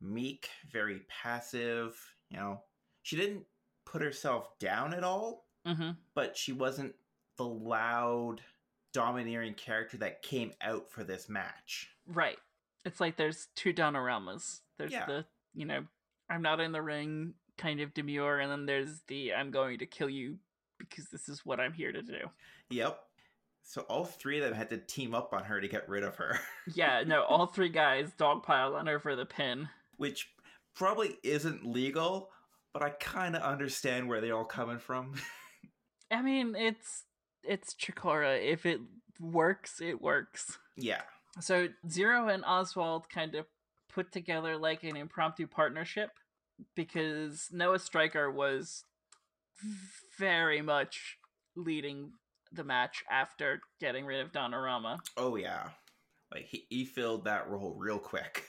meek, 0.00 0.48
very 0.70 1.00
passive. 1.22 1.98
You 2.30 2.36
know, 2.38 2.60
she 3.02 3.16
didn't 3.16 3.44
put 3.84 4.02
herself 4.02 4.58
down 4.58 4.94
at 4.94 5.04
all, 5.04 5.44
Mm-hmm. 5.66 5.92
but 6.14 6.36
she 6.36 6.52
wasn't 6.52 6.94
the 7.38 7.44
loud, 7.46 8.42
domineering 8.92 9.54
character 9.54 9.96
that 9.96 10.20
came 10.22 10.52
out 10.60 10.90
for 10.90 11.02
this 11.04 11.28
match. 11.28 11.88
Right. 12.06 12.36
It's 12.84 13.00
like 13.00 13.16
there's 13.16 13.48
two 13.56 13.72
Donna 13.72 14.00
Ramas. 14.00 14.60
There's 14.78 14.92
Yeah. 14.92 15.06
the 15.06 15.24
you 15.54 15.64
know 15.64 15.84
I'm 16.28 16.42
not 16.42 16.60
in 16.60 16.72
the 16.72 16.82
ring 16.82 17.32
kind 17.58 17.80
of 17.80 17.94
demure, 17.94 18.38
and 18.40 18.50
then 18.50 18.66
there's 18.66 19.02
the 19.08 19.32
I'm 19.34 19.50
going 19.50 19.78
to 19.78 19.86
kill 19.86 20.10
you 20.10 20.38
because 20.78 21.06
this 21.10 21.28
is 21.28 21.44
what 21.46 21.60
I'm 21.60 21.72
here 21.72 21.92
to 21.92 22.02
do. 22.02 22.18
Yep. 22.70 22.98
So 23.62 23.82
all 23.82 24.04
three 24.04 24.38
of 24.38 24.44
them 24.44 24.52
had 24.54 24.68
to 24.70 24.76
team 24.78 25.14
up 25.14 25.32
on 25.32 25.44
her 25.44 25.60
to 25.60 25.68
get 25.68 25.88
rid 25.88 26.04
of 26.04 26.16
her, 26.16 26.38
Yeah, 26.74 27.02
no, 27.06 27.22
all 27.22 27.46
three 27.46 27.70
guys 27.70 28.10
dogpiled 28.18 28.78
on 28.78 28.86
her 28.86 28.98
for 29.00 29.16
the 29.16 29.24
pin. 29.24 29.68
which 29.96 30.28
probably 30.74 31.16
isn't 31.22 31.64
legal, 31.64 32.28
but 32.74 32.82
I 32.82 32.90
kind 32.90 33.34
of 33.36 33.42
understand 33.42 34.08
where 34.08 34.20
they're 34.20 34.36
all 34.36 34.44
coming 34.44 34.78
from. 34.78 35.14
I 36.10 36.20
mean, 36.20 36.54
it's 36.56 37.04
it's 37.42 37.74
Chikara. 37.74 38.42
If 38.42 38.66
it 38.66 38.80
works, 39.20 39.80
it 39.80 40.00
works. 40.02 40.58
yeah. 40.76 41.02
So 41.40 41.68
Zero 41.88 42.28
and 42.28 42.44
Oswald 42.44 43.08
kind 43.08 43.34
of 43.34 43.46
put 43.92 44.12
together 44.12 44.56
like 44.56 44.84
an 44.84 44.96
impromptu 44.96 45.46
partnership 45.46 46.10
because 46.74 47.48
Noah 47.52 47.78
Striker 47.78 48.30
was 48.30 48.84
very 50.18 50.62
much 50.62 51.18
leading 51.56 52.12
the 52.52 52.64
match 52.64 53.02
after 53.10 53.60
getting 53.80 54.06
rid 54.06 54.20
of 54.20 54.32
Donorama. 54.32 54.98
Oh 55.16 55.36
yeah. 55.36 55.70
Like 56.32 56.46
he, 56.46 56.66
he 56.68 56.84
filled 56.84 57.24
that 57.24 57.48
role 57.48 57.74
real 57.76 57.98
quick. 57.98 58.44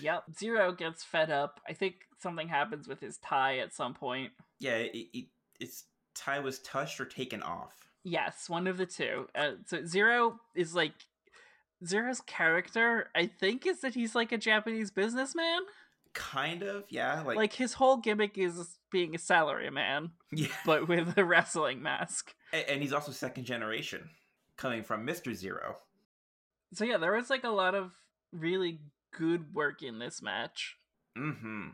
Yep. 0.00 0.24
Zero 0.38 0.72
gets 0.72 1.02
fed 1.02 1.30
up. 1.30 1.60
I 1.68 1.72
think 1.72 1.96
something 2.20 2.48
happens 2.48 2.86
with 2.86 3.00
his 3.00 3.18
tie 3.18 3.58
at 3.58 3.74
some 3.74 3.94
point. 3.94 4.30
Yeah, 4.60 4.76
it, 4.76 5.06
it, 5.12 5.26
its 5.60 5.84
tie 6.14 6.38
was 6.38 6.60
touched 6.60 7.00
or 7.00 7.04
taken 7.04 7.42
off. 7.42 7.74
Yes, 8.04 8.48
one 8.48 8.66
of 8.66 8.76
the 8.76 8.86
two. 8.86 9.28
Uh, 9.34 9.52
so 9.66 9.84
Zero 9.84 10.38
is 10.54 10.74
like 10.74 10.92
Zero's 11.84 12.20
character. 12.20 13.08
I 13.14 13.26
think 13.26 13.66
is 13.66 13.80
that 13.80 13.94
he's 13.94 14.14
like 14.14 14.30
a 14.30 14.38
Japanese 14.38 14.90
businessman. 14.90 15.62
Kind 16.14 16.62
of, 16.62 16.84
yeah. 16.88 17.22
Like, 17.22 17.36
Like 17.36 17.52
his 17.52 17.72
whole 17.74 17.96
gimmick 17.96 18.38
is 18.38 18.78
being 18.90 19.14
a 19.14 19.18
salaryman, 19.18 20.10
yeah. 20.32 20.46
but 20.64 20.88
with 20.88 21.18
a 21.18 21.24
wrestling 21.24 21.82
mask. 21.82 22.34
A- 22.52 22.70
and 22.70 22.80
he's 22.80 22.92
also 22.92 23.12
second 23.12 23.44
generation, 23.44 24.08
coming 24.56 24.82
from 24.84 25.04
Mister 25.04 25.34
Zero. 25.34 25.76
So 26.72 26.84
yeah, 26.84 26.96
there 26.98 27.12
was 27.14 27.30
like 27.30 27.44
a 27.44 27.48
lot 27.50 27.74
of 27.74 27.92
really 28.32 28.80
good 29.12 29.54
work 29.54 29.82
in 29.82 29.98
this 29.98 30.22
match. 30.22 30.76
Mm-hmm. 31.18 31.68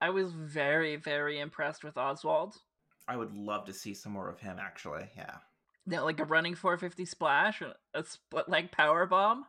I 0.00 0.10
was 0.10 0.32
very, 0.32 0.96
very 0.96 1.40
impressed 1.40 1.82
with 1.82 1.96
Oswald. 1.96 2.56
I 3.08 3.16
would 3.16 3.34
love 3.34 3.64
to 3.66 3.72
see 3.72 3.94
some 3.94 4.12
more 4.12 4.28
of 4.28 4.38
him. 4.40 4.58
Actually, 4.60 5.08
yeah. 5.16 5.36
Yeah, 5.86 6.00
like 6.00 6.20
a 6.20 6.24
running 6.24 6.54
450 6.54 7.04
splash, 7.04 7.62
a 7.94 8.04
split 8.04 8.48
leg 8.48 8.72
power 8.72 9.06
bomb. 9.06 9.44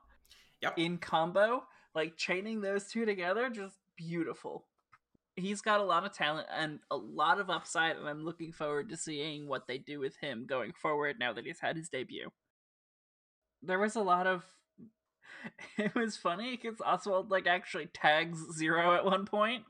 Yep. 0.61 0.73
In 0.77 0.97
combo, 0.97 1.63
like 1.95 2.15
chaining 2.15 2.61
those 2.61 2.85
two 2.87 3.05
together, 3.05 3.49
just 3.49 3.75
beautiful. 3.97 4.65
He's 5.35 5.61
got 5.61 5.81
a 5.81 5.83
lot 5.83 6.05
of 6.05 6.13
talent 6.13 6.47
and 6.55 6.79
a 6.89 6.95
lot 6.95 7.39
of 7.39 7.49
upside, 7.49 7.97
and 7.97 8.07
I'm 8.07 8.23
looking 8.23 8.51
forward 8.51 8.89
to 8.89 8.97
seeing 8.97 9.47
what 9.47 9.67
they 9.67 9.77
do 9.77 9.99
with 9.99 10.15
him 10.17 10.45
going 10.47 10.71
forward 10.73 11.17
now 11.19 11.33
that 11.33 11.45
he's 11.45 11.59
had 11.59 11.75
his 11.75 11.89
debut. 11.89 12.29
there 13.61 13.79
was 13.79 13.95
a 13.95 14.01
lot 14.01 14.27
of. 14.27 14.43
It 15.77 15.93
was 15.93 16.17
funny 16.17 16.57
because 16.57 16.81
Oswald 16.83 17.29
like 17.29 17.45
actually 17.47 17.87
tags 17.93 18.39
Zero 18.57 18.95
at 18.95 19.05
one 19.05 19.25
point. 19.25 19.63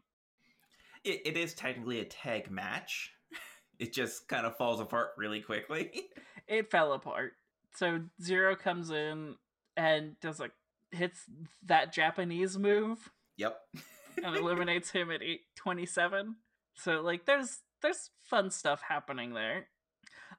It, 1.03 1.21
it 1.25 1.37
is 1.37 1.53
technically 1.53 1.99
a 1.99 2.05
tag 2.05 2.51
match. 2.51 3.11
It 3.79 3.93
just 3.93 4.27
kind 4.27 4.47
of 4.47 4.57
falls 4.57 4.79
apart 4.79 5.09
really 5.17 5.41
quickly. 5.41 5.91
It 6.47 6.71
fell 6.71 6.93
apart. 6.93 7.33
So 7.75 8.01
Zero 8.23 8.55
comes 8.55 8.89
in 8.89 9.35
and 9.75 10.17
does 10.21 10.39
like 10.39 10.53
hits 10.91 11.19
that 11.65 11.91
Japanese 11.91 12.57
move 12.57 13.11
yep. 13.37 13.59
And 14.23 14.35
eliminates 14.35 14.91
him 14.91 15.11
at 15.11 15.21
eight 15.21 15.41
twenty 15.55 15.85
seven. 15.85 16.35
So 16.75 17.01
like 17.01 17.25
there's 17.25 17.59
there's 17.81 18.09
fun 18.19 18.51
stuff 18.51 18.81
happening 18.87 19.33
there. 19.33 19.67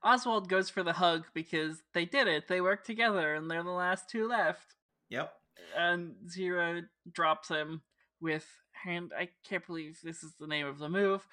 Oswald 0.02 0.48
goes 0.48 0.70
for 0.70 0.82
the 0.82 0.92
hug 0.92 1.26
because 1.34 1.82
they 1.94 2.04
did 2.04 2.28
it. 2.28 2.48
They 2.48 2.60
worked 2.60 2.86
together 2.86 3.34
and 3.34 3.50
they're 3.50 3.62
the 3.62 3.70
last 3.70 4.08
two 4.08 4.28
left. 4.28 4.74
Yep. 5.10 5.32
And 5.76 6.14
Zero 6.28 6.82
drops 7.10 7.48
him 7.48 7.82
with 8.20 8.46
hand 8.72 9.12
I 9.16 9.28
can't 9.48 9.66
believe 9.66 9.98
this 10.02 10.22
is 10.22 10.34
the 10.38 10.46
name 10.46 10.66
of 10.66 10.78
the 10.78 10.88
move. 10.88 11.26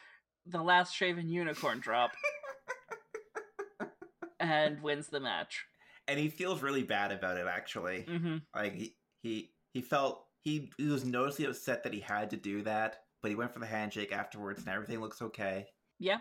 The 0.46 0.62
last 0.62 0.96
shaven 0.96 1.30
unicorn 1.30 1.80
drop. 1.80 2.12
and 4.39 4.82
wins 4.82 5.08
the 5.08 5.20
match. 5.20 5.66
And 6.08 6.20
he 6.20 6.30
feels 6.30 6.62
really 6.62 6.84
bad 6.84 7.12
about 7.12 7.38
it 7.38 7.48
actually. 7.48 8.02
hmm 8.02 8.38
Like 8.54 8.76
he 8.76 8.96
he 9.22 9.52
he 9.74 9.82
felt 9.82 10.24
he, 10.46 10.70
he 10.78 10.86
was 10.86 11.04
noticeably 11.04 11.48
upset 11.48 11.84
that 11.84 11.93
he 11.93 12.00
had 12.00 12.30
to 12.30 12.38
do 12.38 12.62
that, 12.62 13.02
but 13.22 13.30
he 13.30 13.36
went 13.36 13.52
for 13.52 13.60
the 13.60 13.66
handshake 13.66 14.14
afterwards 14.14 14.60
and 14.60 14.70
everything 14.70 15.02
looks 15.02 15.22
okay. 15.22 15.66
Yeah. 16.00 16.20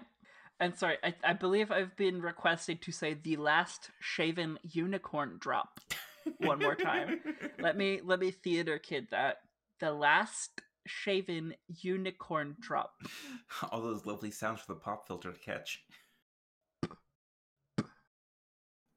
And 0.59 0.75
sorry, 0.77 0.97
I, 1.05 1.15
I 1.23 1.35
believe 1.35 1.71
I've 1.71 1.95
been 1.97 2.23
requested 2.23 2.81
to 2.83 2.93
say 2.93 3.15
the 3.15 3.37
last 3.37 3.91
shaven 4.01 4.59
unicorn 4.63 5.37
drop 5.39 5.79
one 6.39 6.59
more 6.59 6.75
time. 6.75 7.21
let 7.61 7.77
me 7.77 8.01
let 8.03 8.19
me 8.19 8.31
theater 8.31 8.79
kid 8.79 9.09
that. 9.11 9.39
The 9.81 9.93
last 9.93 10.63
shaven 10.87 11.55
unicorn 11.83 12.57
drop. 12.61 12.95
All 13.71 13.83
those 13.83 14.07
lovely 14.07 14.31
sounds 14.31 14.61
for 14.61 14.73
the 14.73 14.81
pop 14.81 15.07
filter 15.07 15.33
to 15.33 15.39
catch. 15.39 15.83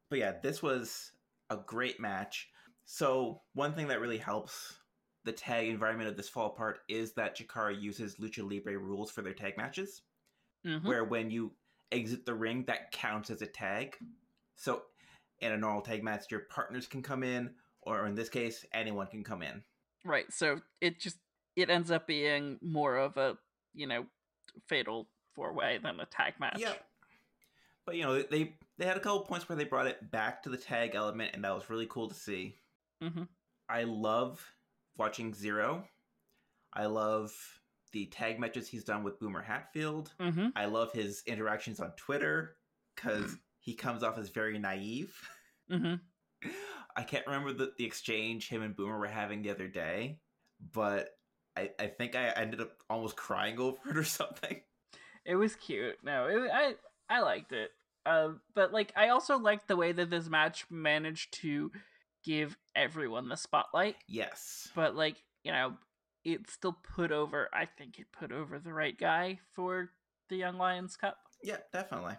But 0.10 0.20
yeah, 0.20 0.34
this 0.42 0.64
was 0.64 1.12
a 1.50 1.58
great 1.58 2.00
match. 2.00 2.48
So, 2.86 3.42
one 3.54 3.74
thing 3.74 3.90
that 3.90 4.00
really 4.00 4.20
helps 4.20 4.78
the 5.28 5.34
tag 5.34 5.68
environment 5.68 6.10
of 6.10 6.18
this 6.18 6.30
fall 6.30 6.48
apart 6.48 6.80
is 6.88 7.12
that 7.14 7.38
Chikara 7.38 7.80
uses 7.80 8.16
Lucha 8.16 8.50
Libre 8.50 8.78
rules 8.78 9.12
for 9.12 9.22
their 9.22 9.34
tag 9.34 9.58
matches, 9.58 10.02
Mhm. 10.66 10.84
where 10.84 11.04
when 11.04 11.30
you 11.30 11.56
exit 11.92 12.26
the 12.26 12.34
ring, 12.34 12.64
that 12.66 12.92
counts 12.92 13.30
as 13.30 13.42
a 13.42 13.48
tag. 13.48 13.98
So, 14.56 14.86
in 15.40 15.52
a 15.52 15.58
normal 15.58 15.82
tag 15.82 16.04
match, 16.04 16.32
your 16.32 16.42
partners 16.42 16.88
can 16.88 17.04
come 17.04 17.24
in, 17.24 17.56
or 17.82 18.08
in 18.08 18.16
this 18.16 18.30
case, 18.30 18.66
anyone 18.72 19.08
can 19.08 19.24
come 19.24 19.44
in. 19.44 19.64
Right. 20.04 20.32
So 20.32 20.62
it 20.82 21.00
just 21.00 21.18
it 21.56 21.70
ends 21.70 21.92
up 21.92 22.08
being 22.08 22.60
more 22.62 22.98
of 22.98 23.18
a, 23.18 23.38
you 23.74 23.88
know, 23.88 24.08
fatal 24.68 25.10
four 25.34 25.54
way 25.54 25.78
than 25.78 26.00
a 26.00 26.06
tag 26.06 26.40
match. 26.40 26.60
Yep. 26.60 26.90
But 27.86 27.96
you 27.96 28.04
know, 28.04 28.22
they 28.22 28.58
they 28.78 28.86
had 28.86 28.98
a 28.98 29.02
couple 29.02 29.22
points 29.22 29.48
where 29.50 29.56
they 29.56 29.66
brought 29.66 29.88
it 29.88 30.10
back 30.12 30.44
to 30.44 30.50
the 30.50 30.58
tag 30.58 30.96
element, 30.96 31.34
and 31.34 31.44
that 31.44 31.54
was 31.54 31.70
really 31.70 31.88
cool 31.88 32.08
to 32.08 32.16
see. 32.16 32.60
hmm 33.02 33.24
I 33.70 33.84
love 33.84 34.57
watching 34.98 35.34
Zero. 35.34 35.84
I 36.74 36.86
love 36.86 37.34
the 37.92 38.06
tag 38.08 38.40
matches 38.40 38.68
he's 38.68 38.84
done 38.84 39.04
with 39.04 39.20
Boomer 39.20 39.42
Hatfield. 39.42 40.14
hmm 40.20 40.48
I 40.56 40.66
love 40.66 40.92
his 40.92 41.24
interactions 41.26 41.80
on 41.80 41.92
Twitter 41.98 42.58
because 42.96 43.36
he 43.60 43.74
comes 43.74 44.04
off 44.04 44.18
as 44.18 44.30
very 44.30 44.58
naive. 44.60 45.16
hmm 45.70 45.96
I 46.96 47.04
can't 47.04 47.26
remember 47.28 47.54
the, 47.54 47.74
the 47.78 47.86
exchange 47.86 48.50
him 48.50 48.64
and 48.64 48.76
Boomer 48.76 48.98
were 48.98 49.08
having 49.08 49.44
the 49.44 49.52
other 49.52 49.68
day, 49.68 50.20
but 50.74 51.10
I, 51.56 51.70
I 51.80 51.88
think 51.88 52.16
I 52.16 52.30
ended 52.30 52.60
up 52.62 52.72
almost 52.90 53.16
crying 53.16 53.60
over 53.60 53.78
it 53.90 53.98
or 53.98 54.04
something. 54.04 54.62
It 55.26 55.36
was 55.36 55.56
cute. 55.56 55.98
No, 56.04 56.26
it, 56.28 56.50
I 56.52 56.76
I 57.10 57.22
liked 57.22 57.52
it. 57.52 57.72
Um, 58.06 58.42
but 58.56 58.72
like 58.72 58.94
I 58.96 59.10
also 59.10 59.38
liked 59.38 59.68
the 59.68 59.76
way 59.76 59.92
that 59.92 60.10
this 60.10 60.30
match 60.30 60.66
managed 60.70 61.34
to 61.42 61.72
give 62.28 62.58
everyone 62.76 63.30
the 63.30 63.38
spotlight. 63.38 63.96
Yes. 64.08 64.70
But 64.76 64.96
like 64.96 65.24
you 65.44 65.52
know, 65.52 65.74
it 66.26 66.50
still 66.50 66.78
put 66.96 67.12
over. 67.12 67.50
I 67.54 67.66
think 67.66 68.00
it 68.00 68.08
put 68.12 68.32
over 68.32 68.60
the 68.60 68.74
right 68.74 68.98
guy 68.98 69.40
for 69.56 69.90
the 70.30 70.36
Young 70.36 70.58
Lions 70.58 70.98
Cup. 70.98 71.18
Yeah, 71.42 71.58
definitely. 71.72 72.16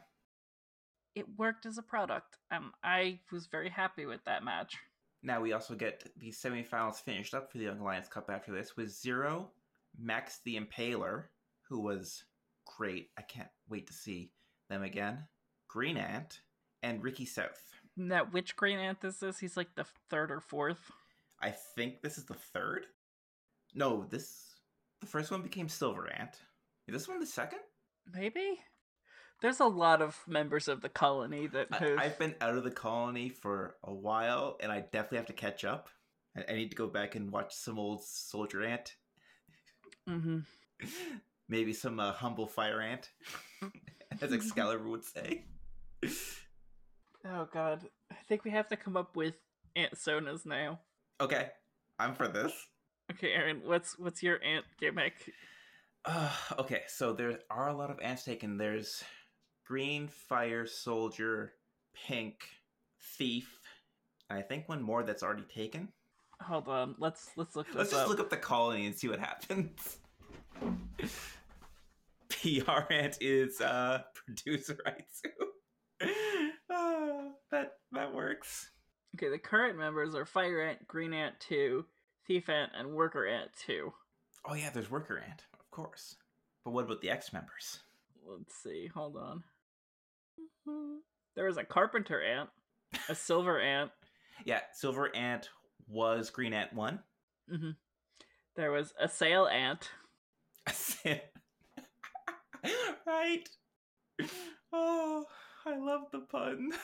It 1.15 1.27
worked 1.37 1.67
as 1.67 1.79
a 1.79 1.83
product, 1.83 2.39
and 2.51 2.67
I 2.83 3.21
was 3.31 3.47
very 3.47 3.69
happy 3.69 4.07
with 4.07 4.25
that 4.25 4.45
match. 4.45 4.77
Now 5.23 5.41
we 5.41 5.53
also 5.53 5.75
get 5.75 6.09
the 6.17 6.31
semifinals 6.31 7.03
finished 7.03 7.35
up 7.35 7.51
for 7.51 7.59
the 7.59 7.65
Young 7.65 7.83
Lions 7.83 8.09
Cup 8.09 8.31
after 8.31 8.53
this 8.53 8.77
with 8.77 8.91
Zero, 8.91 9.51
Max 9.99 10.41
the 10.45 10.59
Impaler, 10.59 11.25
who 11.69 11.81
was 11.81 12.25
great. 12.77 13.09
I 13.19 13.23
can't 13.23 13.49
wait 13.69 13.89
to 13.89 13.93
see 13.93 14.31
them 14.71 14.85
again. 14.85 15.27
Green 15.69 15.97
Ant 15.97 16.41
and 16.83 17.03
Ricky 17.03 17.27
South. 17.27 17.61
Now, 17.99 18.25
which 18.31 18.55
Green 18.55 18.79
Ant 18.79 19.03
is 19.03 19.19
this? 19.19 19.39
He's 19.41 19.57
like 19.57 19.75
the 19.75 19.85
third 20.09 20.31
or 20.31 20.41
fourth. 20.41 20.91
I 21.43 21.51
think 21.51 22.01
this 22.01 22.17
is 22.17 22.25
the 22.25 22.35
third. 22.35 22.87
No, 23.75 24.07
this 24.09 24.55
the 25.01 25.07
first 25.07 25.31
one 25.31 25.43
became 25.43 25.69
Silver 25.69 26.11
Ant. 26.13 26.41
Is 26.87 26.95
this 26.95 27.09
one 27.09 27.19
the 27.21 27.27
second? 27.27 27.59
Maybe. 28.13 28.61
There's 29.41 29.61
a 29.61 29.67
lot 29.67 30.01
of 30.01 30.19
members 30.27 30.69
of 30.69 30.81
the 30.81 30.89
colony 30.89 31.47
that 31.49 31.69
I, 31.73 31.77
have. 31.77 31.99
I've 31.99 32.19
been 32.19 32.35
out 32.41 32.57
of 32.57 32.65
the 32.65 32.71
colony 32.71 33.29
for 33.29 33.77
a 33.85 33.93
while, 33.93 34.57
and 34.61 34.73
I 34.73 34.81
definitely 34.81 35.19
have 35.19 35.27
to 35.27 35.33
catch 35.33 35.65
up. 35.65 35.89
I, 36.37 36.53
I 36.53 36.55
need 36.55 36.71
to 36.71 36.77
go 36.77 36.87
back 36.87 37.15
and 37.15 37.31
watch 37.31 37.55
some 37.55 37.79
old 37.79 38.03
Soldier 38.05 38.65
Ant. 38.65 38.95
Mhm. 40.09 40.45
Maybe 41.49 41.73
some 41.73 41.99
uh, 41.99 42.13
humble 42.13 42.47
fire 42.47 42.81
ant, 42.81 43.11
as 44.21 44.33
Excalibur 44.35 44.89
would 44.89 45.05
say. 45.05 45.45
Oh 47.27 47.49
god, 47.53 47.89
I 48.11 48.17
think 48.29 48.45
we 48.45 48.51
have 48.53 48.69
to 48.69 48.77
come 48.77 48.97
up 48.97 49.17
with 49.17 49.35
Ant 49.77 49.95
Sonas 49.95 50.47
now. 50.47 50.81
Okay, 51.21 51.49
I'm 51.99 52.15
for 52.15 52.29
this. 52.29 52.53
Okay, 53.11 53.33
Aaron, 53.33 53.63
what's 53.65 53.99
what's 53.99 54.23
your 54.23 54.43
ant 54.45 54.65
gimmick? 54.81 55.33
Uh, 56.05 56.31
okay, 56.59 56.83
so 56.87 57.13
there 57.13 57.39
are 57.51 57.69
a 57.69 57.75
lot 57.77 57.91
of 57.91 57.99
ants 58.01 58.25
taken. 58.25 58.57
There's 58.57 59.03
green, 59.67 60.09
fire, 60.09 60.67
soldier, 60.67 61.53
pink, 62.07 62.49
thief. 63.17 63.59
and 64.31 64.39
I 64.39 64.43
think 64.43 64.69
one 64.69 64.83
more 64.83 65.03
that's 65.03 65.23
already 65.23 65.43
taken. 65.53 65.89
Hold 66.41 66.69
on, 66.69 66.95
let's 66.99 67.31
let's 67.37 67.57
look 67.57 67.67
Let's 67.75 67.91
just 67.91 68.03
up. 68.05 68.09
look 68.09 68.21
up 68.21 68.31
the 68.31 68.37
colony 68.37 68.87
and 68.87 68.95
see 68.97 69.09
what 69.09 69.19
happens. 69.19 69.99
PR 72.29 72.93
ant 72.93 73.19
is 73.21 73.61
uh 73.61 74.03
producer 74.15 74.79
Aitsu. 74.87 75.31
That 77.93 78.15
works. 78.15 78.71
Okay, 79.17 79.29
the 79.31 79.39
current 79.39 79.79
members 79.79 80.15
are 80.15 80.27
Fire 80.27 80.61
Ant, 80.63 80.87
Green 80.87 81.13
Ant 81.13 81.35
Two, 81.41 81.85
Thief 82.27 82.49
Ant, 82.49 82.73
and 82.77 82.91
Worker 82.93 83.27
Ant 83.27 83.51
Two. 83.67 83.93
Oh 84.49 84.55
yeah, 84.55 84.71
there's 84.71 84.91
worker 84.91 85.19
ant, 85.27 85.45
of 85.59 85.71
course. 85.71 86.17
But 86.65 86.71
what 86.73 86.85
about 86.85 87.01
the 87.01 87.11
X 87.11 87.33
members? 87.33 87.81
Let's 88.27 88.55
see, 88.55 88.87
hold 88.95 89.17
on. 89.17 89.43
There 91.35 91.47
was 91.47 91.57
a 91.57 91.65
Carpenter 91.65 92.23
Ant, 92.23 92.49
a 93.09 93.15
Silver 93.15 93.61
Ant. 93.63 93.91
Yeah, 94.45 94.61
silver 94.73 95.15
ant 95.17 95.51
was 95.89 96.31
green 96.31 96.53
ant 96.53 96.73
one. 96.73 97.01
hmm 97.51 97.71
There 98.55 98.71
was 98.71 98.93
a 99.01 99.09
Sail 99.09 99.47
Ant. 99.49 99.91
right. 103.07 103.49
Oh, 104.73 105.25
I 105.67 105.77
love 105.77 106.03
the 106.13 106.21
pun. 106.21 106.71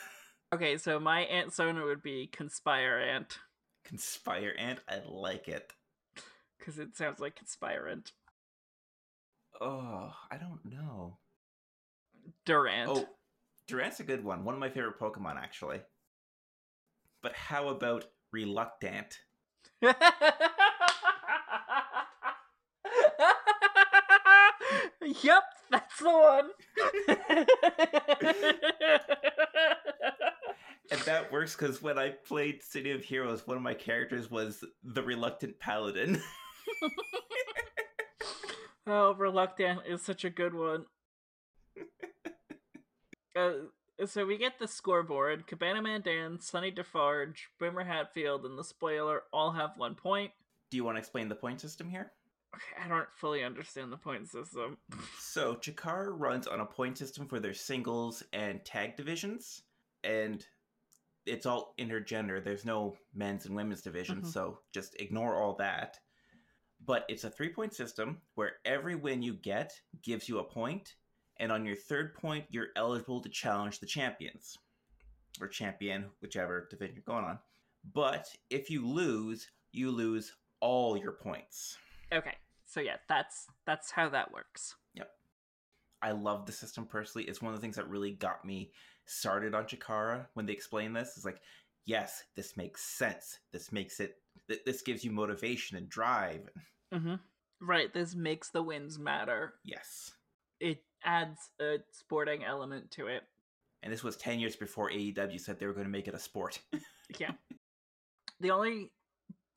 Okay, 0.53 0.77
so 0.77 0.99
my 0.99 1.21
Ant 1.21 1.53
Sona 1.53 1.83
would 1.83 2.01
be 2.01 2.29
Conspire 2.31 3.01
Ant 3.01 3.39
Conspire 3.85 4.53
ant, 4.57 4.79
I 4.89 5.01
like 5.07 5.47
it. 5.47 5.71
because 6.57 6.79
it 6.79 6.95
sounds 6.97 7.19
like 7.19 7.35
conspirant. 7.35 8.13
Oh, 9.61 10.11
I 10.31 10.37
don't 10.37 10.65
know. 10.65 11.17
Durant. 12.45 12.89
Oh, 12.89 13.07
Durant's 13.67 13.99
a 13.99 14.03
good 14.03 14.23
one. 14.23 14.43
One 14.43 14.55
of 14.55 14.59
my 14.59 14.69
favorite 14.69 14.99
Pokemon, 14.99 15.37
actually. 15.37 15.81
But 17.21 17.33
how 17.33 17.69
about 17.69 18.05
Reluctant? 18.31 19.19
yep, 19.81 19.95
that's 25.69 25.99
the 25.99 26.09
one. 26.09 26.49
That 31.05 31.31
works 31.31 31.55
because 31.55 31.81
when 31.81 31.99
I 31.99 32.09
played 32.09 32.63
City 32.63 32.91
of 32.91 33.03
Heroes, 33.03 33.45
one 33.45 33.57
of 33.57 33.63
my 33.63 33.73
characters 33.73 34.31
was 34.31 34.63
the 34.83 35.03
Reluctant 35.03 35.59
Paladin. 35.59 36.21
oh, 38.87 39.13
Reluctant 39.13 39.81
is 39.87 40.01
such 40.01 40.25
a 40.25 40.29
good 40.29 40.53
one. 40.53 40.85
Uh, 43.37 43.51
So 44.05 44.25
we 44.25 44.37
get 44.37 44.59
the 44.59 44.67
scoreboard. 44.67 45.45
Cabana 45.45 45.81
Man 45.81 46.01
Dan, 46.01 46.39
Sonny 46.39 46.71
Defarge, 46.71 47.49
Boomer 47.59 47.83
Hatfield, 47.83 48.45
and 48.45 48.57
the 48.57 48.63
spoiler 48.63 49.23
all 49.33 49.51
have 49.51 49.71
one 49.75 49.93
point. 49.95 50.31
Do 50.71 50.77
you 50.77 50.85
want 50.85 50.95
to 50.95 50.99
explain 50.99 51.27
the 51.27 51.35
point 51.35 51.59
system 51.59 51.89
here? 51.89 52.13
I 52.81 52.87
don't 52.87 53.09
fully 53.17 53.43
understand 53.43 53.91
the 53.91 53.97
point 53.97 54.29
system. 54.29 54.77
So 55.19 55.55
Chikara 55.55 56.17
runs 56.17 56.47
on 56.47 56.61
a 56.61 56.65
point 56.65 56.97
system 56.97 57.27
for 57.27 57.41
their 57.41 57.53
singles 57.53 58.23
and 58.31 58.63
tag 58.63 58.95
divisions, 58.95 59.63
and 60.05 60.45
it's 61.25 61.45
all 61.45 61.73
intergender. 61.79 62.43
There's 62.43 62.65
no 62.65 62.97
men's 63.13 63.45
and 63.45 63.55
women's 63.55 63.81
division, 63.81 64.21
Mhm. 64.21 64.27
so 64.27 64.61
just 64.71 64.95
ignore 64.99 65.35
all 65.35 65.55
that. 65.55 65.99
But 66.79 67.05
it's 67.09 67.23
a 67.23 67.29
three 67.29 67.49
point 67.49 67.73
system 67.73 68.21
where 68.35 68.57
every 68.65 68.95
win 68.95 69.21
you 69.21 69.33
get 69.33 69.81
gives 70.01 70.29
you 70.29 70.39
a 70.39 70.43
point, 70.43 70.95
and 71.37 71.51
on 71.51 71.65
your 71.65 71.75
third 71.75 72.13
point, 72.13 72.45
you're 72.49 72.69
eligible 72.75 73.21
to 73.21 73.29
challenge 73.29 73.79
the 73.79 73.87
champions 73.87 74.57
or 75.41 75.47
champion, 75.47 76.11
whichever 76.21 76.67
division 76.69 76.95
you're 76.95 77.03
going 77.03 77.25
on. 77.25 77.39
But 77.83 78.35
if 78.49 78.69
you 78.69 78.85
lose, 78.85 79.49
you 79.71 79.91
lose 79.91 80.35
all 80.59 80.95
your 80.97 81.11
points. 81.11 81.77
Okay, 82.11 82.37
so 82.65 82.79
yeah, 82.81 82.97
that's 83.07 83.47
that's 83.65 83.91
how 83.91 84.09
that 84.09 84.31
works. 84.31 84.75
Yep. 84.93 85.11
I 86.01 86.11
love 86.11 86.45
the 86.45 86.51
system 86.51 86.85
personally. 86.85 87.27
It's 87.27 87.41
one 87.41 87.53
of 87.53 87.59
the 87.59 87.61
things 87.61 87.77
that 87.77 87.89
really 87.89 88.11
got 88.11 88.45
me 88.45 88.71
started 89.05 89.53
on 89.55 89.65
Chikara 89.65 90.25
when 90.33 90.45
they 90.45 90.53
explain 90.53 90.93
this. 90.93 91.13
It's 91.15 91.25
like, 91.25 91.41
yes, 91.85 92.23
this 92.35 92.57
makes 92.57 92.81
sense. 92.83 93.39
This 93.51 93.71
makes 93.71 93.99
it. 93.99 94.15
th- 94.47 94.61
This 94.65 94.81
gives 94.81 95.03
you 95.03 95.11
motivation 95.11 95.77
and 95.77 95.89
drive. 95.89 96.49
Mm-hmm. 96.93 97.15
Right, 97.61 97.93
this 97.93 98.15
makes 98.15 98.49
the 98.49 98.61
wins 98.63 98.99
matter. 98.99 99.53
Yes, 99.63 100.11
It 100.59 100.83
adds 101.03 101.39
a 101.61 101.77
sporting 101.91 102.43
element 102.43 102.91
to 102.91 103.07
it. 103.07 103.23
and 103.83 103.91
this 103.93 104.03
was 104.03 104.17
ten 104.17 104.39
years 104.39 104.55
before 104.55 104.89
AEW 104.91 105.39
said 105.39 105.59
they 105.59 105.65
were 105.67 105.73
going 105.73 105.85
to 105.85 105.91
make 105.91 106.07
it 106.07 106.13
a 106.15 106.19
sport. 106.19 106.59
Yeah. 107.19 107.31
the 108.39 108.49
only 108.51 108.91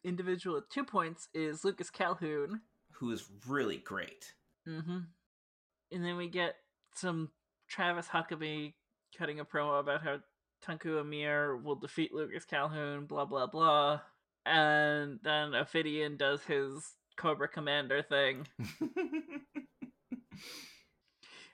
individual 0.05 0.59
at 0.59 0.69
two 0.71 0.85
points 0.85 1.29
is 1.35 1.65
Lucas 1.65 1.89
Calhoun. 1.91 2.61
Who 2.93 3.11
is 3.11 3.25
really 3.47 3.79
great. 3.79 4.35
Mm-hmm. 4.69 4.99
And 5.93 6.05
then 6.05 6.17
we 6.19 6.29
get 6.29 6.57
some 6.95 7.31
Travis 7.69 8.07
Huckabee 8.07 8.75
cutting 9.17 9.41
a 9.41 9.45
promo 9.45 9.81
about 9.81 10.03
how 10.03 10.19
Tunku 10.65 11.01
Amir 11.01 11.57
will 11.57 11.77
defeat 11.77 12.13
Lucas 12.13 12.45
Calhoun, 12.45 13.07
blah 13.07 13.25
blah 13.25 13.47
blah. 13.47 14.01
And 14.47 15.19
then 15.23 15.55
Ophidian 15.55 16.17
does 16.17 16.43
his 16.43 16.95
Cobra 17.17 17.49
Commander 17.49 18.03
thing. 18.03 18.47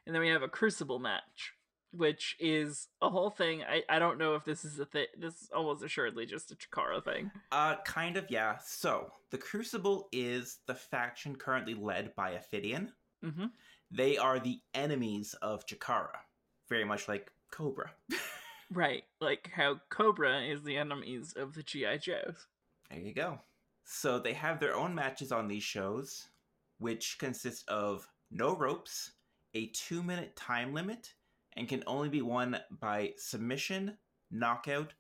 And 0.07 0.14
then 0.14 0.20
we 0.20 0.28
have 0.28 0.42
a 0.42 0.48
Crucible 0.48 0.98
match, 0.98 1.55
which 1.92 2.36
is 2.38 2.88
a 3.00 3.09
whole 3.09 3.30
thing. 3.30 3.62
I, 3.62 3.82
I 3.88 3.98
don't 3.98 4.18
know 4.18 4.34
if 4.34 4.44
this 4.44 4.64
is 4.64 4.78
a 4.78 4.84
thing. 4.84 5.07
This 5.18 5.34
is 5.40 5.50
almost 5.55 5.82
assuredly 5.82 6.26
just 6.26 6.50
a 6.52 6.57
Chikara 6.57 7.02
thing. 7.02 7.30
uh, 7.52 7.76
kind 7.84 8.16
of, 8.16 8.26
yeah. 8.28 8.59
So 8.64 9.11
the 9.30 9.38
Crucible 9.38 10.09
is 10.12 10.59
the 10.66 10.74
faction 10.74 11.36
currently 11.36 11.74
led 11.74 12.14
by 12.14 12.32
Ophidian. 12.32 12.92
Mm-hmm. 13.24 13.46
They 13.90 14.18
are 14.18 14.38
the 14.38 14.61
enemies 14.74 15.34
of 15.40 15.66
Chikara, 15.66 16.18
very 16.68 16.84
much 16.84 17.09
like 17.09 17.30
Cobra. 17.55 17.92
Right, 18.72 19.05
like 19.20 19.50
how 19.55 19.80
Cobra 19.88 20.42
is 20.42 20.64
the 20.64 20.76
enemies 20.76 21.34
of 21.36 21.55
the 21.55 21.62
GI 21.62 21.98
Joes. 21.98 22.48
There 22.90 22.98
you 22.98 23.14
go. 23.14 23.38
So 23.84 24.18
they 24.18 24.32
have 24.32 24.59
their 24.59 24.74
own 24.74 24.94
matches 24.94 25.30
on 25.30 25.46
these 25.46 25.62
shows, 25.62 26.26
which 26.78 27.16
consist 27.18 27.68
of 27.68 28.09
no 28.32 28.57
ropes, 28.57 29.12
a 29.55 29.66
two 29.68 30.02
minute 30.02 30.34
time 30.34 30.74
limit, 30.74 31.14
and 31.57 31.68
can 31.68 31.84
only 31.86 32.09
be 32.09 32.22
won 32.22 32.59
by 32.80 33.12
submission, 33.16 33.98
knockout, 34.32 34.92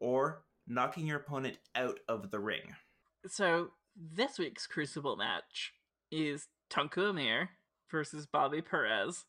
or 0.00 0.42
knocking 0.66 1.06
your 1.06 1.18
opponent 1.18 1.58
out 1.76 2.00
of 2.08 2.32
the 2.32 2.40
ring. 2.40 2.74
So 3.28 3.68
this 3.94 4.38
week's 4.38 4.66
Crucible 4.66 5.16
match 5.16 5.74
is 6.10 6.48
Tunku 6.68 7.10
Amir 7.10 7.50
versus 7.90 8.26
Bobby 8.26 8.62
Perez, 8.62 9.26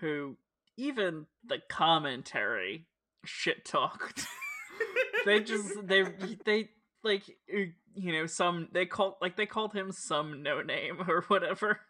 who 0.00 0.36
even 0.78 1.26
the 1.44 1.58
commentary 1.68 2.86
shit 3.24 3.64
talked. 3.66 4.26
they 5.26 5.40
just 5.40 5.86
they 5.86 6.04
they 6.46 6.70
like 7.02 7.24
you 7.46 8.12
know 8.12 8.26
some 8.26 8.68
they 8.72 8.86
called 8.86 9.14
like 9.20 9.36
they 9.36 9.44
called 9.44 9.74
him 9.74 9.90
some 9.92 10.42
no 10.42 10.62
name 10.62 11.04
or 11.08 11.22
whatever. 11.28 11.80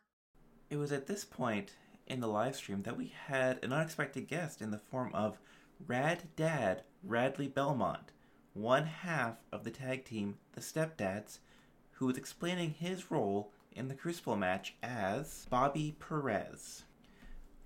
It 0.71 0.77
was 0.77 0.91
at 0.91 1.07
this 1.07 1.25
point 1.25 1.73
in 2.07 2.21
the 2.21 2.27
live 2.27 2.57
stream 2.57 2.83
that 2.83 2.97
we 2.97 3.13
had 3.27 3.63
an 3.63 3.73
unexpected 3.73 4.27
guest 4.27 4.61
in 4.61 4.71
the 4.71 4.79
form 4.79 5.11
of 5.15 5.39
Rad 5.87 6.25
Dad 6.35 6.83
Radley 7.05 7.47
Belmont, 7.47 8.13
one 8.55 8.87
half 8.87 9.37
of 9.53 9.65
the 9.65 9.71
tag 9.71 10.05
team, 10.05 10.37
the 10.53 10.61
Stepdads, 10.61 11.39
who 11.93 12.07
was 12.07 12.17
explaining 12.17 12.71
his 12.71 13.11
role 13.11 13.53
in 13.73 13.89
the 13.89 13.95
Crucible 13.95 14.37
match 14.37 14.75
as 14.83 15.47
Bobby 15.51 15.95
Perez. 16.01 16.85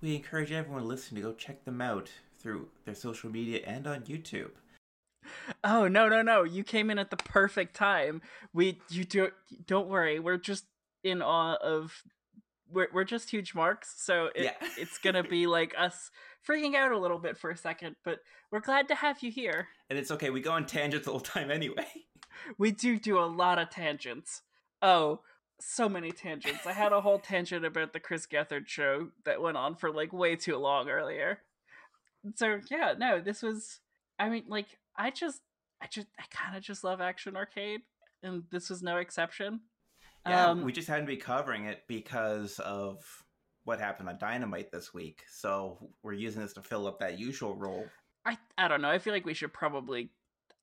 We 0.03 0.17
encourage 0.17 0.51
everyone 0.51 0.85
listening 0.85 1.23
to 1.23 1.29
go 1.29 1.33
check 1.33 1.63
them 1.63 1.79
out 1.79 2.11
through 2.37 2.67
their 2.83 2.93
social 2.93 3.29
media 3.31 3.61
and 3.65 3.87
on 3.87 4.01
YouTube. 4.01 4.51
Oh 5.63 5.87
no 5.87 6.09
no 6.09 6.21
no! 6.21 6.43
You 6.43 6.65
came 6.65 6.91
in 6.91 6.99
at 6.99 7.09
the 7.09 7.15
perfect 7.15 7.73
time. 7.73 8.21
We 8.51 8.81
you 8.89 9.05
do 9.05 9.31
don't 9.65 9.87
worry. 9.87 10.19
We're 10.19 10.35
just 10.37 10.65
in 11.05 11.21
awe 11.21 11.55
of. 11.55 12.03
We're 12.69 12.89
we're 12.93 13.05
just 13.05 13.29
huge 13.29 13.55
marks, 13.55 13.93
so 13.95 14.25
it, 14.35 14.43
Yeah. 14.43 14.67
it's 14.77 14.97
gonna 14.97 15.23
be 15.23 15.47
like 15.47 15.73
us 15.77 16.11
freaking 16.45 16.75
out 16.75 16.91
a 16.91 16.97
little 16.97 17.19
bit 17.19 17.37
for 17.37 17.49
a 17.49 17.55
second. 17.55 17.95
But 18.03 18.19
we're 18.51 18.59
glad 18.59 18.89
to 18.89 18.95
have 18.95 19.23
you 19.23 19.31
here. 19.31 19.69
And 19.89 19.97
it's 19.97 20.11
okay, 20.11 20.29
we 20.31 20.41
go 20.41 20.51
on 20.51 20.65
tangents 20.65 21.07
all 21.07 21.19
the 21.19 21.25
time 21.25 21.49
anyway. 21.49 21.87
We 22.57 22.71
do 22.71 22.99
do 22.99 23.19
a 23.19 23.23
lot 23.23 23.57
of 23.59 23.69
tangents. 23.69 24.41
Oh, 24.81 25.21
so 25.65 25.87
many 25.89 26.11
tangents. 26.11 26.65
I 26.65 26.73
had 26.73 26.93
a 26.93 27.01
whole 27.01 27.19
tangent 27.19 27.65
about 27.65 27.93
the 27.93 27.99
Chris 27.99 28.27
Gethard 28.27 28.67
show 28.67 29.09
that 29.25 29.41
went 29.41 29.57
on 29.57 29.75
for 29.75 29.91
like 29.91 30.13
way 30.13 30.35
too 30.35 30.57
long 30.57 30.89
earlier. 30.89 31.39
So 32.35 32.59
yeah, 32.69 32.93
no, 32.97 33.19
this 33.21 33.41
was. 33.41 33.79
I 34.19 34.29
mean, 34.29 34.43
like 34.47 34.67
I 34.95 35.09
just, 35.09 35.41
I 35.81 35.87
just, 35.87 36.07
I 36.19 36.23
kind 36.31 36.55
of 36.55 36.63
just 36.63 36.83
love 36.83 37.01
Action 37.01 37.35
Arcade, 37.35 37.81
and 38.21 38.43
this 38.51 38.69
was 38.69 38.83
no 38.83 38.97
exception. 38.97 39.61
Yeah, 40.27 40.47
Um, 40.47 40.63
we 40.63 40.71
just 40.71 40.87
hadn't 40.87 41.07
been 41.07 41.19
covering 41.19 41.65
it 41.65 41.83
because 41.87 42.59
of 42.59 43.03
what 43.65 43.79
happened 43.79 44.09
on 44.09 44.17
Dynamite 44.19 44.71
this 44.71 44.93
week. 44.93 45.23
So 45.29 45.89
we're 46.01 46.13
using 46.13 46.41
this 46.41 46.53
to 46.53 46.61
fill 46.61 46.87
up 46.87 46.99
that 46.99 47.19
usual 47.19 47.55
role. 47.55 47.85
I, 48.25 48.37
I 48.57 48.67
don't 48.67 48.81
know. 48.81 48.89
I 48.89 48.99
feel 48.99 49.13
like 49.13 49.25
we 49.25 49.33
should 49.33 49.51
probably 49.53 50.11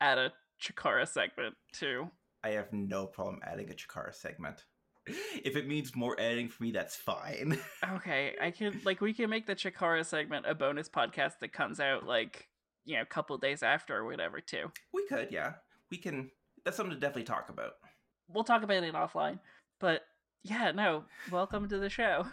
add 0.01 0.19
a 0.19 0.33
Chikara 0.63 1.07
segment 1.07 1.57
too. 1.73 2.11
I 2.43 2.51
have 2.51 2.73
no 2.73 3.07
problem 3.07 3.41
adding 3.45 3.71
a 3.71 3.75
Chikara 3.75 4.15
segment. 4.15 4.65
If 5.45 5.57
it 5.57 5.67
means 5.67 5.95
more 5.97 6.19
editing 6.19 6.49
for 6.49 6.63
me, 6.63 6.71
that's 6.73 6.97
fine. 6.97 7.59
Okay, 7.95 8.37
I 8.41 8.51
could 8.51 8.85
like 8.85 9.01
we 9.01 9.13
can 9.13 9.31
make 9.31 9.47
the 9.47 9.55
Chikara 9.57 10.05
segment 10.05 10.47
a 10.47 10.55
bonus 10.55 10.89
podcast 10.89 11.39
that 11.41 11.53
comes 11.53 11.81
out 11.81 12.07
like 12.07 12.49
you 12.85 12.97
know 12.97 13.03
a 13.03 13.07
couple 13.07 13.37
days 13.39 13.63
after 13.63 13.97
or 13.97 14.05
whatever 14.05 14.41
too. 14.41 14.71
we 14.93 15.07
could, 15.07 15.29
yeah. 15.31 15.55
We 15.91 15.97
can. 15.97 16.31
That's 16.65 16.77
something 16.77 16.95
to 16.95 17.01
definitely 17.01 17.25
talk 17.25 17.49
about. 17.49 17.73
We'll 18.29 18.45
talk 18.45 18.63
about 18.63 18.85
it 18.85 18.95
offline. 18.95 19.39
But 19.81 20.03
yeah, 20.45 20.71
no, 20.73 21.05
welcome 21.31 21.69
to 21.69 21.79
the 21.79 21.89
show. 21.91 22.27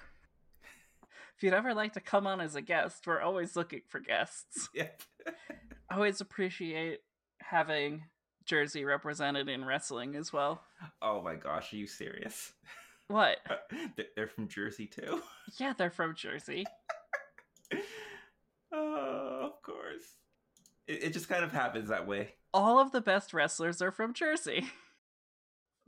If 1.36 1.44
you'd 1.44 1.54
ever 1.54 1.74
like 1.74 1.94
to 1.94 2.00
come 2.00 2.26
on 2.26 2.42
as 2.42 2.56
a 2.56 2.62
guest, 2.62 3.06
we're 3.06 3.22
always 3.22 3.56
looking 3.56 3.82
for 3.88 4.00
guests. 4.00 4.70
Yep. 4.74 5.02
Always 5.92 6.20
appreciate 6.20 7.00
having 7.40 8.04
Jersey 8.48 8.84
represented 8.86 9.48
in 9.50 9.64
wrestling 9.66 10.16
as 10.16 10.34
well. 10.34 10.64
Oh 11.02 11.22
my 11.22 11.36
gosh, 11.36 11.74
are 11.74 11.78
you 11.78 11.86
serious? 11.88 12.54
What? 13.10 13.38
They're- 13.96 14.08
They're 14.16 14.28
from 14.28 14.48
Jersey 14.48 14.88
too. 14.88 15.22
Yeah, 15.60 15.74
they're 15.78 15.92
from 15.92 16.16
Jersey. 16.16 16.66
Oh, 18.72 19.40
of 19.46 19.62
course. 19.62 20.04
It, 20.88 21.04
it 21.06 21.14
just 21.14 21.30
kind 21.30 21.44
of 21.44 21.52
happens 21.52 21.90
that 21.90 22.08
way. 22.08 22.34
all 22.54 22.80
of 22.80 22.92
the 22.92 23.02
best 23.02 23.34
wrestlers 23.34 23.82
are 23.82 23.92
from 23.92 24.14
Jersey. 24.14 24.68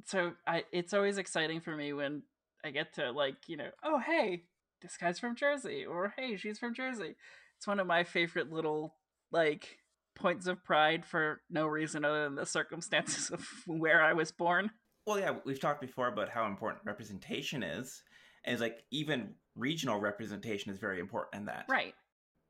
So 0.06 0.32
I 0.48 0.64
it's 0.72 0.94
always 0.94 1.18
exciting 1.20 1.60
for 1.60 1.76
me 1.76 1.92
when 1.94 2.24
I 2.64 2.72
get 2.72 2.94
to 2.94 3.12
like, 3.12 3.36
you 3.48 3.58
know, 3.58 3.70
oh 3.84 4.00
hey, 4.00 4.46
this 4.82 4.96
guy's 4.98 5.20
from 5.20 5.36
Jersey 5.36 5.86
or 5.86 6.14
hey, 6.18 6.38
she's 6.38 6.58
from 6.58 6.74
Jersey. 6.74 7.16
It's 7.58 7.68
one 7.68 7.80
of 7.82 7.86
my 7.86 8.06
favorite 8.06 8.52
little 8.52 8.96
like 9.30 9.78
points 10.20 10.48
of 10.48 10.64
pride 10.64 11.06
for 11.06 11.42
no 11.50 11.66
reason 11.68 12.06
other 12.06 12.24
than 12.26 12.36
the 12.36 12.46
circumstances 12.46 13.30
of 13.30 13.46
where 13.68 14.02
I 14.02 14.14
was 14.14 14.32
born. 14.32 14.72
Well, 15.06 15.20
yeah, 15.20 15.36
we've 15.46 15.60
talked 15.60 15.82
before 15.82 16.08
about 16.08 16.30
how 16.30 16.46
important 16.46 16.86
representation 16.86 17.64
is. 17.64 18.04
And 18.46 18.54
it's 18.54 18.62
like 18.62 18.84
even 18.92 19.34
regional 19.56 20.00
representation 20.00 20.72
is 20.72 20.78
very 20.78 21.00
important 21.00 21.42
in 21.42 21.46
that. 21.48 21.66
Right. 21.70 21.94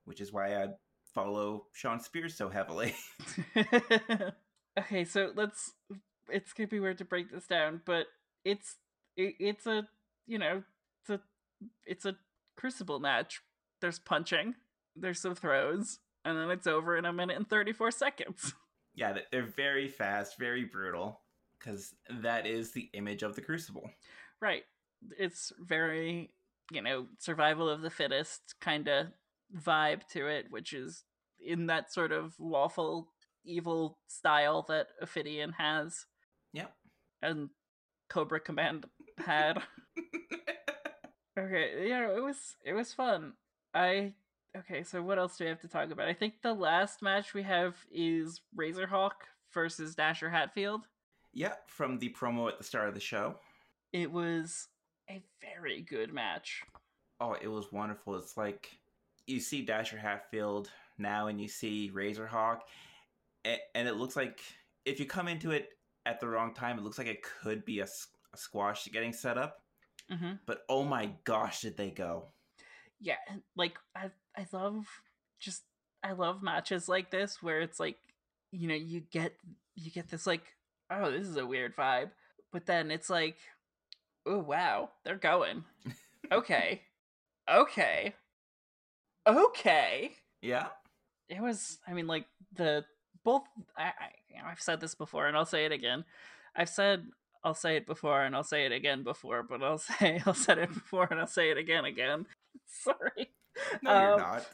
Which 0.06 0.22
is 0.22 0.32
why 0.32 0.56
I 0.56 0.68
follow 1.14 1.66
Shawn 1.74 2.00
Spears 2.00 2.36
so 2.36 2.50
heavily. 2.50 2.96
okay, 4.80 5.06
so 5.06 5.32
let's 5.36 5.74
it's 6.30 6.54
gonna 6.54 6.68
be 6.68 6.80
weird 6.80 6.98
to 7.00 7.06
break 7.06 7.32
this 7.32 7.48
down, 7.48 7.82
but 7.86 8.06
it's 8.46 8.78
it, 9.18 9.36
it's 9.40 9.66
a 9.66 9.88
you 10.28 10.38
know 10.38 10.64
it's 11.02 11.10
a 11.10 11.20
it's 11.86 12.06
a 12.06 12.16
crucible 12.56 13.00
match. 13.00 13.42
There's 13.82 14.00
punching, 14.00 14.56
there's 14.96 15.22
some 15.22 15.36
throws, 15.36 16.00
and 16.26 16.38
then 16.38 16.50
it's 16.52 16.68
over 16.68 16.98
in 16.98 17.06
a 17.06 17.14
minute 17.14 17.38
and 17.38 17.50
34 17.50 17.92
seconds. 17.92 18.54
Yeah, 18.96 19.18
they're 19.32 19.44
very 19.44 19.88
fast, 19.88 20.38
very 20.38 20.66
brutal, 20.66 21.22
because 21.58 21.94
that 22.22 22.46
is 22.46 22.72
the 22.72 22.90
image 22.94 23.24
of 23.24 23.34
the 23.36 23.42
Crucible. 23.42 23.90
Right. 24.42 24.64
It's 25.18 25.54
very, 25.62 26.32
you 26.72 26.82
know, 26.82 27.06
survival 27.18 27.70
of 27.70 27.82
the 27.82 27.92
fittest 27.92 28.56
kind 28.60 28.90
of 28.90 29.08
vibe 29.56 30.06
to 30.14 30.28
it, 30.28 30.48
which 30.50 30.74
is 30.74 31.06
in 31.40 31.68
that 31.68 31.94
sort 31.94 32.12
of 32.12 32.34
lawful 32.40 33.14
evil 33.46 34.00
style 34.08 34.66
that 34.68 34.88
Ophidian 35.02 35.54
has 35.54 36.06
Yep. 36.52 36.74
and 37.22 37.50
Cobra 38.10 38.42
Command 38.42 38.86
had. 39.18 39.62
Okay, 41.38 41.88
yeah, 41.88 42.10
it 42.12 42.22
was 42.22 42.56
it 42.66 42.74
was 42.74 42.92
fun. 42.94 43.34
I 43.74 44.14
okay, 44.58 44.84
so 44.84 45.02
what 45.02 45.18
else 45.20 45.38
do 45.38 45.44
we 45.46 45.50
have 45.50 45.62
to 45.62 45.68
talk 45.68 45.92
about? 45.92 46.08
I 46.08 46.14
think 46.14 46.42
the 46.42 46.54
last 46.54 47.02
match 47.02 47.34
we 47.34 47.44
have 47.44 47.76
is 47.92 48.42
Razorhawk 48.58 49.12
versus 49.54 49.96
Dasher 49.96 50.30
Hatfield. 50.30 50.88
yeah, 51.34 51.54
from 51.68 52.00
the 52.00 52.10
promo 52.10 52.48
at 52.50 52.58
the 52.58 52.64
start 52.64 52.88
of 52.88 52.94
the 52.94 53.00
show. 53.00 53.36
It 53.94 54.12
was 54.12 54.68
a 55.10 55.22
very 55.42 55.82
good 55.82 56.14
match. 56.14 56.62
Oh, 57.20 57.36
it 57.40 57.48
was 57.48 57.72
wonderful. 57.72 58.16
It's 58.16 58.38
like 58.38 58.72
you 59.28 59.40
see 59.40 59.64
Dasher 59.64 59.98
Hatfield 59.98 60.70
now 60.98 61.28
and 61.28 61.40
you 61.40 61.48
see 61.48 61.92
Razorhawk, 61.94 62.60
and, 63.46 63.60
and 63.76 63.88
it 63.88 63.96
looks 63.96 64.16
like 64.16 64.42
if 64.86 65.00
you 65.00 65.06
come 65.06 65.28
into 65.28 65.52
it 65.52 65.70
at 66.06 66.20
the 66.20 66.28
wrong 66.28 66.54
time, 66.54 66.78
it 66.78 66.84
looks 66.84 66.98
like 66.98 67.08
it 67.08 67.24
could 67.24 67.66
be 67.66 67.80
a 67.82 67.88
squash 68.36 68.88
getting 68.92 69.14
set 69.14 69.38
up. 69.38 69.62
hmm 70.10 70.34
But 70.46 70.62
oh 70.70 70.84
my 70.84 71.12
gosh, 71.26 71.62
did 71.62 71.78
they 71.78 71.92
go? 71.92 72.30
Yeah, 73.02 73.16
like 73.56 73.78
I 73.96 74.10
I 74.40 74.46
love 74.54 74.86
just 75.40 75.64
I 76.04 76.14
love 76.14 76.42
matches 76.42 76.88
like 76.88 77.12
this 77.12 77.44
where 77.44 77.60
it's 77.62 77.80
like 77.80 77.98
you 78.52 78.68
know 78.68 78.76
you 78.76 79.02
get 79.12 79.34
you 79.76 79.92
get 79.92 80.10
this 80.10 80.26
like 80.26 80.44
oh 80.90 81.12
this 81.12 81.28
is 81.28 81.36
a 81.38 81.46
weird 81.46 81.76
vibe, 81.76 82.12
but 82.54 82.66
then 82.66 82.90
it's 82.90 83.10
like 83.10 83.36
oh 84.26 84.40
wow 84.40 84.90
they're 85.04 85.16
going. 85.16 85.64
Okay. 86.32 86.82
Okay. 87.52 88.14
Okay. 89.28 90.12
Yeah. 90.42 90.68
it 91.30 91.42
was 91.42 91.80
i 91.88 91.94
mean 91.94 92.08
like 92.08 92.26
the 92.56 92.86
both 93.24 93.44
i, 93.78 93.86
I 93.86 94.10
you 94.30 94.38
know, 94.38 94.48
i've 94.48 94.62
said 94.62 94.80
this 94.82 94.96
before 94.96 95.28
and 95.28 95.36
i'll 95.38 95.46
say 95.46 95.66
it 95.66 95.72
again. 95.74 96.06
I've 96.56 96.70
said 96.70 97.06
i'll 97.44 97.54
say 97.56 97.76
it 97.78 97.86
before 97.88 98.24
and 98.24 98.36
i'll 98.36 98.44
say 98.44 98.66
it 98.66 98.72
again 98.72 99.04
before 99.04 99.44
but 99.44 99.64
i'll 99.64 99.78
say 100.00 100.22
i'll 100.26 100.34
said 100.34 100.60
it 100.60 100.74
before 100.74 101.08
and 101.12 101.20
i'll 101.20 101.28
say 101.28 101.52
it 101.52 101.58
again 101.58 101.86
again. 101.86 102.26
Sorry 102.68 103.30
No, 103.84 103.92
you're 104.00 104.14
Um, 104.14 104.20
not. 104.20 104.48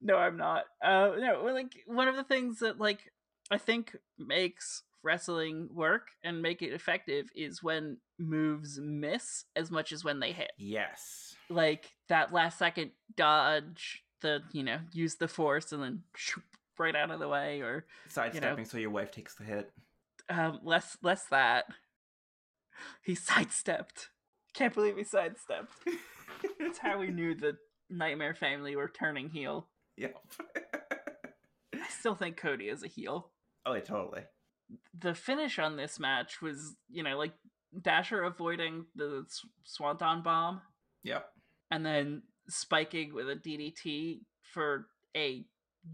no 0.00 0.16
i'm 0.16 0.36
not 0.38 0.64
uh 0.82 1.10
no 1.18 1.42
like 1.52 1.82
one 1.86 2.08
of 2.08 2.16
the 2.16 2.24
things 2.24 2.60
that 2.60 2.78
like 2.80 3.12
i 3.50 3.58
think 3.58 3.94
makes 4.18 4.82
wrestling 5.02 5.68
work 5.72 6.08
and 6.24 6.40
make 6.40 6.62
it 6.62 6.72
effective 6.72 7.28
is 7.34 7.62
when 7.62 7.98
moves 8.18 8.78
miss 8.80 9.44
as 9.54 9.70
much 9.70 9.92
as 9.92 10.02
when 10.02 10.18
they 10.18 10.32
hit 10.32 10.50
Yes. 10.56 11.36
like 11.50 11.92
that 12.08 12.32
last 12.32 12.58
second 12.58 12.92
dodge 13.16 14.02
the 14.22 14.42
you 14.52 14.62
know 14.62 14.78
use 14.92 15.16
the 15.16 15.28
force 15.28 15.70
and 15.72 15.82
then 15.82 16.02
shoop, 16.16 16.42
right 16.78 16.96
out 16.96 17.10
of 17.10 17.20
the 17.20 17.28
way 17.28 17.60
or 17.60 17.84
Sidestepping 18.08 18.64
so 18.64 18.78
your 18.78 18.90
wife 18.90 19.10
takes 19.10 19.34
the 19.34 19.44
hit. 19.44 19.70
um 20.30 20.58
less 20.64 20.96
less 21.02 21.24
that 21.26 21.66
he 23.02 23.14
sidestepped 23.14 24.08
can't 24.54 24.72
believe 24.74 24.96
he 24.96 25.04
sidestepped 25.04 25.70
that's 26.58 26.78
how 26.78 26.98
we 26.98 27.08
knew 27.08 27.34
the 27.34 27.56
nightmare 27.90 28.34
family 28.34 28.74
were 28.76 28.88
turning 28.88 29.28
heel 29.30 29.68
yep. 29.96 30.16
i 31.74 31.88
still 31.88 32.14
think 32.14 32.36
cody 32.36 32.66
is 32.68 32.82
a 32.82 32.88
heel 32.88 33.30
oh, 33.64 33.74
yeah, 33.74 33.80
totally. 33.80 34.22
the 34.98 35.14
finish 35.14 35.58
on 35.58 35.76
this 35.76 35.98
match 36.00 36.40
was 36.42 36.74
you 36.90 37.02
know 37.02 37.16
like 37.16 37.32
dasher 37.82 38.22
avoiding 38.22 38.86
the 38.94 39.24
swanton 39.64 40.22
bomb 40.22 40.60
Yep. 41.02 41.28
and 41.70 41.86
then 41.86 42.22
spiking 42.48 43.14
with 43.14 43.28
a 43.28 43.36
DDT 43.36 44.20
for 44.42 44.86
a 45.16 45.44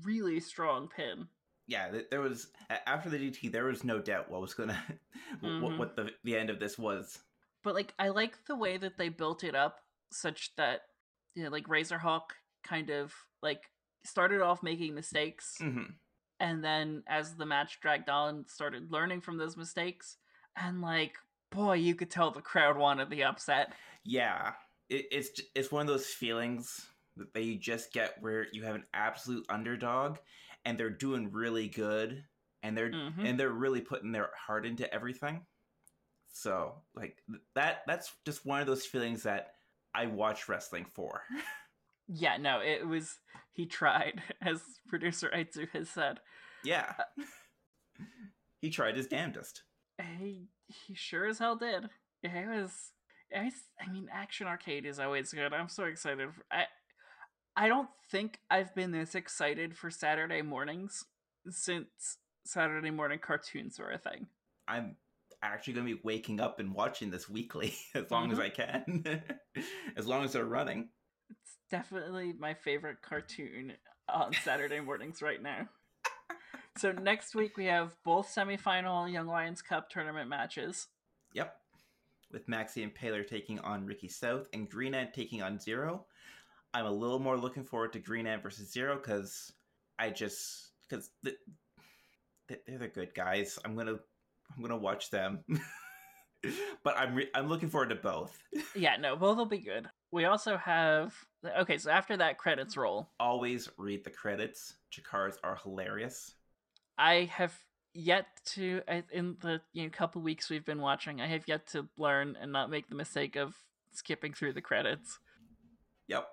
really 0.04 0.40
strong 0.40 0.88
pin. 0.88 1.26
Yeah, 1.66 1.90
there 2.10 2.20
was 2.22 2.48
after 2.86 3.10
the 3.10 3.18
DT, 3.18 3.52
there 3.52 3.64
was 3.64 3.84
no 3.84 3.98
doubt 3.98 4.30
what 4.30 4.40
was 4.40 4.54
gonna, 4.54 4.82
Mhm. 5.42 5.60
what, 5.60 5.78
what 5.78 5.96
the 5.96 6.10
the 6.24 6.36
end 6.36 6.48
of 6.50 6.58
this 6.60 6.78
was. 6.78 7.18
But 7.62 7.74
like 7.74 7.92
I 7.98 8.08
like 8.08 8.46
the 8.46 8.56
way 8.56 8.78
that 8.78 8.96
they 8.96 9.08
built 9.10 9.44
it 9.44 9.54
up 9.54 9.80
such 10.10 10.54
that 10.56 10.82
you 11.34 11.44
know 11.44 11.50
like 11.50 11.66
Razorhawk 11.66 12.22
kind 12.64 12.90
of 12.90 13.12
like 13.42 13.70
started 14.04 14.40
off 14.40 14.62
making 14.62 14.94
mistakes 14.94 15.56
hmm 15.58 15.82
and 16.40 16.64
then 16.64 17.04
as 17.06 17.36
the 17.36 17.46
match 17.46 17.78
dragged 17.80 18.10
on 18.10 18.44
started 18.48 18.90
learning 18.90 19.20
from 19.20 19.38
those 19.38 19.56
mistakes 19.56 20.16
and 20.56 20.82
like 20.82 21.16
boy 21.52 21.74
you 21.74 21.94
could 21.94 22.10
tell 22.10 22.30
the 22.30 22.40
crowd 22.40 22.76
wanted 22.76 23.10
the 23.10 23.22
upset. 23.22 23.72
Yeah, 24.04 24.52
it, 24.88 25.06
it's 25.12 25.40
it's 25.54 25.70
one 25.70 25.82
of 25.82 25.86
those 25.86 26.06
feelings 26.06 26.86
that 27.16 27.32
they 27.34 27.54
just 27.54 27.92
get 27.92 28.20
where 28.20 28.46
you 28.52 28.64
have 28.64 28.74
an 28.74 28.84
absolute 28.94 29.46
underdog, 29.48 30.18
and 30.64 30.78
they're 30.78 30.90
doing 30.90 31.30
really 31.30 31.68
good, 31.68 32.24
and 32.62 32.76
they're 32.76 32.90
Mhm. 32.90 33.24
and 33.24 33.38
they're 33.38 33.50
really 33.50 33.80
putting 33.80 34.12
their 34.12 34.30
heart 34.36 34.66
into 34.66 34.92
everything. 34.92 35.46
So 36.28 36.82
like 36.94 37.22
that 37.54 37.82
that's 37.86 38.12
just 38.24 38.46
one 38.46 38.60
of 38.60 38.66
those 38.66 38.86
feelings 38.86 39.22
that 39.24 39.54
I 39.94 40.06
watch 40.06 40.48
wrestling 40.48 40.86
for. 40.94 41.22
Yeah, 42.08 42.36
no, 42.36 42.60
it 42.60 42.86
was 42.86 43.20
he 43.52 43.64
tried 43.64 44.20
as 44.42 44.60
producer 44.88 45.30
Aitsu 45.34 45.68
has 45.70 45.88
said. 45.88 46.18
yeah, 46.64 46.92
uh, 46.98 47.22
he 48.60 48.70
tried 48.70 48.96
his 48.96 49.06
damnedest. 49.06 49.62
He 50.18 50.48
he 50.66 50.94
sure 50.94 51.26
as 51.26 51.38
hell 51.38 51.56
did. 51.56 51.88
It 52.22 52.48
was. 52.48 52.72
I, 53.34 53.50
I 53.80 53.90
mean, 53.90 54.08
Action 54.12 54.46
Arcade 54.46 54.84
is 54.84 54.98
always 54.98 55.32
good. 55.32 55.54
I'm 55.54 55.68
so 55.68 55.84
excited. 55.84 56.28
For, 56.34 56.44
I 56.50 56.64
I 57.56 57.68
don't 57.68 57.88
think 58.10 58.38
I've 58.50 58.74
been 58.74 58.90
this 58.90 59.14
excited 59.14 59.76
for 59.76 59.90
Saturday 59.90 60.42
mornings 60.42 61.04
since 61.48 62.18
Saturday 62.44 62.90
morning 62.90 63.20
cartoons 63.20 63.78
were 63.78 63.90
a 63.90 63.98
thing. 63.98 64.26
I'm 64.66 64.96
actually 65.42 65.74
going 65.74 65.86
to 65.86 65.94
be 65.94 66.00
waking 66.04 66.40
up 66.40 66.60
and 66.60 66.72
watching 66.72 67.10
this 67.10 67.28
weekly 67.28 67.74
as 67.94 68.10
long 68.10 68.30
as 68.30 68.38
mm-hmm. 68.38 68.46
I 68.46 68.48
can, 68.48 69.22
as 69.96 70.06
long 70.06 70.24
as 70.24 70.32
they're 70.32 70.44
running. 70.44 70.88
It's 71.30 71.56
definitely 71.70 72.32
my 72.38 72.54
favorite 72.54 73.02
cartoon 73.02 73.72
on 74.08 74.32
Saturday 74.44 74.80
mornings 74.80 75.22
right 75.22 75.42
now. 75.42 75.68
So 76.78 76.92
next 76.92 77.34
week 77.34 77.56
we 77.56 77.66
have 77.66 77.94
both 78.04 78.34
semifinal 78.34 79.10
Young 79.12 79.26
Lions 79.26 79.60
Cup 79.60 79.90
tournament 79.90 80.28
matches. 80.28 80.88
Yep. 81.34 81.54
With 82.32 82.48
Max 82.48 82.72
the 82.72 82.86
Impaler 82.86 83.26
taking 83.26 83.58
on 83.60 83.84
Ricky 83.84 84.08
South 84.08 84.48
and 84.54 84.68
Green 84.68 84.94
Ant 84.94 85.12
taking 85.12 85.42
on 85.42 85.60
Zero. 85.60 86.06
I'm 86.72 86.86
a 86.86 86.90
little 86.90 87.18
more 87.18 87.36
looking 87.36 87.64
forward 87.64 87.92
to 87.92 87.98
Green 87.98 88.26
Ant 88.26 88.42
versus 88.42 88.72
Zero 88.72 88.96
because 88.96 89.52
I 89.98 90.10
just 90.10 90.70
because 90.88 91.10
the, 91.22 91.36
they- 92.48 92.56
they're 92.66 92.78
the 92.78 92.88
good 92.88 93.14
guys. 93.14 93.58
I'm 93.64 93.76
gonna 93.76 93.98
I'm 94.54 94.62
gonna 94.62 94.76
watch 94.76 95.10
them, 95.10 95.40
but 96.84 96.96
I'm 96.96 97.14
re- 97.14 97.30
I'm 97.34 97.48
looking 97.48 97.68
forward 97.68 97.90
to 97.90 97.96
both. 97.96 98.36
Yeah, 98.74 98.96
no, 98.96 99.16
both 99.16 99.36
will 99.36 99.46
be 99.46 99.58
good. 99.58 99.86
We 100.10 100.24
also 100.24 100.56
have 100.56 101.14
okay. 101.58 101.78
So 101.78 101.90
after 101.90 102.16
that 102.16 102.38
credits 102.38 102.76
roll, 102.76 103.10
Always 103.20 103.68
read 103.76 104.04
the 104.04 104.10
credits. 104.10 104.74
Chikara's 104.90 105.38
are 105.44 105.58
hilarious. 105.62 106.34
I 106.96 107.30
have 107.32 107.54
yet 107.94 108.26
to 108.54 108.80
in 109.12 109.36
the 109.40 109.60
you 109.72 109.84
know, 109.84 109.90
couple 109.90 110.22
weeks 110.22 110.48
we've 110.48 110.64
been 110.64 110.80
watching. 110.80 111.20
I 111.20 111.26
have 111.26 111.46
yet 111.46 111.66
to 111.68 111.88
learn 111.98 112.36
and 112.40 112.52
not 112.52 112.70
make 112.70 112.88
the 112.88 112.94
mistake 112.94 113.36
of 113.36 113.54
skipping 113.92 114.32
through 114.32 114.54
the 114.54 114.62
credits. 114.62 115.18
Yep. 116.08 116.26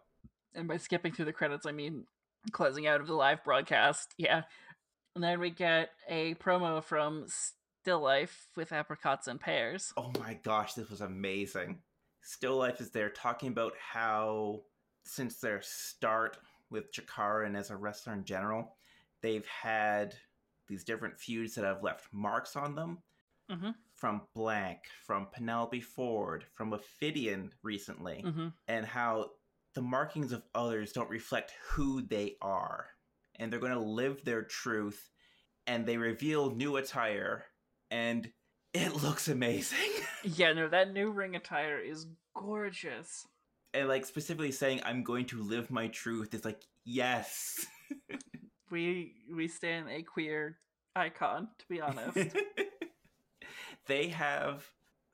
And 0.55 0.67
by 0.67 0.77
skipping 0.77 1.11
through 1.11 1.25
the 1.25 1.33
credits, 1.33 1.65
I 1.65 1.71
mean 1.71 2.05
closing 2.51 2.87
out 2.87 3.01
of 3.01 3.07
the 3.07 3.13
live 3.13 3.43
broadcast. 3.43 4.13
Yeah, 4.17 4.43
and 5.15 5.23
then 5.23 5.39
we 5.39 5.49
get 5.49 5.89
a 6.07 6.35
promo 6.35 6.83
from 6.83 7.25
Still 7.89 8.01
Life 8.01 8.49
with 8.55 8.71
apricots 8.71 9.27
and 9.27 9.41
pears. 9.41 9.91
Oh 9.97 10.11
my 10.19 10.35
gosh, 10.43 10.75
this 10.75 10.91
was 10.91 11.01
amazing. 11.01 11.79
Still 12.21 12.55
Life 12.57 12.81
is 12.81 12.91
there 12.91 13.09
talking 13.09 13.49
about 13.49 13.73
how, 13.79 14.61
since 15.05 15.39
their 15.39 15.59
start 15.63 16.37
with 16.69 16.93
Chikara 16.93 17.47
and 17.47 17.57
as 17.57 17.71
a 17.71 17.75
wrestler 17.75 18.13
in 18.13 18.25
general, 18.25 18.75
they've 19.23 19.47
had 19.47 20.13
these 20.67 20.83
different 20.83 21.19
feuds 21.19 21.55
that 21.55 21.65
have 21.65 21.81
left 21.81 22.05
marks 22.11 22.55
on 22.55 22.75
them. 22.75 22.99
Mhm. 23.49 23.73
From 23.95 24.21
Blank, 24.35 24.81
from 25.03 25.25
Penelope 25.33 25.81
Ford, 25.81 26.45
from 26.53 26.73
Ophidian 26.73 27.51
recently, 27.63 28.21
Mm-hmm. 28.23 28.49
and 28.67 28.85
how 28.85 29.31
the 29.73 29.81
markings 29.81 30.31
of 30.31 30.43
others 30.53 30.91
don't 30.91 31.09
reflect 31.09 31.55
who 31.71 32.03
they 32.03 32.37
are. 32.39 32.91
And 33.37 33.51
they're 33.51 33.59
going 33.59 33.71
to 33.73 33.79
live 33.79 34.23
their 34.23 34.43
truth, 34.43 35.09
and 35.65 35.87
they 35.87 35.97
reveal 35.97 36.51
new 36.51 36.77
attire, 36.77 37.45
and 37.91 38.31
it 38.73 39.01
looks 39.03 39.27
amazing. 39.27 39.77
Yeah, 40.21 40.51
no, 40.51 40.67
that 40.67 40.91
new 40.91 41.11
ring 41.11 41.37
attire 41.37 41.79
is 41.79 42.05
gorgeous. 42.35 43.25
and 43.73 43.87
like 43.87 44.05
specifically 44.05 44.51
saying 44.51 44.81
I'm 44.83 45.01
going 45.01 45.25
to 45.27 45.41
live 45.41 45.71
my 45.71 45.87
truth 45.87 46.33
is 46.33 46.43
like 46.43 46.61
yes. 46.83 47.65
we 48.71 49.13
we 49.33 49.47
stand 49.47 49.87
a 49.89 50.03
queer 50.03 50.57
icon, 50.93 51.47
to 51.59 51.65
be 51.69 51.79
honest. 51.79 52.35
they 53.87 54.09
have 54.09 54.65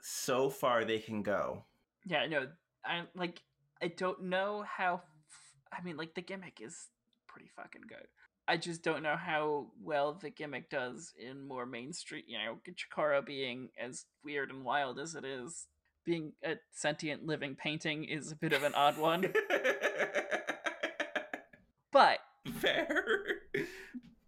so 0.01 0.49
far 0.49 0.85
they 0.85 0.97
can 0.99 1.21
go. 1.21 1.63
yeah, 2.05 2.25
no, 2.25 2.47
I 2.83 3.03
like 3.15 3.41
I 3.81 3.89
don't 3.89 4.23
know 4.23 4.63
how 4.67 4.95
f- 4.95 5.53
I 5.71 5.83
mean 5.83 5.97
like 5.97 6.15
the 6.15 6.21
gimmick 6.21 6.59
is 6.61 6.87
pretty 7.27 7.49
fucking 7.55 7.83
good. 7.87 8.07
I 8.47 8.57
just 8.57 8.83
don't 8.83 9.01
know 9.03 9.15
how 9.17 9.67
well 9.81 10.13
the 10.13 10.29
gimmick 10.29 10.69
does 10.69 11.13
in 11.17 11.47
more 11.47 11.65
mainstream, 11.65 12.23
you 12.27 12.37
know, 12.37 12.57
Chikara 12.69 13.25
being 13.25 13.69
as 13.79 14.05
weird 14.23 14.51
and 14.51 14.63
wild 14.63 14.99
as 14.99 15.15
it 15.15 15.25
is. 15.25 15.65
Being 16.05 16.33
a 16.43 16.57
sentient 16.71 17.25
living 17.25 17.55
painting 17.55 18.03
is 18.03 18.31
a 18.31 18.35
bit 18.35 18.53
of 18.53 18.61
an 18.61 18.75
odd 18.75 18.99
one, 18.99 19.33
but 21.91 22.19
Fair. 22.59 22.87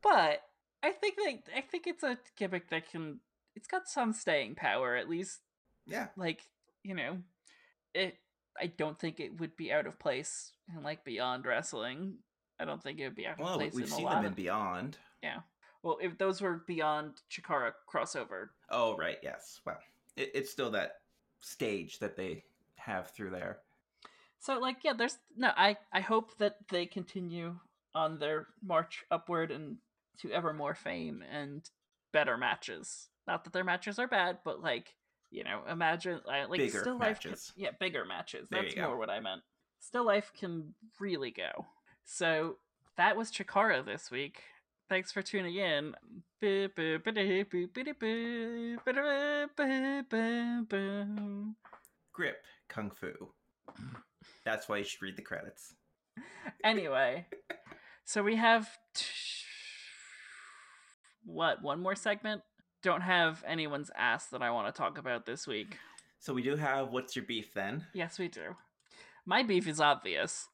but 0.01 0.41
I 0.81 0.91
think 0.91 1.15
that 1.17 1.33
I 1.55 1.61
think 1.61 1.85
it's 1.85 2.03
a 2.03 2.17
gimmick 2.35 2.69
that 2.69 2.89
can 2.89 3.19
it's 3.55 3.67
got 3.67 3.87
some 3.87 4.13
staying 4.13 4.55
power 4.55 4.95
at 4.95 5.07
least 5.09 5.39
Yeah. 5.85 6.07
like 6.15 6.41
you 6.83 6.95
know 6.95 7.17
it 7.93 8.17
i 8.59 8.67
don't 8.67 8.99
think 8.99 9.19
it 9.19 9.39
would 9.39 9.55
be 9.57 9.71
out 9.71 9.85
of 9.87 9.99
place 9.99 10.53
in 10.75 10.81
like 10.83 11.03
beyond 11.03 11.45
wrestling 11.45 12.15
i 12.59 12.65
don't 12.65 12.81
think 12.81 12.99
it 12.99 13.03
would 13.05 13.15
be 13.15 13.27
out 13.27 13.33
of 13.39 13.45
Well, 13.45 13.57
place 13.57 13.73
we've 13.73 13.89
seen 13.89 14.05
them 14.09 14.19
in 14.25 14.31
of, 14.31 14.35
Beyond. 14.35 14.97
Yeah. 15.23 15.39
Well 15.83 15.97
if 16.01 16.17
those 16.17 16.41
were 16.41 16.63
beyond 16.67 17.21
chikara 17.31 17.71
crossover 17.91 18.49
Oh, 18.69 18.95
right. 18.97 19.17
Yes. 19.23 19.61
Well, 19.65 19.79
it, 20.15 20.31
it's 20.33 20.51
still 20.51 20.71
that 20.71 20.99
stage 21.39 21.99
that 21.99 22.15
they 22.17 22.43
have 22.75 23.09
through 23.11 23.29
there. 23.31 23.59
so 24.39 24.59
like 24.59 24.77
yeah 24.83 24.93
there's 24.93 25.17
no 25.35 25.51
i 25.55 25.75
i 25.93 25.99
hope 26.01 26.37
that 26.37 26.55
they 26.69 26.85
continue 26.85 27.55
on 27.95 28.17
their 28.19 28.47
march 28.63 29.03
upward 29.11 29.51
and 29.51 29.77
to 30.19 30.31
ever 30.31 30.53
more 30.53 30.73
fame 30.75 31.23
and 31.31 31.69
better 32.11 32.37
matches 32.37 33.07
not 33.27 33.43
that 33.43 33.53
their 33.53 33.63
matches 33.63 33.99
are 33.99 34.07
bad 34.07 34.37
but 34.43 34.61
like 34.61 34.95
you 35.31 35.43
know 35.43 35.61
imagine 35.69 36.19
like 36.25 36.49
Bigger 36.51 36.79
still 36.79 36.97
life 36.97 37.19
can- 37.19 37.35
yeah 37.55 37.71
bigger 37.79 38.05
matches 38.05 38.47
There 38.49 38.63
that's 38.63 38.75
more 38.75 38.97
what 38.97 39.09
i 39.09 39.19
meant 39.19 39.41
still 39.79 40.05
life 40.05 40.31
can 40.39 40.73
really 40.99 41.31
go 41.31 41.65
so 42.07 42.55
that 42.95 43.15
was 43.15 43.29
chikara 43.31 43.85
this 43.85 44.09
week. 44.09 44.41
Thanks 44.89 45.11
for 45.11 45.21
tuning 45.21 45.55
in. 45.55 45.93
Grip 52.13 52.37
Kung 52.69 52.91
Fu. 52.91 53.11
That's 54.45 54.69
why 54.69 54.77
you 54.77 54.83
should 54.85 55.01
read 55.01 55.17
the 55.17 55.21
credits. 55.21 55.73
anyway 56.63 57.27
so 58.05 58.23
we 58.23 58.37
have 58.37 58.69
t- 58.95 59.05
what 61.25 61.61
one 61.61 61.81
more 61.81 61.93
segment? 61.95 62.41
Don't 62.81 63.01
have 63.01 63.43
anyone's 63.45 63.91
ass 63.97 64.27
that 64.27 64.41
i 64.41 64.49
want 64.49 64.73
to 64.73 64.77
talk 64.81 64.97
about 64.97 65.25
this 65.25 65.45
week. 65.45 65.77
So 66.19 66.33
we 66.33 66.41
do 66.41 66.55
have 66.55 66.89
What's 66.93 67.15
Your 67.17 67.25
Beef 67.25 67.53
then? 67.53 67.85
yes 67.93 68.17
we 68.17 68.29
do. 68.29 68.55
My 69.25 69.43
beef 69.43 69.67
is 69.67 69.81
obvious. 69.81 70.47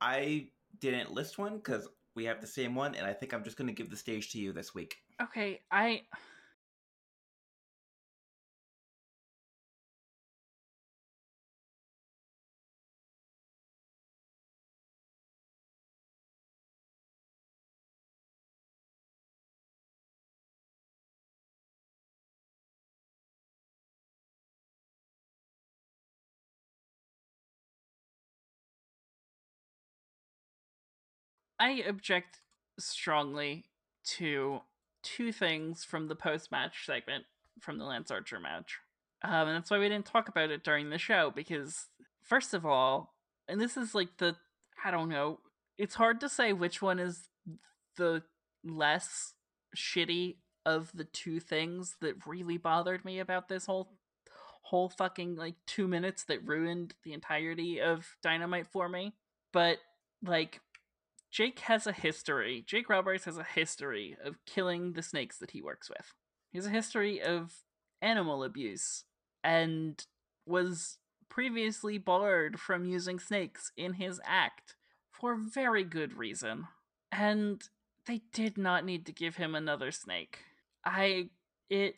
I 0.00 0.48
didn't 0.80 1.12
list 1.12 1.38
one 1.38 1.56
because 1.56 1.88
we 2.14 2.24
have 2.24 2.40
the 2.40 2.46
same 2.46 2.74
one, 2.74 2.94
and 2.94 3.06
I 3.06 3.12
think 3.12 3.32
I'm 3.32 3.44
just 3.44 3.56
going 3.56 3.66
to 3.68 3.74
give 3.74 3.90
the 3.90 3.96
stage 3.96 4.30
to 4.32 4.38
you 4.38 4.52
this 4.52 4.74
week. 4.74 4.96
okay 5.20 5.60
i 5.70 6.02
I 31.64 31.82
object 31.88 32.40
strongly 32.78 33.64
to 34.16 34.60
two 35.02 35.32
things 35.32 35.82
from 35.82 36.08
the 36.08 36.14
post 36.14 36.52
match 36.52 36.84
segment 36.84 37.24
from 37.58 37.78
the 37.78 37.86
Lance 37.86 38.10
Archer 38.10 38.38
match. 38.38 38.80
Um, 39.22 39.48
and 39.48 39.56
that's 39.56 39.70
why 39.70 39.78
we 39.78 39.88
didn't 39.88 40.04
talk 40.04 40.28
about 40.28 40.50
it 40.50 40.62
during 40.62 40.90
the 40.90 40.98
show 40.98 41.32
because, 41.34 41.86
first 42.22 42.52
of 42.52 42.66
all, 42.66 43.14
and 43.48 43.58
this 43.58 43.78
is 43.78 43.94
like 43.94 44.18
the, 44.18 44.36
I 44.84 44.90
don't 44.90 45.08
know, 45.08 45.40
it's 45.78 45.94
hard 45.94 46.20
to 46.20 46.28
say 46.28 46.52
which 46.52 46.82
one 46.82 46.98
is 46.98 47.28
the 47.96 48.24
less 48.62 49.32
shitty 49.74 50.36
of 50.66 50.90
the 50.92 51.04
two 51.04 51.40
things 51.40 51.96
that 52.02 52.26
really 52.26 52.58
bothered 52.58 53.06
me 53.06 53.20
about 53.20 53.48
this 53.48 53.64
whole 53.64 53.88
whole 54.64 54.90
fucking 54.90 55.36
like 55.36 55.54
2 55.66 55.88
minutes 55.88 56.24
that 56.24 56.46
ruined 56.46 56.94
the 57.04 57.12
entirety 57.14 57.80
of 57.80 58.16
Dynamite 58.22 58.66
for 58.66 58.86
me. 58.86 59.14
But 59.52 59.78
like 60.22 60.60
Jake 61.34 61.58
has 61.60 61.84
a 61.88 61.92
history. 61.92 62.62
Jake 62.64 62.88
Roberts 62.88 63.24
has 63.24 63.36
a 63.36 63.42
history 63.42 64.16
of 64.24 64.38
killing 64.46 64.92
the 64.92 65.02
snakes 65.02 65.36
that 65.38 65.50
he 65.50 65.60
works 65.60 65.90
with. 65.90 66.12
He 66.52 66.58
has 66.58 66.66
a 66.66 66.70
history 66.70 67.20
of 67.20 67.52
animal 68.00 68.44
abuse 68.44 69.02
and 69.42 70.06
was 70.46 70.98
previously 71.28 71.98
barred 71.98 72.60
from 72.60 72.84
using 72.84 73.18
snakes 73.18 73.72
in 73.76 73.94
his 73.94 74.20
act 74.24 74.76
for 75.10 75.34
very 75.34 75.82
good 75.82 76.16
reason. 76.16 76.68
And 77.10 77.60
they 78.06 78.20
did 78.32 78.56
not 78.56 78.84
need 78.84 79.04
to 79.06 79.12
give 79.12 79.34
him 79.34 79.56
another 79.56 79.90
snake. 79.90 80.38
I 80.84 81.30
it 81.68 81.96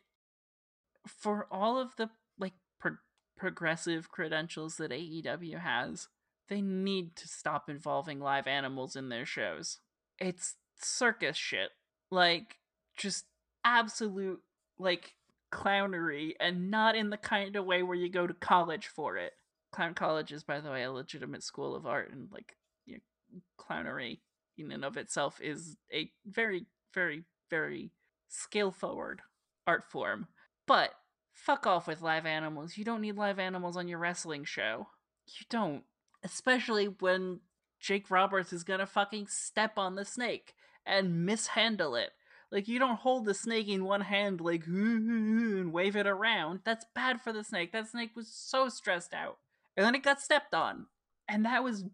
for 1.06 1.46
all 1.50 1.78
of 1.78 1.94
the 1.96 2.08
like 2.38 2.54
pro- 2.80 2.96
progressive 3.36 4.10
credentials 4.10 4.76
that 4.76 4.92
AEW 4.92 5.60
has, 5.60 6.08
they 6.48 6.60
need 6.60 7.16
to 7.16 7.28
stop 7.28 7.68
involving 7.68 8.20
live 8.20 8.46
animals 8.46 8.96
in 8.96 9.08
their 9.08 9.26
shows. 9.26 9.78
It's 10.18 10.54
circus 10.80 11.36
shit. 11.36 11.70
Like 12.10 12.56
just 12.96 13.24
absolute 13.64 14.40
like 14.78 15.14
clownery 15.52 16.34
and 16.40 16.70
not 16.70 16.94
in 16.96 17.10
the 17.10 17.16
kind 17.16 17.56
of 17.56 17.64
way 17.64 17.82
where 17.82 17.96
you 17.96 18.08
go 18.08 18.26
to 18.26 18.34
college 18.34 18.86
for 18.86 19.16
it. 19.16 19.32
Clown 19.72 19.94
college 19.94 20.32
is 20.32 20.44
by 20.44 20.60
the 20.60 20.70
way 20.70 20.82
a 20.84 20.92
legitimate 20.92 21.42
school 21.42 21.74
of 21.74 21.86
art 21.86 22.12
and 22.12 22.28
like 22.32 22.56
you 22.84 22.94
know, 22.94 23.40
clownery 23.58 24.20
in 24.56 24.72
and 24.72 24.84
of 24.84 24.96
itself 24.96 25.40
is 25.42 25.76
a 25.92 26.10
very 26.26 26.66
very 26.94 27.24
very 27.50 27.90
skill 28.28 28.70
forward 28.70 29.20
art 29.66 29.84
form. 29.90 30.28
But 30.66 30.90
fuck 31.32 31.66
off 31.66 31.86
with 31.86 32.02
live 32.02 32.26
animals. 32.26 32.76
You 32.76 32.84
don't 32.84 33.00
need 33.00 33.16
live 33.16 33.38
animals 33.38 33.76
on 33.76 33.88
your 33.88 33.98
wrestling 33.98 34.44
show. 34.44 34.88
You 35.26 35.46
don't 35.50 35.82
especially 36.22 36.86
when 36.86 37.40
Jake 37.80 38.10
Roberts 38.10 38.52
is 38.52 38.64
gonna 38.64 38.86
fucking 38.86 39.26
step 39.28 39.78
on 39.78 39.94
the 39.94 40.04
snake 40.04 40.54
and 40.84 41.26
mishandle 41.26 41.96
it. 41.96 42.10
Like 42.50 42.68
you 42.68 42.78
don't 42.78 43.00
hold 43.00 43.24
the 43.24 43.34
snake 43.34 43.68
in 43.68 43.84
one 43.84 44.02
hand 44.02 44.40
like 44.40 44.66
and 44.66 45.72
wave 45.72 45.96
it 45.96 46.06
around. 46.06 46.60
That's 46.64 46.86
bad 46.94 47.20
for 47.20 47.32
the 47.32 47.44
snake. 47.44 47.72
That 47.72 47.88
snake 47.88 48.14
was 48.14 48.28
so 48.28 48.68
stressed 48.68 49.12
out. 49.12 49.38
And 49.76 49.84
then 49.84 49.94
it 49.94 50.02
got 50.02 50.20
stepped 50.20 50.54
on. 50.54 50.86
And 51.28 51.44
that 51.44 51.64
was 51.64 51.84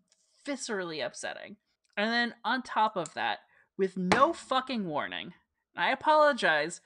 viscerally 0.47 1.05
upsetting. 1.05 1.57
And 1.97 2.11
then 2.11 2.35
on 2.45 2.63
top 2.63 2.97
of 2.97 3.15
that, 3.15 3.41
with 3.79 3.97
no 3.97 4.33
fucking 4.33 4.87
warning, 4.87 5.33
I 5.77 5.91
apologize. 5.91 6.81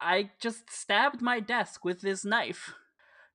I 0.00 0.30
just 0.40 0.70
stabbed 0.70 1.22
my 1.22 1.40
desk 1.40 1.84
with 1.84 2.00
this 2.00 2.24
knife. 2.24 2.74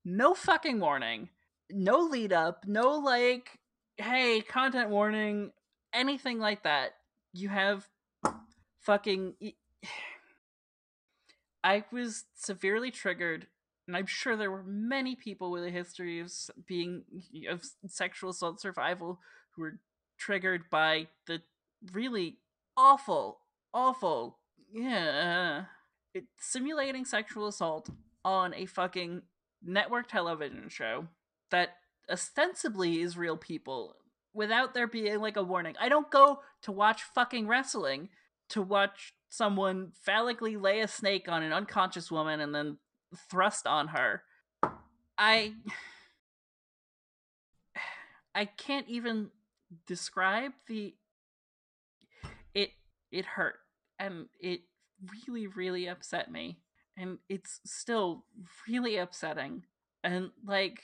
No 0.04 0.34
fucking 0.34 0.80
warning 0.80 1.30
no 1.72 2.00
lead 2.00 2.34
up, 2.34 2.66
no 2.68 2.98
like, 2.98 3.60
hey, 3.98 4.42
content 4.42 4.90
warning, 4.90 5.52
anything 5.94 6.40
like 6.40 6.64
that. 6.64 6.96
You 7.34 7.50
have 7.50 7.88
fucking. 8.82 9.36
I 11.64 11.84
was 11.92 12.26
severely 12.36 12.92
triggered, 12.92 13.48
and 13.88 13.98
I'm 13.98 14.06
sure 14.06 14.38
there 14.38 14.52
were 14.52 14.64
many 14.64 15.16
people 15.16 15.52
with 15.52 15.66
a 15.66 15.70
history 15.70 16.20
of 16.20 16.32
being 16.66 17.04
of 17.50 17.64
sexual 17.88 18.30
assault 18.30 18.62
survival 18.62 19.20
who 19.52 19.64
were 19.64 19.80
triggered 20.18 20.70
by 20.70 21.08
the 21.26 21.42
really 21.92 22.38
awful, 22.78 23.40
awful, 23.74 24.38
yeah, 24.72 25.66
it, 26.14 26.26
simulating 26.40 27.04
sexual 27.04 27.48
assault 27.48 27.90
on 28.24 28.54
a 28.54 28.66
fucking 28.66 29.24
network 29.64 30.08
television 30.08 30.70
show 30.70 31.08
that 31.52 31.78
ostensibly 32.10 33.02
is 33.02 33.18
real 33.18 33.38
people 33.38 33.96
without 34.34 34.74
there 34.74 34.88
being 34.88 35.20
like 35.20 35.38
a 35.38 35.44
warning. 35.44 35.76
I 35.80 35.90
don't 35.90 36.12
go 36.12 36.42
to 36.62 36.72
watch 36.72 37.04
fucking 37.04 37.48
wrestling 37.48 38.10
to 38.50 38.62
watch 38.62 39.14
someone 39.30 39.92
phallically 40.06 40.56
lay 40.56 40.80
a 40.80 40.88
snake 40.88 41.28
on 41.28 41.44
an 41.44 41.52
unconscious 41.52 42.12
woman 42.12 42.40
and 42.40 42.54
then 42.54 42.78
thrust 43.30 43.68
on 43.68 43.90
her. 43.90 44.24
I 45.18 45.54
I 48.36 48.46
can't 48.46 48.88
even 48.88 49.32
describe 49.88 50.52
the 50.68 50.94
it 52.54 52.70
it 53.12 53.26
hurt 53.26 53.56
and 53.98 54.28
it 54.40 54.62
really 55.26 55.48
really 55.48 55.88
upset 55.88 56.32
me 56.32 56.60
and 56.96 57.18
it's 57.28 57.60
still 57.66 58.26
really 58.68 58.98
upsetting 58.98 59.64
and 60.04 60.30
like 60.46 60.82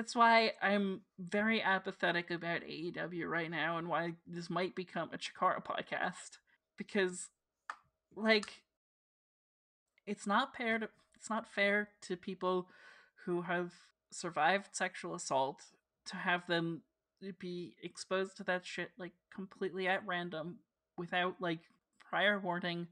that's 0.00 0.16
why 0.16 0.52
I'm 0.62 1.02
very 1.18 1.60
apathetic 1.60 2.30
about 2.30 2.62
AEW 2.62 3.28
right 3.28 3.50
now 3.50 3.76
and 3.76 3.86
why 3.86 4.14
this 4.26 4.48
might 4.48 4.74
become 4.74 5.10
a 5.12 5.18
Chikara 5.18 5.62
podcast 5.62 6.38
because 6.78 7.28
like 8.16 8.62
it's 10.06 10.26
not 10.26 10.56
fair 10.56 10.78
to 10.78 10.88
it's 11.14 11.28
not 11.28 11.46
fair 11.46 11.90
to 12.00 12.16
people 12.16 12.66
who 13.26 13.42
have 13.42 13.72
survived 14.10 14.68
sexual 14.72 15.14
assault 15.14 15.64
to 16.06 16.16
have 16.16 16.46
them 16.46 16.80
be 17.38 17.74
exposed 17.82 18.38
to 18.38 18.44
that 18.44 18.64
shit 18.64 18.92
like 18.98 19.12
completely 19.30 19.86
at 19.86 20.06
random 20.06 20.60
without 20.96 21.34
like 21.40 21.60
prior 22.08 22.40
warning 22.40 22.86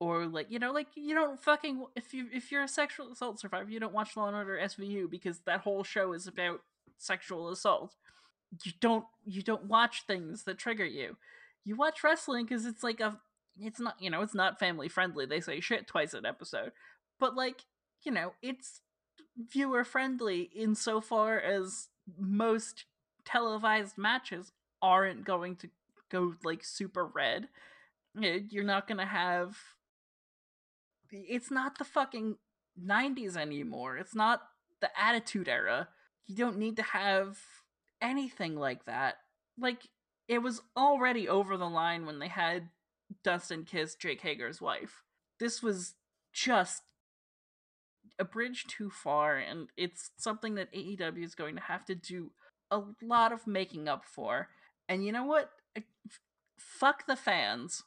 or 0.00 0.26
like 0.26 0.50
you 0.50 0.58
know 0.58 0.72
like 0.72 0.88
you 0.94 1.14
don't 1.14 1.40
fucking 1.42 1.84
if 1.94 2.12
you 2.12 2.26
if 2.32 2.50
you're 2.50 2.62
a 2.62 2.68
sexual 2.68 3.12
assault 3.12 3.38
survivor 3.38 3.70
you 3.70 3.78
don't 3.78 3.92
watch 3.92 4.16
law 4.16 4.26
and 4.26 4.36
order 4.36 4.58
svu 4.62 5.08
because 5.08 5.40
that 5.40 5.60
whole 5.60 5.84
show 5.84 6.12
is 6.12 6.26
about 6.26 6.60
sexual 7.00 7.48
assault. 7.48 7.96
You 8.64 8.72
don't 8.80 9.04
you 9.24 9.42
don't 9.42 9.64
watch 9.64 10.04
things 10.06 10.44
that 10.44 10.58
trigger 10.58 10.84
you. 10.84 11.16
You 11.64 11.76
watch 11.76 12.02
wrestling 12.04 12.46
because 12.46 12.66
it's 12.66 12.82
like 12.82 13.00
a 13.00 13.18
it's 13.58 13.80
not 13.80 13.96
you 14.00 14.10
know 14.10 14.22
it's 14.22 14.34
not 14.34 14.58
family 14.58 14.88
friendly 14.88 15.26
they 15.26 15.40
say 15.40 15.60
shit 15.60 15.86
twice 15.86 16.14
an 16.14 16.26
episode. 16.26 16.72
But 17.18 17.34
like 17.34 17.62
you 18.02 18.12
know 18.12 18.32
it's 18.42 18.80
viewer 19.36 19.84
friendly 19.84 20.50
insofar 20.54 21.40
as 21.40 21.88
most 22.18 22.84
televised 23.24 23.96
matches 23.96 24.52
aren't 24.82 25.24
going 25.24 25.56
to 25.56 25.68
go 26.10 26.34
like 26.44 26.64
super 26.64 27.06
red. 27.06 27.48
Eh, 28.22 28.40
you're 28.50 28.64
not 28.64 28.88
gonna 28.88 29.06
have 29.06 29.56
it's 31.12 31.50
not 31.50 31.78
the 31.78 31.84
fucking 31.84 32.36
90s 32.82 33.36
anymore 33.36 33.96
it's 33.96 34.14
not 34.14 34.42
the 34.80 34.90
attitude 34.98 35.48
era 35.48 35.88
you 36.26 36.36
don't 36.36 36.58
need 36.58 36.76
to 36.76 36.82
have 36.82 37.38
anything 38.00 38.56
like 38.56 38.84
that 38.84 39.16
like 39.58 39.88
it 40.28 40.42
was 40.42 40.62
already 40.76 41.28
over 41.28 41.56
the 41.56 41.68
line 41.68 42.06
when 42.06 42.20
they 42.20 42.28
had 42.28 42.68
Dustin 43.24 43.64
kiss 43.64 43.94
Jake 43.94 44.20
Hager's 44.20 44.60
wife. 44.60 45.02
This 45.38 45.62
was 45.62 45.94
just 46.32 46.82
a 48.18 48.24
bridge 48.24 48.66
too 48.66 48.90
far, 48.90 49.36
and 49.36 49.68
it's 49.76 50.10
something 50.16 50.54
that 50.54 50.72
AEW 50.72 51.24
is 51.24 51.34
going 51.34 51.56
to 51.56 51.62
have 51.62 51.84
to 51.86 51.94
do 51.94 52.30
a 52.70 52.82
lot 53.02 53.32
of 53.32 53.46
making 53.46 53.88
up 53.88 54.04
for. 54.04 54.48
And 54.88 55.04
you 55.04 55.12
know 55.12 55.24
what? 55.24 55.50
Fuck 56.56 57.06
the 57.06 57.16
fans, 57.16 57.82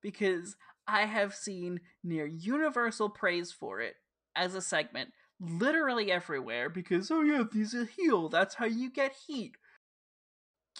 because 0.00 0.56
I 0.86 1.06
have 1.06 1.34
seen 1.34 1.80
near 2.02 2.26
universal 2.26 3.08
praise 3.08 3.52
for 3.52 3.80
it 3.80 3.96
as 4.36 4.54
a 4.54 4.62
segment 4.62 5.10
literally 5.40 6.12
everywhere 6.12 6.68
because, 6.68 7.10
oh 7.10 7.22
yeah, 7.22 7.44
he's 7.52 7.74
a 7.74 7.84
heel, 7.84 8.28
that's 8.28 8.54
how 8.54 8.66
you 8.66 8.90
get 8.90 9.14
heat. 9.26 9.56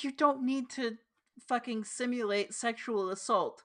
You 0.01 0.13
don't 0.13 0.45
need 0.45 0.71
to 0.71 0.99
fucking 1.49 1.85
simulate 1.85 2.55
sexual 2.55 3.11
assault 3.11 3.63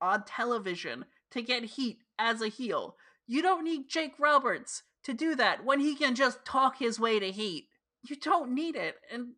on 0.00 0.24
television 0.24 1.04
to 1.30 1.42
get 1.42 1.64
heat 1.64 1.98
as 2.18 2.42
a 2.42 2.48
heel. 2.48 2.96
You 3.26 3.42
don't 3.42 3.64
need 3.64 3.88
Jake 3.88 4.14
Roberts 4.18 4.82
to 5.04 5.14
do 5.14 5.34
that 5.36 5.64
when 5.64 5.80
he 5.80 5.94
can 5.94 6.14
just 6.14 6.44
talk 6.44 6.78
his 6.78 7.00
way 7.00 7.18
to 7.18 7.30
heat. 7.30 7.68
You 8.02 8.16
don't 8.16 8.54
need 8.54 8.76
it. 8.76 8.96
And 9.12 9.34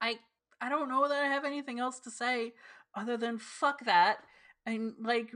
I 0.00 0.18
I 0.60 0.68
don't 0.68 0.88
know 0.88 1.08
that 1.08 1.22
I 1.22 1.26
have 1.26 1.44
anything 1.44 1.78
else 1.78 1.98
to 2.00 2.10
say 2.10 2.52
other 2.94 3.16
than 3.16 3.38
fuck 3.38 3.84
that. 3.86 4.18
And 4.66 4.94
like 5.02 5.32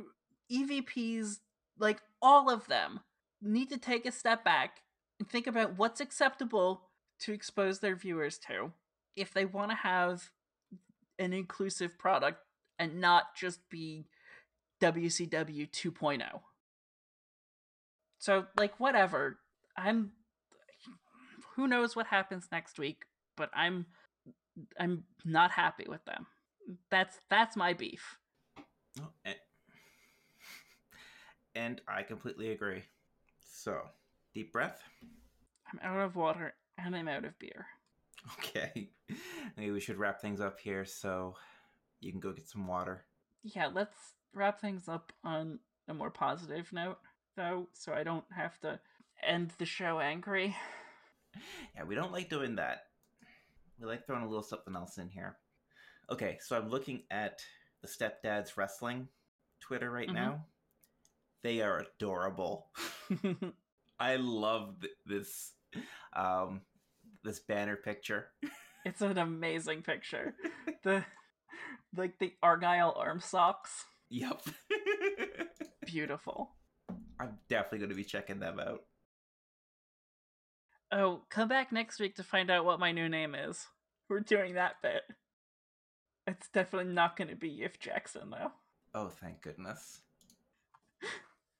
EVPs, 0.53 1.39
like 1.79 2.01
all 2.21 2.51
of 2.51 2.67
them, 2.67 3.01
need 3.41 3.69
to 3.71 3.79
take 3.79 4.07
a 4.07 4.13
step 4.13 4.45
back 4.45 4.81
and 5.19 5.29
think 5.29 5.47
about 5.47 5.79
what's 5.79 6.01
acceptable 6.01 6.89
to 7.21 7.33
expose 7.33 7.79
their 7.81 7.97
viewers 7.97 8.39
to 8.39 8.73
if 9.17 9.33
they 9.33 9.45
want 9.45 9.71
to 9.71 9.77
have 9.77 10.31
an 11.19 11.33
inclusive 11.33 11.99
product 11.99 12.39
and 12.79 13.01
not 13.01 13.37
just 13.37 13.61
be 13.71 14.07
WCW 14.83 15.71
2.0. 15.71 16.23
So, 18.19 18.47
like, 18.57 18.79
whatever. 18.81 19.39
I'm. 19.77 20.13
Who 21.57 21.69
knows 21.69 21.95
what 21.95 22.07
happens 22.07 22.49
next 22.51 22.79
week, 22.79 23.05
but 23.37 23.51
I'm. 23.55 23.87
I'm 24.79 25.05
not 25.25 25.51
happy 25.51 25.85
with 25.89 26.05
them. 26.05 26.27
That's 26.91 27.21
that's 27.29 27.57
my 27.57 27.73
beef. 27.73 28.19
Oh, 29.01 29.09
and, 29.25 29.37
and 31.55 31.81
I 31.89 32.03
completely 32.03 32.51
agree. 32.53 32.83
So, 33.41 33.81
deep 34.35 34.53
breath. 34.53 34.83
I'm 35.73 35.81
out 35.83 36.01
of 36.01 36.17
water 36.17 36.55
and 36.79 36.95
I'm 36.95 37.09
out 37.09 37.25
of 37.25 37.39
beer. 37.39 37.67
Okay. 38.39 38.91
Maybe 39.57 39.71
we 39.71 39.81
should 39.81 39.99
wrap 39.99 40.21
things 40.21 40.41
up 40.41 40.61
here 40.61 40.85
so 40.85 41.35
you 42.01 42.11
can 42.11 42.21
go 42.21 42.33
get 42.33 42.49
some 42.49 42.67
water. 42.67 43.05
Yeah, 43.43 43.69
let's 43.73 43.97
wrap 44.33 44.61
things 44.61 44.89
up 44.89 45.13
on 45.23 45.59
a 45.89 45.95
more 45.95 46.11
positive 46.11 46.73
note, 46.73 46.99
though, 47.37 47.69
so 47.73 47.93
I 47.93 48.03
don't 48.03 48.25
have 48.35 48.59
to 48.61 48.81
end 49.23 49.53
the 49.59 49.67
show 49.67 50.01
angry. 50.01 50.57
Yeah, 51.75 51.83
we 51.83 51.97
don't 51.97 52.13
like 52.13 52.31
doing 52.31 52.55
that. 52.55 52.85
We 53.81 53.87
like 53.87 54.07
throwing 54.07 54.23
a 54.23 54.29
little 54.29 54.45
something 54.45 54.77
else 54.77 54.99
in 54.99 55.09
here. 55.09 55.37
Okay, 56.09 56.39
so 56.41 56.57
I'm 56.57 56.69
looking 56.71 57.03
at 57.11 57.41
the 57.85 57.91
Stepdads 57.91 58.57
Wrestling 58.57 59.09
Twitter 59.61 59.91
right 59.91 60.07
mm-hmm. 60.07 60.17
now. 60.17 60.45
They 61.43 61.61
are 61.61 61.85
adorable. 61.99 62.69
I 64.01 64.17
love 64.17 64.81
th- 64.81 64.93
this 65.05 65.53
um, 66.17 66.63
this 67.23 67.41
banner 67.41 67.77
picture. 67.77 68.29
it's 68.87 69.03
an 69.03 69.19
amazing 69.19 69.83
picture. 69.83 70.35
the 70.83 71.05
like 71.95 72.19
the 72.19 72.33
Argyle 72.43 72.95
arm 72.97 73.21
socks. 73.21 73.85
Yep. 74.09 74.41
Beautiful. 75.87 76.53
I'm 77.21 77.39
definitely 77.49 77.79
going 77.79 77.91
to 77.91 77.97
be 77.97 78.05
checking 78.05 78.41
them 78.41 78.59
out. 78.59 78.81
Oh, 80.91 81.23
come 81.29 81.49
back 81.49 81.73
next 81.73 82.01
week 82.01 82.17
to 82.17 82.23
find 82.23 82.51
out 82.51 82.65
what 82.65 82.81
my 82.81 82.93
new 82.93 83.09
name 83.09 83.35
is. 83.35 83.67
We're 84.09 84.21
doing 84.21 84.55
that 84.55 84.77
bit. 84.83 85.03
It's 86.27 86.49
definitely 86.49 86.93
not 86.93 87.17
going 87.17 87.29
to 87.29 87.37
be 87.37 87.51
Yif 87.51 87.79
Jackson, 87.79 88.31
though. 88.31 88.53
Oh, 88.95 89.09
thank 89.09 89.43
goodness. 89.43 90.01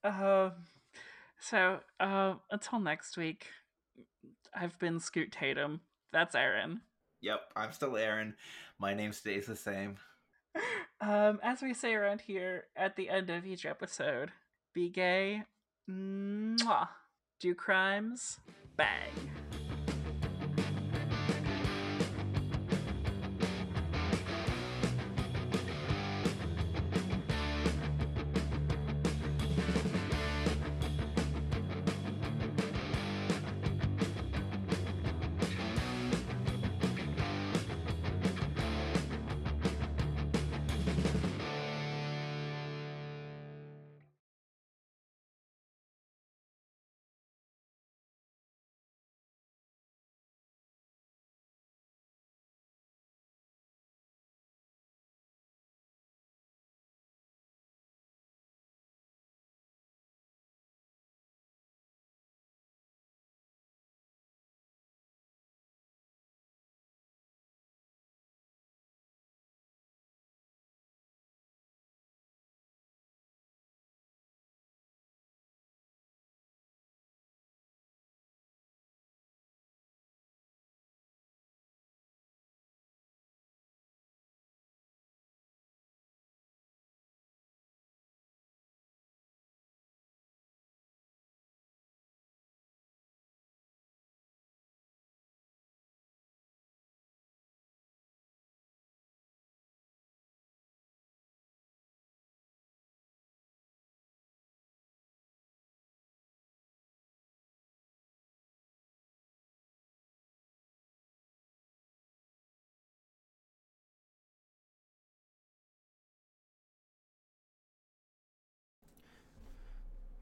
Uh, 0.03 0.51
so, 1.39 1.79
uh, 1.99 2.35
until 2.51 2.79
next 2.79 3.17
week, 3.17 3.47
I've 4.53 4.77
been 4.79 4.99
Scoot 4.99 5.31
Tatum. 5.31 5.81
That's 6.13 6.35
Aaron. 6.35 6.81
Yep, 7.21 7.41
I'm 7.55 7.71
still 7.71 7.97
Aaron. 7.97 8.35
My 8.79 8.93
name 8.93 9.11
stays 9.11 9.47
the 9.47 9.55
same. 9.55 9.97
Um, 11.01 11.39
as 11.43 11.61
we 11.61 11.73
say 11.73 11.93
around 11.93 12.21
here 12.21 12.65
at 12.75 12.95
the 12.95 13.09
end 13.09 13.29
of 13.29 13.45
each 13.45 13.65
episode, 13.65 14.31
be 14.73 14.89
gay, 14.89 15.43
mwah, 15.89 16.87
do 17.39 17.53
crimes, 17.53 18.39
bang. 18.77 19.44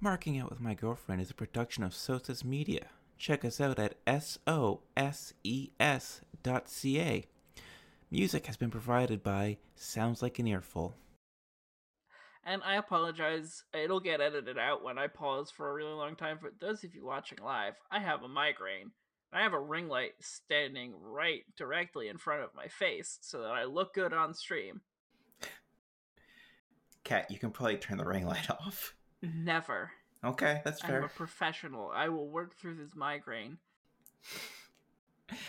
Marking 0.04 0.38
Out 0.38 0.50
with 0.50 0.60
My 0.60 0.74
Girlfriend 0.74 1.22
is 1.22 1.32
a 1.32 1.34
production 1.34 1.82
of 1.82 1.94
Soses 1.94 2.44
Media. 2.44 2.88
Check 3.18 3.46
us 3.46 3.62
out 3.62 3.80
at 3.80 4.04
soses 4.06 4.82
dot 6.44 6.68
ca. 6.68 7.26
Music 8.12 8.46
has 8.48 8.58
been 8.58 8.70
provided 8.70 9.24
by 9.24 9.60
Sounds 9.78 10.22
Like 10.22 10.40
an 10.40 10.48
Earful. 10.48 10.94
And 12.44 12.62
I 12.66 12.76
apologize, 12.76 13.64
it'll 13.74 14.02
get 14.02 14.20
edited 14.20 14.58
out 14.58 14.84
when 14.84 14.98
I 14.98 15.08
pause 15.08 15.50
for 15.50 15.70
a 15.70 15.74
really 15.74 15.94
long 15.94 16.18
time. 16.18 16.38
For 16.38 16.52
those 16.60 16.84
of 16.84 16.94
you 16.94 17.06
watching 17.06 17.38
live, 17.42 17.76
I 17.90 18.02
have 18.02 18.24
a 18.24 18.28
migraine. 18.28 18.92
I 19.32 19.42
have 19.42 19.54
a 19.54 19.60
ring 19.62 19.88
light 19.88 20.16
standing 20.20 20.96
right 21.02 21.44
directly 21.56 22.10
in 22.10 22.18
front 22.18 22.44
of 22.44 22.54
my 22.54 22.68
face 22.68 23.20
so 23.22 23.40
that 23.44 23.52
I 23.52 23.64
look 23.64 23.94
good 23.94 24.12
on 24.12 24.34
stream. 24.34 24.82
Kat, 27.06 27.32
you 27.32 27.40
can 27.40 27.52
probably 27.52 27.78
turn 27.78 28.00
the 28.00 28.04
ring 28.04 28.26
light 28.26 28.50
off. 28.50 28.96
Never. 29.24 29.92
Okay, 30.24 30.62
that's 30.64 30.82
fair. 30.82 30.98
I'm 31.00 31.04
a 31.06 31.10
professional. 31.10 31.90
I 31.94 32.10
will 32.10 32.28
work 32.30 32.56
through 32.58 32.76
this 32.76 32.94
migraine 32.96 33.58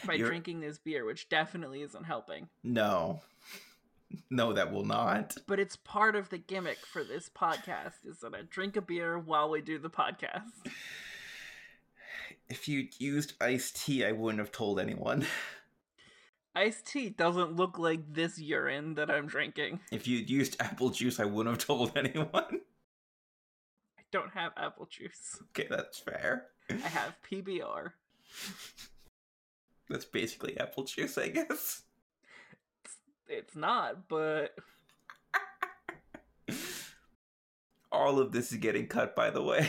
by 0.07 0.15
You're- 0.15 0.29
drinking 0.29 0.61
this 0.61 0.79
beer, 0.79 1.05
which 1.05 1.29
definitely 1.29 1.83
isn't 1.83 2.05
helping. 2.05 2.49
No. 2.63 3.21
No, 4.31 4.53
that 4.53 4.73
will 4.73 4.85
not. 4.85 5.35
But 5.49 5.59
it's 5.59 5.75
part 5.75 6.15
of 6.15 6.29
the 6.29 6.39
gimmick 6.39 6.79
for 6.87 7.03
this 7.03 7.29
podcast 7.29 8.07
is 8.07 8.21
that 8.21 8.33
I 8.33 8.43
drink 8.49 8.77
a 8.77 8.81
beer 8.81 9.19
while 9.19 9.51
we 9.51 9.61
do 9.61 9.77
the 9.77 9.91
podcast. 9.91 10.53
If 12.49 12.69
you 12.69 12.87
used 13.01 13.33
iced 13.41 13.85
tea, 13.85 14.05
I 14.05 14.13
wouldn't 14.13 14.39
have 14.39 14.53
told 14.53 14.79
anyone. 14.79 15.27
Iced 16.55 16.87
tea 16.87 17.09
doesn't 17.09 17.57
look 17.57 17.77
like 17.81 18.13
this 18.15 18.39
urine 18.39 18.95
that 18.95 19.11
I'm 19.11 19.27
drinking. 19.27 19.81
If 19.91 20.07
you'd 20.07 20.31
used 20.31 20.57
apple 20.61 20.91
juice, 20.91 21.19
I 21.19 21.25
wouldn't 21.25 21.57
have 21.57 21.67
told 21.67 21.91
anyone. 21.99 22.61
Don't 24.15 24.31
have 24.31 24.53
apple 24.57 24.87
juice. 24.87 25.41
Okay, 25.51 25.67
that's 25.69 25.99
fair. 25.99 26.45
I 26.71 26.75
have 26.75 27.17
PBR. 27.29 27.91
That's 29.91 30.05
basically 30.05 30.57
apple 30.57 30.85
juice, 30.85 31.19
I 31.19 31.31
guess. 31.31 31.83
It's 33.27 33.57
not, 33.57 34.07
but 34.07 34.55
All 37.91 38.21
of 38.21 38.31
this 38.31 38.53
is 38.53 38.59
getting 38.59 38.87
cut, 38.87 39.17
by 39.17 39.31
the 39.31 39.43
way. 39.43 39.69